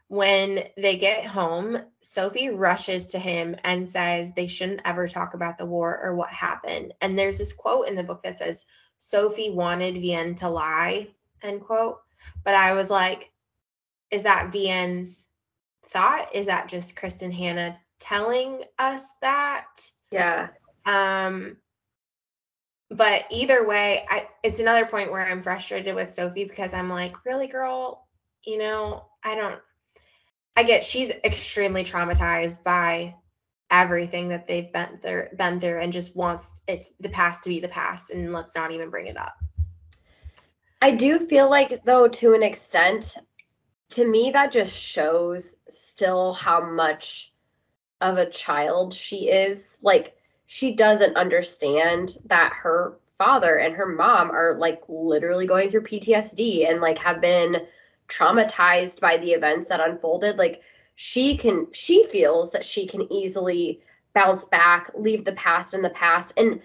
When 0.09 0.65
they 0.77 0.97
get 0.97 1.25
home, 1.25 1.79
Sophie 2.01 2.51
rushes 2.51 3.07
to 3.09 3.19
him 3.19 3.57
and 3.65 3.89
says 3.89 4.35
they 4.35 4.47
shouldn't 4.47 4.83
ever 4.85 5.09
talk 5.09 5.33
about 5.35 5.57
the 5.57 5.65
war 5.65 5.99
or 6.03 6.15
what 6.15 6.31
happened. 6.31 6.93
And 7.01 7.19
there's 7.19 7.39
this 7.39 7.55
quote 7.55 7.89
in 7.89 7.95
the 7.95 8.03
book 8.03 8.23
that 8.23 8.37
says, 8.37 8.67
Sophie 8.99 9.51
wanted 9.51 9.95
Vianne 9.95 10.37
to 10.37 10.49
lie, 10.49 11.09
end 11.43 11.63
quote. 11.63 12.01
But 12.45 12.55
I 12.55 12.75
was 12.75 12.91
like, 12.91 13.33
is 14.11 14.25
that 14.25 14.53
Vianne's 14.53 15.29
thought? 15.89 16.35
Is 16.35 16.47
that 16.47 16.69
just 16.69 16.95
Kristin 16.95 17.33
Hannah 17.33 17.79
telling 17.99 18.63
us 18.79 19.15
that? 19.23 19.67
Yeah. 20.11 20.49
Um, 20.85 21.57
but 22.93 23.25
either 23.31 23.67
way, 23.67 24.07
I 24.09 24.29
it's 24.43 24.61
another 24.61 24.87
point 24.87 25.11
where 25.11 25.27
I'm 25.27 25.43
frustrated 25.43 25.95
with 25.95 26.15
Sophie 26.15 26.45
because 26.45 26.75
I'm 26.75 26.89
like, 26.89 27.25
really, 27.25 27.47
girl, 27.47 28.07
you 28.45 28.59
know, 28.59 29.07
I 29.25 29.35
don't 29.35 29.61
I 30.57 30.63
get 30.65 30.85
she's 30.85 31.11
extremely 31.25 31.85
traumatized 31.85 32.65
by 32.65 33.15
everything 33.71 34.29
that 34.29 34.47
they've 34.47 34.73
been 34.73 34.99
through 35.01 35.29
been 35.37 35.59
through 35.59 35.81
and 35.81 35.93
just 35.93 36.15
wants 36.15 36.63
it's 36.69 36.95
the 36.97 37.09
past 37.09 37.43
to 37.45 37.49
be 37.49 37.61
the 37.61 37.69
past 37.69 38.13
and 38.13 38.33
let's 38.33 38.55
not 38.55 38.73
even 38.73 38.91
bring 38.91 39.07
it 39.07 39.17
up. 39.17 39.35
I 40.83 40.91
do 40.91 41.21
feel 41.21 41.49
like, 41.49 41.85
though, 41.85 42.09
to 42.09 42.35
an 42.35 42.43
extent, 42.43 43.17
to 43.91 44.05
me, 44.05 44.33
that 44.33 44.51
just 44.51 44.77
shows 44.77 45.57
still 45.69 46.33
how 46.33 46.61
much 46.61 47.33
of 48.01 48.17
a 48.17 48.29
child 48.29 48.93
she 48.93 49.31
is. 49.31 49.79
Like, 49.81 50.17
she 50.53 50.71
doesn't 50.73 51.17
understand 51.17 52.19
that 52.27 52.53
her 52.53 52.99
father 53.17 53.57
and 53.57 53.75
her 53.75 53.87
mom 53.87 54.31
are 54.31 54.55
like 54.59 54.83
literally 54.87 55.47
going 55.47 55.67
through 55.67 55.81
PTSD 55.81 56.69
and 56.69 56.83
like 56.83 56.99
have 56.99 57.23
been 57.23 57.67
traumatized 58.07 59.01
by 59.01 59.17
the 59.17 59.31
events 59.31 59.69
that 59.69 59.81
unfolded. 59.81 60.37
Like, 60.37 60.61
she 60.95 61.39
can, 61.39 61.69
she 61.73 62.05
feels 62.05 62.51
that 62.51 62.67
she 62.67 62.87
can 62.87 63.11
easily 63.11 63.81
bounce 64.13 64.45
back, 64.45 64.91
leave 64.95 65.25
the 65.25 65.33
past 65.33 65.73
in 65.73 65.81
the 65.81 65.89
past. 65.89 66.35
And 66.37 66.61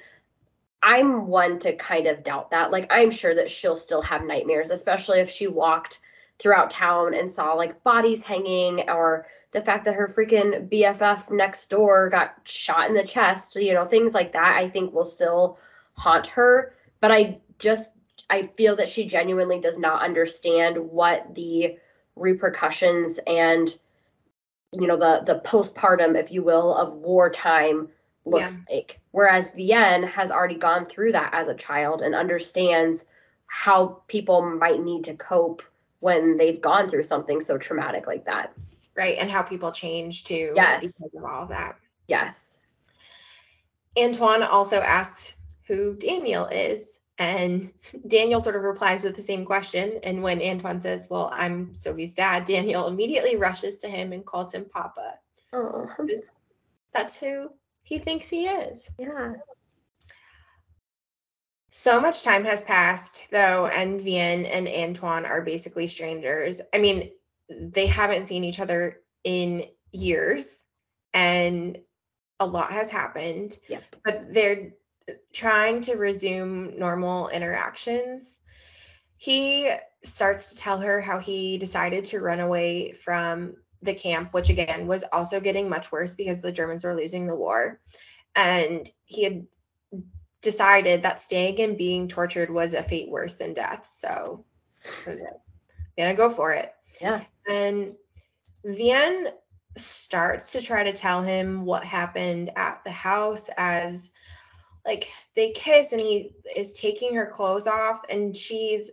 I'm 0.83 1.27
one 1.27 1.57
to 1.59 1.73
kind 1.73 2.07
of 2.07 2.23
doubt 2.23 2.51
that. 2.51 2.71
Like, 2.71 2.87
I'm 2.91 3.09
sure 3.09 3.35
that 3.35 3.49
she'll 3.49 3.77
still 3.77 4.01
have 4.01 4.25
nightmares, 4.25 4.69
especially 4.69 5.21
if 5.21 5.29
she 5.29 5.47
walked 5.47 6.01
throughout 6.39 6.69
town 6.69 7.13
and 7.13 7.31
saw 7.31 7.53
like 7.53 7.83
bodies 7.83 8.23
hanging 8.23 8.89
or 8.89 9.25
the 9.51 9.61
fact 9.61 9.85
that 9.85 9.95
her 9.95 10.07
freaking 10.07 10.69
BFF 10.69 11.31
next 11.31 11.69
door 11.69 12.09
got 12.09 12.35
shot 12.43 12.89
in 12.89 12.95
the 12.95 13.03
chest, 13.03 13.55
you 13.55 13.73
know, 13.73 13.85
things 13.85 14.13
like 14.13 14.33
that, 14.33 14.57
I 14.57 14.69
think 14.69 14.93
will 14.93 15.05
still 15.05 15.57
haunt 15.93 16.27
her. 16.27 16.73
But 16.99 17.11
I 17.11 17.39
just, 17.57 17.93
I 18.29 18.47
feel 18.47 18.75
that 18.75 18.89
she 18.89 19.05
genuinely 19.05 19.59
does 19.59 19.79
not 19.79 20.03
understand 20.03 20.77
what 20.77 21.33
the 21.33 21.77
repercussions 22.15 23.19
and 23.25 23.77
you 24.73 24.87
know 24.87 24.97
the 24.97 25.23
the 25.25 25.39
postpartum 25.39 26.19
if 26.19 26.31
you 26.31 26.43
will 26.43 26.73
of 26.73 26.93
wartime 26.93 27.89
looks 28.25 28.59
yeah. 28.67 28.75
like 28.75 28.99
whereas 29.11 29.51
Vianne 29.53 30.07
has 30.09 30.31
already 30.31 30.55
gone 30.55 30.85
through 30.85 31.13
that 31.13 31.33
as 31.33 31.47
a 31.47 31.55
child 31.55 32.01
and 32.01 32.13
understands 32.13 33.07
how 33.45 34.01
people 34.07 34.41
might 34.41 34.79
need 34.79 35.05
to 35.05 35.13
cope 35.13 35.61
when 35.99 36.37
they've 36.37 36.61
gone 36.61 36.89
through 36.89 37.03
something 37.03 37.41
so 37.41 37.57
traumatic 37.57 38.07
like 38.07 38.25
that 38.25 38.53
right 38.95 39.17
and 39.17 39.29
how 39.29 39.41
people 39.41 39.71
change 39.71 40.23
too 40.23 40.53
yes 40.55 40.81
because 40.81 41.13
of 41.15 41.23
all 41.23 41.43
of 41.43 41.49
that 41.49 41.77
yes 42.07 42.59
antoine 43.97 44.43
also 44.43 44.77
asks 44.77 45.41
who 45.67 45.95
daniel 45.95 46.45
is 46.45 46.99
and 47.19 47.73
Daniel 48.07 48.39
sort 48.39 48.55
of 48.55 48.61
replies 48.61 49.03
with 49.03 49.15
the 49.15 49.21
same 49.21 49.43
question. 49.43 49.99
And 50.03 50.21
when 50.21 50.41
Antoine 50.41 50.79
says, 50.79 51.07
Well, 51.09 51.31
I'm 51.33 51.73
Sophie's 51.73 52.13
dad, 52.13 52.45
Daniel 52.45 52.87
immediately 52.87 53.35
rushes 53.35 53.79
to 53.79 53.87
him 53.87 54.13
and 54.13 54.25
calls 54.25 54.53
him 54.53 54.65
Papa. 54.65 55.15
Oh. 55.51 55.89
That's 56.93 57.19
who 57.19 57.51
he 57.83 57.99
thinks 57.99 58.29
he 58.29 58.45
is. 58.45 58.91
Yeah. 58.99 59.33
So 61.77 62.01
much 62.01 62.23
time 62.23 62.43
has 62.45 62.63
passed, 62.63 63.27
though, 63.29 63.67
and 63.67 63.99
Vianne 63.99 64.49
and 64.51 64.67
Antoine 64.67 65.27
are 65.27 65.43
basically 65.43 65.85
strangers. 65.85 66.59
I 66.73 66.79
mean, 66.79 67.11
they 67.51 67.85
haven't 67.85 68.25
seen 68.25 68.43
each 68.43 68.59
other 68.59 69.01
in 69.23 69.63
years, 69.91 70.63
and 71.13 71.77
a 72.39 72.47
lot 72.47 72.71
has 72.71 72.89
happened. 72.89 73.59
Yep. 73.69 73.83
But 74.03 74.33
they're 74.33 74.73
trying 75.31 75.81
to 75.81 75.97
resume 75.97 76.79
normal 76.79 77.29
interactions, 77.29 78.39
he 79.17 79.69
starts 80.03 80.49
to 80.49 80.57
tell 80.57 80.79
her 80.79 80.99
how 80.99 81.19
he 81.19 81.59
decided 81.59 82.03
to 82.05 82.21
run 82.21 82.39
away 82.39 82.93
from 82.93 83.55
the 83.83 83.93
camp, 83.93 84.33
which 84.33 84.49
again 84.49 84.87
was 84.87 85.03
also 85.13 85.39
getting 85.39 85.69
much 85.69 85.91
worse 85.91 86.15
because 86.15 86.41
the 86.41 86.51
Germans 86.51 86.83
were 86.83 86.95
losing 86.95 87.27
the 87.27 87.35
war. 87.35 87.79
And 88.35 88.89
he 89.05 89.23
had 89.23 89.45
decided 90.41 91.03
that 91.03 91.19
staying 91.19 91.59
and 91.61 91.77
being 91.77 92.07
tortured 92.07 92.49
was 92.49 92.73
a 92.73 92.83
fate 92.83 93.09
worse 93.09 93.35
than 93.35 93.53
death. 93.53 93.87
So 93.89 94.45
it. 95.05 95.19
Gonna 95.97 96.13
go 96.13 96.29
for 96.29 96.53
it. 96.53 96.73
Yeah. 97.01 97.23
And 97.47 97.95
Vianne 98.65 99.31
starts 99.75 100.51
to 100.51 100.61
try 100.61 100.83
to 100.83 100.93
tell 100.93 101.21
him 101.21 101.65
what 101.65 101.83
happened 101.83 102.51
at 102.55 102.81
the 102.83 102.91
house 102.91 103.49
as 103.57 104.11
like 104.85 105.11
they 105.35 105.51
kiss 105.51 105.91
and 105.91 106.01
he 106.01 106.31
is 106.55 106.71
taking 106.71 107.13
her 107.13 107.25
clothes 107.25 107.67
off 107.67 108.01
and 108.09 108.35
she's 108.35 108.91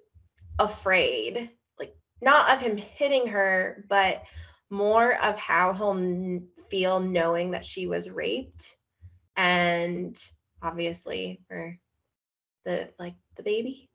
afraid 0.59 1.51
like 1.79 1.97
not 2.21 2.51
of 2.51 2.61
him 2.61 2.77
hitting 2.77 3.27
her 3.27 3.85
but 3.89 4.25
more 4.71 5.15
of 5.23 5.39
how 5.39 5.73
he'll 5.73 6.43
feel 6.69 7.01
knowing 7.01 7.51
that 7.53 7.65
she 7.65 7.87
was 7.87 8.11
raped 8.11 8.77
and 9.37 10.23
obviously 10.65 11.41
for 11.47 11.77
the 12.65 12.89
like 12.99 13.15
the 13.37 13.43
baby 13.43 13.89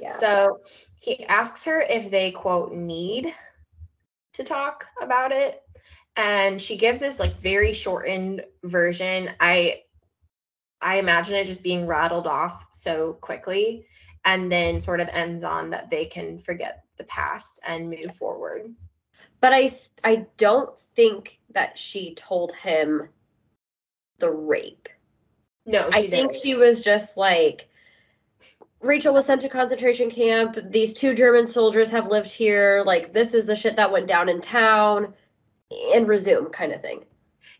yeah. 0.00 0.10
so 0.10 0.60
he 1.00 1.24
asks 1.26 1.64
her 1.64 1.80
if 1.80 2.10
they 2.10 2.30
quote 2.30 2.72
need 2.72 3.32
to 4.32 4.44
talk 4.44 4.86
about 5.00 5.32
it 5.32 5.62
and 6.16 6.60
she 6.60 6.76
gives 6.76 7.00
this 7.00 7.18
like 7.18 7.38
very 7.40 7.72
shortened 7.72 8.44
version 8.64 9.30
i 9.40 9.80
I 10.80 10.98
imagine 10.98 11.34
it 11.34 11.46
just 11.46 11.62
being 11.62 11.86
rattled 11.86 12.26
off 12.26 12.68
so 12.72 13.14
quickly 13.14 13.86
and 14.24 14.50
then 14.50 14.80
sort 14.80 15.00
of 15.00 15.08
ends 15.08 15.44
on 15.44 15.70
that 15.70 15.90
they 15.90 16.04
can 16.04 16.38
forget 16.38 16.84
the 16.96 17.04
past 17.04 17.60
and 17.66 17.90
move 17.90 18.14
forward. 18.16 18.74
But 19.40 19.52
I, 19.52 19.68
I 20.04 20.26
don't 20.36 20.78
think 20.78 21.40
that 21.52 21.78
she 21.78 22.14
told 22.14 22.52
him 22.54 23.08
the 24.18 24.30
rape. 24.30 24.88
No, 25.68 25.86
I 25.92 26.06
think 26.08 26.32
she 26.32 26.54
was 26.54 26.80
just 26.80 27.18
like, 27.18 27.68
Rachel 28.80 29.12
was 29.12 29.26
sent 29.26 29.42
to 29.42 29.50
concentration 29.50 30.10
camp. 30.10 30.56
These 30.70 30.94
two 30.94 31.12
German 31.12 31.46
soldiers 31.46 31.90
have 31.90 32.08
lived 32.08 32.30
here. 32.30 32.82
Like, 32.86 33.12
this 33.12 33.34
is 33.34 33.44
the 33.44 33.54
shit 33.54 33.76
that 33.76 33.92
went 33.92 34.06
down 34.06 34.30
in 34.30 34.40
town 34.40 35.12
and 35.94 36.08
resume 36.08 36.46
kind 36.46 36.72
of 36.72 36.80
thing. 36.80 37.04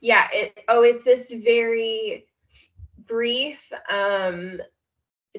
Yeah. 0.01 0.27
It, 0.33 0.59
oh, 0.69 0.83
it's 0.83 1.05
this 1.05 1.33
very 1.33 2.27
brief 3.07 3.71
um 3.91 4.61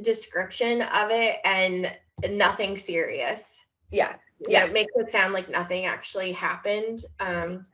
description 0.01 0.82
of 0.82 1.09
it 1.09 1.38
and 1.45 1.91
nothing 2.30 2.78
serious. 2.78 3.65
Yeah. 3.89 4.13
Yeah, 4.41 4.61
yes. 4.61 4.70
it 4.70 4.74
makes 4.74 4.91
it 4.95 5.11
sound 5.11 5.34
like 5.34 5.49
nothing 5.49 5.86
actually 5.86 6.34
happened. 6.34 6.99
Um 7.20 7.65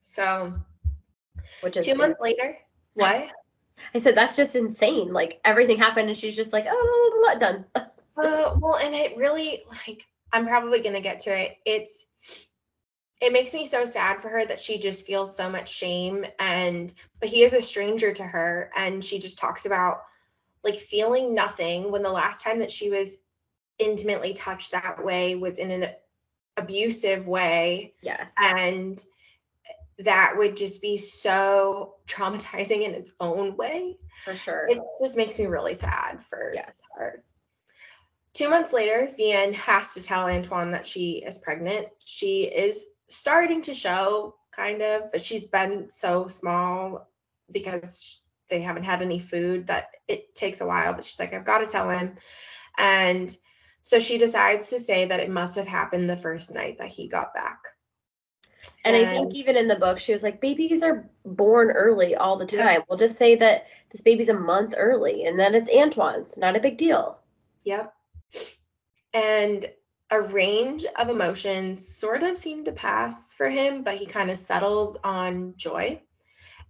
so 0.00 0.54
which 1.60 1.76
is 1.76 1.86
two 1.86 1.94
months 1.94 2.18
later. 2.20 2.56
What? 2.94 3.32
I 3.94 3.98
said 3.98 4.16
that's 4.16 4.36
just 4.36 4.56
insane. 4.56 5.12
Like 5.12 5.40
everything 5.44 5.78
happened 5.78 6.08
and 6.08 6.16
she's 6.16 6.36
just 6.36 6.52
like, 6.52 6.66
oh 6.68 7.22
not 7.24 7.40
done. 7.40 7.64
uh, 7.74 8.56
well, 8.58 8.76
and 8.76 8.94
it 8.94 9.16
really 9.16 9.64
like 9.86 10.06
I'm 10.32 10.46
probably 10.46 10.80
gonna 10.80 11.00
get 11.00 11.20
to 11.20 11.38
it. 11.38 11.56
It's 11.64 12.06
it 13.20 13.32
makes 13.32 13.54
me 13.54 13.64
so 13.64 13.84
sad 13.84 14.20
for 14.20 14.28
her 14.28 14.44
that 14.44 14.60
she 14.60 14.78
just 14.78 15.06
feels 15.06 15.36
so 15.36 15.48
much 15.48 15.72
shame 15.72 16.26
and 16.38 16.92
but 17.20 17.28
he 17.28 17.42
is 17.42 17.54
a 17.54 17.62
stranger 17.62 18.12
to 18.12 18.24
her 18.24 18.70
and 18.76 19.04
she 19.04 19.18
just 19.18 19.38
talks 19.38 19.66
about 19.66 20.02
like 20.62 20.76
feeling 20.76 21.34
nothing 21.34 21.90
when 21.90 22.02
the 22.02 22.10
last 22.10 22.42
time 22.42 22.58
that 22.58 22.70
she 22.70 22.90
was 22.90 23.18
intimately 23.78 24.34
touched 24.34 24.72
that 24.72 25.04
way 25.04 25.36
was 25.36 25.58
in 25.58 25.70
an 25.70 25.90
abusive 26.56 27.26
way 27.26 27.94
yes 28.02 28.34
and 28.38 29.04
that 29.98 30.34
would 30.36 30.56
just 30.56 30.82
be 30.82 30.96
so 30.96 31.94
traumatizing 32.06 32.82
in 32.82 32.94
its 32.94 33.12
own 33.20 33.56
way 33.56 33.96
for 34.24 34.34
sure 34.34 34.66
it 34.68 34.78
just 35.02 35.16
makes 35.16 35.38
me 35.38 35.46
really 35.46 35.74
sad 35.74 36.20
for 36.20 36.52
yes 36.54 36.82
her 36.96 37.22
Two 38.34 38.50
months 38.50 38.72
later, 38.72 39.08
Vianne 39.16 39.54
has 39.54 39.94
to 39.94 40.02
tell 40.02 40.28
Antoine 40.28 40.70
that 40.70 40.84
she 40.84 41.22
is 41.24 41.38
pregnant. 41.38 41.86
She 42.04 42.42
is 42.42 42.84
starting 43.08 43.62
to 43.62 43.72
show 43.72 44.34
kind 44.50 44.82
of, 44.82 45.10
but 45.12 45.22
she's 45.22 45.44
been 45.44 45.88
so 45.88 46.26
small 46.26 47.08
because 47.52 48.22
they 48.50 48.60
haven't 48.60 48.82
had 48.82 49.02
any 49.02 49.20
food 49.20 49.68
that 49.68 49.86
it 50.08 50.34
takes 50.34 50.60
a 50.60 50.66
while. 50.66 50.94
But 50.94 51.04
she's 51.04 51.20
like, 51.20 51.32
I've 51.32 51.46
got 51.46 51.58
to 51.58 51.66
tell 51.66 51.88
him. 51.88 52.16
And 52.76 53.34
so 53.82 54.00
she 54.00 54.18
decides 54.18 54.68
to 54.70 54.80
say 54.80 55.04
that 55.04 55.20
it 55.20 55.30
must 55.30 55.54
have 55.54 55.68
happened 55.68 56.10
the 56.10 56.16
first 56.16 56.52
night 56.52 56.78
that 56.78 56.90
he 56.90 57.06
got 57.06 57.34
back. 57.34 57.58
And, 58.84 58.96
and 58.96 59.06
I 59.06 59.10
think 59.10 59.34
even 59.34 59.56
in 59.56 59.68
the 59.68 59.76
book, 59.76 59.98
she 59.98 60.12
was 60.12 60.22
like, 60.22 60.40
babies 60.40 60.82
are 60.82 61.08
born 61.24 61.70
early 61.70 62.14
all 62.14 62.36
the 62.36 62.46
time. 62.46 62.66
Yep. 62.66 62.86
We'll 62.88 62.98
just 62.98 63.16
say 63.16 63.34
that 63.36 63.66
this 63.90 64.00
baby's 64.00 64.28
a 64.28 64.34
month 64.34 64.74
early 64.76 65.26
and 65.26 65.38
then 65.38 65.54
it's 65.54 65.70
Antoine's. 65.70 66.36
Not 66.36 66.56
a 66.56 66.60
big 66.60 66.78
deal. 66.78 67.18
Yep. 67.64 67.94
And 69.12 69.66
a 70.10 70.20
range 70.20 70.84
of 70.98 71.08
emotions 71.08 71.86
sort 71.86 72.22
of 72.22 72.36
seem 72.36 72.64
to 72.64 72.72
pass 72.72 73.32
for 73.32 73.48
him, 73.48 73.82
but 73.82 73.94
he 73.94 74.06
kind 74.06 74.30
of 74.30 74.38
settles 74.38 74.96
on 75.02 75.54
joy. 75.56 76.00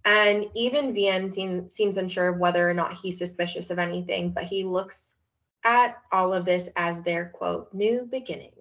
And 0.05 0.45
even 0.55 0.93
Vianne 0.93 1.31
seem, 1.31 1.69
seems 1.69 1.97
unsure 1.97 2.29
of 2.29 2.39
whether 2.39 2.69
or 2.69 2.73
not 2.73 2.93
he's 2.93 3.17
suspicious 3.17 3.71
of 3.71 3.79
anything, 3.79 4.29
but 4.29 4.43
he 4.43 4.63
looks 4.63 5.15
at 5.63 5.97
all 6.11 6.33
of 6.33 6.45
this 6.45 6.69
as 6.75 7.03
their 7.03 7.25
quote, 7.29 7.73
new 7.73 8.07
beginning. 8.09 8.51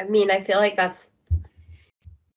I 0.00 0.04
mean, 0.04 0.30
I 0.30 0.40
feel 0.40 0.58
like 0.58 0.76
that's 0.76 1.10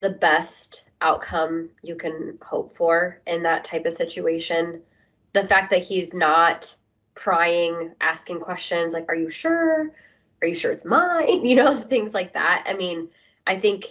the 0.02 0.10
best 0.10 0.86
outcome 1.02 1.70
you 1.84 1.96
can 1.96 2.38
hope 2.42 2.76
for 2.76 3.22
in 3.26 3.44
that 3.44 3.64
type 3.64 3.86
of 3.86 3.94
situation. 3.94 4.82
The 5.34 5.48
fact 5.48 5.70
that 5.72 5.84
he's 5.84 6.14
not 6.14 6.76
prying, 7.16 7.94
asking 8.02 8.40
questions 8.42 8.94
like, 8.94 9.10
Are 9.10 9.16
you 9.16 9.30
sure? 9.30 9.92
are 10.42 10.48
you 10.48 10.56
sure 10.56 10.72
it's 10.72 10.86
mine? 10.86 11.46
You 11.52 11.56
know, 11.56 11.76
things 11.76 12.14
like 12.14 12.34
that. 12.34 12.66
I 12.68 12.74
mean, 12.74 13.10
I 13.46 13.58
think 13.58 13.86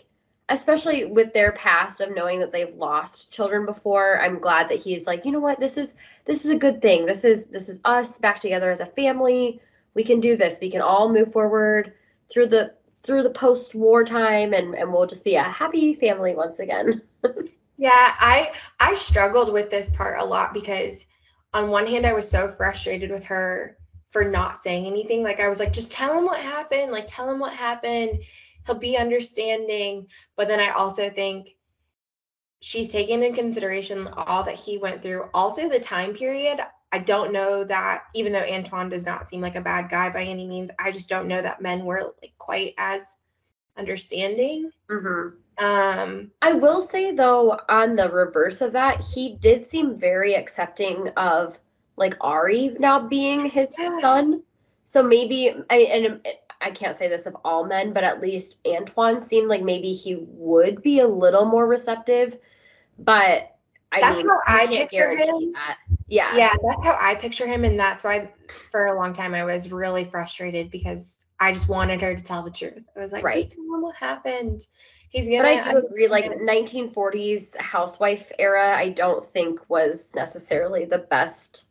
especially 0.48 1.04
with 1.04 1.32
their 1.32 1.52
past 1.52 2.00
of 2.00 2.14
knowing 2.14 2.40
that 2.40 2.50
they've 2.50 2.74
lost 2.74 3.30
children 3.30 3.66
before, 3.66 4.20
I'm 4.20 4.40
glad 4.40 4.68
that 4.70 4.80
he's 4.80 5.06
like, 5.06 5.24
you 5.24 5.30
know 5.30 5.40
what, 5.40 5.60
this 5.60 5.76
is 5.76 5.94
this 6.24 6.44
is 6.44 6.50
a 6.50 6.58
good 6.58 6.82
thing. 6.82 7.06
This 7.06 7.24
is 7.24 7.46
this 7.46 7.68
is 7.68 7.80
us 7.84 8.18
back 8.18 8.40
together 8.40 8.70
as 8.70 8.80
a 8.80 8.86
family. 8.86 9.60
We 9.94 10.04
can 10.04 10.20
do 10.20 10.36
this. 10.36 10.58
We 10.60 10.70
can 10.70 10.80
all 10.80 11.12
move 11.12 11.32
forward 11.32 11.92
through 12.30 12.46
the 12.46 12.74
through 13.02 13.22
the 13.22 13.30
post-war 13.30 14.04
time 14.04 14.52
and 14.52 14.74
and 14.74 14.92
we'll 14.92 15.06
just 15.06 15.24
be 15.24 15.36
a 15.36 15.42
happy 15.42 15.94
family 15.94 16.34
once 16.34 16.60
again. 16.60 17.02
Yeah, 17.80 18.14
I 18.18 18.52
I 18.78 18.94
struggled 18.94 19.54
with 19.54 19.70
this 19.70 19.88
part 19.96 20.20
a 20.20 20.24
lot 20.24 20.52
because 20.52 21.06
on 21.54 21.70
one 21.70 21.86
hand 21.86 22.04
I 22.04 22.12
was 22.12 22.30
so 22.30 22.46
frustrated 22.46 23.10
with 23.10 23.24
her 23.24 23.78
for 24.06 24.22
not 24.22 24.58
saying 24.58 24.84
anything. 24.84 25.22
Like 25.22 25.40
I 25.40 25.48
was 25.48 25.60
like, 25.60 25.72
just 25.72 25.90
tell 25.90 26.12
him 26.12 26.26
what 26.26 26.40
happened. 26.40 26.92
Like 26.92 27.06
tell 27.06 27.30
him 27.30 27.38
what 27.38 27.54
happened. 27.54 28.18
He'll 28.66 28.74
be 28.74 28.98
understanding. 28.98 30.06
But 30.36 30.46
then 30.46 30.60
I 30.60 30.72
also 30.72 31.08
think 31.08 31.56
she's 32.60 32.92
taking 32.92 33.22
in 33.22 33.32
consideration 33.32 34.06
all 34.08 34.42
that 34.42 34.56
he 34.56 34.76
went 34.76 35.00
through. 35.00 35.30
Also 35.32 35.66
the 35.66 35.80
time 35.80 36.12
period. 36.12 36.60
I 36.92 36.98
don't 36.98 37.32
know 37.32 37.64
that 37.64 38.04
even 38.14 38.32
though 38.32 38.42
Antoine 38.44 38.88
does 38.88 39.06
not 39.06 39.28
seem 39.28 39.40
like 39.40 39.54
a 39.56 39.60
bad 39.60 39.88
guy 39.90 40.10
by 40.10 40.24
any 40.24 40.46
means, 40.46 40.70
I 40.78 40.90
just 40.90 41.08
don't 41.08 41.28
know 41.28 41.40
that 41.40 41.60
men 41.62 41.84
were 41.84 42.14
like 42.20 42.32
quite 42.38 42.74
as 42.78 43.16
understanding. 43.76 44.70
Mm-hmm. 44.88 45.64
Um, 45.64 46.30
I 46.42 46.52
will 46.52 46.80
say 46.80 47.12
though, 47.12 47.58
on 47.68 47.94
the 47.96 48.08
reverse 48.10 48.60
of 48.60 48.72
that, 48.72 49.00
he 49.02 49.36
did 49.36 49.64
seem 49.64 49.98
very 49.98 50.34
accepting 50.34 51.08
of 51.16 51.58
like 51.96 52.16
Ari 52.20 52.76
now 52.78 53.00
being 53.00 53.48
his 53.48 53.74
Yeah. 53.78 54.00
son. 54.00 54.42
So 54.84 55.02
maybe 55.02 55.54
I 55.70 55.76
and 55.76 56.26
I 56.60 56.70
can't 56.72 56.96
say 56.96 57.08
this 57.08 57.26
of 57.26 57.36
all 57.44 57.64
men, 57.64 57.92
but 57.92 58.04
at 58.04 58.20
least 58.20 58.58
Antoine 58.66 59.20
seemed 59.20 59.48
like 59.48 59.62
maybe 59.62 59.92
he 59.92 60.16
would 60.16 60.82
be 60.82 61.00
a 61.00 61.06
little 61.06 61.44
more 61.44 61.66
receptive. 61.66 62.36
But 62.98 63.54
I 63.92 64.00
That's 64.00 64.22
mean, 64.22 64.28
how 64.46 64.54
you 64.54 64.62
I 64.62 64.66
can't 64.66 64.90
guarantee 64.90 65.44
him. 65.46 65.52
that. 65.52 65.78
Yeah. 66.10 66.36
yeah, 66.36 66.52
that's 66.62 66.84
how 66.84 66.96
I 67.00 67.14
picture 67.14 67.46
him. 67.46 67.64
And 67.64 67.78
that's 67.78 68.04
why 68.04 68.30
for 68.70 68.86
a 68.86 68.96
long 68.96 69.12
time 69.12 69.34
I 69.34 69.44
was 69.44 69.70
really 69.72 70.04
frustrated 70.04 70.70
because 70.70 71.24
I 71.38 71.52
just 71.52 71.68
wanted 71.68 72.00
her 72.02 72.14
to 72.14 72.22
tell 72.22 72.42
the 72.42 72.50
truth. 72.50 72.86
I 72.96 73.00
was 73.00 73.12
like, 73.12 73.24
Right. 73.24 73.42
just 73.44 73.56
tell 73.56 73.64
him 73.64 73.82
what 73.82 73.96
happened. 73.96 74.66
He's 75.08 75.28
gonna 75.28 75.42
But 75.42 75.66
I 75.66 75.72
do 75.72 75.78
agree, 75.86 76.08
like 76.08 76.30
1940s 76.40 77.56
housewife 77.56 78.30
era, 78.38 78.76
I 78.76 78.90
don't 78.90 79.24
think 79.24 79.60
was 79.68 80.12
necessarily 80.14 80.84
the 80.84 80.98
best, 80.98 81.64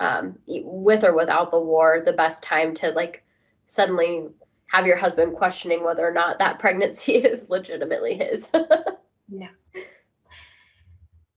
um, 0.00 0.38
with 0.46 1.04
or 1.04 1.14
without 1.14 1.50
the 1.50 1.60
war, 1.60 2.02
the 2.04 2.12
best 2.12 2.42
time 2.42 2.74
to 2.74 2.90
like 2.90 3.24
suddenly 3.66 4.26
have 4.66 4.86
your 4.86 4.96
husband 4.96 5.36
questioning 5.36 5.84
whether 5.84 6.06
or 6.06 6.12
not 6.12 6.38
that 6.38 6.58
pregnancy 6.58 7.12
is 7.16 7.48
legitimately 7.48 8.14
his. 8.16 8.50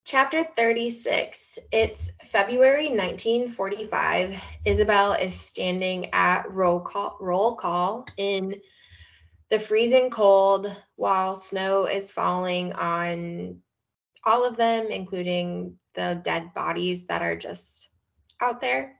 Chapter 0.09 0.43
36. 0.43 1.59
It's 1.71 2.13
February 2.23 2.87
1945. 2.87 4.43
Isabel 4.65 5.13
is 5.13 5.39
standing 5.39 6.09
at 6.13 6.51
roll 6.51 6.79
call, 6.79 7.15
roll 7.21 7.53
call 7.53 8.07
in 8.17 8.59
the 9.49 9.59
freezing 9.59 10.09
cold 10.09 10.75
while 10.95 11.35
snow 11.35 11.85
is 11.85 12.11
falling 12.11 12.73
on 12.73 13.59
all 14.25 14.43
of 14.45 14.57
them, 14.57 14.87
including 14.87 15.77
the 15.93 16.19
dead 16.23 16.55
bodies 16.55 17.05
that 17.05 17.21
are 17.21 17.35
just 17.35 17.91
out 18.41 18.59
there. 18.61 18.95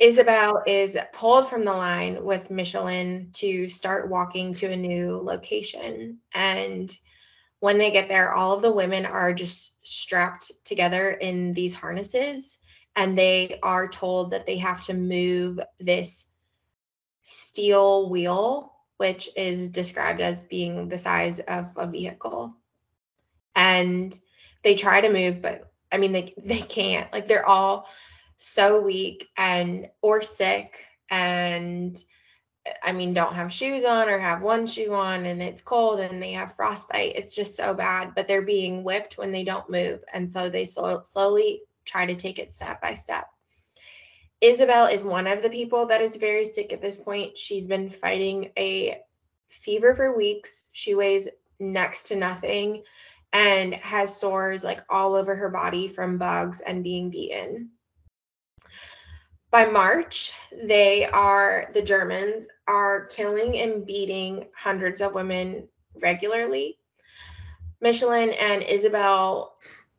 Isabel 0.00 0.60
is 0.66 0.98
pulled 1.12 1.48
from 1.48 1.64
the 1.64 1.72
line 1.72 2.24
with 2.24 2.50
Michelin 2.50 3.30
to 3.34 3.68
start 3.68 4.10
walking 4.10 4.52
to 4.54 4.72
a 4.72 4.76
new 4.76 5.18
location. 5.18 6.18
And 6.34 6.92
when 7.60 7.78
they 7.78 7.90
get 7.90 8.08
there, 8.08 8.32
all 8.32 8.54
of 8.54 8.62
the 8.62 8.72
women 8.72 9.04
are 9.04 9.32
just 9.32 9.84
strapped 9.86 10.64
together 10.64 11.10
in 11.10 11.52
these 11.52 11.74
harnesses, 11.74 12.58
and 12.94 13.16
they 13.16 13.58
are 13.62 13.88
told 13.88 14.30
that 14.30 14.46
they 14.46 14.56
have 14.56 14.80
to 14.82 14.94
move 14.94 15.60
this 15.80 16.30
steel 17.22 18.08
wheel, 18.10 18.72
which 18.98 19.28
is 19.36 19.70
described 19.70 20.20
as 20.20 20.44
being 20.44 20.88
the 20.88 20.98
size 20.98 21.40
of 21.40 21.66
a 21.76 21.86
vehicle. 21.86 22.54
And 23.54 24.16
they 24.62 24.74
try 24.74 25.00
to 25.00 25.12
move, 25.12 25.42
but 25.42 25.70
I 25.90 25.98
mean, 25.98 26.12
they, 26.12 26.34
they 26.38 26.60
can't. 26.60 27.12
Like, 27.12 27.28
they're 27.28 27.48
all 27.48 27.88
so 28.36 28.80
weak 28.80 29.28
and 29.36 29.88
or 30.00 30.22
sick 30.22 30.84
and 31.10 31.96
I 32.82 32.92
mean, 32.92 33.14
don't 33.14 33.34
have 33.34 33.52
shoes 33.52 33.84
on 33.84 34.08
or 34.08 34.18
have 34.18 34.42
one 34.42 34.66
shoe 34.66 34.92
on 34.92 35.26
and 35.26 35.42
it's 35.42 35.62
cold 35.62 36.00
and 36.00 36.22
they 36.22 36.32
have 36.32 36.54
frostbite. 36.54 37.16
It's 37.16 37.34
just 37.34 37.56
so 37.56 37.74
bad, 37.74 38.12
but 38.14 38.28
they're 38.28 38.42
being 38.42 38.84
whipped 38.84 39.18
when 39.18 39.32
they 39.32 39.44
don't 39.44 39.70
move. 39.70 40.02
And 40.12 40.30
so 40.30 40.48
they 40.48 40.64
slow, 40.64 41.02
slowly 41.02 41.62
try 41.84 42.06
to 42.06 42.14
take 42.14 42.38
it 42.38 42.52
step 42.52 42.80
by 42.80 42.94
step. 42.94 43.26
Isabel 44.40 44.86
is 44.86 45.04
one 45.04 45.26
of 45.26 45.42
the 45.42 45.50
people 45.50 45.86
that 45.86 46.00
is 46.00 46.16
very 46.16 46.44
sick 46.44 46.72
at 46.72 46.80
this 46.80 46.98
point. 46.98 47.36
She's 47.36 47.66
been 47.66 47.90
fighting 47.90 48.50
a 48.58 49.00
fever 49.48 49.94
for 49.94 50.16
weeks. 50.16 50.70
She 50.72 50.94
weighs 50.94 51.28
next 51.58 52.08
to 52.08 52.16
nothing 52.16 52.84
and 53.32 53.74
has 53.74 54.14
sores 54.14 54.64
like 54.64 54.82
all 54.88 55.14
over 55.14 55.34
her 55.34 55.50
body 55.50 55.88
from 55.88 56.18
bugs 56.18 56.60
and 56.60 56.84
being 56.84 57.10
beaten 57.10 57.70
by 59.50 59.64
March, 59.64 60.32
they 60.64 61.06
are 61.06 61.70
the 61.72 61.82
Germans 61.82 62.48
are 62.66 63.06
killing 63.06 63.58
and 63.58 63.86
beating 63.86 64.46
hundreds 64.54 65.00
of 65.00 65.14
women 65.14 65.68
regularly. 66.00 66.78
Michelin 67.80 68.30
and 68.30 68.62
Isabel 68.62 69.54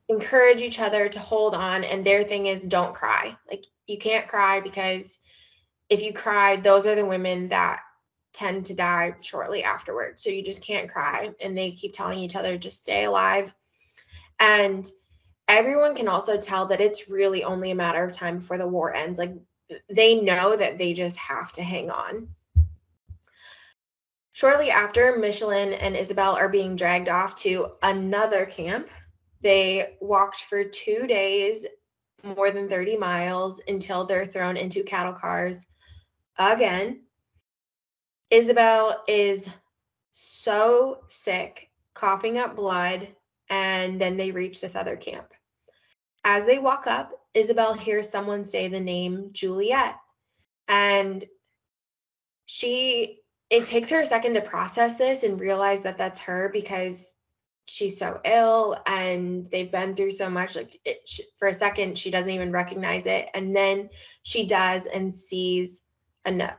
encourage 0.07 0.61
each 0.61 0.79
other 0.79 1.09
to 1.09 1.19
hold 1.19 1.55
on, 1.55 1.83
and 1.83 2.05
their 2.05 2.23
thing 2.23 2.45
is 2.45 2.61
don't 2.61 2.93
cry. 2.93 3.35
Like 3.49 3.65
you 3.87 3.97
can't 3.97 4.27
cry 4.27 4.59
because 4.59 5.19
if 5.89 6.01
you 6.03 6.13
cry, 6.13 6.55
those 6.55 6.85
are 6.85 6.95
the 6.95 7.05
women 7.05 7.49
that 7.49 7.81
tend 8.33 8.65
to 8.67 8.75
die 8.75 9.15
shortly 9.21 9.63
afterwards. 9.63 10.23
So 10.23 10.29
you 10.29 10.43
just 10.43 10.63
can't 10.63 10.89
cry. 10.89 11.31
And 11.41 11.57
they 11.57 11.71
keep 11.71 11.93
telling 11.93 12.19
each 12.19 12.35
other 12.35 12.57
just 12.57 12.81
stay 12.81 13.05
alive. 13.05 13.53
And 14.39 14.87
everyone 15.49 15.95
can 15.95 16.07
also 16.07 16.37
tell 16.37 16.67
that 16.67 16.79
it's 16.79 17.09
really 17.09 17.43
only 17.43 17.71
a 17.71 17.75
matter 17.75 18.03
of 18.03 18.11
time 18.11 18.37
before 18.37 18.57
the 18.57 18.67
war 18.67 18.93
ends. 18.93 19.19
Like 19.19 19.33
they 19.89 20.21
know 20.21 20.55
that 20.55 20.77
they 20.77 20.93
just 20.93 21.17
have 21.17 21.51
to 21.53 21.63
hang 21.63 21.89
on. 21.89 22.29
Shortly 24.31 24.71
after, 24.71 25.17
Michelin 25.17 25.73
and 25.73 25.97
Isabel 25.97 26.35
are 26.35 26.47
being 26.47 26.75
dragged 26.75 27.09
off 27.09 27.35
to 27.37 27.71
another 27.83 28.45
camp. 28.45 28.87
They 29.41 29.97
walked 29.99 30.41
for 30.41 30.63
two 30.63 31.07
days, 31.07 31.65
more 32.23 32.51
than 32.51 32.69
30 32.69 32.95
miles, 32.95 33.61
until 33.67 34.05
they're 34.05 34.25
thrown 34.25 34.55
into 34.55 34.83
cattle 34.83 35.13
cars 35.13 35.65
again. 36.37 37.01
Isabel 38.29 39.03
is 39.07 39.49
so 40.11 40.99
sick, 41.07 41.69
coughing 41.93 42.37
up 42.37 42.55
blood, 42.55 43.07
and 43.49 43.99
then 43.99 44.15
they 44.15 44.31
reach 44.31 44.61
this 44.61 44.75
other 44.75 44.95
camp. 44.95 45.33
As 46.23 46.45
they 46.45 46.59
walk 46.59 46.87
up, 46.87 47.11
Isabel 47.33 47.73
hears 47.73 48.09
someone 48.09 48.45
say 48.45 48.67
the 48.67 48.79
name 48.79 49.29
Juliette. 49.31 49.99
And 50.67 51.23
she, 52.45 53.19
it 53.49 53.65
takes 53.65 53.89
her 53.89 54.01
a 54.01 54.05
second 54.05 54.33
to 54.35 54.41
process 54.41 54.97
this 54.97 55.23
and 55.23 55.39
realize 55.39 55.81
that 55.83 55.97
that's 55.97 56.19
her 56.21 56.49
because 56.51 57.13
she's 57.65 57.97
so 57.97 58.19
ill 58.25 58.81
and 58.87 59.49
they've 59.51 59.71
been 59.71 59.95
through 59.95 60.11
so 60.11 60.29
much. 60.29 60.55
Like, 60.55 60.79
it, 60.85 61.01
sh 61.07 61.21
for 61.37 61.47
a 61.47 61.53
second, 61.53 61.97
she 61.97 62.11
doesn't 62.11 62.33
even 62.33 62.51
recognize 62.51 63.05
it. 63.05 63.27
And 63.33 63.55
then 63.55 63.89
she 64.23 64.45
does 64.45 64.85
and 64.85 65.13
sees 65.13 65.83
Anouk. 66.25 66.57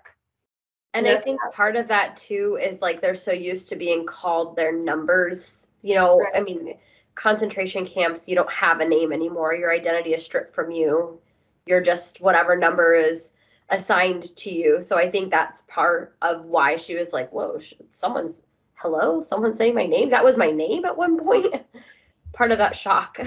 And 0.92 1.06
I 1.06 1.16
think 1.18 1.40
part 1.52 1.76
of 1.76 1.88
that 1.88 2.16
too 2.16 2.58
is 2.60 2.82
like 2.82 3.00
they're 3.00 3.14
so 3.14 3.32
used 3.32 3.68
to 3.68 3.76
being 3.76 4.06
called 4.06 4.56
their 4.56 4.72
numbers. 4.72 5.68
You 5.82 5.94
know, 5.96 6.18
Right. 6.18 6.32
I 6.34 6.40
mean, 6.40 6.78
concentration 7.20 7.84
camps, 7.84 8.28
you 8.28 8.34
don't 8.34 8.50
have 8.50 8.80
a 8.80 8.88
name 8.88 9.12
anymore. 9.12 9.54
Your 9.54 9.70
identity 9.70 10.14
is 10.14 10.24
stripped 10.24 10.54
from 10.54 10.70
you. 10.70 11.20
You're 11.66 11.82
just 11.82 12.22
whatever 12.22 12.56
number 12.56 12.94
is 12.94 13.34
assigned 13.68 14.34
to 14.36 14.50
you. 14.50 14.80
So 14.80 14.98
I 14.98 15.10
think 15.10 15.30
that's 15.30 15.60
part 15.62 16.16
of 16.22 16.46
why 16.46 16.76
she 16.76 16.96
was 16.96 17.12
like, 17.12 17.30
whoa, 17.30 17.58
someone's, 17.90 18.42
hello, 18.72 19.20
someone's 19.20 19.58
saying 19.58 19.74
my 19.74 19.84
name. 19.84 20.08
That 20.08 20.24
was 20.24 20.38
my 20.38 20.50
name 20.50 20.86
at 20.86 20.96
one 20.96 21.18
point. 21.18 21.54
part 22.32 22.52
of 22.52 22.58
that 22.58 22.74
shock. 22.74 23.20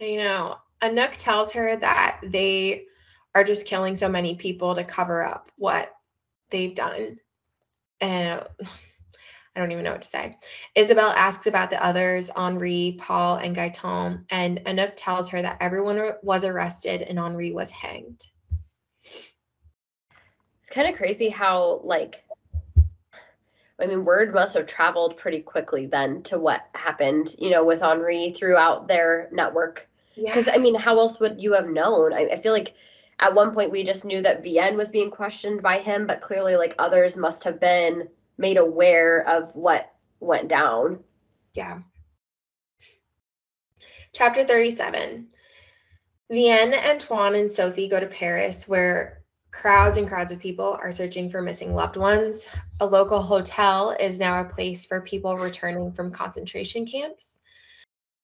You 0.00 0.16
know, 0.16 0.56
Anouk 0.80 1.12
tells 1.18 1.52
her 1.52 1.76
that 1.76 2.20
they 2.24 2.86
are 3.34 3.44
just 3.44 3.66
killing 3.66 3.96
so 3.96 4.08
many 4.08 4.34
people 4.34 4.74
to 4.74 4.82
cover 4.82 5.22
up 5.22 5.52
what 5.56 5.94
they've 6.48 6.74
done. 6.74 7.18
And 8.00 8.42
I 9.54 9.60
don't 9.60 9.72
even 9.72 9.84
know 9.84 9.92
what 9.92 10.02
to 10.02 10.08
say. 10.08 10.36
Isabel 10.76 11.10
asks 11.10 11.46
about 11.46 11.70
the 11.70 11.84
others, 11.84 12.30
Henri, 12.30 12.96
Paul, 13.00 13.36
and 13.36 13.54
Gaetan, 13.56 14.24
and 14.30 14.60
Anouk 14.64 14.92
tells 14.96 15.30
her 15.30 15.42
that 15.42 15.56
everyone 15.60 16.12
was 16.22 16.44
arrested 16.44 17.02
and 17.02 17.18
Henri 17.18 17.52
was 17.52 17.70
hanged. 17.70 18.24
It's 19.02 20.70
kind 20.70 20.88
of 20.88 20.96
crazy 20.96 21.28
how 21.28 21.80
like 21.82 22.24
I 23.80 23.86
mean 23.86 24.04
word 24.04 24.32
must 24.32 24.54
have 24.54 24.66
traveled 24.66 25.16
pretty 25.16 25.40
quickly 25.40 25.86
then 25.86 26.22
to 26.24 26.38
what 26.38 26.68
happened, 26.74 27.34
you 27.38 27.50
know, 27.50 27.64
with 27.64 27.82
Henri 27.82 28.30
throughout 28.30 28.86
their 28.86 29.28
network. 29.32 29.88
Yeah. 30.14 30.30
Because 30.30 30.48
I 30.48 30.58
mean, 30.58 30.76
how 30.76 30.98
else 30.98 31.18
would 31.18 31.40
you 31.40 31.54
have 31.54 31.68
known? 31.68 32.12
I, 32.12 32.28
I 32.32 32.36
feel 32.36 32.52
like 32.52 32.74
at 33.18 33.34
one 33.34 33.52
point 33.52 33.72
we 33.72 33.82
just 33.82 34.04
knew 34.04 34.22
that 34.22 34.44
Vianne 34.44 34.76
was 34.76 34.90
being 34.90 35.10
questioned 35.10 35.60
by 35.60 35.80
him, 35.80 36.06
but 36.06 36.20
clearly 36.20 36.56
like 36.56 36.74
others 36.78 37.16
must 37.16 37.42
have 37.44 37.58
been 37.58 38.08
made 38.40 38.56
aware 38.56 39.26
of 39.28 39.54
what 39.54 39.92
went 40.18 40.48
down. 40.48 41.04
Yeah. 41.54 41.80
Chapter 44.12 44.44
37. 44.44 45.28
Vianne, 46.32 46.90
Antoine, 46.90 47.34
and 47.34 47.50
Sophie 47.50 47.88
go 47.88 48.00
to 48.00 48.06
Paris, 48.06 48.66
where 48.68 49.22
crowds 49.50 49.98
and 49.98 50.08
crowds 50.08 50.32
of 50.32 50.40
people 50.40 50.78
are 50.80 50.92
searching 50.92 51.28
for 51.28 51.42
missing 51.42 51.74
loved 51.74 51.96
ones. 51.96 52.48
A 52.80 52.86
local 52.86 53.20
hotel 53.20 53.90
is 53.98 54.18
now 54.18 54.40
a 54.40 54.48
place 54.48 54.86
for 54.86 55.00
people 55.00 55.36
returning 55.36 55.92
from 55.92 56.12
concentration 56.12 56.86
camps. 56.86 57.40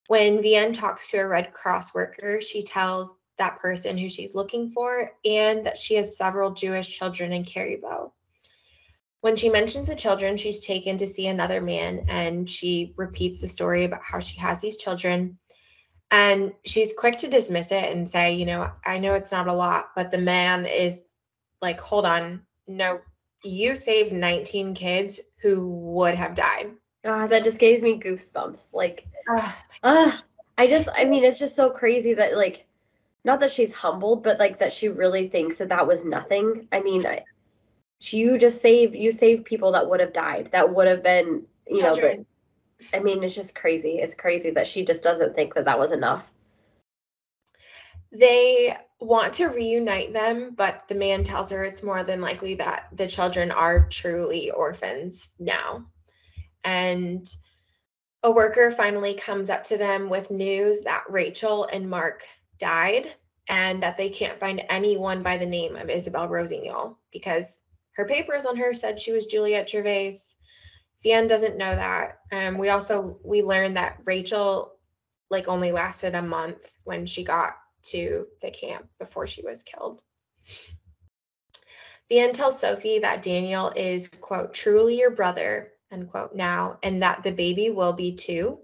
When 0.06 0.38
Vianne 0.38 0.72
talks 0.72 1.10
to 1.10 1.18
a 1.18 1.28
Red 1.28 1.52
Cross 1.52 1.94
worker, 1.94 2.40
she 2.40 2.62
tells 2.62 3.16
that 3.38 3.58
person 3.58 3.98
who 3.98 4.08
she's 4.08 4.34
looking 4.34 4.70
for 4.70 5.12
and 5.24 5.66
that 5.66 5.76
she 5.76 5.94
has 5.94 6.16
several 6.16 6.52
Jewish 6.52 6.96
children 6.96 7.32
in 7.32 7.44
Carriveau. 7.44 8.12
When 9.26 9.34
she 9.34 9.48
mentions 9.48 9.88
the 9.88 9.96
children, 9.96 10.36
she's 10.36 10.64
taken 10.64 10.98
to 10.98 11.06
see 11.08 11.26
another 11.26 11.60
man 11.60 12.04
and 12.06 12.48
she 12.48 12.94
repeats 12.96 13.40
the 13.40 13.48
story 13.48 13.82
about 13.82 14.00
how 14.00 14.20
she 14.20 14.38
has 14.38 14.60
these 14.60 14.76
children. 14.76 15.36
And 16.12 16.52
she's 16.64 16.94
quick 16.96 17.18
to 17.18 17.28
dismiss 17.28 17.72
it 17.72 17.90
and 17.90 18.08
say, 18.08 18.34
you 18.34 18.46
know, 18.46 18.70
I 18.84 18.98
know 19.00 19.14
it's 19.14 19.32
not 19.32 19.48
a 19.48 19.52
lot, 19.52 19.86
but 19.96 20.12
the 20.12 20.18
man 20.18 20.64
is 20.64 21.02
like, 21.60 21.80
hold 21.80 22.06
on, 22.06 22.42
no, 22.68 23.00
you 23.42 23.74
saved 23.74 24.12
19 24.12 24.74
kids 24.74 25.20
who 25.38 25.76
would 25.94 26.14
have 26.14 26.36
died. 26.36 26.70
Ah, 27.04 27.26
that 27.26 27.42
just 27.42 27.58
gave 27.58 27.82
me 27.82 27.98
goosebumps. 27.98 28.74
Like, 28.74 29.08
uh, 29.82 30.12
I 30.56 30.68
just, 30.68 30.88
I 30.96 31.04
mean, 31.04 31.24
it's 31.24 31.40
just 31.40 31.56
so 31.56 31.70
crazy 31.70 32.14
that 32.14 32.36
like 32.36 32.64
not 33.24 33.40
that 33.40 33.50
she's 33.50 33.74
humbled, 33.74 34.22
but 34.22 34.38
like 34.38 34.60
that 34.60 34.72
she 34.72 34.88
really 34.88 35.26
thinks 35.26 35.58
that 35.58 35.70
that 35.70 35.88
was 35.88 36.04
nothing. 36.04 36.68
I 36.70 36.78
mean, 36.78 37.04
I, 37.04 37.24
you 38.00 38.38
just 38.38 38.60
saved 38.60 38.94
you 38.94 39.12
saved 39.12 39.44
people 39.44 39.72
that 39.72 39.88
would 39.88 40.00
have 40.00 40.12
died. 40.12 40.50
That 40.52 40.74
would 40.74 40.86
have 40.86 41.02
been, 41.02 41.46
you 41.66 41.82
know. 41.82 41.94
But, 41.94 42.20
I 42.94 43.02
mean, 43.02 43.24
it's 43.24 43.34
just 43.34 43.54
crazy. 43.54 43.98
It's 43.98 44.14
crazy 44.14 44.50
that 44.50 44.66
she 44.66 44.84
just 44.84 45.02
doesn't 45.02 45.34
think 45.34 45.54
that 45.54 45.64
that 45.64 45.78
was 45.78 45.92
enough. 45.92 46.32
They 48.12 48.76
want 49.00 49.34
to 49.34 49.46
reunite 49.46 50.12
them, 50.12 50.54
but 50.54 50.88
the 50.88 50.94
man 50.94 51.22
tells 51.22 51.50
her 51.50 51.64
it's 51.64 51.82
more 51.82 52.02
than 52.02 52.20
likely 52.20 52.54
that 52.54 52.88
the 52.92 53.06
children 53.06 53.50
are 53.50 53.88
truly 53.88 54.50
orphans 54.50 55.34
now. 55.38 55.86
And 56.64 57.26
a 58.22 58.30
worker 58.30 58.70
finally 58.70 59.14
comes 59.14 59.50
up 59.50 59.64
to 59.64 59.76
them 59.76 60.08
with 60.08 60.30
news 60.30 60.82
that 60.82 61.04
Rachel 61.08 61.64
and 61.64 61.88
Marc 61.88 62.24
died 62.58 63.12
and 63.48 63.82
that 63.82 63.98
they 63.98 64.08
can't 64.08 64.40
find 64.40 64.64
anyone 64.68 65.22
by 65.22 65.36
the 65.36 65.46
name 65.46 65.76
of 65.76 65.90
Isabel 65.90 66.28
Rossignol 66.28 66.96
because 67.12 67.62
her 67.96 68.06
papers 68.06 68.44
on 68.44 68.56
her 68.56 68.74
said 68.74 69.00
she 69.00 69.12
was 69.12 69.26
Juliette 69.26 69.70
Gervaise. 69.70 70.36
Vianne 71.04 71.28
doesn't 71.28 71.56
know 71.56 71.74
that. 71.74 72.18
Um, 72.32 72.58
we 72.58 72.68
also 72.68 73.18
we 73.24 73.42
learned 73.42 73.76
that 73.76 73.98
Rachel 74.04 74.72
like 75.30 75.48
only 75.48 75.72
lasted 75.72 76.14
a 76.14 76.22
month 76.22 76.70
when 76.84 77.06
she 77.06 77.24
got 77.24 77.54
to 77.84 78.26
the 78.42 78.50
camp 78.50 78.86
before 78.98 79.26
she 79.26 79.42
was 79.42 79.62
killed. 79.62 80.02
Vianne 82.10 82.32
tells 82.32 82.60
Sophie 82.60 83.00
that 83.00 83.22
Daniel 83.22 83.72
is, 83.74 84.08
quote, 84.08 84.54
truly 84.54 84.98
your 84.98 85.10
brother, 85.10 85.72
unquote, 85.90 86.34
now, 86.34 86.78
and 86.82 87.02
that 87.02 87.22
the 87.22 87.32
baby 87.32 87.70
will 87.70 87.92
be 87.92 88.14
too 88.14 88.60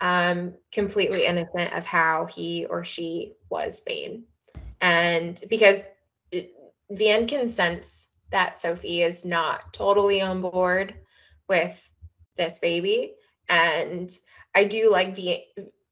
um, 0.00 0.54
completely 0.70 1.26
innocent 1.26 1.72
of 1.72 1.84
how 1.84 2.26
he 2.26 2.66
or 2.66 2.84
she 2.84 3.32
was 3.50 3.82
made. 3.88 4.22
And 4.80 5.40
because 5.50 5.88
Vianne 6.92 7.26
can 7.26 7.48
sense 7.48 8.03
that 8.34 8.58
Sophie 8.58 9.02
is 9.02 9.24
not 9.24 9.72
totally 9.72 10.20
on 10.20 10.40
board 10.40 10.92
with 11.48 11.88
this 12.36 12.58
baby. 12.58 13.14
And 13.48 14.10
I 14.56 14.64
do 14.64 14.90
like 14.90 15.14
v- 15.14 15.46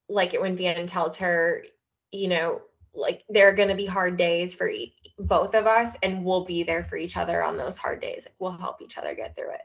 like 0.08 0.34
it 0.34 0.40
when 0.40 0.56
Vianne 0.56 0.88
tells 0.88 1.16
her, 1.18 1.62
you 2.10 2.26
know, 2.26 2.62
like 2.94 3.22
there 3.28 3.48
are 3.48 3.54
going 3.54 3.68
to 3.68 3.76
be 3.76 3.86
hard 3.86 4.16
days 4.16 4.56
for 4.56 4.68
e- 4.68 4.92
both 5.20 5.54
of 5.54 5.66
us 5.66 5.96
and 6.02 6.24
we'll 6.24 6.44
be 6.44 6.64
there 6.64 6.82
for 6.82 6.96
each 6.96 7.16
other 7.16 7.44
on 7.44 7.56
those 7.56 7.78
hard 7.78 8.00
days. 8.00 8.26
We'll 8.40 8.50
help 8.50 8.82
each 8.82 8.98
other 8.98 9.14
get 9.14 9.36
through 9.36 9.52
it. 9.52 9.62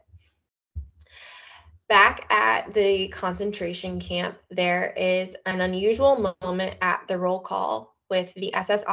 Back 1.89 2.32
at 2.32 2.75
the 2.75 3.07
concentration 3.07 3.99
camp, 3.99 4.38
there 4.51 4.93
is 4.95 5.36
an 5.47 5.61
unusual 5.61 6.36
moment 6.43 6.78
at 6.82 7.07
the 7.07 7.17
roll 7.17 7.39
call 7.39 7.95
with 8.11 8.36
the 8.36 8.53
SS 8.53 8.84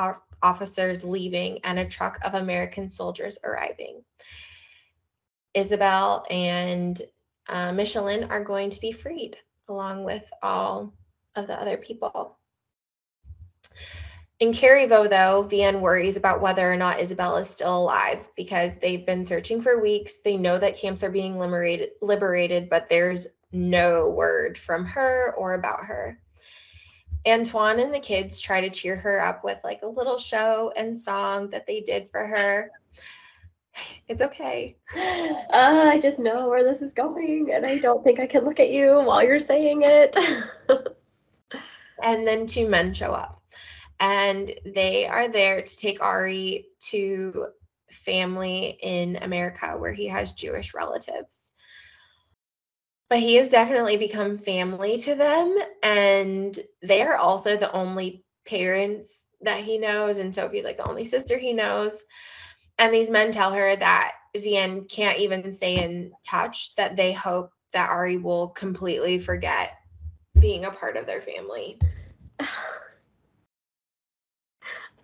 officers 0.45 1.03
leaving 1.03 1.59
and 1.65 1.79
a 1.79 1.85
truck 1.85 2.19
of 2.25 2.35
American 2.35 2.89
soldiers 2.89 3.39
arriving. 3.43 4.05
Isabel 5.55 6.25
and 6.31 7.01
uh, 7.49 7.73
Micheline 7.73 8.25
are 8.25 8.45
going 8.45 8.71
to 8.71 8.81
be 8.81 8.93
freed 8.93 9.37
along 9.69 10.05
with 10.05 10.31
all 10.43 10.93
of 11.35 11.47
the 11.47 11.61
other 11.61 11.77
people. 11.77 12.39
In 14.41 14.53
Carriveau, 14.53 15.09
though, 15.09 15.45
Vianne 15.49 15.81
worries 15.81 16.17
about 16.17 16.41
whether 16.41 16.71
or 16.71 16.77
not 16.77 17.01
Isabel 17.01 17.37
is 17.37 17.49
still 17.49 17.79
alive 17.79 18.27
because 18.37 18.77
they've 18.79 19.07
been 19.07 19.25
searching 19.25 19.61
for 19.61 19.81
weeks. 19.81 20.19
They 20.19 20.37
know 20.37 20.59
that 20.59 20.77
camps 20.77 21.03
are 21.03 21.11
being 21.11 21.39
liberated, 21.39 21.91
liberated, 22.03 22.69
but 22.69 22.89
there's 22.89 23.29
no 23.53 24.11
word 24.11 24.59
from 24.59 24.85
her 24.85 25.35
or 25.39 25.55
about 25.55 25.85
her. 25.85 26.19
Antoine 27.27 27.81
and 27.81 27.93
the 27.93 28.01
kids 28.01 28.41
try 28.41 28.61
to 28.61 28.70
cheer 28.70 28.97
her 28.97 29.20
up 29.20 29.45
with 29.45 29.59
like 29.64 29.83
a 29.83 29.89
little 29.89 30.18
show 30.18 30.72
and 30.77 30.97
song 30.97 31.51
that 31.51 31.66
they 31.66 31.81
did 31.81 32.11
for 32.11 32.27
her. 32.27 32.70
It's 34.07 34.22
okay. 34.22 34.77
Uh, 34.97 35.89
I 35.93 36.01
just 36.01 36.18
know 36.18 36.49
where 36.49 36.64
this 36.64 36.83
is 36.83 36.93
going, 36.93 37.53
and 37.53 37.64
I 37.64 37.79
don't 37.79 38.03
think 38.03 38.18
I 38.18 38.27
can 38.27 38.45
look 38.45 38.59
at 38.59 38.70
you 38.70 39.01
while 39.01 39.22
you're 39.22 39.39
saying 39.39 39.83
it. 39.85 40.16
and 42.03 42.27
then 42.27 42.45
two 42.45 42.68
men 42.68 42.93
show 42.93 43.12
up 43.12 43.41
and 44.01 44.53
they 44.66 45.07
are 45.07 45.29
there 45.29 45.62
to 45.62 45.77
take 45.77 46.03
Ari 46.03 46.66
to 46.91 47.47
family 47.91 48.79
in 48.83 49.16
America 49.22 49.77
where 49.79 49.93
he 49.93 50.07
has 50.07 50.33
Jewish 50.33 50.75
relatives. 50.75 51.53
But 53.15 53.21
he 53.21 53.37
has 53.37 53.49
definitely 53.49 53.97
become 53.97 54.39
family 54.39 54.99
to 54.99 55.15
them, 55.15 55.57
and 55.85 56.59
they 56.83 57.01
are 57.01 57.15
also 57.15 57.57
the 57.57 57.71
only 57.71 58.25
parents 58.45 59.29
that 59.43 59.61
he 59.61 59.79
knows, 59.79 60.19
and 60.19 60.35
Sophie's 60.35 60.65
like 60.65 60.79
the 60.79 60.89
only 60.89 61.05
sister 61.05 61.39
he 61.39 61.53
knows. 61.53 62.03
And 62.77 62.93
these 62.93 63.12
men 63.12 63.31
tell 63.31 63.53
her 63.53 63.77
that 63.77 64.15
Vianne 64.35 64.91
can't 64.91 65.21
even 65.21 65.53
stay 65.53 65.85
in 65.85 66.11
touch, 66.29 66.75
that 66.75 66.97
they 66.97 67.12
hope 67.12 67.53
that 67.73 67.89
Ari 67.89 68.17
will 68.17 68.49
completely 68.49 69.21
forget 69.21 69.75
being 70.41 70.65
a 70.65 70.73
part 70.73 70.97
of 70.97 71.07
their 71.07 71.21
family. 71.21 71.79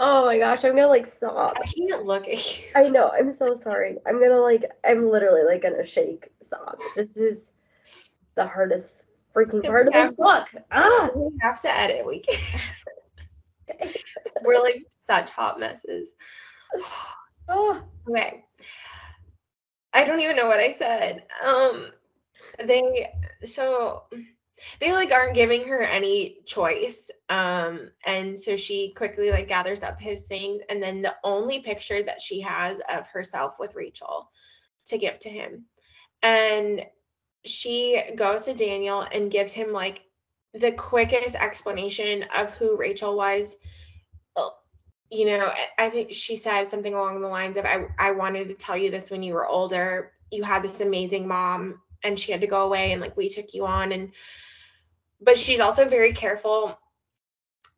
Oh 0.02 0.24
my 0.24 0.38
gosh, 0.38 0.64
I'm 0.64 0.74
gonna 0.74 0.88
like 0.88 1.04
sob. 1.04 1.58
I 1.62 1.66
can't 1.66 2.06
look 2.06 2.26
at 2.26 2.58
you. 2.58 2.64
I 2.74 2.88
know, 2.88 3.11
I'm 3.11 3.30
so 3.30 3.52
sorry. 3.52 3.98
I'm 4.06 4.18
gonna 4.18 4.40
like, 4.40 4.64
I'm 4.82 5.11
literally 5.11 5.42
like 5.42 5.61
gonna 5.61 5.84
shake 5.84 6.30
sob. 6.40 6.78
This 6.96 7.18
is 7.18 7.52
the 8.41 8.47
hardest 8.47 9.05
freaking 9.34 9.62
part 9.62 9.86
of 9.86 9.93
this 9.93 10.14
book. 10.14 10.49
Ah, 10.72 11.11
we 11.14 11.30
have 11.43 11.61
to 11.61 11.70
edit. 11.70 12.07
We 12.07 12.20
can. 12.20 12.61
We're 14.43 14.62
like 14.62 14.86
such 14.88 15.30
hot 15.30 15.61
messes. 15.61 16.16
oh, 17.49 17.82
okay. 18.09 18.45
I 19.93 20.05
don't 20.05 20.20
even 20.20 20.36
know 20.36 20.47
what 20.47 20.59
I 20.59 20.70
said. 20.70 21.24
Um, 21.47 21.88
they 22.64 23.12
so 23.45 24.05
they 24.78 24.93
like 24.93 25.12
aren't 25.12 25.34
giving 25.34 25.66
her 25.66 25.82
any 25.82 26.38
choice 26.45 27.11
um 27.30 27.88
and 28.05 28.38
so 28.38 28.57
she 28.57 28.93
quickly 28.93 29.30
like 29.30 29.49
gathers 29.49 29.82
up 29.82 29.99
his 29.99 30.24
things 30.24 30.61
and 30.68 30.82
then 30.82 31.01
the 31.01 31.14
only 31.24 31.61
picture 31.61 32.03
that 32.03 32.20
she 32.20 32.41
has 32.41 32.80
of 32.93 33.07
herself 33.07 33.57
with 33.59 33.74
Rachel 33.74 34.30
to 34.86 34.99
give 34.99 35.18
to 35.20 35.30
him 35.30 35.64
and 36.22 36.84
she 37.45 38.03
goes 38.16 38.45
to 38.45 38.55
Daniel 38.55 39.07
and 39.12 39.30
gives 39.30 39.53
him 39.53 39.72
like 39.72 40.03
the 40.55 40.72
quickest 40.72 41.36
explanation 41.36 42.24
of 42.36 42.51
who 42.51 42.76
Rachel 42.76 43.16
was 43.16 43.57
you 45.12 45.26
know 45.26 45.53
i 45.76 45.91
think 45.91 46.12
she 46.12 46.36
says 46.36 46.70
something 46.70 46.95
along 46.95 47.20
the 47.20 47.26
lines 47.26 47.57
of 47.57 47.64
I, 47.64 47.86
I 47.99 48.12
wanted 48.12 48.47
to 48.47 48.55
tell 48.55 48.76
you 48.76 48.93
this 48.93 49.11
when 49.11 49.24
you 49.24 49.34
were 49.34 49.45
older 49.45 50.12
you 50.30 50.45
had 50.45 50.62
this 50.62 50.80
amazing 50.80 51.26
mom 51.26 51.80
and 52.05 52.16
she 52.16 52.30
had 52.30 52.43
to 52.43 52.47
go 52.47 52.64
away 52.64 52.93
and 52.93 53.01
like 53.01 53.16
we 53.16 53.28
took 53.28 53.53
you 53.53 53.66
on 53.66 53.91
and 53.91 54.12
but 55.20 55.36
she's 55.36 55.59
also 55.59 55.88
very 55.88 56.12
careful 56.12 56.78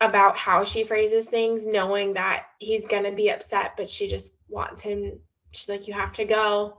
about 0.00 0.36
how 0.36 0.64
she 0.64 0.84
phrases 0.84 1.28
things, 1.28 1.66
knowing 1.66 2.14
that 2.14 2.46
he's 2.58 2.86
going 2.86 3.04
to 3.04 3.12
be 3.12 3.30
upset, 3.30 3.74
but 3.76 3.88
she 3.88 4.08
just 4.08 4.34
wants 4.48 4.82
him. 4.82 5.18
She's 5.52 5.68
like, 5.68 5.86
You 5.88 5.94
have 5.94 6.12
to 6.14 6.24
go. 6.24 6.78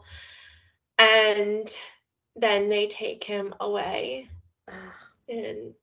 And 0.97 1.73
then 2.35 2.69
they 2.69 2.87
take 2.87 3.23
him 3.23 3.53
away. 3.59 4.27
And 5.29 5.73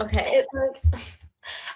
okay. 0.00 0.44
like, 0.52 1.02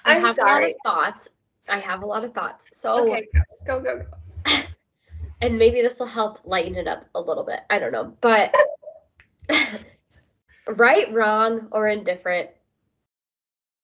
I 0.05 0.15
have 0.15 0.37
sorry. 0.37 0.51
a 0.51 0.67
lot 0.67 0.71
of 0.71 0.77
thoughts. 0.85 1.29
I 1.69 1.79
have 1.79 2.03
a 2.03 2.07
lot 2.07 2.25
of 2.25 2.35
thoughts. 2.35 2.69
So 2.73 3.05
okay, 3.05 3.29
go, 3.67 3.81
go, 3.81 3.81
go. 3.81 4.05
go. 4.45 4.53
and 5.41 5.59
maybe 5.59 5.83
this 5.83 5.99
will 5.99 6.07
help 6.07 6.41
lighten 6.45 6.77
it 6.77 6.87
up 6.87 7.07
a 7.15 7.21
little 7.21 7.45
bit. 7.45 7.61
I 7.71 7.79
don't 7.79 7.93
know. 7.93 8.15
But 8.21 8.55
right, 10.69 11.13
wrong, 11.13 11.69
or 11.73 11.89
indifferent, 11.89 12.51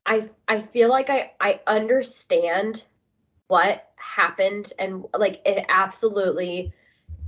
I 0.07 0.28
I 0.47 0.61
feel 0.61 0.88
like 0.88 1.11
I 1.11 1.32
I 1.41 1.61
understand 1.66 2.84
what 3.49 3.86
happened 3.97 4.72
and 4.78 5.05
like 5.16 5.43
it 5.45 5.64
absolutely 5.68 6.72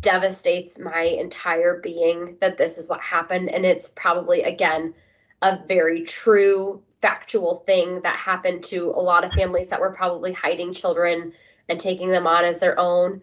devastates 0.02 0.78
my 0.78 1.02
entire 1.02 1.78
being 1.78 2.36
that 2.40 2.58
this 2.58 2.76
is 2.76 2.88
what 2.88 3.00
happened. 3.00 3.48
And 3.48 3.64
it's 3.64 3.88
probably 3.88 4.42
again 4.42 4.94
a 5.40 5.58
very 5.66 6.02
true 6.02 6.82
factual 7.00 7.56
thing 7.56 8.02
that 8.02 8.16
happened 8.16 8.64
to 8.64 8.90
a 8.90 9.00
lot 9.00 9.24
of 9.24 9.32
families 9.32 9.70
that 9.70 9.80
were 9.80 9.92
probably 9.92 10.32
hiding 10.32 10.74
children 10.74 11.32
and 11.68 11.80
taking 11.80 12.10
them 12.10 12.26
on 12.26 12.44
as 12.44 12.58
their 12.58 12.78
own. 12.78 13.22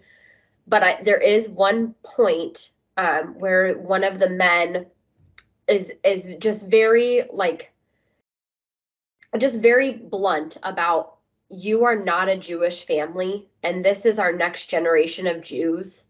But 0.67 0.83
I, 0.83 1.03
there 1.03 1.21
is 1.21 1.47
one 1.47 1.95
point 2.03 2.71
um, 2.97 3.39
where 3.39 3.75
one 3.75 4.03
of 4.03 4.19
the 4.19 4.29
men 4.29 4.87
is 5.67 5.93
is 6.03 6.33
just 6.39 6.67
very 6.67 7.23
like 7.31 7.71
just 9.37 9.61
very 9.61 9.93
blunt 9.93 10.57
about 10.63 11.15
you 11.49 11.85
are 11.85 11.95
not 11.95 12.29
a 12.29 12.37
Jewish 12.37 12.85
family 12.85 13.47
and 13.63 13.85
this 13.85 14.05
is 14.05 14.19
our 14.19 14.33
next 14.33 14.65
generation 14.65 15.27
of 15.27 15.41
Jews 15.41 16.05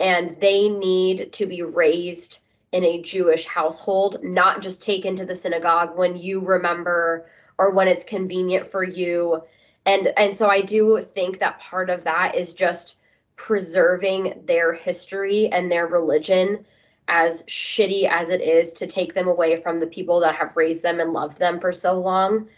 and 0.00 0.40
they 0.40 0.68
need 0.68 1.32
to 1.34 1.46
be 1.46 1.62
raised 1.62 2.40
in 2.72 2.84
a 2.84 3.02
Jewish 3.02 3.44
household, 3.46 4.18
not 4.22 4.62
just 4.62 4.82
taken 4.82 5.16
to 5.16 5.24
the 5.24 5.34
synagogue 5.34 5.96
when 5.96 6.16
you 6.16 6.40
remember 6.40 7.26
or 7.58 7.70
when 7.70 7.88
it's 7.88 8.04
convenient 8.04 8.66
for 8.66 8.82
you. 8.82 9.42
And 9.84 10.08
and 10.16 10.36
so 10.36 10.48
I 10.48 10.62
do 10.62 11.00
think 11.00 11.38
that 11.38 11.60
part 11.60 11.90
of 11.90 12.04
that 12.04 12.34
is 12.34 12.54
just 12.54 12.96
preserving 13.36 14.42
their 14.44 14.72
history 14.72 15.48
and 15.48 15.70
their 15.70 15.86
religion 15.86 16.64
as 17.08 17.42
shitty 17.42 18.08
as 18.08 18.30
it 18.30 18.40
is 18.40 18.72
to 18.74 18.86
take 18.86 19.14
them 19.14 19.26
away 19.26 19.56
from 19.56 19.80
the 19.80 19.86
people 19.86 20.20
that 20.20 20.36
have 20.36 20.56
raised 20.56 20.82
them 20.82 21.00
and 21.00 21.12
loved 21.12 21.38
them 21.38 21.58
for 21.58 21.72
so 21.72 21.98
long 21.98 22.48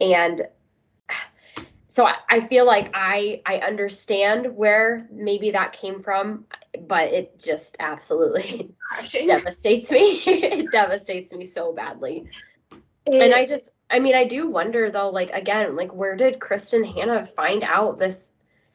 and 0.00 0.46
so 1.88 2.06
I, 2.06 2.14
I 2.30 2.40
feel 2.40 2.64
like 2.64 2.90
i 2.94 3.42
i 3.44 3.56
understand 3.58 4.56
where 4.56 5.06
maybe 5.10 5.50
that 5.50 5.72
came 5.72 6.00
from 6.00 6.46
but 6.86 7.08
it 7.08 7.40
just 7.40 7.76
absolutely 7.80 8.74
devastates 9.12 9.90
me 9.90 9.98
it 10.26 10.70
devastates 10.70 11.32
me 11.32 11.44
so 11.44 11.72
badly 11.72 12.28
it, 13.06 13.22
and 13.22 13.34
i 13.34 13.44
just 13.46 13.70
i 13.90 13.98
mean 13.98 14.14
i 14.14 14.24
do 14.24 14.48
wonder 14.48 14.90
though 14.90 15.10
like 15.10 15.30
again 15.30 15.76
like 15.76 15.92
where 15.94 16.16
did 16.16 16.38
Kristin 16.38 16.84
Hannah 16.94 17.24
find 17.24 17.62
out 17.62 17.98
this 17.98 18.32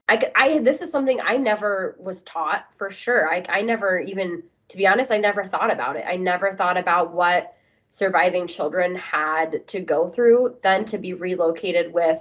I, 0.07 0.31
I 0.35 0.59
this 0.59 0.81
is 0.81 0.91
something 0.91 1.19
I 1.23 1.37
never 1.37 1.95
was 1.99 2.23
taught 2.23 2.65
for 2.75 2.89
sure. 2.89 3.27
I, 3.27 3.43
I 3.49 3.61
never 3.61 3.99
even, 3.99 4.43
to 4.69 4.77
be 4.77 4.87
honest, 4.87 5.11
I 5.11 5.17
never 5.17 5.45
thought 5.45 5.71
about 5.71 5.95
it. 5.95 6.05
I 6.07 6.17
never 6.17 6.53
thought 6.53 6.77
about 6.77 7.13
what 7.13 7.55
surviving 7.91 8.47
children 8.47 8.95
had 8.95 9.67
to 9.67 9.79
go 9.79 10.09
through 10.09 10.57
then 10.61 10.85
to 10.85 10.97
be 10.97 11.13
relocated 11.13 11.93
with 11.93 12.19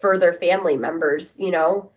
further 0.00 0.32
family 0.32 0.76
members, 0.76 1.38
you 1.38 1.50
know, 1.50 1.90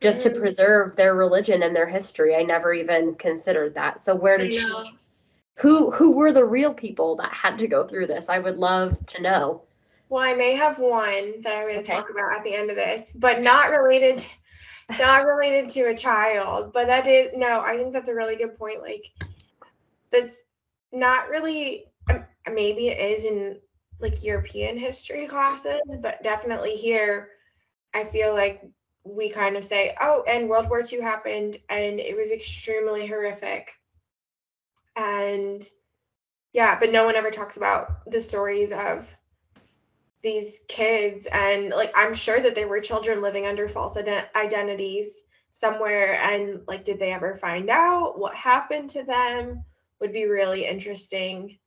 just 0.00 0.22
to 0.22 0.30
preserve 0.30 0.96
their 0.96 1.14
religion 1.14 1.62
and 1.62 1.74
their 1.74 1.88
history. 1.88 2.34
I 2.34 2.42
never 2.42 2.72
even 2.74 3.14
considered 3.14 3.74
that. 3.74 4.00
So 4.00 4.14
where 4.14 4.38
did 4.38 4.52
she 4.52 4.98
who 5.58 5.90
who 5.90 6.12
were 6.12 6.32
the 6.32 6.44
real 6.44 6.74
people 6.74 7.16
that 7.16 7.32
had 7.32 7.58
to 7.58 7.68
go 7.68 7.86
through 7.86 8.06
this? 8.06 8.28
I 8.28 8.38
would 8.38 8.58
love 8.58 9.04
to 9.06 9.22
know. 9.22 9.62
Well, 10.08 10.22
I 10.22 10.34
may 10.34 10.54
have 10.54 10.78
one 10.78 11.40
that 11.40 11.56
I'm 11.56 11.68
going 11.68 11.74
to 11.74 11.80
okay. 11.80 11.94
talk 11.94 12.10
about 12.10 12.32
at 12.32 12.44
the 12.44 12.54
end 12.54 12.70
of 12.70 12.76
this, 12.76 13.12
but 13.12 13.42
not 13.42 13.70
related 13.70 14.24
not 14.98 15.26
related 15.26 15.68
to 15.70 15.82
a 15.88 15.96
child, 15.96 16.72
but 16.72 16.86
that 16.86 17.06
is 17.06 17.30
no, 17.34 17.60
I 17.60 17.76
think 17.76 17.92
that's 17.92 18.08
a 18.08 18.14
really 18.14 18.36
good 18.36 18.56
point. 18.58 18.82
Like 18.82 19.10
that's 20.10 20.44
not 20.92 21.28
really 21.28 21.86
um, 22.10 22.24
maybe 22.52 22.88
it 22.88 22.98
is 22.98 23.24
in 23.24 23.58
like 23.98 24.22
European 24.22 24.78
history 24.78 25.26
classes, 25.26 25.80
but 26.02 26.22
definitely 26.22 26.76
here 26.76 27.30
I 27.94 28.04
feel 28.04 28.34
like 28.34 28.62
we 29.06 29.30
kind 29.30 29.56
of 29.56 29.64
say, 29.64 29.94
oh, 30.00 30.24
and 30.28 30.48
World 30.48 30.68
War 30.68 30.82
II 30.90 31.00
happened 31.00 31.56
and 31.68 32.00
it 32.00 32.16
was 32.16 32.32
extremely 32.32 33.06
horrific. 33.06 33.70
And 34.96 35.62
yeah, 36.52 36.78
but 36.78 36.90
no 36.90 37.04
one 37.04 37.16
ever 37.16 37.30
talks 37.30 37.56
about 37.56 38.10
the 38.10 38.20
stories 38.20 38.72
of 38.72 39.16
these 40.22 40.64
kids. 40.68 41.26
And 41.30 41.70
like 41.70 41.92
i'm 41.94 42.14
sure 42.14 42.40
that 42.40 42.54
there 42.54 42.68
were 42.68 42.80
children 42.80 43.22
living 43.22 43.46
under 43.46 43.68
false 43.68 43.96
ident- 43.96 44.34
identities 44.34 45.22
somewhere 45.50 46.14
and 46.14 46.60
like 46.66 46.84
did 46.84 46.98
they 46.98 47.12
ever 47.12 47.32
find 47.34 47.70
out 47.70 48.18
what 48.18 48.34
happened 48.34 48.90
to 48.90 49.04
them? 49.04 49.64
Would 50.00 50.12
be 50.12 50.26
really 50.26 50.66
interesting 50.66 51.58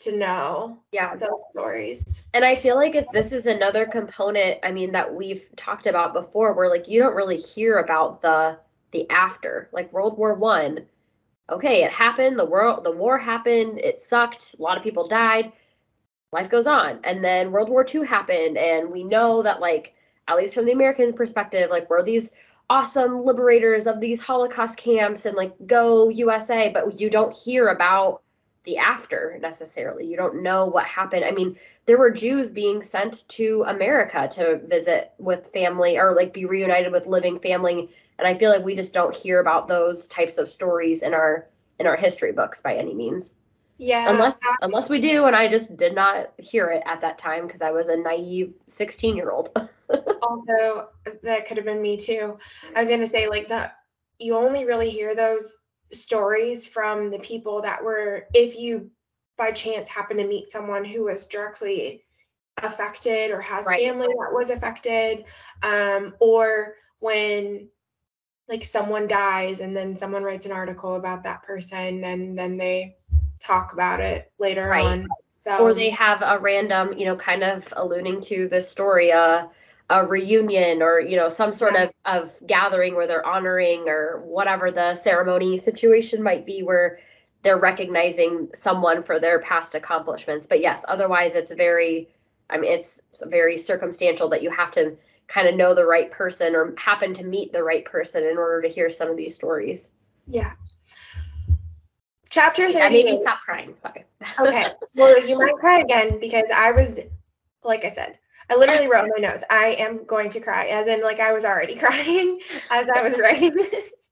to 0.00 0.16
know 0.16 0.78
yeah. 0.92 1.14
those 1.14 1.30
stories. 1.52 2.24
And 2.34 2.44
i 2.44 2.54
feel 2.54 2.76
like 2.76 2.94
if 2.94 3.06
this 3.12 3.32
is 3.32 3.46
another 3.46 3.86
component 3.86 4.58
i 4.62 4.72
mean 4.72 4.92
that 4.92 5.14
we've 5.14 5.44
talked 5.56 5.86
about 5.86 6.12
before 6.12 6.54
where 6.54 6.68
like 6.68 6.88
you 6.88 7.00
don't 7.00 7.14
really 7.14 7.36
hear 7.36 7.78
about 7.78 8.20
the 8.20 8.58
the 8.90 9.08
after 9.10 9.68
like 9.72 9.92
world 9.92 10.18
war 10.18 10.34
one. 10.34 10.86
Okay 11.50 11.84
it 11.84 11.92
happened 11.92 12.38
the 12.38 12.48
world 12.48 12.84
the 12.84 12.92
war 12.92 13.18
happened 13.18 13.78
it 13.78 14.00
sucked 14.00 14.54
a 14.58 14.62
lot 14.62 14.76
of 14.76 14.82
people 14.82 15.06
died 15.06 15.52
life 16.34 16.50
goes 16.50 16.66
on. 16.66 17.00
And 17.04 17.24
then 17.24 17.52
World 17.52 17.70
War 17.70 17.86
II 17.92 18.04
happened, 18.06 18.58
and 18.58 18.90
we 18.90 19.04
know 19.04 19.42
that, 19.42 19.60
like, 19.60 19.94
at 20.28 20.36
least 20.36 20.54
from 20.54 20.66
the 20.66 20.72
American 20.72 21.14
perspective, 21.14 21.70
like, 21.70 21.88
we're 21.88 22.02
these 22.02 22.32
awesome 22.68 23.24
liberators 23.24 23.86
of 23.86 24.00
these 24.00 24.20
Holocaust 24.20 24.76
camps 24.76 25.24
and, 25.24 25.36
like, 25.36 25.54
go 25.66 26.10
USA, 26.10 26.70
but 26.70 27.00
you 27.00 27.08
don't 27.08 27.34
hear 27.34 27.68
about 27.68 28.22
the 28.64 28.78
after 28.78 29.38
necessarily. 29.40 30.06
You 30.06 30.16
don't 30.16 30.42
know 30.42 30.66
what 30.66 30.86
happened. 30.86 31.24
I 31.24 31.30
mean, 31.30 31.56
there 31.86 31.98
were 31.98 32.10
Jews 32.10 32.50
being 32.50 32.82
sent 32.82 33.28
to 33.30 33.64
America 33.66 34.28
to 34.32 34.58
visit 34.58 35.12
with 35.18 35.52
family 35.52 35.98
or, 35.98 36.14
like, 36.14 36.32
be 36.32 36.46
reunited 36.46 36.92
with 36.92 37.06
living 37.06 37.38
family. 37.38 37.90
And 38.18 38.26
I 38.26 38.34
feel 38.34 38.50
like 38.50 38.64
we 38.64 38.74
just 38.74 38.94
don't 38.94 39.14
hear 39.14 39.40
about 39.40 39.68
those 39.68 40.06
types 40.06 40.38
of 40.38 40.48
stories 40.48 41.02
in 41.02 41.14
our 41.14 41.46
in 41.80 41.86
our 41.86 41.96
history 41.96 42.32
books 42.32 42.60
by 42.60 42.76
any 42.76 42.94
means. 42.94 43.36
Yeah. 43.76 44.08
Unless 44.08 44.40
unless 44.62 44.88
we 44.88 45.00
do 45.00 45.24
and 45.24 45.34
I 45.34 45.48
just 45.48 45.76
did 45.76 45.94
not 45.94 46.32
hear 46.38 46.70
it 46.70 46.82
at 46.86 47.00
that 47.00 47.18
time 47.18 47.46
because 47.46 47.60
I 47.60 47.72
was 47.72 47.88
a 47.88 47.96
naive 47.96 48.54
16 48.66 49.16
year 49.16 49.30
old. 49.30 49.50
also, 50.22 50.88
that 51.22 51.46
could 51.46 51.56
have 51.56 51.66
been 51.66 51.82
me 51.82 51.96
too. 51.96 52.38
I 52.74 52.80
was 52.80 52.88
gonna 52.88 53.06
say 53.06 53.28
like 53.28 53.48
that 53.48 53.78
you 54.20 54.36
only 54.36 54.64
really 54.64 54.90
hear 54.90 55.14
those 55.16 55.63
stories 55.92 56.66
from 56.66 57.10
the 57.10 57.18
people 57.18 57.62
that 57.62 57.82
were 57.84 58.26
if 58.34 58.58
you 58.58 58.90
by 59.36 59.50
chance 59.50 59.88
happen 59.88 60.16
to 60.16 60.26
meet 60.26 60.50
someone 60.50 60.84
who 60.84 61.04
was 61.04 61.26
directly 61.26 62.02
affected 62.62 63.30
or 63.30 63.40
has 63.40 63.66
right. 63.66 63.80
family 63.80 64.06
that 64.06 64.32
was 64.32 64.50
affected 64.50 65.24
um, 65.62 66.14
or 66.20 66.74
when 67.00 67.68
like 68.48 68.62
someone 68.62 69.08
dies 69.08 69.60
and 69.60 69.76
then 69.76 69.96
someone 69.96 70.22
writes 70.22 70.46
an 70.46 70.52
article 70.52 70.94
about 70.94 71.24
that 71.24 71.42
person 71.42 72.04
and 72.04 72.38
then 72.38 72.56
they 72.56 72.96
talk 73.40 73.72
about 73.72 74.00
it 74.00 74.30
later 74.38 74.68
right. 74.68 74.84
on. 74.84 75.08
So 75.28 75.62
or 75.62 75.74
they 75.74 75.90
have 75.90 76.22
a 76.22 76.38
random, 76.38 76.94
you 76.96 77.06
know, 77.06 77.16
kind 77.16 77.42
of 77.42 77.72
alluding 77.76 78.20
to 78.22 78.48
the 78.48 78.60
story, 78.60 79.12
uh, 79.12 79.46
a 79.90 80.06
reunion 80.06 80.82
or 80.82 80.98
you 80.98 81.16
know 81.16 81.28
some 81.28 81.52
sort 81.52 81.74
yeah. 81.74 81.84
of 81.84 81.92
of 82.22 82.46
gathering 82.46 82.94
where 82.94 83.06
they're 83.06 83.26
honoring 83.26 83.88
or 83.88 84.22
whatever 84.24 84.70
the 84.70 84.94
ceremony 84.94 85.56
situation 85.56 86.22
might 86.22 86.46
be 86.46 86.62
where 86.62 86.98
they're 87.42 87.58
recognizing 87.58 88.48
someone 88.54 89.02
for 89.02 89.20
their 89.20 89.38
past 89.40 89.74
accomplishments 89.74 90.46
but 90.46 90.60
yes 90.60 90.84
otherwise 90.88 91.34
it's 91.34 91.52
very 91.52 92.08
i 92.48 92.56
mean 92.56 92.72
it's 92.72 93.02
very 93.24 93.58
circumstantial 93.58 94.30
that 94.30 94.42
you 94.42 94.50
have 94.50 94.70
to 94.70 94.96
kind 95.26 95.48
of 95.48 95.54
know 95.54 95.74
the 95.74 95.84
right 95.84 96.10
person 96.10 96.54
or 96.54 96.74
happen 96.78 97.12
to 97.12 97.24
meet 97.24 97.52
the 97.52 97.62
right 97.62 97.84
person 97.84 98.24
in 98.24 98.38
order 98.38 98.62
to 98.62 98.68
hear 98.68 98.88
some 98.88 99.10
of 99.10 99.16
these 99.18 99.34
stories 99.34 99.90
yeah 100.26 100.52
Chapter 102.30 102.66
30. 102.66 102.74
Yeah, 102.74 102.88
maybe 102.88 103.16
stop 103.16 103.38
crying. 103.42 103.76
Sorry. 103.76 104.04
okay. 104.40 104.66
Well, 104.96 105.24
you 105.24 105.38
might 105.38 105.54
cry 105.54 105.78
again 105.78 106.18
because 106.18 106.50
I 106.52 106.72
was, 106.72 106.98
like 107.62 107.84
I 107.84 107.90
said, 107.90 108.18
I 108.50 108.56
literally 108.56 108.88
wrote 108.88 109.10
my 109.16 109.22
notes, 109.28 109.44
I 109.50 109.76
am 109.78 110.04
going 110.04 110.28
to 110.30 110.40
cry, 110.40 110.66
as 110.66 110.86
in, 110.86 111.02
like, 111.02 111.20
I 111.20 111.32
was 111.32 111.44
already 111.44 111.74
crying 111.78 112.40
as 112.70 112.90
I 112.90 113.02
was 113.02 113.18
writing 113.18 113.54
this. 113.54 114.10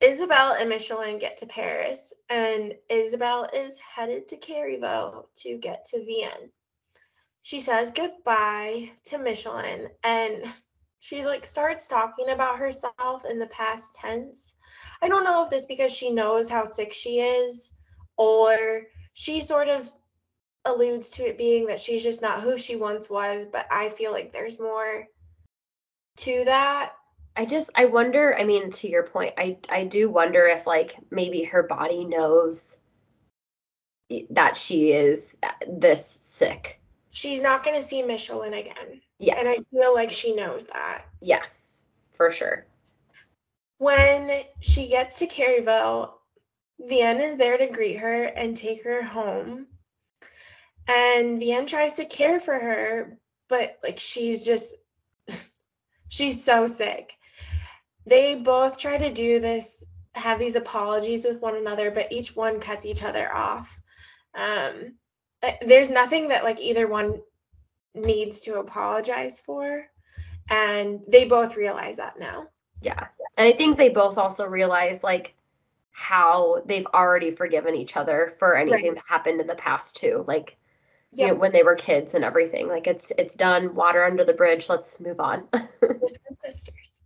Isabel 0.00 0.56
and 0.58 0.68
Micheline 0.68 1.18
get 1.18 1.38
to 1.38 1.46
Paris, 1.46 2.12
and 2.28 2.74
Isabel 2.90 3.48
is 3.54 3.80
headed 3.80 4.28
to 4.28 4.36
Carriveau 4.36 5.24
to 5.36 5.56
get 5.58 5.84
to 5.86 5.98
Vianne. 5.98 6.50
She 7.42 7.60
says 7.60 7.90
goodbye 7.90 8.90
to 9.04 9.18
Micheline, 9.18 9.88
and 10.02 10.44
she 11.00 11.24
like 11.24 11.44
starts 11.44 11.86
talking 11.86 12.30
about 12.30 12.58
herself 12.58 13.24
in 13.28 13.38
the 13.38 13.46
past 13.48 13.94
tense 13.94 14.56
I 15.02 15.08
don't 15.08 15.24
know 15.24 15.44
if 15.44 15.50
this 15.50 15.66
because 15.66 15.92
she 15.92 16.10
knows 16.10 16.48
how 16.48 16.64
sick 16.64 16.92
she 16.92 17.20
is 17.20 17.76
or 18.16 18.86
she 19.12 19.40
sort 19.40 19.68
of 19.68 19.86
alludes 20.64 21.10
to 21.10 21.22
it 21.28 21.38
being 21.38 21.66
that 21.66 21.78
she's 21.78 22.02
just 22.02 22.22
not 22.22 22.40
who 22.40 22.56
she 22.58 22.76
once 22.76 23.10
was, 23.10 23.46
but 23.46 23.66
I 23.70 23.88
feel 23.88 24.12
like 24.12 24.32
there's 24.32 24.58
more 24.58 25.06
to 26.16 26.44
that. 26.44 26.92
I 27.36 27.44
just 27.44 27.70
I 27.74 27.86
wonder, 27.86 28.36
I 28.38 28.44
mean 28.44 28.70
to 28.70 28.88
your 28.88 29.04
point, 29.04 29.34
I 29.36 29.58
I 29.68 29.84
do 29.84 30.10
wonder 30.10 30.46
if 30.46 30.66
like 30.66 30.96
maybe 31.10 31.44
her 31.44 31.62
body 31.64 32.04
knows 32.04 32.78
that 34.30 34.56
she 34.56 34.92
is 34.92 35.36
uh, 35.42 35.50
this 35.68 36.06
sick. 36.06 36.80
She's 37.10 37.42
not 37.42 37.64
going 37.64 37.80
to 37.80 37.86
see 37.86 38.02
Micheline 38.02 38.54
again. 38.54 39.00
Yes. 39.18 39.36
And 39.38 39.48
I 39.48 39.56
feel 39.70 39.94
like 39.94 40.10
she 40.10 40.34
knows 40.34 40.66
that. 40.66 41.06
Yes, 41.20 41.82
for 42.16 42.30
sure. 42.30 42.66
When 43.78 44.42
she 44.60 44.88
gets 44.88 45.18
to 45.18 45.26
Carriveau, 45.26 46.12
Vianne 46.80 47.20
is 47.20 47.36
there 47.36 47.56
to 47.56 47.66
greet 47.66 47.98
her 47.98 48.24
and 48.24 48.56
take 48.56 48.82
her 48.84 49.02
home. 49.02 49.66
And 50.86 51.40
Vianne 51.40 51.66
tries 51.66 51.94
to 51.94 52.04
care 52.04 52.38
for 52.38 52.54
her, 52.54 53.18
but 53.48 53.78
like 53.82 53.98
she's 53.98 54.44
just 54.44 54.74
she's 56.08 56.42
so 56.42 56.66
sick. 56.66 57.16
They 58.06 58.34
both 58.34 58.78
try 58.78 58.98
to 58.98 59.12
do 59.12 59.40
this, 59.40 59.84
have 60.14 60.38
these 60.38 60.56
apologies 60.56 61.24
with 61.24 61.40
one 61.40 61.56
another, 61.56 61.90
but 61.90 62.12
each 62.12 62.36
one 62.36 62.60
cuts 62.60 62.84
each 62.84 63.02
other 63.02 63.32
off. 63.32 63.80
Um, 64.34 64.94
eh, 65.42 65.56
there's 65.66 65.88
nothing 65.88 66.28
that 66.28 66.44
like 66.44 66.60
either 66.60 66.86
one 66.86 67.20
needs 67.94 68.40
to 68.40 68.58
apologize 68.58 69.40
for, 69.40 69.86
and 70.50 71.00
they 71.08 71.24
both 71.24 71.56
realize 71.56 71.96
that 71.96 72.18
now. 72.18 72.48
Yeah, 72.82 73.06
and 73.38 73.48
I 73.48 73.52
think 73.52 73.78
they 73.78 73.88
both 73.88 74.18
also 74.18 74.46
realize 74.46 75.02
like 75.02 75.34
how 75.92 76.62
they've 76.66 76.86
already 76.92 77.30
forgiven 77.30 77.74
each 77.74 77.96
other 77.96 78.32
for 78.38 78.56
anything 78.56 78.88
right. 78.88 78.94
that 78.96 79.04
happened 79.08 79.40
in 79.40 79.46
the 79.46 79.54
past 79.54 79.96
too. 79.96 80.24
Like 80.26 80.58
you 81.14 81.28
know, 81.28 81.34
when 81.34 81.52
they 81.52 81.62
were 81.62 81.74
kids 81.74 82.14
and 82.14 82.24
everything. 82.24 82.68
Like 82.68 82.86
it's 82.86 83.12
it's 83.18 83.34
done, 83.34 83.74
water 83.74 84.04
under 84.04 84.24
the 84.24 84.32
bridge, 84.32 84.68
let's 84.68 85.00
move 85.00 85.20
on. 85.20 85.48
sisters. 86.38 87.00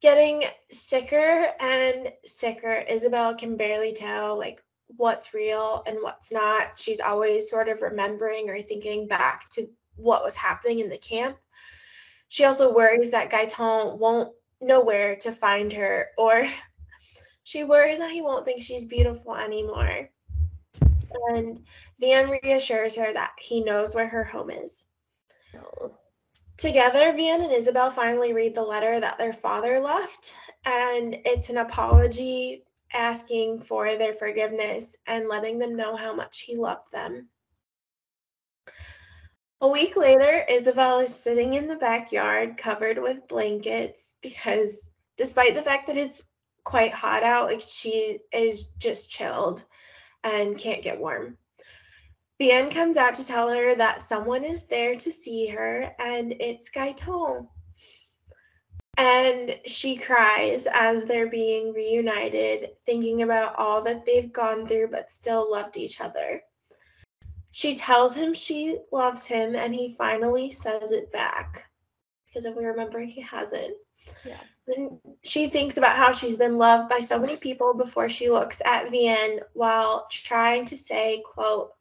Getting 0.00 0.44
sicker 0.70 1.48
and 1.60 2.12
sicker. 2.24 2.84
Isabel 2.88 3.34
can 3.34 3.56
barely 3.56 3.92
tell 3.92 4.38
like 4.38 4.62
what's 4.96 5.34
real 5.34 5.82
and 5.86 5.98
what's 6.00 6.32
not. 6.32 6.78
She's 6.78 7.00
always 7.00 7.50
sort 7.50 7.68
of 7.68 7.82
remembering 7.82 8.48
or 8.48 8.60
thinking 8.62 9.06
back 9.08 9.44
to 9.50 9.66
what 9.96 10.24
was 10.24 10.36
happening 10.36 10.80
in 10.80 10.88
the 10.88 10.98
camp. 10.98 11.36
She 12.28 12.44
also 12.44 12.72
worries 12.72 13.10
that 13.10 13.30
Gaetan 13.30 13.98
won't 13.98 14.32
know 14.60 14.80
where 14.80 15.16
to 15.16 15.32
find 15.32 15.72
her 15.72 16.08
or 16.16 16.48
she 17.42 17.64
worries 17.64 17.98
that 17.98 18.10
he 18.10 18.22
won't 18.22 18.44
think 18.44 18.62
she's 18.62 18.84
beautiful 18.84 19.34
anymore. 19.34 20.10
And 21.28 21.64
Vianne 22.02 22.40
reassures 22.42 22.96
her 22.96 23.12
that 23.12 23.32
he 23.38 23.62
knows 23.62 23.94
where 23.94 24.08
her 24.08 24.24
home 24.24 24.50
is. 24.50 24.86
Together, 26.56 27.12
Vianne 27.12 27.44
and 27.44 27.52
Isabel 27.52 27.90
finally 27.90 28.32
read 28.32 28.54
the 28.54 28.62
letter 28.62 29.00
that 29.00 29.18
their 29.18 29.32
father 29.32 29.80
left, 29.80 30.36
and 30.64 31.16
it's 31.24 31.50
an 31.50 31.58
apology 31.58 32.64
asking 32.92 33.60
for 33.60 33.96
their 33.96 34.12
forgiveness 34.12 34.96
and 35.06 35.28
letting 35.28 35.58
them 35.58 35.74
know 35.74 35.96
how 35.96 36.14
much 36.14 36.40
he 36.40 36.56
loved 36.56 36.90
them. 36.92 37.28
A 39.62 39.68
week 39.68 39.96
later, 39.96 40.44
Isabel 40.48 41.00
is 41.00 41.14
sitting 41.14 41.54
in 41.54 41.66
the 41.68 41.76
backyard 41.76 42.56
covered 42.56 42.98
with 42.98 43.28
blankets 43.28 44.16
because, 44.22 44.88
despite 45.16 45.54
the 45.54 45.62
fact 45.62 45.86
that 45.86 45.96
it's 45.96 46.30
quite 46.64 46.92
hot 46.92 47.22
out. 47.22 47.46
Like 47.46 47.60
she 47.60 48.18
is 48.32 48.68
just 48.78 49.10
chilled 49.10 49.64
and 50.24 50.58
can't 50.58 50.82
get 50.82 51.00
warm. 51.00 51.36
Vianne 52.40 52.72
comes 52.72 52.96
out 52.96 53.14
to 53.14 53.26
tell 53.26 53.50
her 53.50 53.74
that 53.74 54.02
someone 54.02 54.44
is 54.44 54.66
there 54.66 54.94
to 54.94 55.12
see 55.12 55.46
her, 55.48 55.94
and 55.98 56.34
it's 56.40 56.70
Gaetan. 56.70 57.46
And 58.96 59.56
she 59.66 59.96
cries 59.96 60.66
as 60.72 61.04
they're 61.04 61.30
being 61.30 61.72
reunited, 61.72 62.70
thinking 62.84 63.22
about 63.22 63.56
all 63.56 63.82
that 63.82 64.06
they've 64.06 64.32
gone 64.32 64.66
through 64.66 64.88
but 64.88 65.10
still 65.10 65.50
loved 65.50 65.76
each 65.76 66.00
other. 66.00 66.42
She 67.50 67.74
tells 67.74 68.16
him 68.16 68.32
she 68.32 68.78
loves 68.92 69.26
him, 69.26 69.54
and 69.54 69.74
he 69.74 69.90
finally 69.90 70.50
says 70.50 70.92
it 70.92 71.12
back. 71.12 71.66
Because 72.26 72.44
if 72.44 72.56
we 72.56 72.64
remember, 72.64 73.00
he 73.00 73.20
hasn't. 73.20 73.74
Yes. 74.24 74.60
And 74.66 74.98
she 75.24 75.48
thinks 75.48 75.76
about 75.76 75.96
how 75.96 76.12
she's 76.12 76.36
been 76.36 76.58
loved 76.58 76.88
by 76.88 77.00
so 77.00 77.18
many 77.18 77.36
people 77.36 77.74
before 77.74 78.08
she 78.08 78.30
looks 78.30 78.62
at 78.64 78.86
Vianne 78.90 79.40
while 79.54 80.06
trying 80.10 80.64
to 80.66 80.76
say, 80.76 81.22
quote, 81.24 81.72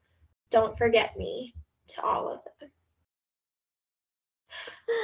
don't 0.50 0.78
forget 0.78 1.18
me 1.18 1.54
to 1.88 2.04
all 2.04 2.30
of 2.32 2.40
them. 2.60 2.70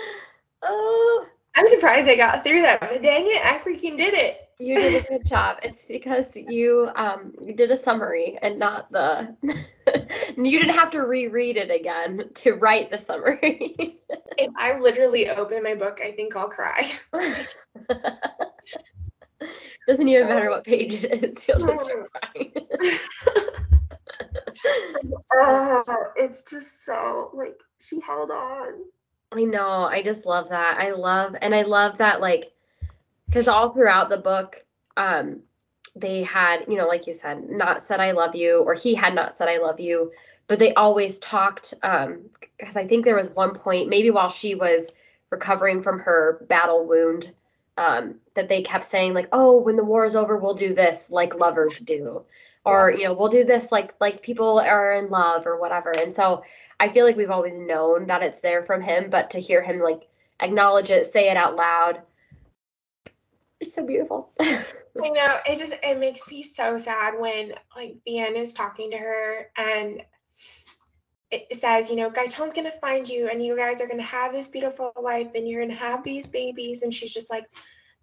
Oh, 0.68 1.28
I'm 1.56 1.68
surprised 1.68 2.10
I 2.10 2.16
got 2.16 2.44
through 2.44 2.64
that, 2.64 2.80
but 2.80 3.04
dang 3.04 3.26
it, 3.28 3.46
I 3.46 3.60
freaking 3.60 3.98
did 3.98 4.16
it. 4.16 4.45
You 4.58 4.76
did 4.76 4.96
a 4.96 5.08
good 5.10 5.26
job. 5.26 5.58
It's 5.64 5.86
because 5.86 6.38
you 6.38 6.90
um 6.96 7.34
you 7.46 7.54
did 7.54 7.72
a 7.72 7.78
summary 7.78 8.40
and 8.42 8.58
not 8.58 8.90
the 8.90 9.36
you 10.38 10.60
didn't 10.60 10.76
have 10.76 10.92
to 10.92 11.02
reread 11.02 11.58
it 11.58 11.70
again 11.70 12.30
to 12.36 12.54
write 12.54 12.90
the 12.90 12.98
summary. 12.98 14.00
if 14.38 14.52
I 14.58 14.80
literally 14.80 15.30
open 15.30 15.62
my 15.62 15.76
book, 15.76 16.00
I 16.02 16.12
think 16.12 16.38
I'll 16.38 16.50
cry. 16.50 16.90
Doesn't 19.88 20.08
even 20.08 20.28
matter 20.30 20.50
what 20.50 20.64
page 20.64 20.96
it 20.96 21.24
is, 21.24 21.48
you'll 21.48 21.60
just 21.60 21.84
start 21.84 22.10
crying. 22.12 22.52
uh, 25.40 25.84
it's 26.16 26.42
just 26.50 26.86
so 26.86 27.30
like 27.34 27.60
she 27.82 28.00
held 28.00 28.32
on. 28.32 28.86
I 29.34 29.44
know. 29.44 29.84
I 29.84 30.02
just 30.02 30.26
love 30.26 30.50
that. 30.50 30.80
I 30.80 30.92
love 30.92 31.36
and 31.42 31.54
I 31.54 31.64
love 31.64 31.98
that 31.98 32.22
like 32.22 32.55
because 33.28 33.48
all 33.48 33.70
throughout 33.70 34.10
the 34.10 34.18
book, 34.18 34.64
um, 34.98 35.42
they 35.96 36.24
had, 36.24 36.66
you 36.68 36.78
know, 36.78 36.88
like 36.88 37.08
you 37.08 37.14
said, 37.14 37.50
not 37.50 37.82
said 37.82 38.00
I 38.00 38.12
love 38.12 38.36
you, 38.36 38.60
or 38.60 38.74
he 38.74 38.96
had 38.96 39.16
not 39.16 39.34
said 39.34 39.48
I 39.48 39.58
love 39.58 39.80
you, 39.80 40.12
but 40.48 40.60
they 40.60 40.74
always 40.74 41.20
talked. 41.20 41.74
Um, 41.84 42.30
because 42.58 42.78
I 42.78 42.88
think 42.88 43.04
there 43.04 43.16
was 43.16 43.30
one 43.30 43.54
point, 43.54 43.90
maybe 43.90 44.12
while 44.12 44.30
she 44.30 44.56
was 44.56 44.92
recovering 45.30 45.82
from 45.82 46.00
her 46.00 46.46
battle 46.48 46.86
wound, 46.86 47.34
um, 47.78 48.16
that 48.36 48.48
they 48.48 48.62
kept 48.62 48.86
saying 48.86 49.14
like, 49.14 49.28
"Oh, 49.32 49.58
when 49.58 49.76
the 49.76 49.84
war 49.84 50.06
is 50.06 50.16
over, 50.16 50.38
we'll 50.38 50.54
do 50.54 50.74
this 50.74 51.12
like 51.12 51.36
lovers 51.40 51.80
do," 51.80 52.24
or 52.66 52.92
you 52.92 53.04
know, 53.04 53.14
we'll 53.14 53.28
do 53.30 53.44
this 53.44 53.72
like 53.72 53.94
like 54.00 54.22
people 54.22 54.60
are 54.60 54.94
in 54.94 55.10
love 55.10 55.46
or 55.46 55.60
whatever. 55.60 55.92
And 55.92 56.14
so 56.14 56.44
I 56.80 56.90
feel 56.90 57.06
like 57.06 57.18
we've 57.18 57.32
always 57.32 57.56
known 57.56 58.08
that 58.08 58.24
it's 58.24 58.40
there 58.40 58.64
from 58.64 58.82
him, 58.82 59.10
but 59.10 59.32
to 59.32 59.40
hear 59.40 59.62
him 59.62 59.80
like 59.80 60.08
acknowledge 60.40 60.90
it, 60.90 61.06
say 61.06 61.30
it 61.30 61.38
out 61.38 61.56
loud, 61.56 62.02
it's 63.60 63.76
so 63.76 63.86
beautiful. 63.86 64.32
I 64.42 65.10
know. 65.10 65.38
It 65.46 65.60
just 65.60 65.76
it 65.84 66.00
makes 66.00 66.30
me 66.30 66.44
so 66.44 66.78
sad 66.78 67.20
when 67.20 67.54
like 67.76 67.98
Vianne 68.08 68.36
is 68.36 68.54
talking 68.54 68.92
to 68.92 68.98
her 68.98 69.50
and 69.58 70.02
it 71.32 71.56
says, 71.56 71.90
you 71.90 71.96
know, 71.96 72.10
Gaetan's 72.10 72.54
gonna 72.54 72.72
find 72.72 73.08
you 73.08 73.28
and 73.30 73.44
you 73.44 73.58
guys 73.58 73.82
are 73.82 73.88
gonna 73.88 74.04
have 74.04 74.32
this 74.32 74.48
beautiful 74.48 74.94
life 75.02 75.30
and 75.36 75.48
you're 75.48 75.62
gonna 75.62 75.74
have 75.74 76.04
these 76.04 76.30
babies. 76.30 76.84
And 76.84 76.94
she's 76.94 77.14
just 77.14 77.30
like, 77.30 77.46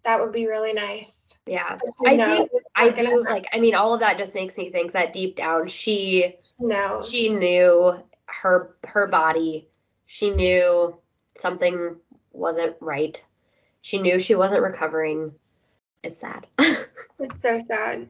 that 0.03 0.19
would 0.19 0.31
be 0.31 0.47
really 0.47 0.73
nice. 0.73 1.35
Yeah. 1.45 1.77
I 2.05 2.17
think 2.17 2.51
I 2.75 2.89
do 2.89 3.03
happen. 3.03 3.23
like 3.23 3.45
I 3.53 3.59
mean 3.59 3.75
all 3.75 3.93
of 3.93 4.01
that 4.01 4.17
just 4.17 4.35
makes 4.35 4.57
me 4.57 4.69
think 4.69 4.91
that 4.91 5.13
deep 5.13 5.35
down 5.35 5.67
she 5.67 6.35
no 6.59 7.01
she 7.01 7.33
knew 7.33 7.93
her 8.25 8.75
her 8.85 9.07
body. 9.07 9.69
She 10.05 10.31
knew 10.31 10.97
something 11.35 11.95
wasn't 12.31 12.75
right. 12.81 13.23
She 13.81 13.97
knew 13.99 14.19
she 14.19 14.35
wasn't 14.35 14.61
recovering 14.61 15.33
it's 16.03 16.17
sad. 16.17 16.45
it's 16.59 17.41
so 17.41 17.59
sad. 17.65 18.09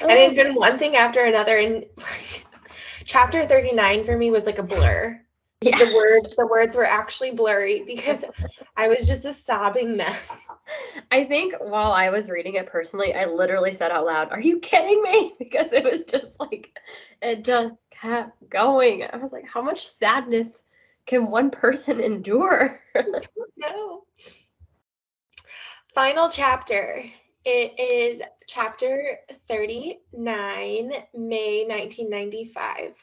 And 0.00 0.10
it's 0.10 0.34
been 0.34 0.54
one 0.54 0.78
thing 0.78 0.96
after 0.96 1.24
another. 1.24 1.58
And 1.58 1.84
like, 1.96 2.46
chapter 3.04 3.44
39 3.44 4.04
for 4.04 4.16
me 4.16 4.30
was 4.30 4.46
like 4.46 4.58
a 4.58 4.62
blur. 4.62 5.20
Yeah. 5.62 5.78
The 5.78 5.94
words 5.96 6.34
the 6.36 6.46
words 6.46 6.76
were 6.76 6.84
actually 6.84 7.30
blurry 7.30 7.82
because 7.86 8.24
I 8.76 8.88
was 8.88 9.06
just 9.06 9.24
a 9.24 9.32
sobbing 9.32 9.96
mess. 9.96 10.50
I 11.10 11.24
think 11.24 11.54
while 11.60 11.92
I 11.92 12.10
was 12.10 12.28
reading 12.28 12.56
it 12.56 12.66
personally, 12.66 13.14
I 13.14 13.24
literally 13.24 13.72
said 13.72 13.90
out 13.90 14.04
loud, 14.04 14.32
Are 14.32 14.40
you 14.40 14.60
kidding 14.60 15.02
me? 15.02 15.34
Because 15.38 15.72
it 15.72 15.82
was 15.82 16.04
just 16.04 16.38
like 16.40 16.78
it 17.22 17.42
just 17.42 17.88
kept 17.90 18.48
going. 18.50 19.04
I 19.10 19.16
was 19.16 19.32
like, 19.32 19.48
How 19.48 19.62
much 19.62 19.86
sadness 19.86 20.62
can 21.06 21.30
one 21.30 21.50
person 21.50 22.00
endure? 22.00 22.78
no 23.56 24.04
final 25.96 26.28
chapter. 26.28 27.02
It 27.46 27.80
is 27.80 28.20
chapter 28.46 29.16
39, 29.48 30.04
May 31.14 31.64
1995. 31.66 33.02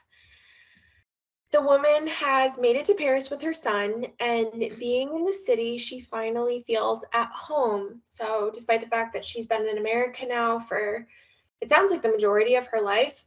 The 1.52 1.62
woman 1.62 2.06
has 2.06 2.60
made 2.60 2.76
it 2.76 2.86
to 2.86 2.94
Paris 2.94 3.32
with 3.32 3.42
her 3.42 3.52
son, 3.52 4.06
and 4.20 4.72
being 4.78 5.10
in 5.16 5.26
the 5.26 5.34
city, 5.34 5.80
she 5.80 6.02
finally 6.02 6.60
feels 6.60 7.04
at 7.14 7.32
home. 7.32 8.00
So, 8.06 8.52
despite 8.54 8.82
the 8.82 8.96
fact 8.96 9.12
that 9.14 9.26
she's 9.26 9.48
been 9.48 9.68
in 9.68 9.80
America 9.80 10.28
now 10.28 10.60
for 10.60 11.08
it 11.62 11.72
sounds 11.72 11.92
like 11.92 12.04
the 12.04 12.10
majority 12.12 12.54
of 12.54 12.68
her 12.68 12.80
life, 12.80 13.26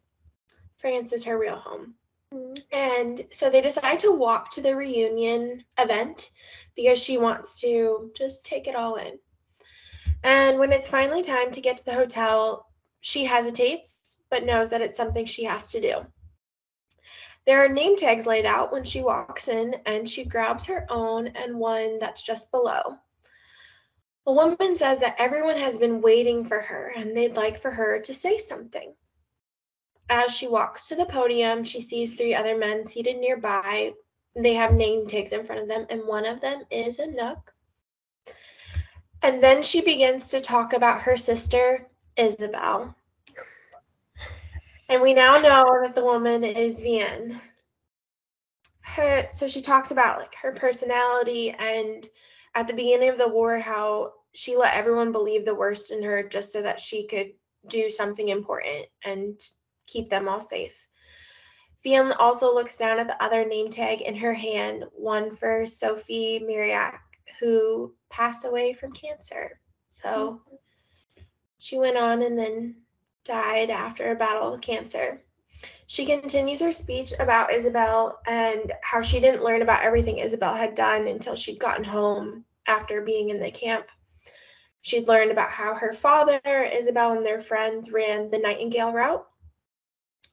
France 0.76 1.12
is 1.12 1.24
her 1.24 1.40
real 1.40 1.56
home. 1.56 1.97
Mm-hmm. 2.32 2.52
And 2.70 3.22
so 3.32 3.51
they 3.51 3.62
decide 3.62 3.98
to 3.98 4.12
walk 4.12 4.48
to 4.51 4.60
the 4.60 4.76
reunion 4.76 5.64
event 5.76 6.30
because 6.76 7.02
she 7.02 7.18
wants 7.18 7.60
to 7.62 8.12
just 8.16 8.47
take 8.47 8.68
it 8.68 8.76
all 8.76 8.94
in. 8.94 9.18
And 10.22 10.59
when 10.59 10.72
it's 10.72 10.88
finally 10.88 11.22
time 11.22 11.51
to 11.52 11.60
get 11.60 11.76
to 11.78 11.84
the 11.84 11.94
hotel, 11.94 12.66
She 13.01 13.24
hesitates, 13.24 14.22
but 14.30 14.44
knows 14.44 14.70
that 14.70 14.80
it's 14.80 14.97
something 14.97 15.26
she 15.26 15.44
has 15.44 15.70
to 15.70 15.80
do. 15.80 16.06
There 17.44 17.64
are 17.64 17.68
name 17.68 17.94
tags 17.94 18.26
laid 18.26 18.47
out 18.47 18.72
when 18.72 18.82
she 18.82 19.01
walks 19.01 19.47
in, 19.47 19.76
and 19.86 20.09
she 20.09 20.24
grabs 20.24 20.64
her 20.66 20.86
own 20.90 21.28
and 21.28 21.60
one 21.60 22.01
that's 22.01 22.22
just 22.22 22.51
below. 22.51 22.98
A 24.26 24.32
woman 24.32 24.74
says 24.74 24.98
that 24.98 25.14
everyone 25.20 25.56
has 25.56 25.78
been 25.78 26.01
waiting 26.01 26.44
for 26.44 26.60
her 26.60 26.93
and 26.97 27.16
they'd 27.16 27.36
like 27.36 27.56
for 27.56 27.70
her 27.70 28.01
to 28.01 28.12
say 28.12 28.38
something. 28.38 28.97
As 30.09 30.34
she 30.34 30.48
walks 30.48 30.88
to 30.88 30.97
the 30.97 31.06
podium, 31.06 31.62
she 31.62 31.80
sees 31.80 32.14
three 32.14 32.34
other 32.34 32.59
men 32.59 32.86
seated 32.86 33.18
nearby. 33.18 33.93
They 34.34 34.55
have 34.55 34.74
name 34.74 35.06
tags 35.06 35.32
in 35.32 35.44
front 35.44 35.62
of 35.62 35.68
them, 35.68 35.86
and 35.90 36.06
one 36.09 36.26
of 36.26 36.40
them 36.40 36.64
is 36.70 36.98
Anouk. 36.98 37.52
And 39.22 39.43
then 39.43 39.62
she 39.62 39.80
begins 39.80 40.28
to 40.28 40.40
talk 40.40 40.72
about 40.72 41.02
her 41.02 41.16
sister, 41.16 41.86
Isabel. 42.16 42.94
And 44.88 45.02
we 45.02 45.14
now 45.14 45.40
know 45.40 45.80
that 45.82 45.94
the 45.94 46.05
woman 46.05 46.44
is 46.44 46.80
Vianne. 46.80 47.40
Her, 48.82 49.26
so 49.30 49.48
she 49.48 49.60
talks 49.60 49.90
about 49.90 50.20
like 50.20 50.34
her 50.36 50.52
personality 50.52 51.51
and 51.51 52.09
at 52.55 52.66
the 52.66 52.72
beginning 52.72 53.09
of 53.09 53.18
the 53.18 53.28
war 53.28 53.59
how 53.59 54.12
she 54.32 54.56
let 54.56 54.74
everyone 54.74 55.12
believe 55.12 55.44
the 55.44 55.55
worst 55.55 55.90
in 55.90 56.02
her 56.02 56.22
just 56.22 56.52
so 56.52 56.62
that 56.62 56.78
she 56.78 57.06
could 57.06 57.32
do 57.68 57.90
something 57.90 58.28
important 58.28 58.86
and 59.05 59.40
keep 59.86 60.09
them 60.09 60.28
all 60.28 60.40
safe. 60.40 60.86
Vianne 61.84 62.14
also 62.18 62.52
looks 62.52 62.76
down 62.76 62.98
at 62.98 63.06
the 63.06 63.22
other 63.22 63.44
name 63.44 63.70
tag 63.70 64.01
in 64.01 64.16
her 64.16 64.34
hand, 64.34 64.84
one 64.93 65.30
for 65.30 65.66
Sophie 65.66 66.40
Mauriac, 66.40 67.01
who 67.40 67.94
passed 68.08 68.44
away 68.44 68.72
from 68.72 68.92
cancer. 68.92 69.60
So 69.90 70.40
mm-hmm. 70.48 71.22
she 71.58 71.78
went 71.78 71.96
on 71.96 72.22
and 72.22 72.38
then 72.38 72.76
died 73.24 73.70
after 73.70 74.10
a 74.10 74.16
battle 74.16 74.52
with 74.52 74.60
cancer. 74.60 75.22
She 75.86 76.06
continues 76.06 76.60
her 76.60 76.72
speech 76.72 77.12
about 77.18 77.52
Isabel 77.52 78.18
and 78.26 78.72
how 78.82 79.02
she 79.02 79.20
didn't 79.20 79.44
learn 79.44 79.62
about 79.62 79.82
everything 79.82 80.18
Isabel 80.18 80.54
had 80.54 80.74
done 80.74 81.06
until 81.06 81.34
she'd 81.34 81.58
gotten 81.58 81.84
home 81.84 82.44
after 82.66 83.00
being 83.00 83.30
in 83.30 83.40
the 83.40 83.50
camp. 83.50 83.90
She'd 84.82 85.08
learned 85.08 85.30
about 85.30 85.50
how 85.50 85.74
her 85.74 85.92
father, 85.92 86.40
Isabel, 86.44 87.12
and 87.12 87.26
their 87.26 87.40
friends 87.40 87.90
ran 87.90 88.30
the 88.30 88.38
Nightingale 88.38 88.92
route. 88.92 89.26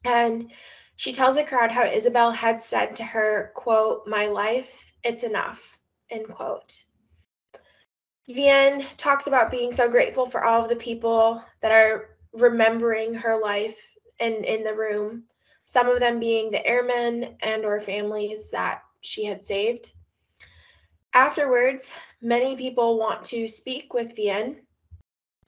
And 0.05 0.51
she 0.95 1.13
tells 1.13 1.35
the 1.35 1.43
crowd 1.43 1.71
how 1.71 1.85
Isabel 1.85 2.31
had 2.31 2.61
said 2.61 2.95
to 2.97 3.03
her, 3.03 3.51
quote, 3.55 4.05
my 4.05 4.27
life, 4.27 4.85
it's 5.03 5.23
enough, 5.23 5.79
end 6.13 6.27
quote. 6.27 6.83
Vianne 8.29 8.85
talks 8.97 9.27
about 9.27 9.51
being 9.51 9.71
so 9.71 9.89
grateful 9.89 10.25
for 10.25 10.43
all 10.43 10.63
of 10.63 10.69
the 10.69 10.75
people 10.75 11.43
that 11.61 11.71
are 11.71 12.09
remembering 12.31 13.13
her 13.13 13.39
life 13.39 13.95
and 14.19 14.45
in 14.45 14.63
the 14.63 14.73
room 14.73 15.23
some 15.65 15.87
of 15.87 15.99
them 15.99 16.19
being 16.19 16.51
the 16.51 16.65
airmen 16.65 17.35
and 17.41 17.63
or 17.63 17.79
families 17.79 18.49
that 18.51 18.81
she 19.01 19.23
had 19.25 19.45
saved 19.45 19.91
afterwards 21.13 21.91
many 22.23 22.55
people 22.55 22.97
want 22.97 23.23
to 23.25 23.47
speak 23.47 23.93
with 23.93 24.15
Vianne, 24.15 24.61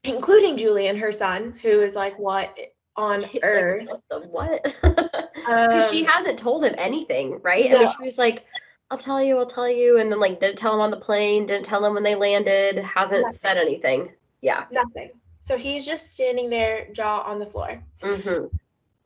including 0.04 0.58
Julien, 0.58 0.98
her 0.98 1.12
son, 1.12 1.58
who 1.62 1.82
is 1.82 1.96
like, 1.96 2.20
what 2.20 2.56
on 2.98 3.24
He's 3.24 3.40
earth? 3.44 3.92
Like, 4.12 4.32
what? 4.32 4.64
Because 4.64 5.38
um, 5.48 5.92
she 5.92 6.04
hasn't 6.04 6.38
told 6.38 6.64
him 6.64 6.76
anything, 6.78 7.40
right? 7.42 7.72
No. 7.72 7.80
And 7.80 7.90
she 7.90 8.04
was 8.04 8.18
like, 8.18 8.46
I'll 8.92 8.98
tell 8.98 9.22
you, 9.22 9.38
I'll 9.38 9.46
tell 9.46 9.70
you. 9.70 10.00
And 10.00 10.12
then 10.12 10.20
like 10.20 10.40
didn't 10.40 10.58
tell 10.58 10.74
him 10.74 10.82
on 10.82 10.92
the 10.92 10.98
plane, 10.98 11.46
didn't 11.46 11.66
tell 11.66 11.84
him 11.84 11.94
when 11.94 12.04
they 12.04 12.16
landed, 12.16 12.78
hasn't 12.78 13.22
Nothing. 13.22 13.34
said 13.34 13.58
anything. 13.58 14.12
Yeah. 14.42 14.66
Nothing. 14.72 15.12
So 15.40 15.58
he's 15.58 15.86
just 15.86 16.14
standing 16.14 16.50
there, 16.50 16.88
jaw 16.92 17.22
on 17.22 17.40
the 17.40 17.46
floor. 17.46 17.84
Mm-hmm. 18.02 18.56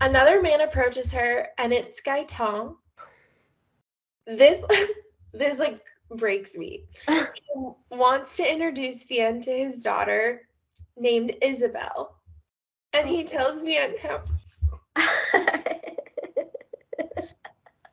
Another 0.02 0.42
man 0.42 0.62
approaches 0.62 1.12
her, 1.12 1.50
and 1.58 1.74
it's 1.74 2.02
Gaetan. 2.02 2.76
This, 4.26 4.64
this 5.34 5.60
like 5.60 5.86
breaks 6.16 6.56
me. 6.56 6.86
he 7.08 7.22
wants 7.92 8.38
to 8.38 8.50
introduce 8.50 9.06
Vianne 9.06 9.42
to 9.42 9.52
his 9.52 9.82
daughter 9.82 10.48
named 10.98 11.36
Isabel. 11.42 12.16
And 12.94 13.08
he 13.08 13.24
tells 13.24 13.60
Vianne 13.60 13.98
how. 14.00 14.22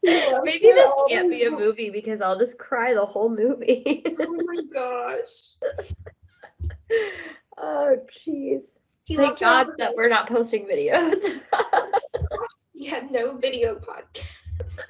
Maybe 0.44 0.66
this 0.66 0.92
can't 1.08 1.30
be 1.30 1.44
a 1.44 1.50
movie 1.50 1.90
because 1.90 2.20
I'll 2.20 2.38
just 2.38 2.58
cry 2.58 2.94
the 2.94 3.04
whole 3.04 3.28
movie. 3.28 4.04
oh 4.20 4.40
my 4.46 4.62
gosh. 4.72 5.30
oh, 7.58 7.96
jeez. 8.10 8.76
Thank 9.08 9.38
God 9.38 9.68
that 9.78 9.94
we're 9.94 10.08
not 10.08 10.28
posting 10.28 10.66
videos. 10.66 11.18
yeah, 12.74 13.06
no 13.10 13.36
video 13.36 13.76
podcast 13.76 14.80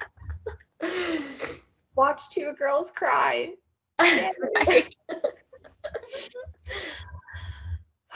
watch 1.97 2.29
two 2.29 2.53
girls 2.53 2.91
cry. 2.91 3.53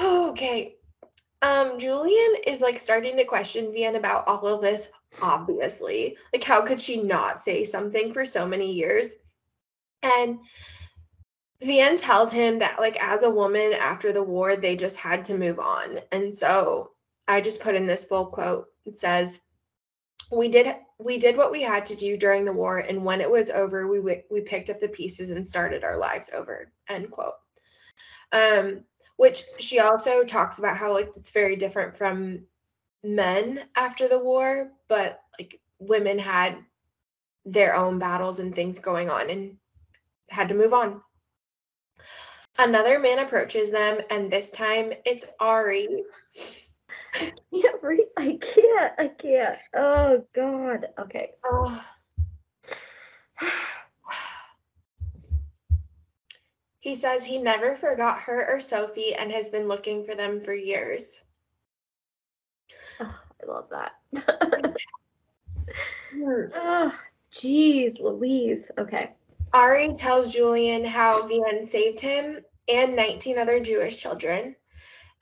okay. 0.02 0.76
Um, 1.42 1.80
Julien 1.80 2.36
is 2.46 2.62
like 2.62 2.78
starting 2.78 3.18
to 3.18 3.26
question 3.26 3.74
Vianne 3.74 3.98
about 3.98 4.28
all 4.28 4.46
of 4.48 4.62
this, 4.62 4.92
obviously. 5.22 6.18
Like, 6.34 6.44
how 6.44 6.62
could 6.62 6.80
she 6.80 7.02
not 7.02 7.38
say 7.38 7.66
something 7.66 8.14
for 8.14 8.26
so 8.26 8.48
many 8.48 8.72
years? 8.72 9.16
And 10.04 10.40
Vianne 11.64 12.00
tells 12.00 12.32
him 12.32 12.60
that, 12.60 12.80
like, 12.80 13.02
as 13.04 13.24
a 13.24 13.30
woman 13.30 13.74
after 13.74 14.12
the 14.12 14.24
war, 14.24 14.56
they 14.56 14.76
just 14.76 14.98
had 14.98 15.24
to 15.26 15.38
move 15.38 15.60
on. 15.60 16.00
And 16.12 16.34
so 16.34 16.92
I 17.28 17.42
just 17.42 17.62
put 17.62 17.76
in 17.76 17.86
this 17.86 18.06
full 18.06 18.26
quote. 18.26 18.68
It 18.86 18.98
says, 18.98 19.42
we 20.32 20.48
did 20.48 20.76
we 20.98 21.18
did 21.18 21.36
what 21.36 21.52
we 21.52 21.62
had 21.62 21.86
to 21.86 21.96
do 21.96 22.16
during 22.16 22.46
the 22.46 22.54
war 22.54 22.80
and 22.80 23.04
when 23.04 23.22
it 23.22 23.30
was 23.30 23.50
over 23.50 23.88
we 23.88 23.98
w- 23.98 24.22
we 24.32 24.42
picked 24.42 24.70
up 24.70 24.80
the 24.80 24.88
pieces 24.88 25.30
and 25.30 25.46
started 25.46 25.84
our 25.84 25.98
lives 25.98 26.30
over 26.34 26.72
end 26.90 27.12
quote 27.12 27.34
um 28.32 28.82
which 29.18 29.44
she 29.60 29.80
also 29.80 30.24
talks 30.24 30.58
about 30.58 30.78
how 30.78 30.94
like 30.94 31.12
it's 31.16 31.32
very 31.32 31.56
different 31.56 31.96
from 31.96 32.40
men 33.04 33.62
after 33.76 34.08
the 34.08 34.20
war 34.20 34.72
but 34.88 35.22
like 35.40 35.60
women 35.80 36.20
had 36.20 36.58
their 37.46 37.76
own 37.76 37.98
battles 37.98 38.40
and 38.40 38.54
things 38.54 38.80
going 38.80 39.10
on 39.10 39.30
and 39.30 39.58
had 40.30 40.48
to 40.48 40.56
move 40.56 40.74
on 40.74 41.02
another 42.60 43.00
man 43.00 43.20
approaches 43.20 43.72
them 43.72 44.00
and 44.12 44.30
this 44.30 44.52
time 44.52 44.94
it's 45.06 45.26
ari 45.40 46.04
I 47.16 47.32
can't 47.52 47.84
read. 47.84 48.08
I 48.18 48.40
can't. 48.42 48.94
I 48.98 49.08
can't. 49.10 49.58
Oh 49.76 50.24
God. 50.34 50.88
Okay. 51.00 51.32
Oh. 51.46 51.84
He 56.80 56.96
says 56.96 57.24
he 57.24 57.38
never 57.38 57.76
forgot 57.76 58.22
her 58.22 58.52
or 58.52 58.60
Sophie 58.60 59.14
and 59.14 59.32
has 59.32 59.50
been 59.50 59.68
looking 59.68 60.04
for 60.04 60.16
them 60.16 60.42
for 60.42 60.56
years. 60.56 61.26
I 63.42 63.48
love 63.48 63.68
that. 63.72 63.92
oh, 66.16 66.48
ah, 66.56 67.00
jeez, 67.34 68.00
Louise. 68.00 68.72
Okay. 68.78 69.12
Ari 69.54 69.94
tells 69.94 70.34
Julien 70.34 70.86
how 70.86 71.28
Vianne 71.28 71.66
saved 71.66 72.00
him 72.00 72.40
and 72.68 72.96
19 72.96 73.38
other 73.38 73.60
Jewish 73.60 73.98
children. 73.98 74.56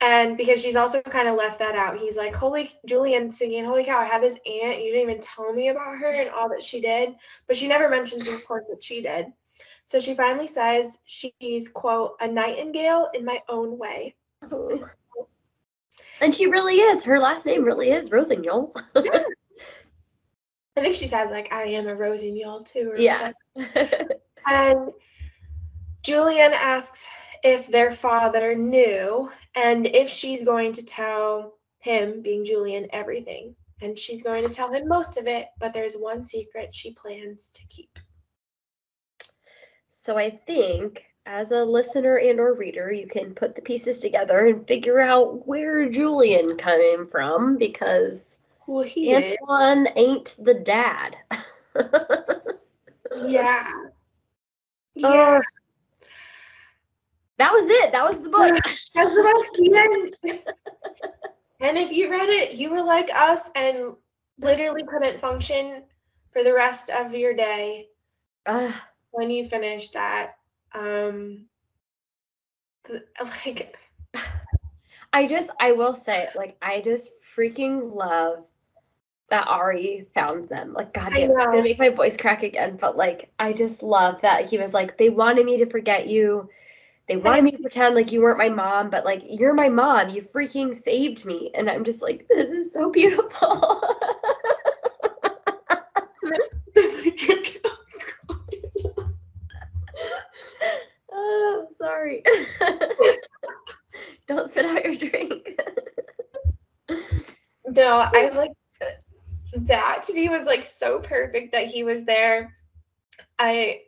And 0.02 0.38
because 0.38 0.62
she's 0.62 0.76
also 0.76 1.02
kind 1.02 1.28
of 1.28 1.36
left 1.36 1.58
that 1.58 1.74
out, 1.74 1.98
he's 1.98 2.16
like, 2.16 2.34
Holy 2.34 2.70
Julien 2.86 3.30
singing, 3.30 3.64
Holy 3.64 3.84
cow, 3.84 3.98
I 3.98 4.04
have 4.04 4.22
this 4.22 4.38
aunt. 4.46 4.82
You 4.82 4.92
didn't 4.92 5.10
even 5.10 5.20
tell 5.20 5.52
me 5.52 5.68
about 5.68 5.98
her 5.98 6.10
and 6.10 6.30
all 6.30 6.48
that 6.50 6.62
she 6.62 6.80
did. 6.80 7.14
But 7.46 7.56
she 7.56 7.68
never 7.68 7.88
mentions, 7.88 8.26
of 8.26 8.46
course, 8.46 8.64
what 8.66 8.82
she 8.82 9.02
did. 9.02 9.26
So 9.84 10.00
she 10.00 10.14
finally 10.14 10.46
says 10.46 10.98
she's, 11.04 11.68
quote, 11.68 12.16
a 12.20 12.28
nightingale 12.28 13.08
in 13.12 13.24
my 13.24 13.42
own 13.48 13.76
way. 13.76 14.14
Oh. 14.50 14.88
And 16.20 16.34
she 16.34 16.46
really 16.46 16.76
is. 16.76 17.04
Her 17.04 17.18
last 17.18 17.46
name 17.46 17.64
really 17.64 17.90
is 17.90 18.10
Rossignol. 18.10 18.74
I 18.94 20.82
think 20.82 20.94
she 20.94 21.06
says, 21.06 21.30
like, 21.30 21.52
I 21.52 21.64
am 21.64 21.88
a 21.88 21.94
Rossignol 21.94 22.64
too. 22.64 22.94
yeah. 22.96 23.32
and 24.48 24.90
Julien 26.02 26.52
asks 26.54 27.08
if 27.42 27.66
their 27.68 27.90
father 27.90 28.54
knew 28.54 29.30
and 29.54 29.86
if 29.86 30.08
she's 30.08 30.44
going 30.44 30.72
to 30.74 30.84
tell 30.84 31.54
him, 31.78 32.22
being 32.22 32.44
Julien, 32.44 32.86
everything. 32.92 33.56
And 33.82 33.98
she's 33.98 34.22
going 34.22 34.46
to 34.46 34.54
tell 34.54 34.70
him 34.72 34.86
most 34.86 35.16
of 35.16 35.26
it, 35.26 35.48
but 35.58 35.72
there's 35.72 35.94
one 35.94 36.24
secret 36.24 36.74
she 36.74 36.92
plans 36.92 37.50
to 37.54 37.62
keep. 37.68 37.98
So 39.88 40.18
I 40.18 40.30
think 40.30 41.04
as 41.30 41.52
a 41.52 41.64
listener 41.64 42.16
and 42.16 42.40
or 42.40 42.54
reader, 42.54 42.90
you 42.90 43.06
can 43.06 43.32
put 43.34 43.54
the 43.54 43.62
pieces 43.62 44.00
together 44.00 44.46
and 44.46 44.66
figure 44.66 44.98
out 44.98 45.46
where 45.46 45.88
Julien 45.88 46.56
came 46.56 47.06
from 47.06 47.56
because 47.56 48.36
well, 48.66 48.82
he 48.82 49.14
Antoine 49.14 49.86
is. 49.86 49.92
ain't 49.94 50.36
the 50.40 50.54
dad. 50.54 51.16
yeah. 53.24 53.72
Yeah. 54.96 55.38
Uh, 55.38 55.40
that 57.38 57.52
was 57.52 57.66
it. 57.68 57.92
That 57.92 58.02
was 58.02 58.20
the 58.20 58.28
book. 58.28 58.52
That's 58.94 59.14
the 59.14 60.10
end. 60.26 60.42
And 61.60 61.78
if 61.78 61.92
you 61.92 62.10
read 62.10 62.28
it, 62.28 62.54
you 62.56 62.72
were 62.72 62.82
like 62.82 63.08
us 63.14 63.48
and 63.54 63.94
literally 64.40 64.82
couldn't 64.82 65.20
function 65.20 65.84
for 66.32 66.42
the 66.42 66.52
rest 66.52 66.90
of 66.90 67.14
your 67.14 67.32
day 67.32 67.86
Uh, 68.44 68.72
when 69.12 69.30
you 69.30 69.44
finished 69.46 69.92
that. 69.92 70.34
Um 70.74 71.46
like 73.46 73.76
I 75.12 75.26
just, 75.26 75.50
I 75.58 75.72
will 75.72 75.94
say, 75.94 76.28
like, 76.36 76.56
I 76.62 76.80
just 76.80 77.10
freaking 77.36 77.92
love 77.92 78.44
that 79.28 79.46
Ari 79.48 80.06
found 80.14 80.48
them. 80.48 80.72
Like, 80.72 80.94
God 80.94 81.12
damn, 81.12 81.30
it's 81.32 81.46
gonna 81.46 81.62
make 81.62 81.78
my 81.80 81.88
voice 81.88 82.16
crack 82.16 82.42
again. 82.42 82.76
But 82.80 82.96
like, 82.96 83.30
I 83.38 83.52
just 83.52 83.82
love 83.82 84.20
that 84.22 84.48
he 84.48 84.58
was 84.58 84.72
like, 84.74 84.96
they 84.96 85.08
wanted 85.08 85.46
me 85.46 85.58
to 85.58 85.66
forget 85.66 86.06
you. 86.06 86.48
They 87.06 87.16
wanted 87.16 87.42
me 87.42 87.50
to 87.52 87.58
pretend 87.58 87.96
like 87.96 88.12
you 88.12 88.20
weren't 88.20 88.38
my 88.38 88.48
mom, 88.48 88.88
but 88.88 89.04
like, 89.04 89.22
you're 89.24 89.54
my 89.54 89.68
mom. 89.68 90.10
You 90.10 90.22
freaking 90.22 90.72
saved 90.74 91.24
me. 91.24 91.50
And 91.54 91.68
I'm 91.68 91.82
just 91.82 92.02
like, 92.02 92.26
this 92.28 92.50
is 92.50 92.72
so 92.72 92.90
beautiful. 92.90 93.48
oh, 101.12 101.66
sorry. 102.00 102.22
Don't 104.26 104.48
spit 104.48 104.64
out 104.64 104.84
your 104.84 104.94
drink. 104.94 105.60
No, 107.66 108.08
I 108.12 108.30
like 108.30 108.52
that 109.54 110.02
to 110.04 110.14
me 110.14 110.28
was 110.28 110.46
like 110.46 110.64
so 110.64 111.00
perfect 111.00 111.52
that 111.52 111.66
he 111.66 111.84
was 111.84 112.04
there. 112.04 112.56
I 113.38 113.82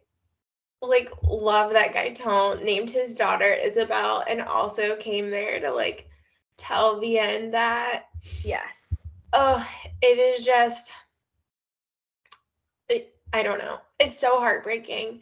like 0.81 1.11
love 1.23 1.73
that 1.73 1.95
Gaetan 1.95 2.65
named 2.65 2.91
his 2.91 3.15
daughter 3.15 3.53
Isabel 3.53 4.25
and 4.29 4.41
also 4.41 4.97
came 4.97 5.31
there 5.31 5.61
to 5.61 5.73
like 5.73 6.09
tell 6.57 7.01
Vianne 7.01 7.53
that 7.53 8.07
yes. 8.43 9.05
oh 9.33 9.67
it 10.01 10.19
is 10.19 10.45
just 10.45 10.93
it, 12.89 13.15
I 13.33 13.43
don't 13.43 13.59
know. 13.59 13.79
It's 14.01 14.19
so 14.19 14.39
heartbreaking. 14.39 15.21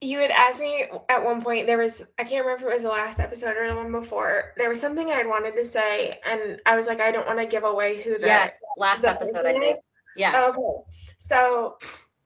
You 0.00 0.20
had 0.20 0.30
asked 0.30 0.60
me 0.60 0.86
at 1.08 1.24
one 1.24 1.42
point, 1.42 1.66
there 1.66 1.78
was, 1.78 2.06
I 2.18 2.24
can't 2.24 2.44
remember 2.46 2.66
if 2.66 2.70
it 2.70 2.74
was 2.74 2.82
the 2.82 2.88
last 2.88 3.18
episode 3.18 3.56
or 3.56 3.66
the 3.66 3.74
one 3.74 3.90
before, 3.90 4.52
there 4.56 4.68
was 4.68 4.80
something 4.80 5.08
I 5.10 5.14
had 5.16 5.26
wanted 5.26 5.56
to 5.56 5.64
say, 5.64 6.20
and 6.24 6.60
I 6.66 6.76
was 6.76 6.86
like, 6.86 7.00
I 7.00 7.10
don't 7.10 7.26
want 7.26 7.40
to 7.40 7.46
give 7.46 7.64
away 7.64 8.00
who 8.02 8.16
the 8.18 8.26
Yes. 8.26 8.58
Last 8.76 9.02
the 9.02 9.10
episode, 9.10 9.44
I 9.44 9.52
think. 9.54 9.72
is. 9.72 9.80
Yeah. 10.14 10.46
Okay. 10.50 10.84
So 11.18 11.78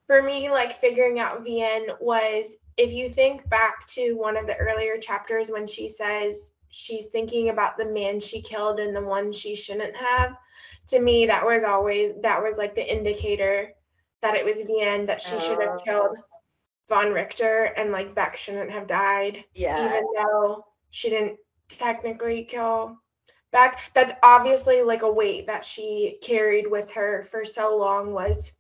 for 0.06 0.22
me, 0.22 0.50
like 0.50 0.72
figuring 0.72 1.18
out 1.18 1.44
Vianne 1.46 1.98
was 2.00 2.58
if 2.76 2.92
you 2.92 3.08
think 3.08 3.48
back 3.48 3.86
to 3.88 4.14
one 4.14 4.36
of 4.36 4.46
the 4.46 4.56
earlier 4.56 4.98
chapters 4.98 5.50
when 5.50 5.66
she 5.66 5.88
says 5.88 6.52
she's 6.70 7.06
thinking 7.06 7.48
about 7.50 7.76
the 7.78 7.86
man 7.86 8.18
she 8.20 8.40
killed 8.40 8.80
and 8.80 8.94
the 8.96 9.00
one 9.02 9.30
she 9.32 9.54
shouldn't 9.54 9.96
have, 9.96 10.36
to 10.88 11.00
me, 11.00 11.26
that 11.26 11.44
was 11.44 11.64
always 11.64 12.12
that 12.22 12.42
was 12.42 12.58
like 12.58 12.74
the 12.74 12.94
indicator 12.94 13.72
that 14.20 14.38
it 14.38 14.44
was 14.44 14.58
Vianne 14.62 15.06
that 15.06 15.22
she 15.22 15.38
should 15.38 15.60
have 15.60 15.78
Oh. 15.80 15.82
killed 15.84 16.16
Von 16.92 17.12
Richter 17.12 17.72
and 17.78 17.90
like 17.90 18.14
Beck 18.14 18.36
shouldn't 18.36 18.70
have 18.70 18.86
died 18.86 19.44
Yeah. 19.54 19.82
even 19.86 20.04
though 20.14 20.66
she 20.90 21.08
didn't 21.08 21.38
technically 21.68 22.44
kill 22.44 22.98
Beck. 23.50 23.78
That's 23.94 24.12
obviously 24.22 24.82
like 24.82 25.02
a 25.02 25.10
weight 25.10 25.46
that 25.46 25.64
she 25.64 26.18
carried 26.22 26.70
with 26.70 26.92
her 26.92 27.22
for 27.22 27.46
so 27.46 27.76
long 27.78 28.12
was 28.12 28.52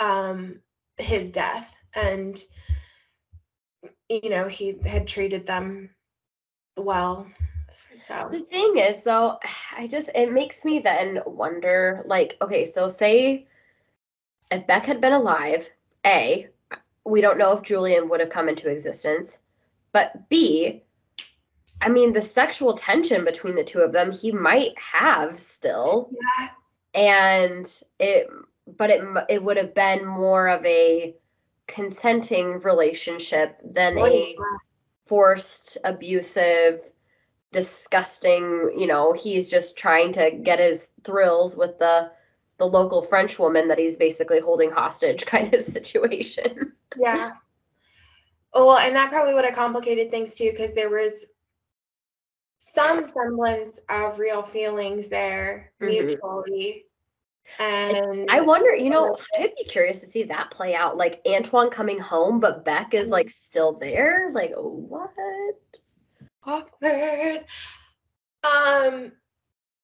um 0.00 0.60
his 0.98 1.30
death 1.30 1.74
and 1.94 2.42
you 4.10 4.28
know 4.28 4.46
he 4.48 4.76
had 4.84 5.06
treated 5.06 5.46
them 5.46 5.88
well 6.76 7.26
so 7.96 8.28
The 8.30 8.40
thing 8.40 8.78
is, 8.78 9.02
though, 9.02 9.38
I 9.76 9.86
just, 9.86 10.10
it 10.14 10.30
makes 10.32 10.64
me 10.64 10.80
then 10.80 11.20
wonder 11.26 12.02
like, 12.06 12.36
okay, 12.42 12.64
so 12.64 12.88
say 12.88 13.46
if 14.50 14.66
Beck 14.66 14.84
had 14.86 15.00
been 15.00 15.12
alive, 15.12 15.68
A, 16.04 16.48
we 17.04 17.20
don't 17.20 17.38
know 17.38 17.52
if 17.52 17.62
Julien 17.62 18.08
would 18.08 18.20
have 18.20 18.30
come 18.30 18.48
into 18.48 18.68
existence, 18.70 19.38
but 19.92 20.28
B, 20.28 20.82
I 21.80 21.88
mean, 21.88 22.12
the 22.12 22.20
sexual 22.20 22.74
tension 22.74 23.24
between 23.24 23.54
the 23.56 23.64
two 23.64 23.80
of 23.80 23.92
them, 23.92 24.10
he 24.12 24.32
might 24.32 24.78
have 24.78 25.38
still. 25.38 26.10
yeah 26.12 26.48
and 26.94 27.82
it 27.98 28.28
but 28.66 28.90
it 28.90 29.02
it 29.28 29.42
would 29.42 29.56
have 29.56 29.74
been 29.74 30.06
more 30.06 30.48
of 30.48 30.64
a 30.64 31.14
consenting 31.66 32.60
relationship 32.60 33.58
than 33.64 33.98
Oh, 33.98 34.06
a 34.06 34.36
forced 35.06 35.76
abusive 35.84 36.80
disgusting 37.52 38.72
you 38.76 38.86
know 38.86 39.12
he's 39.12 39.48
just 39.48 39.76
trying 39.76 40.12
to 40.12 40.30
get 40.30 40.58
his 40.60 40.88
thrills 41.02 41.56
with 41.56 41.78
the 41.78 42.10
the 42.58 42.64
local 42.66 43.02
french 43.02 43.38
woman 43.38 43.68
that 43.68 43.78
he's 43.78 43.96
basically 43.96 44.40
holding 44.40 44.70
hostage 44.70 45.26
kind 45.34 45.52
of 45.54 45.64
situation. 45.64 46.72
Yeah. 46.96 47.32
Oh 48.52 48.66
well 48.66 48.78
and 48.78 48.94
that 48.94 49.10
probably 49.10 49.34
would 49.34 49.44
have 49.44 49.54
complicated 49.54 50.10
things 50.10 50.36
too 50.36 50.50
because 50.50 50.74
there 50.74 50.90
was 50.90 51.32
some 52.58 53.04
semblance 53.04 53.80
of 53.88 54.18
real 54.18 54.42
feelings 54.42 55.08
there 55.08 55.72
Mhm. 55.80 55.88
mutually. 55.88 56.86
And 57.58 58.30
i 58.30 58.40
wonder 58.40 58.74
you 58.74 58.88
know 58.88 59.14
i'd 59.38 59.54
be 59.54 59.64
curious 59.64 60.00
to 60.00 60.06
see 60.06 60.22
that 60.22 60.50
play 60.50 60.74
out 60.74 60.96
like 60.96 61.20
antoine 61.26 61.68
coming 61.68 61.98
home 61.98 62.40
but 62.40 62.64
beck 62.64 62.94
is 62.94 63.10
like 63.10 63.28
still 63.28 63.74
there? 63.78 64.30
Like 64.32 64.52
what? 64.56 65.10
Awkward. 66.44 67.44
Um, 68.44 69.12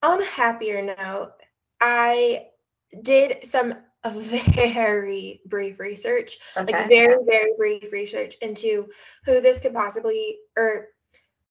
on 0.03 0.23
a 0.23 0.25
happier 0.25 0.83
note, 0.83 1.33
I 1.81 2.47
did 3.03 3.45
some 3.45 3.75
very 4.07 5.43
brief 5.47 5.79
research, 5.79 6.39
okay 6.57 6.73
like 6.73 6.89
very, 6.89 7.17
very 7.27 7.53
brief 7.57 7.93
research 7.93 8.37
into 8.41 8.89
who 9.25 9.41
this 9.41 9.61
could 9.61 9.75
possibly 9.75 10.39
or 10.57 10.89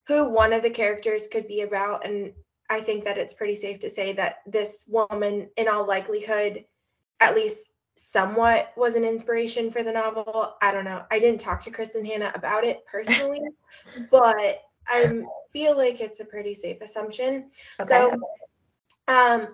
who 0.07 0.27
one 0.29 0.53
of 0.53 0.63
the 0.63 0.69
characters 0.69 1.27
could 1.27 1.47
be 1.47 1.61
about. 1.61 2.05
And 2.05 2.33
I 2.69 2.81
think 2.81 3.03
that 3.03 3.17
it's 3.17 3.33
pretty 3.35 3.55
safe 3.55 3.79
to 3.79 3.89
say 3.89 4.13
that 4.13 4.37
this 4.47 4.89
woman, 4.91 5.49
in 5.57 5.67
all 5.67 5.85
likelihood, 5.85 6.65
at 7.19 7.35
least 7.35 7.69
somewhat 7.95 8.71
was 8.75 8.95
an 8.95 9.03
inspiration 9.03 9.69
for 9.69 9.83
the 9.83 9.91
novel. 9.91 10.55
I 10.61 10.71
don't 10.71 10.85
know. 10.85 11.03
I 11.11 11.19
didn't 11.19 11.41
talk 11.41 11.61
to 11.61 11.71
Kristin 11.71 12.05
Hannah 12.05 12.31
about 12.33 12.63
it 12.63 12.85
personally, 12.87 13.41
but 14.11 14.61
I 14.87 15.21
feel 15.53 15.77
like 15.77 16.01
it's 16.01 16.19
a 16.19 16.25
pretty 16.25 16.53
safe 16.53 16.81
assumption. 16.81 17.49
okay 17.79 17.87
So, 17.87 18.19
um, 19.07 19.49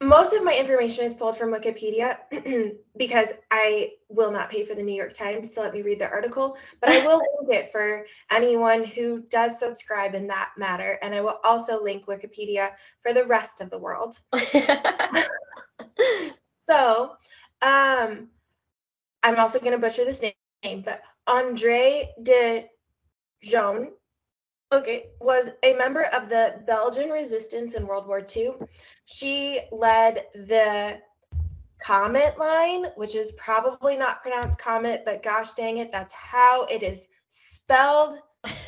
most 0.00 0.32
of 0.32 0.44
my 0.44 0.54
information 0.54 1.04
is 1.04 1.14
pulled 1.14 1.36
from 1.36 1.52
Wikipedia 1.52 2.18
because 2.96 3.32
I 3.50 3.92
will 4.08 4.30
not 4.30 4.50
pay 4.50 4.64
for 4.64 4.74
the 4.74 4.82
New 4.82 4.94
York 4.94 5.12
Times 5.12 5.50
to 5.50 5.60
let 5.60 5.74
me 5.74 5.82
read 5.82 5.98
the 5.98 6.08
article, 6.08 6.56
but 6.80 6.90
I 6.90 6.98
will 7.06 7.18
link 7.18 7.52
it 7.52 7.70
for 7.70 8.06
anyone 8.30 8.84
who 8.84 9.22
does 9.28 9.58
subscribe 9.58 10.14
in 10.14 10.26
that 10.28 10.50
matter. 10.56 10.98
And 11.02 11.14
I 11.14 11.20
will 11.20 11.40
also 11.42 11.82
link 11.82 12.06
Wikipedia 12.06 12.70
for 13.00 13.12
the 13.12 13.24
rest 13.24 13.60
of 13.60 13.70
the 13.70 13.78
world. 13.78 14.18
So, 16.68 17.12
um, 17.62 18.28
I'm 19.22 19.38
also 19.38 19.58
going 19.58 19.72
to 19.72 19.78
butcher 19.78 20.04
this 20.04 20.22
name, 20.22 20.82
but 20.84 21.00
Andrée 21.26 22.08
de 22.22 22.68
Jongh, 23.42 23.88
okay, 24.72 25.06
was 25.20 25.50
a 25.62 25.74
member 25.74 26.04
of 26.04 26.28
the 26.28 26.62
Belgian 26.66 27.10
resistance 27.10 27.74
in 27.74 27.86
World 27.86 28.06
War 28.06 28.24
II. 28.36 28.54
She 29.04 29.60
led 29.72 30.26
the 30.34 31.00
Comet 31.80 32.38
line, 32.38 32.86
which 32.96 33.14
is 33.14 33.32
probably 33.32 33.96
not 33.96 34.22
pronounced 34.22 34.58
Comet, 34.58 35.02
but 35.04 35.22
gosh 35.22 35.52
dang 35.52 35.78
it, 35.78 35.92
that's 35.92 36.12
how 36.12 36.64
it 36.64 36.82
is 36.82 37.08
spelled 37.28 38.18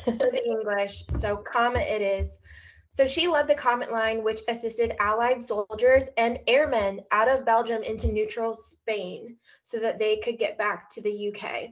the 0.05 0.41
English. 0.45 1.03
So 1.09 1.37
Comet 1.37 1.87
it 1.87 2.01
is. 2.01 2.39
So 2.87 3.05
she 3.07 3.27
led 3.27 3.47
the 3.47 3.55
Comet 3.55 3.89
Line, 3.89 4.21
which 4.21 4.41
assisted 4.49 4.95
Allied 4.99 5.41
soldiers 5.41 6.09
and 6.17 6.39
airmen 6.45 6.99
out 7.11 7.29
of 7.29 7.45
Belgium 7.45 7.83
into 7.83 8.11
neutral 8.11 8.53
Spain 8.53 9.37
so 9.63 9.79
that 9.79 9.97
they 9.97 10.17
could 10.17 10.37
get 10.37 10.57
back 10.57 10.89
to 10.89 11.01
the 11.01 11.33
UK. 11.33 11.69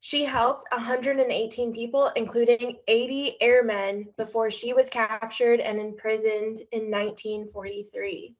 She 0.00 0.24
helped 0.24 0.64
118 0.70 1.72
people, 1.72 2.10
including 2.14 2.78
80 2.86 3.36
airmen, 3.40 4.08
before 4.16 4.50
she 4.50 4.72
was 4.72 4.88
captured 4.88 5.60
and 5.60 5.78
imprisoned 5.80 6.58
in 6.70 6.90
1943. 6.90 8.34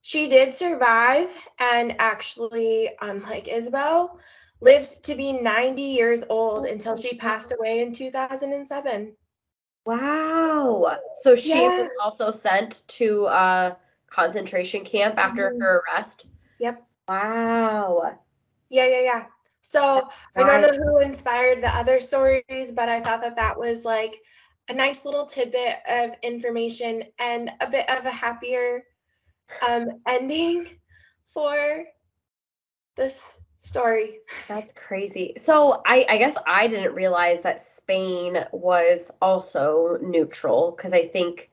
She 0.00 0.28
did 0.28 0.52
survive 0.54 1.28
and 1.58 1.96
actually, 2.00 2.90
unlike 3.00 3.48
Isabel, 3.48 4.18
lived 4.60 5.04
to 5.04 5.14
be 5.14 5.32
90 5.32 5.82
years 5.82 6.22
old 6.28 6.66
until 6.66 6.96
she 6.96 7.16
passed 7.16 7.52
away 7.52 7.80
in 7.82 7.92
2007. 7.92 9.16
Wow. 9.84 10.98
So 11.14 11.34
she 11.34 11.50
Yeah. 11.50 11.68
was 11.76 11.88
also 12.00 12.30
sent 12.30 12.86
to 12.88 13.26
a 13.26 13.76
concentration 14.08 14.84
camp 14.84 15.18
after 15.18 15.50
Mhm. 15.50 15.60
her 15.60 15.82
arrest. 15.88 16.26
Yep. 16.58 16.82
Wow. 17.08 18.18
Yeah, 18.68 18.86
yeah, 18.86 19.00
yeah. 19.00 19.26
So 19.62 20.08
I 20.36 20.42
don't 20.42 20.62
know 20.62 20.84
who 20.84 20.98
inspired 20.98 21.62
the 21.62 21.74
other 21.74 22.00
stories, 22.00 22.72
but 22.72 22.88
I 22.88 23.00
thought 23.00 23.22
that 23.22 23.36
that 23.36 23.58
was 23.58 23.84
like 23.84 24.20
a 24.68 24.74
nice 24.74 25.04
little 25.04 25.24
tidbit 25.24 25.76
of 25.88 26.10
information 26.22 27.04
and 27.18 27.50
a 27.60 27.70
bit 27.70 27.88
of 27.88 28.04
a 28.04 28.10
happier 28.10 28.82
um, 29.66 29.88
ending 30.06 30.66
for 31.26 31.84
this 32.96 33.40
story. 33.60 34.18
That's 34.48 34.72
crazy. 34.72 35.34
So 35.36 35.80
I, 35.86 36.06
I 36.10 36.18
guess 36.18 36.36
I 36.46 36.66
didn't 36.66 36.94
realize 36.94 37.42
that 37.42 37.60
Spain 37.60 38.38
was 38.50 39.12
also 39.22 39.96
neutral 40.02 40.74
because 40.76 40.92
I 40.92 41.06
think 41.06 41.50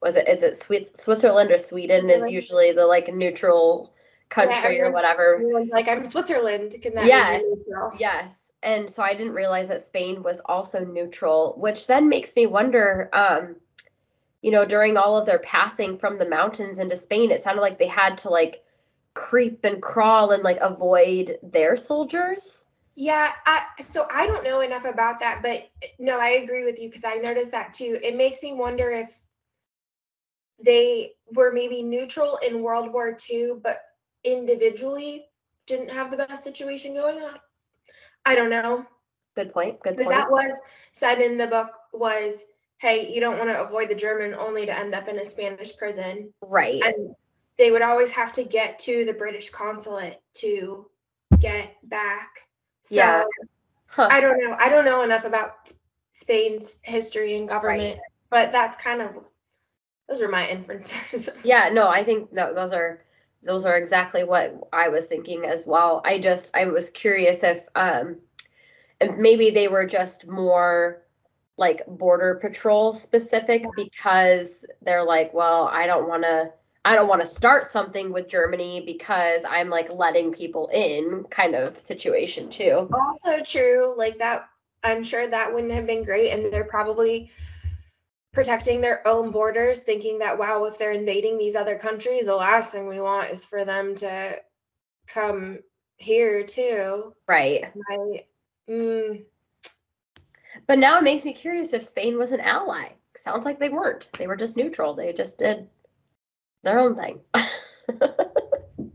was 0.00 0.16
it 0.16 0.26
is 0.28 0.42
it 0.42 0.56
Switzerland 0.56 1.50
or 1.50 1.58
Sweden 1.58 2.06
Switzerland. 2.06 2.28
is 2.28 2.32
usually 2.32 2.72
the 2.72 2.86
like 2.86 3.12
neutral 3.12 3.92
country 4.30 4.78
yeah, 4.78 4.84
or 4.84 4.92
whatever. 4.92 5.42
Like 5.70 5.88
I'm 5.88 6.06
Switzerland. 6.06 6.74
Can 6.80 6.94
that 6.94 7.04
yes. 7.04 7.42
Yes. 7.98 8.52
And 8.62 8.90
so 8.90 9.02
I 9.02 9.14
didn't 9.14 9.34
realize 9.34 9.68
that 9.68 9.80
Spain 9.80 10.22
was 10.22 10.40
also 10.44 10.84
neutral, 10.84 11.54
which 11.58 11.86
then 11.86 12.08
makes 12.08 12.36
me 12.36 12.46
wonder, 12.46 13.10
um, 13.12 13.56
you 14.42 14.50
know, 14.50 14.64
during 14.64 14.96
all 14.96 15.16
of 15.16 15.26
their 15.26 15.38
passing 15.38 15.98
from 15.98 16.18
the 16.18 16.28
mountains 16.28 16.78
into 16.78 16.96
Spain, 16.96 17.30
it 17.30 17.40
sounded 17.40 17.62
like 17.62 17.78
they 17.78 17.86
had 17.86 18.18
to 18.18 18.30
like 18.30 18.62
creep 19.14 19.64
and 19.64 19.82
crawl 19.82 20.30
and 20.30 20.42
like 20.42 20.58
avoid 20.60 21.38
their 21.42 21.76
soldiers. 21.76 22.66
Yeah, 22.96 23.32
I, 23.46 23.62
so 23.80 24.06
I 24.12 24.26
don't 24.26 24.44
know 24.44 24.60
enough 24.60 24.84
about 24.84 25.20
that, 25.20 25.42
but 25.42 25.70
no, 25.98 26.20
I 26.20 26.30
agree 26.30 26.64
with 26.64 26.78
you 26.78 26.88
because 26.88 27.04
I 27.04 27.14
noticed 27.14 27.50
that 27.52 27.72
too. 27.72 27.98
It 28.02 28.16
makes 28.16 28.42
me 28.42 28.52
wonder 28.52 28.90
if 28.90 29.16
they 30.62 31.12
were 31.32 31.50
maybe 31.52 31.82
neutral 31.82 32.38
in 32.46 32.62
World 32.62 32.92
War 32.92 33.16
II, 33.30 33.54
but 33.62 33.80
individually 34.24 35.26
didn't 35.66 35.90
have 35.90 36.10
the 36.10 36.16
best 36.16 36.44
situation 36.44 36.94
going 36.94 37.22
on. 37.22 37.36
I 38.26 38.34
don't 38.34 38.50
know. 38.50 38.86
Good 39.34 39.52
point. 39.52 39.80
Good 39.82 39.96
point. 39.96 39.98
Because 39.98 40.12
that 40.12 40.30
was 40.30 40.60
said 40.92 41.20
in 41.20 41.38
the 41.38 41.46
book 41.46 41.70
was, 41.92 42.44
hey, 42.78 43.12
you 43.12 43.20
don't 43.20 43.38
want 43.38 43.50
to 43.50 43.62
avoid 43.62 43.88
the 43.88 43.94
German 43.94 44.34
only 44.34 44.66
to 44.66 44.76
end 44.76 44.94
up 44.94 45.08
in 45.08 45.18
a 45.18 45.24
Spanish 45.24 45.76
prison. 45.76 46.32
Right. 46.42 46.82
And 46.84 47.14
they 47.56 47.70
would 47.70 47.82
always 47.82 48.10
have 48.12 48.32
to 48.32 48.44
get 48.44 48.78
to 48.80 49.04
the 49.04 49.12
British 49.12 49.50
consulate 49.50 50.16
to 50.34 50.86
get 51.38 51.76
back. 51.84 52.48
So 52.82 52.96
yeah. 52.96 53.24
Huh. 53.88 54.08
I 54.10 54.20
don't 54.20 54.38
know. 54.38 54.56
I 54.58 54.68
don't 54.68 54.84
know 54.84 55.02
enough 55.02 55.24
about 55.24 55.72
Spain's 56.12 56.80
history 56.84 57.36
and 57.36 57.48
government, 57.48 57.96
right. 57.96 58.00
but 58.30 58.52
that's 58.52 58.76
kind 58.76 59.02
of 59.02 59.24
those 60.08 60.20
are 60.20 60.28
my 60.28 60.48
inferences. 60.50 61.28
yeah, 61.44 61.70
no, 61.72 61.88
I 61.88 62.04
think 62.04 62.32
that 62.34 62.54
those 62.54 62.72
are 62.72 63.02
those 63.42 63.64
are 63.64 63.76
exactly 63.76 64.24
what 64.24 64.68
I 64.72 64.88
was 64.88 65.06
thinking 65.06 65.44
as 65.44 65.66
well. 65.66 66.02
I 66.04 66.18
just 66.18 66.56
I 66.56 66.66
was 66.66 66.90
curious 66.90 67.42
if 67.42 67.66
um 67.74 68.16
if 69.00 69.16
maybe 69.16 69.50
they 69.50 69.68
were 69.68 69.86
just 69.86 70.26
more 70.26 71.02
like 71.56 71.86
border 71.86 72.36
patrol 72.36 72.92
specific 72.92 73.66
because 73.76 74.64
they're 74.82 75.04
like, 75.04 75.32
well, 75.34 75.68
I 75.68 75.86
don't 75.86 76.08
want 76.08 76.22
to 76.22 76.50
I 76.84 76.94
don't 76.94 77.08
want 77.08 77.20
to 77.20 77.26
start 77.26 77.66
something 77.66 78.12
with 78.12 78.28
Germany 78.28 78.82
because 78.86 79.44
I'm 79.48 79.68
like 79.68 79.92
letting 79.92 80.32
people 80.32 80.70
in 80.72 81.24
kind 81.28 81.54
of 81.54 81.76
situation 81.76 82.48
too. 82.48 82.88
Also 82.92 83.42
true, 83.42 83.94
like 83.96 84.18
that 84.18 84.48
I'm 84.82 85.02
sure 85.02 85.26
that 85.26 85.52
wouldn't 85.52 85.72
have 85.72 85.86
been 85.86 86.04
great 86.04 86.30
and 86.30 86.50
they're 86.50 86.64
probably 86.64 87.30
protecting 88.32 88.80
their 88.80 89.06
own 89.06 89.30
borders, 89.30 89.80
thinking 89.80 90.18
that, 90.20 90.38
wow, 90.38 90.64
if 90.64 90.78
they're 90.78 90.92
invading 90.92 91.38
these 91.38 91.56
other 91.56 91.76
countries, 91.76 92.26
the 92.26 92.34
last 92.34 92.72
thing 92.72 92.86
we 92.86 93.00
want 93.00 93.30
is 93.30 93.44
for 93.44 93.64
them 93.64 93.94
to 93.96 94.40
come 95.06 95.58
here 95.96 96.44
too. 96.44 97.14
Right. 97.26 97.64
Right. 97.88 98.26
Mm. 98.68 99.24
But 100.66 100.78
now 100.78 100.98
it 100.98 101.04
makes 101.04 101.24
me 101.24 101.32
curious 101.32 101.72
if 101.72 101.82
Spain 101.82 102.16
was 102.16 102.32
an 102.32 102.40
ally. 102.40 102.90
Sounds 103.16 103.44
like 103.44 103.58
they 103.58 103.68
weren't. 103.68 104.08
They 104.18 104.26
were 104.26 104.36
just 104.36 104.56
neutral. 104.56 104.94
They 104.94 105.12
just 105.12 105.38
did 105.38 105.68
their 106.62 106.78
own 106.78 106.94
thing. 106.94 107.20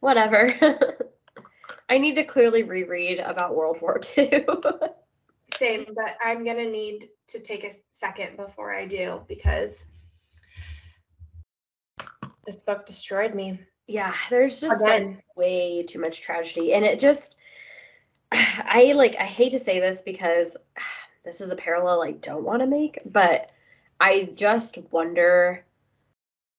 Whatever. 0.00 0.54
I 1.88 1.98
need 1.98 2.14
to 2.14 2.24
clearly 2.24 2.62
reread 2.62 3.18
about 3.18 3.54
World 3.54 3.80
War 3.80 4.00
II. 4.16 4.46
Same, 5.56 5.86
but 5.94 6.16
I'm 6.22 6.44
gonna 6.44 6.70
need 6.70 7.08
to 7.28 7.40
take 7.40 7.64
a 7.64 7.72
second 7.90 8.36
before 8.36 8.74
I 8.74 8.86
do 8.86 9.22
because 9.28 9.84
this 12.46 12.62
book 12.62 12.86
destroyed 12.86 13.34
me. 13.34 13.60
Yeah, 13.86 14.14
there's 14.30 14.60
just 14.60 14.80
like 14.80 15.24
way 15.36 15.82
too 15.82 16.00
much 16.00 16.20
tragedy. 16.20 16.72
And 16.72 16.84
it 16.84 17.00
just 17.00 17.36
I 18.32 18.92
like 18.94 19.16
I 19.18 19.24
hate 19.24 19.50
to 19.52 19.58
say 19.58 19.80
this 19.80 20.02
because 20.02 20.56
this 21.24 21.40
is 21.40 21.50
a 21.50 21.56
parallel 21.56 22.02
I 22.02 22.12
don't 22.12 22.44
want 22.44 22.60
to 22.60 22.66
make, 22.66 22.98
but 23.06 23.50
I 24.00 24.30
just 24.34 24.78
wonder 24.90 25.64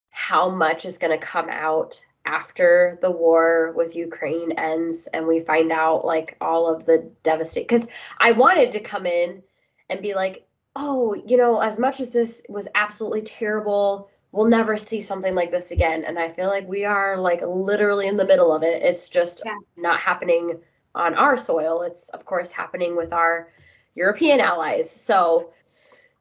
how 0.10 0.50
much 0.50 0.86
is 0.86 1.00
going 1.00 1.12
to 1.12 1.26
come 1.26 1.50
out 1.50 2.02
after 2.26 2.98
the 3.02 3.12
war 3.12 3.74
with 3.76 3.96
Ukraine 3.96 4.54
ends 4.54 5.08
and 5.08 5.28
we 5.28 5.40
find 5.40 5.72
out 5.72 6.06
like 6.06 6.38
all 6.40 6.74
of 6.74 6.86
the 6.86 7.12
devastation 7.24 7.68
cuz 7.68 7.88
I 8.20 8.32
wanted 8.32 8.72
to 8.74 8.80
come 8.80 9.06
in 9.06 9.44
and 9.90 10.02
be 10.02 10.14
like 10.14 10.46
oh, 10.76 11.14
you 11.14 11.38
know, 11.38 11.60
as 11.60 11.78
much 11.78 12.00
as 12.00 12.12
this 12.12 12.44
was 12.50 12.68
absolutely 12.74 13.22
terrible, 13.22 14.10
we'll 14.32 14.48
never 14.48 14.78
see 14.78 15.02
something 15.02 15.36
like 15.36 15.52
this 15.52 15.72
again. 15.72 16.04
And 16.04 16.18
I 16.18 16.30
feel 16.30 16.48
like 16.48 16.68
we 16.68 16.86
are 16.86 17.18
like 17.18 17.42
literally 17.46 18.08
in 18.08 18.18
the 18.18 18.26
middle 18.26 18.54
of 18.54 18.64
it. 18.64 18.82
It's 18.82 19.10
just 19.10 19.44
yeah. 19.46 19.58
not 19.78 20.00
happening 20.00 20.60
on 20.96 21.14
our 21.14 21.38
soil. 21.38 21.84
It's 21.84 22.10
of 22.10 22.26
course 22.26 22.52
happening 22.52 22.96
with 22.96 23.14
our 23.14 23.50
European 23.94 24.40
allies. 24.40 24.90
So 24.90 25.52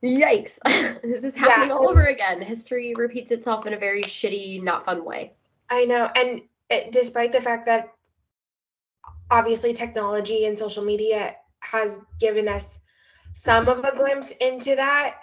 yikes. 0.02 0.58
this 1.02 1.24
is 1.24 1.34
happening 1.36 1.70
yeah. 1.70 1.74
all 1.74 1.88
over 1.88 2.04
again. 2.04 2.42
History 2.42 2.92
repeats 2.96 3.32
itself 3.32 3.66
in 3.66 3.72
a 3.72 3.78
very 3.78 4.02
shitty, 4.02 4.62
not 4.62 4.84
fun 4.84 5.04
way. 5.04 5.32
I 5.72 5.84
know. 5.86 6.10
And 6.14 6.42
it, 6.68 6.92
despite 6.92 7.32
the 7.32 7.40
fact 7.40 7.64
that 7.66 7.92
obviously 9.30 9.72
technology 9.72 10.44
and 10.44 10.56
social 10.56 10.84
media 10.84 11.34
has 11.60 12.00
given 12.20 12.46
us 12.46 12.80
some 13.32 13.68
of 13.68 13.82
a 13.82 13.96
glimpse 13.96 14.32
into 14.32 14.76
that 14.76 15.20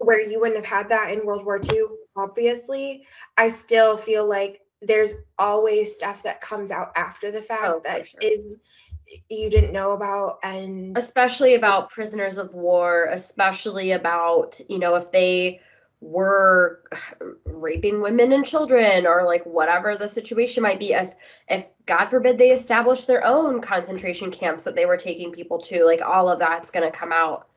where 0.00 0.20
you 0.20 0.40
wouldn't 0.40 0.56
have 0.56 0.66
had 0.66 0.88
that 0.88 1.12
in 1.12 1.24
World 1.24 1.44
War 1.44 1.60
II, 1.72 1.84
obviously. 2.16 3.06
I 3.36 3.48
still 3.48 3.96
feel 3.96 4.28
like 4.28 4.62
there's 4.82 5.14
always 5.38 5.94
stuff 5.94 6.24
that 6.24 6.40
comes 6.40 6.70
out 6.70 6.92
after 6.96 7.30
the 7.30 7.42
fact 7.42 7.62
oh, 7.66 7.80
that 7.84 8.06
sure. 8.06 8.20
is 8.20 8.56
you 9.28 9.48
didn't 9.50 9.72
know 9.72 9.92
about 9.92 10.38
and 10.42 10.96
especially 10.96 11.54
about 11.54 11.90
prisoners 11.90 12.38
of 12.38 12.54
war 12.54 13.08
especially 13.10 13.92
about 13.92 14.60
you 14.68 14.78
know 14.78 14.94
if 14.94 15.10
they 15.10 15.60
were 16.00 16.82
raping 17.44 18.00
women 18.00 18.32
and 18.32 18.46
children 18.46 19.06
or 19.06 19.24
like 19.24 19.44
whatever 19.44 19.96
the 19.96 20.08
situation 20.08 20.62
might 20.62 20.78
be 20.78 20.92
if 20.92 21.14
if 21.48 21.66
god 21.86 22.06
forbid 22.06 22.38
they 22.38 22.50
established 22.50 23.06
their 23.06 23.24
own 23.24 23.60
concentration 23.60 24.30
camps 24.30 24.64
that 24.64 24.76
they 24.76 24.86
were 24.86 24.96
taking 24.96 25.32
people 25.32 25.58
to 25.58 25.84
like 25.84 26.00
all 26.00 26.28
of 26.28 26.38
that's 26.38 26.70
going 26.70 26.90
to 26.90 26.96
come 26.96 27.12
out 27.12 27.48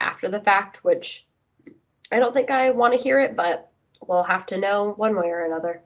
after 0.00 0.28
the 0.28 0.40
fact 0.40 0.82
which 0.82 1.26
i 2.10 2.18
don't 2.18 2.34
think 2.34 2.50
i 2.50 2.70
want 2.70 2.94
to 2.94 3.02
hear 3.02 3.20
it 3.20 3.36
but 3.36 3.70
we'll 4.06 4.24
have 4.24 4.44
to 4.46 4.58
know 4.58 4.92
one 4.96 5.16
way 5.16 5.26
or 5.26 5.44
another 5.44 5.80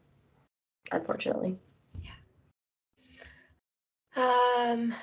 unfortunately. 0.90 1.58
Yeah. 2.02 2.10
Um 4.16 4.94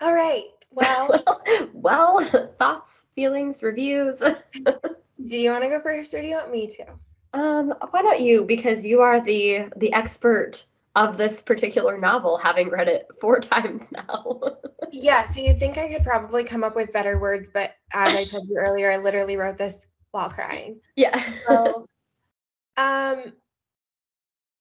all 0.00 0.12
right 0.12 0.44
well 0.70 1.24
well 1.72 2.20
thoughts 2.58 3.06
feelings 3.14 3.62
reviews 3.62 4.22
Do 5.26 5.38
you 5.38 5.50
want 5.50 5.64
to 5.64 5.70
go 5.70 5.80
first 5.80 6.14
or 6.14 6.20
do 6.20 6.26
you 6.26 6.36
want 6.36 6.50
me 6.50 6.66
to? 6.68 6.86
Um, 7.32 7.74
why 7.90 8.02
don't 8.02 8.20
you? 8.20 8.46
Because 8.46 8.86
you 8.86 9.00
are 9.00 9.20
the 9.20 9.70
the 9.76 9.92
expert 9.92 10.64
of 10.94 11.16
this 11.16 11.42
particular 11.42 11.98
novel, 11.98 12.36
having 12.36 12.70
read 12.70 12.88
it 12.88 13.08
four 13.20 13.40
times 13.40 13.92
now. 13.92 14.40
yeah, 14.92 15.24
so 15.24 15.40
you 15.40 15.54
think 15.54 15.76
I 15.78 15.88
could 15.88 16.04
probably 16.04 16.44
come 16.44 16.62
up 16.62 16.76
with 16.76 16.92
better 16.92 17.18
words, 17.18 17.50
but 17.52 17.74
as 17.92 18.14
I 18.14 18.24
told 18.24 18.48
you 18.48 18.56
earlier, 18.56 18.90
I 18.90 18.98
literally 18.98 19.36
wrote 19.36 19.56
this 19.56 19.86
while 20.12 20.30
crying. 20.30 20.80
Yeah. 20.96 21.26
so, 21.46 21.88
um, 22.76 23.32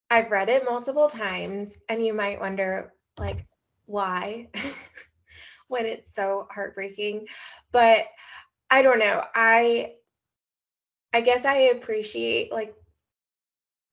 I've 0.10 0.32
read 0.32 0.50
it 0.50 0.66
multiple 0.66 1.08
times, 1.08 1.78
and 1.90 2.04
you 2.04 2.14
might 2.14 2.40
wonder, 2.40 2.94
like, 3.20 3.46
why, 3.86 4.50
when 5.68 5.86
it's 5.86 6.14
so 6.14 6.48
heartbreaking. 6.50 7.28
But 7.72 8.06
I 8.72 8.82
don't 8.82 9.00
know. 9.00 9.24
I 9.36 9.94
I 11.14 11.22
guess 11.22 11.46
I 11.46 11.56
appreciate 11.56 12.52
like 12.52 12.76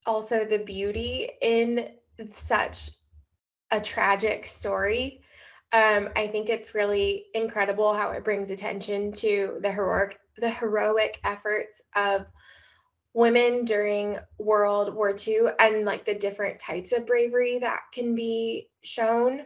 also 0.06 0.44
the 0.44 0.58
beauty 0.58 1.28
in 1.42 1.90
such 2.32 2.90
a 3.70 3.80
tragic 3.80 4.46
story. 4.46 5.22
Um, 5.72 6.08
I 6.16 6.26
think 6.26 6.48
it's 6.48 6.74
really 6.74 7.26
incredible 7.34 7.94
how 7.94 8.10
it 8.10 8.24
brings 8.24 8.50
attention 8.50 9.12
to 9.12 9.58
the 9.60 9.70
heroic 9.70 10.18
the 10.36 10.50
heroic 10.50 11.20
efforts 11.24 11.82
of 11.96 12.30
women 13.12 13.64
during 13.64 14.16
World 14.38 14.94
War 14.94 15.14
II 15.14 15.48
and 15.58 15.84
like 15.84 16.04
the 16.04 16.14
different 16.14 16.58
types 16.58 16.92
of 16.92 17.06
bravery 17.06 17.58
that 17.58 17.80
can 17.92 18.14
be 18.14 18.68
shown. 18.82 19.44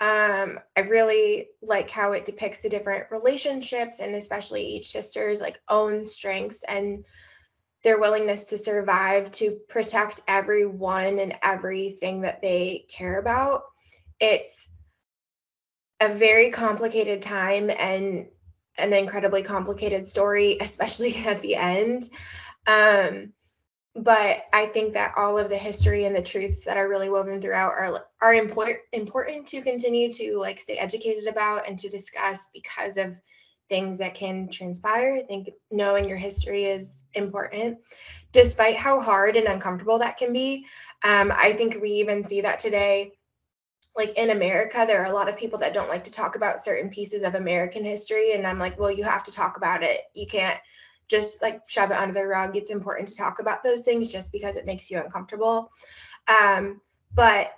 Um, 0.00 0.58
I 0.76 0.80
really 0.80 1.48
like 1.60 1.90
how 1.90 2.12
it 2.12 2.24
depicts 2.24 2.60
the 2.60 2.70
different 2.70 3.10
relationships 3.10 4.00
and 4.00 4.14
especially 4.14 4.64
each 4.64 4.88
sister's 4.88 5.42
like 5.42 5.60
own 5.68 6.06
strengths 6.06 6.62
and 6.62 7.04
their 7.82 7.98
willingness 7.98 8.46
to 8.46 8.58
survive 8.58 9.30
to 9.32 9.58
protect 9.68 10.22
everyone 10.26 11.18
and 11.18 11.36
everything 11.42 12.22
that 12.22 12.40
they 12.40 12.86
care 12.88 13.18
about. 13.18 13.62
It's 14.20 14.68
a 16.00 16.08
very 16.08 16.50
complicated 16.50 17.20
time 17.20 17.70
and 17.70 18.26
an 18.78 18.92
incredibly 18.92 19.42
complicated 19.42 20.06
story, 20.06 20.56
especially 20.60 21.16
at 21.26 21.40
the 21.42 21.56
end. 21.56 22.08
Um, 22.66 23.32
but 23.94 24.44
I 24.52 24.66
think 24.66 24.94
that 24.94 25.14
all 25.16 25.36
of 25.36 25.48
the 25.48 25.58
history 25.58 26.04
and 26.04 26.14
the 26.14 26.22
truths 26.22 26.64
that 26.64 26.76
are 26.76 26.88
really 26.88 27.08
woven 27.10 27.40
throughout 27.40 27.72
are 27.72 28.04
are 28.22 28.34
important 28.34 28.78
important 28.92 29.46
to 29.46 29.62
continue 29.62 30.12
to 30.12 30.36
like 30.36 30.58
stay 30.58 30.76
educated 30.76 31.26
about 31.26 31.66
and 31.66 31.78
to 31.78 31.88
discuss 31.88 32.48
because 32.52 32.96
of 32.96 33.18
things 33.70 33.98
that 33.98 34.14
can 34.14 34.48
transpire. 34.50 35.14
I 35.14 35.22
think 35.22 35.48
knowing 35.70 36.08
your 36.08 36.18
history 36.18 36.64
is 36.64 37.04
important, 37.14 37.78
despite 38.32 38.76
how 38.76 39.00
hard 39.00 39.36
and 39.36 39.46
uncomfortable 39.46 39.98
that 40.00 40.18
can 40.18 40.32
be. 40.32 40.66
Um, 41.04 41.32
I 41.34 41.52
think 41.52 41.78
we 41.80 41.90
even 41.92 42.24
see 42.24 42.40
that 42.42 42.58
today. 42.58 43.12
Like 43.96 44.16
in 44.18 44.30
America, 44.30 44.84
there 44.86 45.02
are 45.02 45.10
a 45.10 45.14
lot 45.14 45.28
of 45.28 45.36
people 45.36 45.58
that 45.60 45.72
don't 45.72 45.88
like 45.88 46.04
to 46.04 46.10
talk 46.10 46.36
about 46.36 46.60
certain 46.60 46.90
pieces 46.90 47.22
of 47.22 47.34
American 47.36 47.84
history. 47.84 48.34
And 48.34 48.46
I'm 48.46 48.58
like, 48.58 48.78
well, 48.78 48.90
you 48.90 49.04
have 49.04 49.22
to 49.24 49.32
talk 49.32 49.56
about 49.56 49.82
it. 49.82 50.00
You 50.14 50.26
can't 50.26 50.58
just 51.08 51.42
like 51.42 51.60
shove 51.68 51.90
it 51.90 51.96
under 51.96 52.14
the 52.14 52.26
rug. 52.26 52.56
It's 52.56 52.70
important 52.70 53.08
to 53.08 53.16
talk 53.16 53.40
about 53.40 53.64
those 53.64 53.82
things 53.82 54.12
just 54.12 54.32
because 54.32 54.56
it 54.56 54.66
makes 54.66 54.90
you 54.90 54.98
uncomfortable. 54.98 55.70
Um, 56.28 56.80
but 57.14 57.52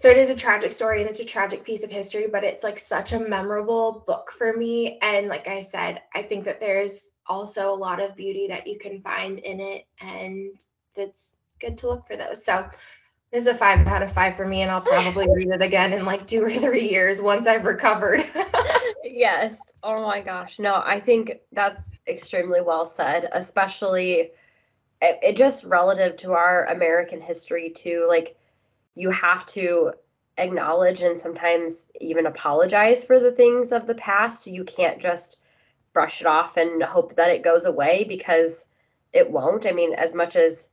so 0.00 0.08
it 0.08 0.16
is 0.16 0.30
a 0.30 0.34
tragic 0.34 0.72
story 0.72 1.02
and 1.02 1.10
it's 1.10 1.20
a 1.20 1.24
tragic 1.26 1.62
piece 1.62 1.84
of 1.84 1.90
history, 1.90 2.26
but 2.26 2.42
it's 2.42 2.64
like 2.64 2.78
such 2.78 3.12
a 3.12 3.20
memorable 3.20 4.02
book 4.06 4.30
for 4.30 4.54
me. 4.54 4.96
And 5.02 5.28
like 5.28 5.46
I 5.46 5.60
said, 5.60 6.00
I 6.14 6.22
think 6.22 6.46
that 6.46 6.58
there's 6.58 7.10
also 7.26 7.70
a 7.70 7.76
lot 7.76 8.00
of 8.00 8.16
beauty 8.16 8.46
that 8.48 8.66
you 8.66 8.78
can 8.78 8.98
find 8.98 9.40
in 9.40 9.60
it, 9.60 9.84
and 10.00 10.58
it's 10.94 11.42
good 11.60 11.76
to 11.76 11.88
look 11.88 12.06
for 12.06 12.16
those. 12.16 12.42
So 12.42 12.66
it's 13.30 13.46
a 13.46 13.54
five 13.54 13.86
out 13.88 14.02
of 14.02 14.10
five 14.10 14.36
for 14.36 14.46
me, 14.46 14.62
and 14.62 14.70
I'll 14.70 14.80
probably 14.80 15.26
read 15.34 15.48
it 15.48 15.60
again 15.60 15.92
in 15.92 16.06
like 16.06 16.26
two 16.26 16.44
or 16.44 16.50
three 16.50 16.88
years 16.88 17.20
once 17.20 17.46
I've 17.46 17.66
recovered. 17.66 18.24
yes. 19.04 19.58
Oh 19.82 20.00
my 20.06 20.22
gosh. 20.22 20.58
No, 20.58 20.76
I 20.82 20.98
think 20.98 21.40
that's 21.52 21.98
extremely 22.08 22.62
well 22.62 22.86
said, 22.86 23.28
especially 23.32 24.30
it, 25.02 25.18
it 25.22 25.36
just 25.36 25.64
relative 25.64 26.16
to 26.16 26.32
our 26.32 26.64
American 26.68 27.20
history 27.20 27.68
too. 27.68 28.06
Like 28.08 28.38
you 28.94 29.10
have 29.10 29.46
to 29.46 29.92
acknowledge 30.36 31.02
and 31.02 31.20
sometimes 31.20 31.90
even 32.00 32.26
apologize 32.26 33.04
for 33.04 33.20
the 33.20 33.32
things 33.32 33.72
of 33.72 33.86
the 33.86 33.94
past. 33.94 34.46
You 34.46 34.64
can't 34.64 35.00
just 35.00 35.40
brush 35.92 36.20
it 36.20 36.26
off 36.26 36.56
and 36.56 36.82
hope 36.82 37.16
that 37.16 37.30
it 37.30 37.42
goes 37.42 37.64
away 37.64 38.04
because 38.08 38.66
it 39.12 39.30
won't. 39.30 39.66
I 39.66 39.72
mean, 39.72 39.94
as 39.94 40.14
much 40.14 40.36
as 40.36 40.68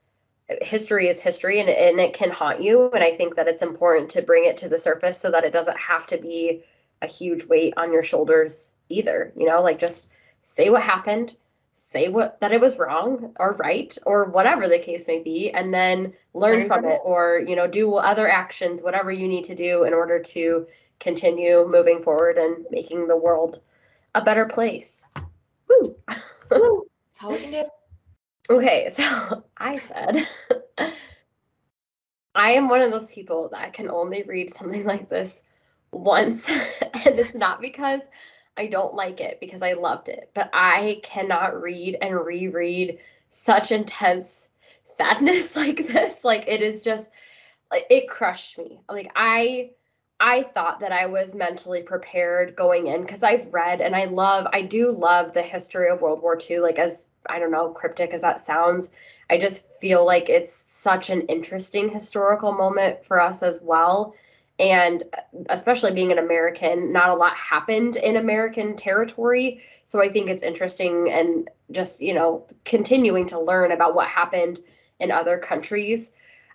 history 0.62 1.10
is 1.10 1.20
history 1.20 1.60
and, 1.60 1.70
and 1.70 2.00
it 2.00 2.14
can 2.14 2.32
haunt 2.32 2.62
you. 2.62 2.90
And 2.92 3.04
I 3.04 3.12
think 3.12 3.36
that 3.36 3.48
it's 3.48 3.62
important 3.62 4.12
to 4.12 4.22
bring 4.22 4.46
it 4.46 4.58
to 4.58 4.70
the 4.70 4.80
surface 4.80 5.18
so 5.18 5.32
that 5.32 5.44
it 5.44 5.54
doesn't 5.54 5.78
have 5.78 6.06
to 6.08 6.18
be 6.18 6.64
a 7.02 7.08
huge 7.08 7.46
weight 7.46 7.74
on 7.78 7.92
your 7.92 8.04
shoulders 8.04 8.74
either. 8.90 9.34
You 9.36 9.48
know, 9.48 9.62
like 9.62 9.80
just 9.80 10.10
say 10.42 10.70
what 10.70 10.84
happened, 10.84 11.36
say 11.80 12.08
what 12.10 12.40
that 12.42 12.52
it 12.52 12.60
was 12.60 12.80
wrong 12.80 13.34
or 13.40 13.54
right 13.54 13.96
or 14.04 14.26
whatever 14.26 14.68
the 14.68 14.80
case 14.80 15.08
may 15.08 15.20
be 15.20 15.52
and 15.52 15.72
then 15.72 16.12
learn, 16.34 16.60
learn 16.60 16.68
from 16.68 16.86
it 16.86 17.00
or 17.04 17.40
you 17.48 17.56
know 17.56 17.68
do 17.68 17.96
other 17.96 18.28
actions 18.28 18.82
whatever 18.82 19.12
you 19.12 19.28
need 19.28 19.44
to 19.44 19.54
do 19.54 19.84
in 19.84 19.94
order 19.94 20.20
to 20.20 20.66
continue 21.00 21.68
moving 21.68 22.02
forward 22.02 22.38
and 22.38 22.66
making 22.72 23.08
the 23.08 23.16
world 23.16 23.62
a 24.16 24.22
better 24.24 24.46
place 24.46 25.06
Woo. 25.70 25.96
Woo. 26.50 26.88
That's 27.14 27.24
all 27.24 27.32
we 27.32 27.38
can 27.40 27.52
do. 27.52 27.66
Okay, 28.50 28.90
so 28.90 29.44
I 29.58 29.76
said 29.76 30.28
I 32.36 32.52
am 32.52 32.70
one 32.70 32.82
of 32.82 32.90
those 32.92 33.12
people 33.12 33.50
that 33.50 33.74
can 33.74 33.92
only 33.92 34.24
read 34.24 34.52
something 34.52 34.84
like 34.84 35.10
this 35.10 35.44
once 35.92 36.50
and 36.50 37.20
it's 37.20 37.36
not 37.36 37.62
because 37.62 38.02
I 38.58 38.68
don't 38.68 38.96
like 38.96 39.22
it 39.22 39.40
because 39.40 39.62
I 39.62 39.74
loved 39.74 40.10
it, 40.10 40.32
but 40.34 40.50
I 40.54 41.00
cannot 41.04 41.62
read 41.62 41.98
and 42.02 42.16
reread 42.16 43.00
such 43.30 43.72
intense 43.72 44.50
sadness 44.84 45.56
like 45.56 45.88
this. 45.88 46.24
Like 46.24 46.48
it 46.48 46.62
is 46.62 46.82
just 46.82 47.12
it 47.72 48.10
crushed 48.10 48.58
me. 48.58 48.80
Like 48.90 49.12
I 49.16 49.72
I 50.20 50.42
thought 50.42 50.80
that 50.80 50.92
I 50.92 51.06
was 51.06 51.36
mentally 51.36 51.84
prepared 51.84 52.56
going 52.56 52.88
in 52.88 53.02
because 53.02 53.22
I've 53.22 53.54
read 53.54 53.82
and 53.82 53.96
I 53.96 54.06
love 54.06 54.48
I 54.52 54.64
do 54.64 54.92
love 54.92 55.34
the 55.34 55.44
history 55.44 55.90
of 55.90 56.02
World 56.02 56.22
War 56.22 56.38
II 56.50 56.60
like 56.60 56.80
as 56.80 57.10
I 57.30 57.40
don't 57.40 57.52
know 57.52 57.70
cryptic 57.70 58.12
as 58.14 58.22
that 58.22 58.40
sounds 58.40 58.92
I 59.30 59.38
just 59.38 59.66
feel 59.80 60.06
like 60.06 60.30
it's 60.30 60.52
such 60.52 61.10
an 61.10 61.22
interesting 61.28 61.90
historical 61.90 62.52
moment 62.52 63.06
for 63.06 63.22
us 63.22 63.44
as 63.44 63.62
well 63.62 64.16
and 64.60 65.04
especially 65.50 65.94
being 65.94 66.12
an 66.12 66.18
American, 66.18 66.92
not 66.92 67.10
a 67.10 67.16
lot 67.16 67.36
happened 67.36 67.96
in 67.96 68.16
American 68.16 68.76
territory. 68.76 69.62
So 69.86 70.02
I 70.02 70.10
think 70.10 70.30
it's 70.30 70.44
interesting 70.44 71.10
and 71.12 71.50
just, 71.72 72.02
you 72.02 72.14
know, 72.14 72.48
continuing 72.66 73.28
to 73.28 73.40
learn 73.40 73.72
about 73.72 73.94
what 73.94 74.08
happened 74.08 74.60
in 75.00 75.12
other 75.12 75.38
countries. 75.38 76.14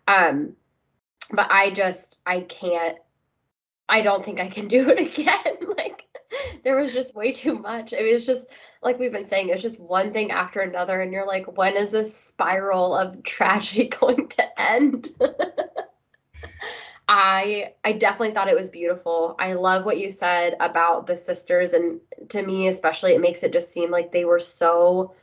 Um, 0.08 0.56
but 1.30 1.50
I 1.50 1.70
just, 1.70 2.20
I 2.26 2.40
can't, 2.40 2.98
I 3.88 4.02
don't 4.02 4.24
think 4.24 4.40
I 4.40 4.48
can 4.48 4.68
do 4.68 4.90
it 4.90 4.98
again. 4.98 5.74
like, 5.76 6.06
there 6.64 6.80
was 6.80 6.92
just 6.94 7.14
way 7.14 7.32
too 7.32 7.58
much. 7.58 7.92
It 7.92 8.10
was 8.12 8.26
just, 8.26 8.48
like 8.82 8.98
we've 8.98 9.12
been 9.12 9.26
saying, 9.26 9.50
it's 9.50 9.62
just 9.62 9.78
one 9.78 10.12
thing 10.12 10.32
after 10.32 10.60
another. 10.60 11.00
And 11.00 11.12
you're 11.12 11.26
like, 11.26 11.56
when 11.56 11.76
is 11.76 11.90
this 11.90 12.16
spiral 12.16 12.96
of 12.96 13.22
tragedy 13.24 13.88
going 13.88 14.28
to 14.28 14.60
end? 14.60 15.10
I 17.08 17.72
I 17.84 17.92
definitely 17.92 18.32
thought 18.32 18.48
it 18.48 18.58
was 18.58 18.70
beautiful. 18.70 19.36
I 19.38 19.54
love 19.54 19.84
what 19.84 19.98
you 19.98 20.10
said 20.10 20.56
about 20.60 21.06
the 21.06 21.16
sisters 21.16 21.72
and 21.72 22.00
to 22.30 22.42
me 22.42 22.68
especially 22.68 23.12
it 23.12 23.20
makes 23.20 23.42
it 23.42 23.52
just 23.52 23.72
seem 23.72 23.90
like 23.90 24.12
they 24.12 24.24
were 24.24 24.38
so 24.38 25.14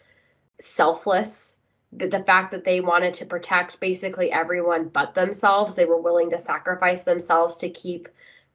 selfless. 0.60 1.58
The, 1.92 2.08
the 2.08 2.24
fact 2.24 2.52
that 2.52 2.66
they 2.66 2.82
wanted 2.82 3.16
to 3.16 3.26
protect 3.26 3.80
basically 3.80 4.32
everyone 4.32 4.90
but 4.90 5.16
themselves, 5.16 5.74
they 5.74 5.86
were 5.86 6.00
willing 6.02 6.30
to 6.32 6.40
sacrifice 6.40 7.04
themselves 7.04 7.58
to 7.58 7.70
keep 7.70 8.08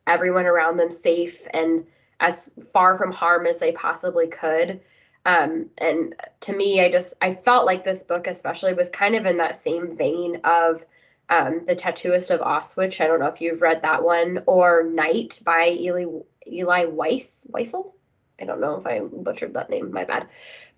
everyone 0.06 0.46
around 0.46 0.76
them 0.76 0.90
safe 0.90 1.46
and 1.52 1.86
as 2.20 2.50
far 2.72 2.94
from 2.94 3.10
harm 3.10 3.46
as 3.46 3.58
they 3.58 3.72
possibly 3.72 4.28
could. 4.28 4.80
Um, 5.26 5.70
and 5.78 6.14
to 6.40 6.54
me, 6.54 6.84
I 6.84 6.90
just 6.90 7.14
I 7.20 7.34
felt 7.34 7.66
like 7.66 7.82
this 7.82 8.02
book 8.02 8.26
especially 8.26 8.74
was 8.74 8.90
kind 8.90 9.14
of 9.16 9.26
in 9.26 9.38
that 9.38 9.56
same 9.56 9.96
vein 9.96 10.40
of 10.44 10.84
um, 11.28 11.64
The 11.64 11.74
Tattooist 11.74 12.30
of 12.30 12.40
Auschwitz. 12.40 13.00
I 13.00 13.06
don't 13.06 13.20
know 13.20 13.28
if 13.28 13.40
you've 13.40 13.62
read 13.62 13.82
that 13.82 14.02
one, 14.02 14.42
or 14.46 14.84
Night 14.84 15.40
by 15.44 15.68
Eli, 15.68 16.04
Eli 16.46 16.84
Weiss, 16.86 17.46
Wiesel. 17.50 17.92
I 18.40 18.44
don't 18.44 18.60
know 18.60 18.76
if 18.76 18.86
I 18.86 19.00
butchered 19.00 19.54
that 19.54 19.70
name, 19.70 19.92
my 19.92 20.04
bad. 20.04 20.28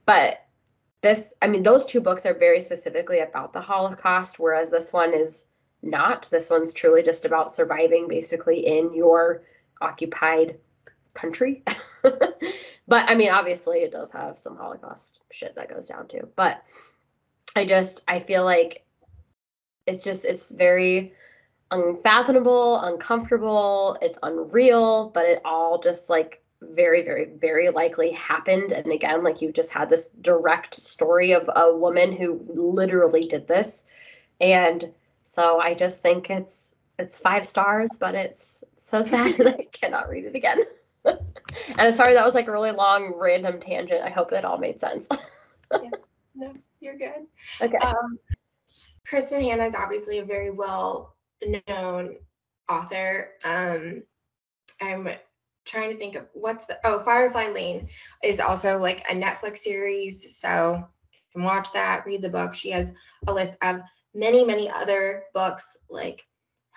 But 0.04 0.44
this, 1.00 1.34
I 1.42 1.48
mean, 1.48 1.62
those 1.62 1.84
two 1.84 2.00
books 2.00 2.26
are 2.26 2.34
very 2.34 2.60
specifically 2.60 3.20
about 3.20 3.52
the 3.52 3.60
Holocaust, 3.60 4.38
whereas 4.38 4.70
this 4.70 4.92
one 4.92 5.14
is 5.14 5.48
not. 5.82 6.28
This 6.30 6.50
one's 6.50 6.72
truly 6.72 7.02
just 7.02 7.24
about 7.24 7.54
surviving 7.54 8.08
basically 8.08 8.66
in 8.66 8.94
your 8.94 9.42
occupied 9.80 10.58
country. 11.14 11.62
but 12.02 12.38
I 12.90 13.14
mean, 13.14 13.30
obviously, 13.30 13.78
it 13.78 13.92
does 13.92 14.12
have 14.12 14.38
some 14.38 14.56
Holocaust 14.56 15.20
shit 15.30 15.54
that 15.56 15.68
goes 15.68 15.88
down 15.88 16.08
too. 16.08 16.28
But 16.36 16.62
I 17.54 17.64
just, 17.64 18.04
I 18.06 18.18
feel 18.20 18.44
like 18.44 18.85
it's 19.86 20.02
just 20.02 20.24
it's 20.24 20.50
very 20.50 21.14
unfathomable, 21.70 22.80
uncomfortable, 22.80 23.96
it's 24.00 24.18
unreal, 24.22 25.10
but 25.10 25.26
it 25.26 25.42
all 25.44 25.78
just 25.78 26.08
like 26.08 26.42
very, 26.62 27.02
very, 27.02 27.26
very 27.26 27.70
likely 27.70 28.12
happened. 28.12 28.72
And 28.72 28.90
again, 28.92 29.22
like 29.22 29.42
you 29.42 29.52
just 29.52 29.72
had 29.72 29.88
this 29.88 30.08
direct 30.08 30.74
story 30.74 31.32
of 31.32 31.48
a 31.54 31.76
woman 31.76 32.12
who 32.12 32.40
literally 32.54 33.20
did 33.20 33.46
this. 33.46 33.84
And 34.40 34.92
so 35.24 35.60
I 35.60 35.74
just 35.74 36.02
think 36.02 36.30
it's 36.30 36.74
it's 36.98 37.18
five 37.18 37.44
stars, 37.46 37.98
but 38.00 38.14
it's 38.14 38.64
so 38.76 39.02
sad 39.02 39.38
and 39.40 39.48
I 39.50 39.66
cannot 39.72 40.08
read 40.08 40.24
it 40.24 40.34
again. 40.34 40.62
and 41.04 41.18
I'm 41.78 41.92
sorry 41.92 42.14
that 42.14 42.24
was 42.24 42.34
like 42.34 42.48
a 42.48 42.52
really 42.52 42.72
long 42.72 43.18
random 43.20 43.60
tangent. 43.60 44.02
I 44.02 44.10
hope 44.10 44.32
it 44.32 44.44
all 44.44 44.58
made 44.58 44.80
sense. 44.80 45.08
yeah, 45.72 45.90
no, 46.34 46.54
you're 46.80 46.96
good. 46.96 47.26
Okay. 47.60 47.76
Um, 47.78 48.18
Kristin 49.08 49.42
Hannah 49.42 49.64
is 49.64 49.74
obviously 49.74 50.18
a 50.18 50.24
very 50.24 50.50
well 50.50 51.16
known 51.68 52.16
author. 52.68 53.32
Um, 53.44 54.02
I'm 54.80 55.08
trying 55.64 55.90
to 55.90 55.96
think 55.96 56.14
of 56.14 56.26
what's 56.32 56.66
the 56.66 56.78
oh 56.84 56.98
Firefly 57.00 57.48
Lane 57.48 57.88
is 58.22 58.40
also 58.40 58.78
like 58.78 59.00
a 59.10 59.14
Netflix 59.14 59.58
series, 59.58 60.38
so 60.38 60.84
you 61.12 61.18
can 61.32 61.44
watch 61.44 61.72
that, 61.72 62.04
read 62.06 62.22
the 62.22 62.28
book. 62.28 62.54
She 62.54 62.70
has 62.70 62.92
a 63.26 63.32
list 63.32 63.58
of 63.62 63.80
many, 64.14 64.44
many 64.44 64.70
other 64.70 65.24
books 65.34 65.78
like 65.90 66.26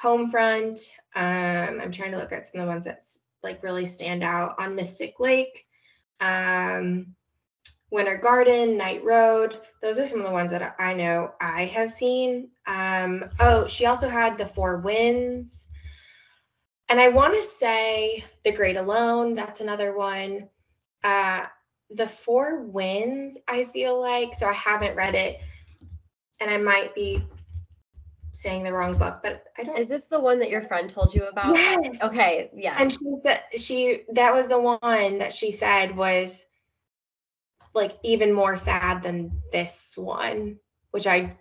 Homefront. 0.02 0.90
Um, 1.16 1.82
I'm 1.82 1.92
trying 1.92 2.12
to 2.12 2.18
look 2.18 2.32
at 2.32 2.46
some 2.46 2.62
of 2.62 2.68
the 2.68 2.72
ones 2.72 2.86
that's 2.86 3.26
like 3.44 3.64
really 3.64 3.86
stand 3.86 4.24
out 4.24 4.56
on 4.60 4.76
Mystic 4.76 5.20
Lake. 5.20 5.66
Um, 6.20 7.16
Winter 7.92 8.18
Garden, 8.18 8.78
Night 8.78 9.04
Road. 9.04 9.62
Those 9.82 10.00
are 10.00 10.08
some 10.08 10.20
of 10.20 10.26
the 10.26 10.32
ones 10.32 10.52
that 10.52 10.76
I 10.80 10.94
know 10.94 11.34
I 11.42 11.66
have 11.66 11.90
seen. 11.90 12.50
Um, 12.68 13.26
oh, 13.40 13.68
she 13.68 13.86
also 13.86 14.08
had 14.08 14.38
The 14.38 14.46
Four 14.46 14.78
Winds. 14.80 15.68
And 16.90 17.00
I 17.00 17.08
want 17.08 17.36
to 17.36 17.42
say 17.42 18.24
The 18.44 18.52
Great 18.52 18.78
Alone. 18.78 19.34
That's 19.34 19.62
another 19.62 19.96
one. 19.96 20.50
Uh, 21.04 21.46
the 21.90 22.08
Four 22.08 22.64
Winds, 22.64 23.40
I 23.48 23.64
feel 23.64 24.00
like. 24.00 24.36
So 24.36 24.48
I 24.48 24.54
haven't 24.54 24.96
read 24.96 25.16
it. 25.16 25.42
And 26.42 26.50
I 26.50 26.58
might 26.58 26.94
be 26.96 27.24
saying 28.32 28.64
the 28.64 28.74
wrong 28.74 28.98
book, 28.98 29.20
but 29.24 29.46
I 29.58 29.64
don't. 29.64 29.78
Is 29.78 29.90
this 29.90 30.06
the 30.06 30.20
one 30.20 30.40
that 30.40 30.50
your 30.50 30.62
friend 30.62 30.90
told 30.90 31.14
you 31.14 31.26
about? 31.28 31.56
Yes. 31.56 32.02
Okay. 32.04 32.50
Yeah. 32.54 32.76
And 32.80 32.92
she 32.92 33.00
said 33.24 33.44
she 33.58 34.04
that 34.14 34.34
was 34.34 34.48
the 34.48 34.60
one 34.60 35.18
that 35.18 35.34
she 35.34 35.52
said 35.52 35.96
was 35.96 36.46
like 37.74 37.98
even 38.04 38.34
more 38.34 38.56
sad 38.56 39.04
than 39.04 39.42
this 39.52 39.94
one, 39.98 40.58
which 40.92 41.08
I 41.08 41.36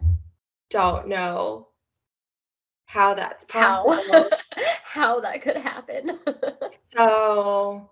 don't 0.71 1.09
know 1.09 1.69
how 2.87 3.15
that's 3.15 3.45
possible. 3.45 4.03
how, 4.11 4.29
how 4.85 5.21
that 5.21 5.43
could 5.43 5.57
happen. 5.57 6.19
so 6.83 7.91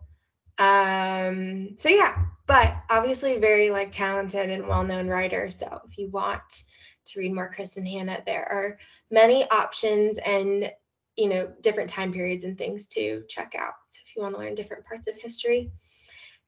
um 0.59 1.77
so 1.77 1.89
yeah, 1.89 2.25
but 2.47 2.77
obviously 2.91 3.39
very 3.39 3.71
like 3.71 3.91
talented 3.91 4.51
and 4.51 4.67
well-known 4.67 5.09
writer. 5.09 5.51
So 5.51 5.81
if 5.87 5.99
you 5.99 6.09
want 6.09 6.65
to 7.07 7.21
read 7.21 7.35
more 7.35 7.53
Kristin 7.53 7.89
Hannah, 7.89 8.23
there 8.27 8.51
are 8.51 8.79
many 9.11 9.49
options 9.51 10.19
and 10.19 10.71
you 11.17 11.29
know 11.29 11.53
different 11.63 11.91
time 11.91 12.13
periods 12.13 12.45
and 12.45 12.57
things 12.57 12.87
to 12.89 13.23
check 13.29 13.55
out. 13.59 13.75
So 13.89 14.01
if 14.07 14.17
you 14.17 14.23
want 14.23 14.35
to 14.35 14.41
learn 14.41 14.55
different 14.55 14.85
parts 14.87 15.09
of 15.09 15.19
history, 15.19 15.71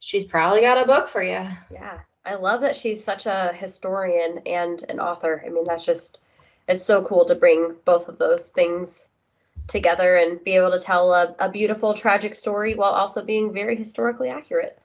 she's 0.00 0.24
probably 0.24 0.62
got 0.62 0.82
a 0.82 0.86
book 0.86 1.08
for 1.08 1.22
you. 1.22 1.46
Yeah. 1.70 1.98
I 2.24 2.34
love 2.34 2.60
that 2.60 2.76
she's 2.76 3.02
such 3.02 3.26
a 3.26 3.52
historian 3.54 4.42
and 4.46 4.84
an 4.88 5.00
author. 5.00 5.42
I 5.44 5.48
mean, 5.48 5.64
that's 5.64 5.84
just 5.84 6.18
it's 6.68 6.84
so 6.84 7.02
cool 7.04 7.24
to 7.24 7.34
bring 7.34 7.76
both 7.84 8.08
of 8.08 8.18
those 8.18 8.48
things 8.48 9.08
together 9.66 10.16
and 10.16 10.42
be 10.44 10.56
able 10.56 10.70
to 10.70 10.78
tell 10.78 11.12
a, 11.14 11.34
a 11.38 11.50
beautiful 11.50 11.94
tragic 11.94 12.34
story 12.34 12.74
while 12.74 12.92
also 12.92 13.24
being 13.24 13.52
very 13.52 13.76
historically 13.76 14.28
accurate. 14.28 14.78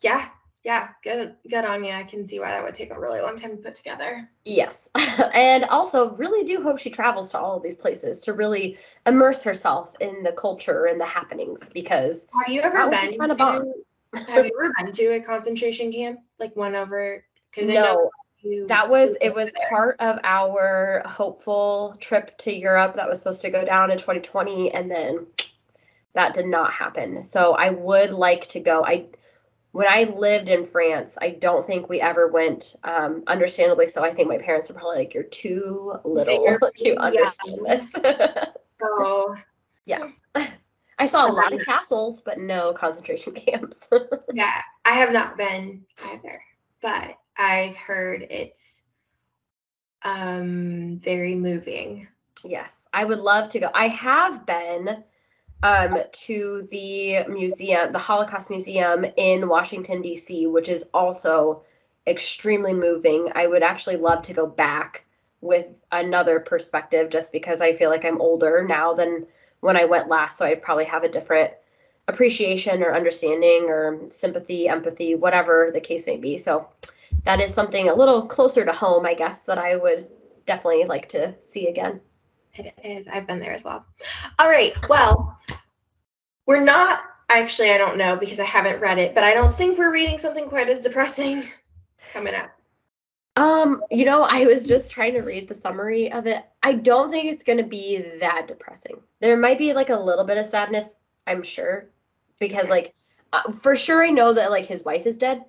Yeah, 0.00 0.28
yeah, 0.64 0.88
good 1.02 1.34
good 1.48 1.64
on 1.64 1.84
you. 1.84 1.92
I 1.92 2.02
can 2.02 2.26
see 2.26 2.40
why 2.40 2.48
that 2.48 2.64
would 2.64 2.74
take 2.74 2.90
a 2.90 2.98
really 2.98 3.20
long 3.20 3.36
time 3.36 3.56
to 3.56 3.62
put 3.62 3.74
together. 3.74 4.28
Yes. 4.44 4.88
and 5.34 5.64
also 5.64 6.16
really 6.16 6.44
do 6.44 6.62
hope 6.62 6.78
she 6.78 6.90
travels 6.90 7.30
to 7.32 7.38
all 7.38 7.56
of 7.56 7.62
these 7.62 7.76
places 7.76 8.22
to 8.22 8.32
really 8.32 8.78
immerse 9.06 9.42
herself 9.42 9.94
in 10.00 10.22
the 10.22 10.32
culture 10.32 10.86
and 10.86 11.00
the 11.00 11.06
happenings 11.06 11.68
because 11.68 12.26
have 12.34 12.52
you 12.52 12.62
ever 12.62 12.88
been 12.90 13.10
be 13.10 13.18
kind 13.18 13.30
of 13.30 13.38
to, 13.38 13.74
have 14.14 14.46
you 14.46 14.52
ever 14.58 14.72
been 14.78 14.92
to 14.92 15.04
a 15.14 15.20
concentration 15.20 15.92
camp? 15.92 16.20
Like 16.38 16.54
one 16.56 16.74
over 16.74 17.24
because 17.50 17.68
no. 17.68 18.10
that 18.68 18.88
was 18.88 19.16
it 19.20 19.34
was 19.34 19.52
there. 19.52 19.68
part 19.70 19.96
of 20.00 20.18
our 20.24 21.02
hopeful 21.06 21.96
trip 22.00 22.36
to 22.38 22.54
Europe 22.54 22.94
that 22.94 23.08
was 23.08 23.18
supposed 23.18 23.42
to 23.42 23.50
go 23.50 23.64
down 23.64 23.90
in 23.90 23.98
2020 23.98 24.72
and 24.72 24.90
then 24.90 25.26
that 26.14 26.34
did 26.34 26.46
not 26.46 26.72
happen. 26.72 27.22
So 27.22 27.52
I 27.52 27.70
would 27.70 28.12
like 28.12 28.48
to 28.50 28.60
go. 28.60 28.84
I 28.84 29.06
when 29.72 29.88
I 29.88 30.04
lived 30.04 30.48
in 30.50 30.64
France, 30.64 31.18
I 31.20 31.30
don't 31.30 31.64
think 31.64 31.88
we 31.88 32.00
ever 32.00 32.28
went. 32.28 32.76
Um, 32.84 33.24
understandably 33.26 33.88
so, 33.88 34.04
I 34.04 34.12
think 34.12 34.28
my 34.28 34.38
parents 34.38 34.68
were 34.68 34.76
probably 34.76 34.98
like, 34.98 35.14
"You're 35.14 35.24
too 35.24 35.94
little 36.04 36.46
to 36.76 36.96
understand 36.96 37.58
yeah. 37.64 37.74
this." 37.74 37.94
oh, 38.82 39.36
yeah. 39.84 40.10
I 40.98 41.06
saw 41.06 41.26
a 41.26 41.32
lot 41.32 41.52
of 41.52 41.64
castles, 41.64 42.20
but 42.20 42.38
no 42.38 42.72
concentration 42.72 43.32
camps. 43.34 43.88
yeah, 44.32 44.62
I 44.84 44.92
have 44.92 45.12
not 45.12 45.36
been 45.36 45.84
either, 46.12 46.40
but 46.80 47.18
I've 47.36 47.76
heard 47.76 48.26
it's 48.30 48.82
um 50.02 50.98
very 50.98 51.34
moving. 51.34 52.06
Yes, 52.44 52.86
I 52.92 53.04
would 53.04 53.18
love 53.18 53.48
to 53.50 53.60
go. 53.60 53.70
I 53.74 53.88
have 53.88 54.44
been 54.44 55.02
um, 55.64 55.96
to 56.12 56.62
the 56.70 57.24
museum, 57.26 57.90
the 57.90 57.98
Holocaust 57.98 58.50
Museum 58.50 59.06
in 59.16 59.48
Washington, 59.48 60.02
D.C., 60.02 60.46
which 60.46 60.68
is 60.68 60.84
also 60.92 61.62
extremely 62.06 62.74
moving. 62.74 63.30
I 63.34 63.46
would 63.46 63.62
actually 63.62 63.96
love 63.96 64.22
to 64.24 64.34
go 64.34 64.46
back 64.46 65.06
with 65.40 65.66
another 65.90 66.38
perspective 66.40 67.08
just 67.08 67.32
because 67.32 67.62
I 67.62 67.72
feel 67.72 67.88
like 67.88 68.04
I'm 68.04 68.20
older 68.20 68.62
now 68.68 68.92
than 68.92 69.26
when 69.64 69.78
I 69.78 69.86
went 69.86 70.08
last. 70.08 70.36
So 70.36 70.44
I'd 70.44 70.62
probably 70.62 70.84
have 70.84 71.04
a 71.04 71.08
different 71.08 71.50
appreciation 72.06 72.82
or 72.82 72.94
understanding 72.94 73.66
or 73.68 73.98
sympathy, 74.10 74.68
empathy, 74.68 75.14
whatever 75.14 75.70
the 75.72 75.80
case 75.80 76.06
may 76.06 76.18
be. 76.18 76.36
So 76.36 76.68
that 77.24 77.40
is 77.40 77.54
something 77.54 77.88
a 77.88 77.94
little 77.94 78.26
closer 78.26 78.64
to 78.64 78.72
home, 78.72 79.06
I 79.06 79.14
guess, 79.14 79.46
that 79.46 79.56
I 79.56 79.76
would 79.76 80.06
definitely 80.44 80.84
like 80.84 81.08
to 81.10 81.34
see 81.40 81.68
again. 81.68 81.98
It 82.52 82.74
is. 82.84 83.08
I've 83.08 83.26
been 83.26 83.40
there 83.40 83.52
as 83.52 83.64
well. 83.64 83.86
All 84.38 84.48
right. 84.48 84.76
Well, 84.88 85.38
we're 86.46 86.62
not 86.62 87.02
actually, 87.30 87.70
I 87.70 87.78
don't 87.78 87.96
know 87.96 88.16
because 88.16 88.38
I 88.38 88.44
haven't 88.44 88.80
read 88.80 88.98
it, 88.98 89.14
but 89.14 89.24
I 89.24 89.32
don't 89.32 89.52
think 89.52 89.78
we're 89.78 89.90
reading 89.90 90.18
something 90.18 90.46
quite 90.46 90.68
as 90.68 90.82
depressing 90.82 91.42
coming 92.12 92.34
up. 92.34 92.50
Um, 93.36 93.82
you 93.90 94.04
know, 94.04 94.22
I 94.22 94.44
was 94.44 94.64
just 94.64 94.90
trying 94.90 95.14
to 95.14 95.22
read 95.22 95.48
the 95.48 95.54
summary 95.54 96.12
of 96.12 96.26
it. 96.26 96.44
I 96.62 96.74
don't 96.74 97.10
think 97.10 97.32
it's 97.32 97.42
going 97.42 97.58
to 97.58 97.64
be 97.64 98.18
that 98.20 98.46
depressing. 98.46 99.00
There 99.24 99.38
might 99.38 99.56
be 99.56 99.72
like 99.72 99.88
a 99.88 99.96
little 99.96 100.26
bit 100.26 100.36
of 100.36 100.44
sadness, 100.44 100.96
I'm 101.26 101.42
sure, 101.42 101.88
because 102.38 102.68
like 102.68 102.94
uh, 103.32 103.50
for 103.52 103.74
sure 103.74 104.04
I 104.04 104.10
know 104.10 104.34
that 104.34 104.50
like 104.50 104.66
his 104.66 104.84
wife 104.84 105.06
is 105.06 105.16
dead. 105.16 105.46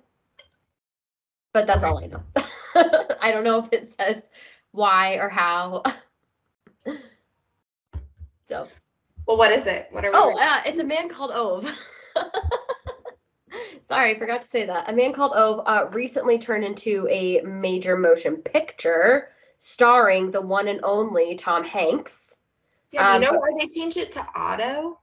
But 1.52 1.66
that's 1.66 1.84
all 1.84 2.02
I 2.02 2.06
know. 2.06 2.22
I 3.20 3.30
don't 3.32 3.44
know 3.44 3.58
if 3.58 3.70
it 3.74 3.86
says 3.86 4.30
why 4.72 5.16
or 5.16 5.28
how. 5.28 5.82
so. 8.46 8.66
Well, 9.26 9.36
what 9.36 9.52
is 9.52 9.66
it? 9.66 9.88
What 9.90 10.06
are 10.06 10.10
we? 10.10 10.16
Oh, 10.16 10.38
uh, 10.38 10.62
it's 10.64 10.78
a 10.78 10.84
man 10.84 11.10
called 11.10 11.32
Ove. 11.34 11.70
Sorry, 13.82 14.16
I 14.16 14.18
forgot 14.18 14.40
to 14.40 14.48
say 14.48 14.64
that. 14.64 14.88
A 14.88 14.92
Man 14.94 15.12
Called 15.12 15.32
Ove 15.34 15.60
uh, 15.66 15.90
recently 15.92 16.38
turned 16.38 16.64
into 16.64 17.06
a 17.10 17.42
major 17.42 17.94
motion 17.94 18.38
picture 18.38 19.28
starring 19.58 20.30
the 20.30 20.40
one 20.40 20.66
and 20.66 20.80
only 20.82 21.34
Tom 21.34 21.62
Hanks. 21.62 22.38
Yeah, 22.92 23.04
do 23.04 23.12
you 23.12 23.16
um, 23.16 23.22
know 23.22 23.40
why 23.40 23.50
they 23.58 23.68
changed 23.68 23.96
it 23.96 24.12
to 24.12 24.26
Otto? 24.34 24.98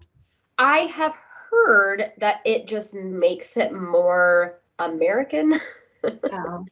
I 0.58 0.80
have 0.80 1.16
heard 1.50 2.14
that 2.18 2.42
it 2.46 2.68
just 2.68 2.96
makes 2.96 3.58
it 3.58 3.74
more 3.74 4.60
American. 4.80 5.60
oh, 6.04 6.66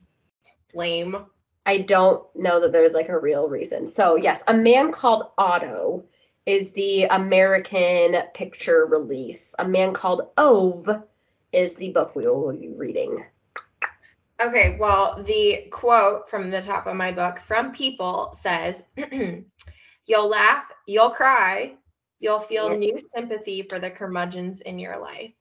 lame. 0.74 1.26
I 1.66 1.80
don't 1.80 2.24
know 2.36 2.60
that 2.62 2.72
there's 2.72 2.94
like 2.94 3.10
a 3.10 3.20
real 3.20 3.48
reason. 3.48 3.88
So, 3.88 4.16
yes, 4.16 4.44
A 4.48 4.54
Man 4.54 4.92
Called 4.92 5.32
Otto 5.38 6.06
is 6.46 6.72
the 6.72 7.04
American 7.04 8.16
picture 8.34 8.86
release. 8.86 9.54
A 9.60 9.68
Man 9.68 9.94
Called 9.94 10.30
Ove 10.38 10.90
is 11.52 11.76
the 11.76 11.92
book 11.92 12.16
we 12.16 12.26
will 12.26 12.52
be 12.54 12.70
reading. 12.70 13.24
Okay, 14.42 14.76
well, 14.80 15.22
the 15.22 15.68
quote 15.70 16.28
from 16.28 16.50
the 16.50 16.62
top 16.62 16.88
of 16.88 16.96
my 16.96 17.12
book 17.12 17.40
from 17.40 17.74
People 17.74 18.34
says, 18.34 18.84
You'll 20.06 20.30
laugh, 20.30 20.72
you'll 20.88 21.12
cry, 21.12 21.76
you'll 22.20 22.40
feel 22.40 22.76
new 22.78 22.98
sympathy 23.16 23.64
for 23.64 23.80
the 23.80 23.92
curmudgeons 23.92 24.62
in 24.62 24.80
your 24.80 25.00
life. 25.00 25.34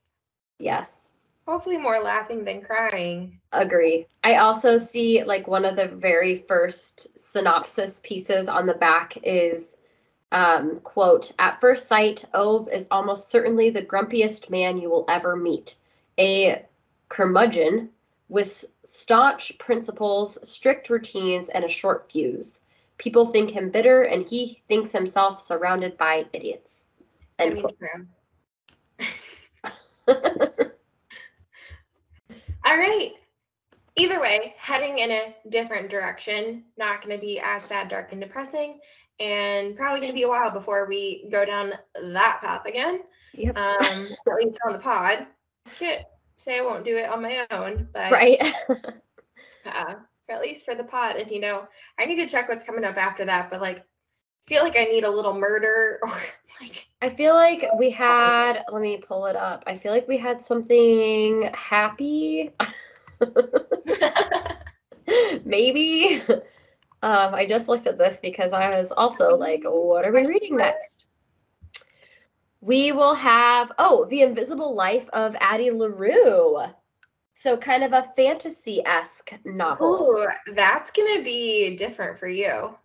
Yes 0.59 1.11
hopefully 1.51 1.77
more 1.77 1.99
laughing 1.99 2.45
than 2.45 2.61
crying. 2.61 3.39
Agree. 3.51 4.07
I 4.23 4.35
also 4.35 4.77
see 4.77 5.23
like 5.23 5.47
one 5.47 5.65
of 5.65 5.75
the 5.75 5.87
very 5.87 6.35
first 6.35 7.17
synopsis 7.17 7.99
pieces 8.03 8.47
on 8.47 8.65
the 8.65 8.73
back 8.73 9.17
is 9.23 9.77
um, 10.31 10.77
quote, 10.77 11.33
at 11.37 11.59
first 11.59 11.89
sight, 11.89 12.23
Ove 12.33 12.69
is 12.71 12.87
almost 12.89 13.29
certainly 13.29 13.69
the 13.69 13.81
grumpiest 13.81 14.49
man 14.49 14.77
you 14.77 14.89
will 14.89 15.03
ever 15.09 15.35
meet. 15.35 15.75
A 16.17 16.65
curmudgeon 17.09 17.89
with 18.29 18.63
staunch 18.85 19.57
principles, 19.57 20.39
strict 20.47 20.89
routines, 20.89 21.49
and 21.49 21.65
a 21.65 21.67
short 21.67 22.09
fuse. 22.09 22.61
People 23.01 23.25
think 23.25 23.49
him 23.49 23.71
bitter, 23.71 24.03
and 24.03 24.27
he 24.27 24.61
thinks 24.67 24.91
himself 24.91 25.41
surrounded 25.41 25.97
by 25.97 26.27
idiots. 26.33 26.85
End 27.39 27.55
mean, 27.55 27.65
All 30.07 30.15
right. 32.77 33.13
Either 33.95 34.21
way, 34.21 34.53
heading 34.55 34.99
in 34.99 35.09
a 35.09 35.35
different 35.49 35.89
direction, 35.89 36.65
not 36.77 37.01
going 37.01 37.17
to 37.17 37.19
be 37.19 37.41
as 37.43 37.63
sad, 37.63 37.89
dark, 37.89 38.11
and 38.11 38.21
depressing, 38.21 38.79
and 39.19 39.75
probably 39.75 39.99
going 39.99 40.11
to 40.11 40.15
be 40.15 40.21
a 40.21 40.29
while 40.29 40.51
before 40.51 40.85
we 40.87 41.27
go 41.31 41.43
down 41.43 41.73
that 41.99 42.37
path 42.39 42.67
again. 42.67 43.01
Yep. 43.33 43.57
Um, 43.57 43.77
at 44.27 44.35
least 44.35 44.59
on 44.67 44.73
the 44.73 44.79
pod. 44.79 45.25
Can't 45.79 46.05
say 46.37 46.59
I 46.59 46.61
won't 46.61 46.85
do 46.85 46.97
it 46.97 47.09
on 47.09 47.23
my 47.23 47.47
own, 47.49 47.87
but 47.93 48.11
right. 48.11 48.39
uh, 49.65 49.95
at 50.31 50.41
least 50.41 50.65
for 50.65 50.75
the 50.75 50.83
pod, 50.83 51.17
and 51.17 51.29
you 51.29 51.39
know, 51.39 51.67
I 51.99 52.05
need 52.05 52.17
to 52.17 52.27
check 52.27 52.49
what's 52.49 52.63
coming 52.63 52.85
up 52.85 52.97
after 52.97 53.25
that. 53.25 53.51
But 53.51 53.61
like, 53.61 53.83
feel 54.45 54.63
like 54.63 54.77
I 54.77 54.85
need 54.85 55.03
a 55.03 55.09
little 55.09 55.37
murder 55.37 55.99
or 56.03 56.21
like 56.59 56.87
I 57.01 57.09
feel 57.09 57.33
like 57.33 57.65
we 57.79 57.89
had, 57.89 58.63
let 58.71 58.81
me 58.81 58.97
pull 58.97 59.25
it 59.25 59.35
up. 59.35 59.63
I 59.67 59.75
feel 59.75 59.91
like 59.91 60.07
we 60.07 60.17
had 60.17 60.41
something 60.41 61.49
happy. 61.53 62.51
Maybe. 65.45 66.21
Um, 67.03 67.33
I 67.33 67.47
just 67.47 67.67
looked 67.67 67.87
at 67.87 67.97
this 67.97 68.19
because 68.19 68.53
I 68.53 68.69
was 68.69 68.91
also 68.91 69.35
like, 69.35 69.63
what 69.63 70.05
are 70.05 70.11
we 70.11 70.27
reading 70.27 70.57
next? 70.57 71.07
We 72.59 72.91
will 72.91 73.15
have, 73.15 73.71
oh, 73.79 74.05
The 74.05 74.21
Invisible 74.21 74.75
Life 74.75 75.09
of 75.09 75.35
Addie 75.39 75.71
LaRue. 75.71 76.59
So, 77.41 77.57
kind 77.57 77.83
of 77.83 77.91
a 77.91 78.03
fantasy 78.15 78.85
esque 78.85 79.33
novel. 79.45 80.11
Ooh, 80.11 80.27
that's 80.53 80.91
gonna 80.91 81.23
be 81.23 81.75
different 81.75 82.19
for 82.19 82.27
you. 82.27 82.77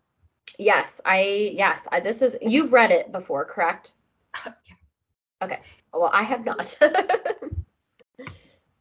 Yes, 0.59 0.99
I, 1.05 1.51
yes, 1.53 1.87
I, 1.93 2.01
this 2.01 2.23
is, 2.23 2.39
you've 2.41 2.73
read 2.73 2.91
it 2.91 3.12
before, 3.12 3.45
correct? 3.45 3.93
Uh, 4.47 4.53
yeah. 4.66 4.77
Okay. 5.45 5.61
Well, 5.93 6.09
I 6.11 6.23
have 6.23 6.47
not. 6.47 6.69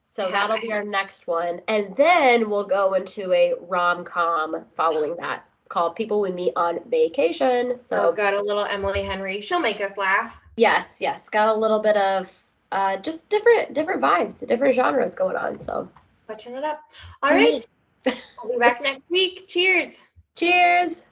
so 0.05 0.29
Yeah, 0.29 0.31
that'll 0.31 0.61
be 0.61 0.71
our 0.71 0.85
next 0.85 1.27
one. 1.27 1.59
And 1.67 1.93
then 1.97 2.49
we'll 2.49 2.67
go 2.67 2.93
into 2.93 3.33
a 3.33 3.55
rom 3.59 4.05
com 4.05 4.63
following 4.75 5.17
that 5.17 5.43
called 5.67 5.97
People 5.97 6.21
We 6.21 6.31
Meet 6.31 6.53
on 6.55 6.79
Vacation. 6.89 7.77
So 7.79 7.97
oh, 7.97 8.01
So, 8.11 8.13
got 8.13 8.33
a 8.33 8.41
little 8.41 8.63
Emily 8.63 9.01
Henry. 9.01 9.41
She'll 9.41 9.59
make 9.59 9.81
us 9.81 9.97
laugh. 9.97 10.41
yes, 10.55 10.99
yes, 11.01 11.27
got 11.27 11.49
a 11.49 11.59
little 11.59 11.79
bit 11.79 11.97
of 11.97 12.44
uh, 12.71 12.97
just 12.97 13.29
different 13.29 13.73
different 13.73 14.01
vibes, 14.01 14.45
different 14.47 14.75
genres 14.75 15.15
going 15.15 15.35
on. 15.35 15.61
So, 15.61 15.89
Button 16.27 16.55
it 16.55 16.63
up. 16.63 16.81
All 17.23 17.29
Tune 17.29 17.39
right. 17.39 17.67
I'll 18.07 18.49
be 18.51 18.57
back 18.59 18.81
next 18.81 19.03
week. 19.09 19.47
Cheers. 19.47 20.01
cheers. 20.35 21.05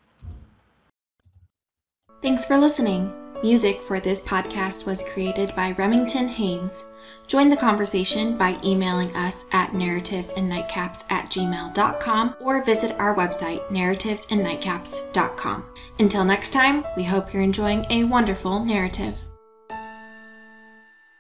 Thanks 2.22 2.46
for 2.46 2.58
listening. 2.58 3.12
Music 3.44 3.82
for 3.82 4.00
this 4.00 4.22
podcast 4.22 4.86
was 4.86 5.04
created 5.12 5.54
by 5.56 5.72
Remington 5.72 6.30
Haynes. 6.30 6.86
Join 7.28 7.50
the 7.50 7.58
conversation 7.58 8.38
by 8.38 8.58
emailing 8.64 9.14
us 9.16 9.44
at 9.52 9.72
narrativesandnightcaps 9.72 11.04
at 11.10 11.26
gmail.com 11.26 12.36
or 12.40 12.64
visit 12.64 12.98
our 13.00 13.16
website, 13.16 13.60
narrativesandnightcaps.com. 13.68 15.66
Until 16.00 16.24
next 16.24 16.52
time, 16.52 16.86
we 16.96 17.04
hope 17.04 17.34
you're 17.34 17.44
enjoying 17.44 17.86
a 17.90 18.06
wonderful 18.06 18.64
narrative. 18.64 19.20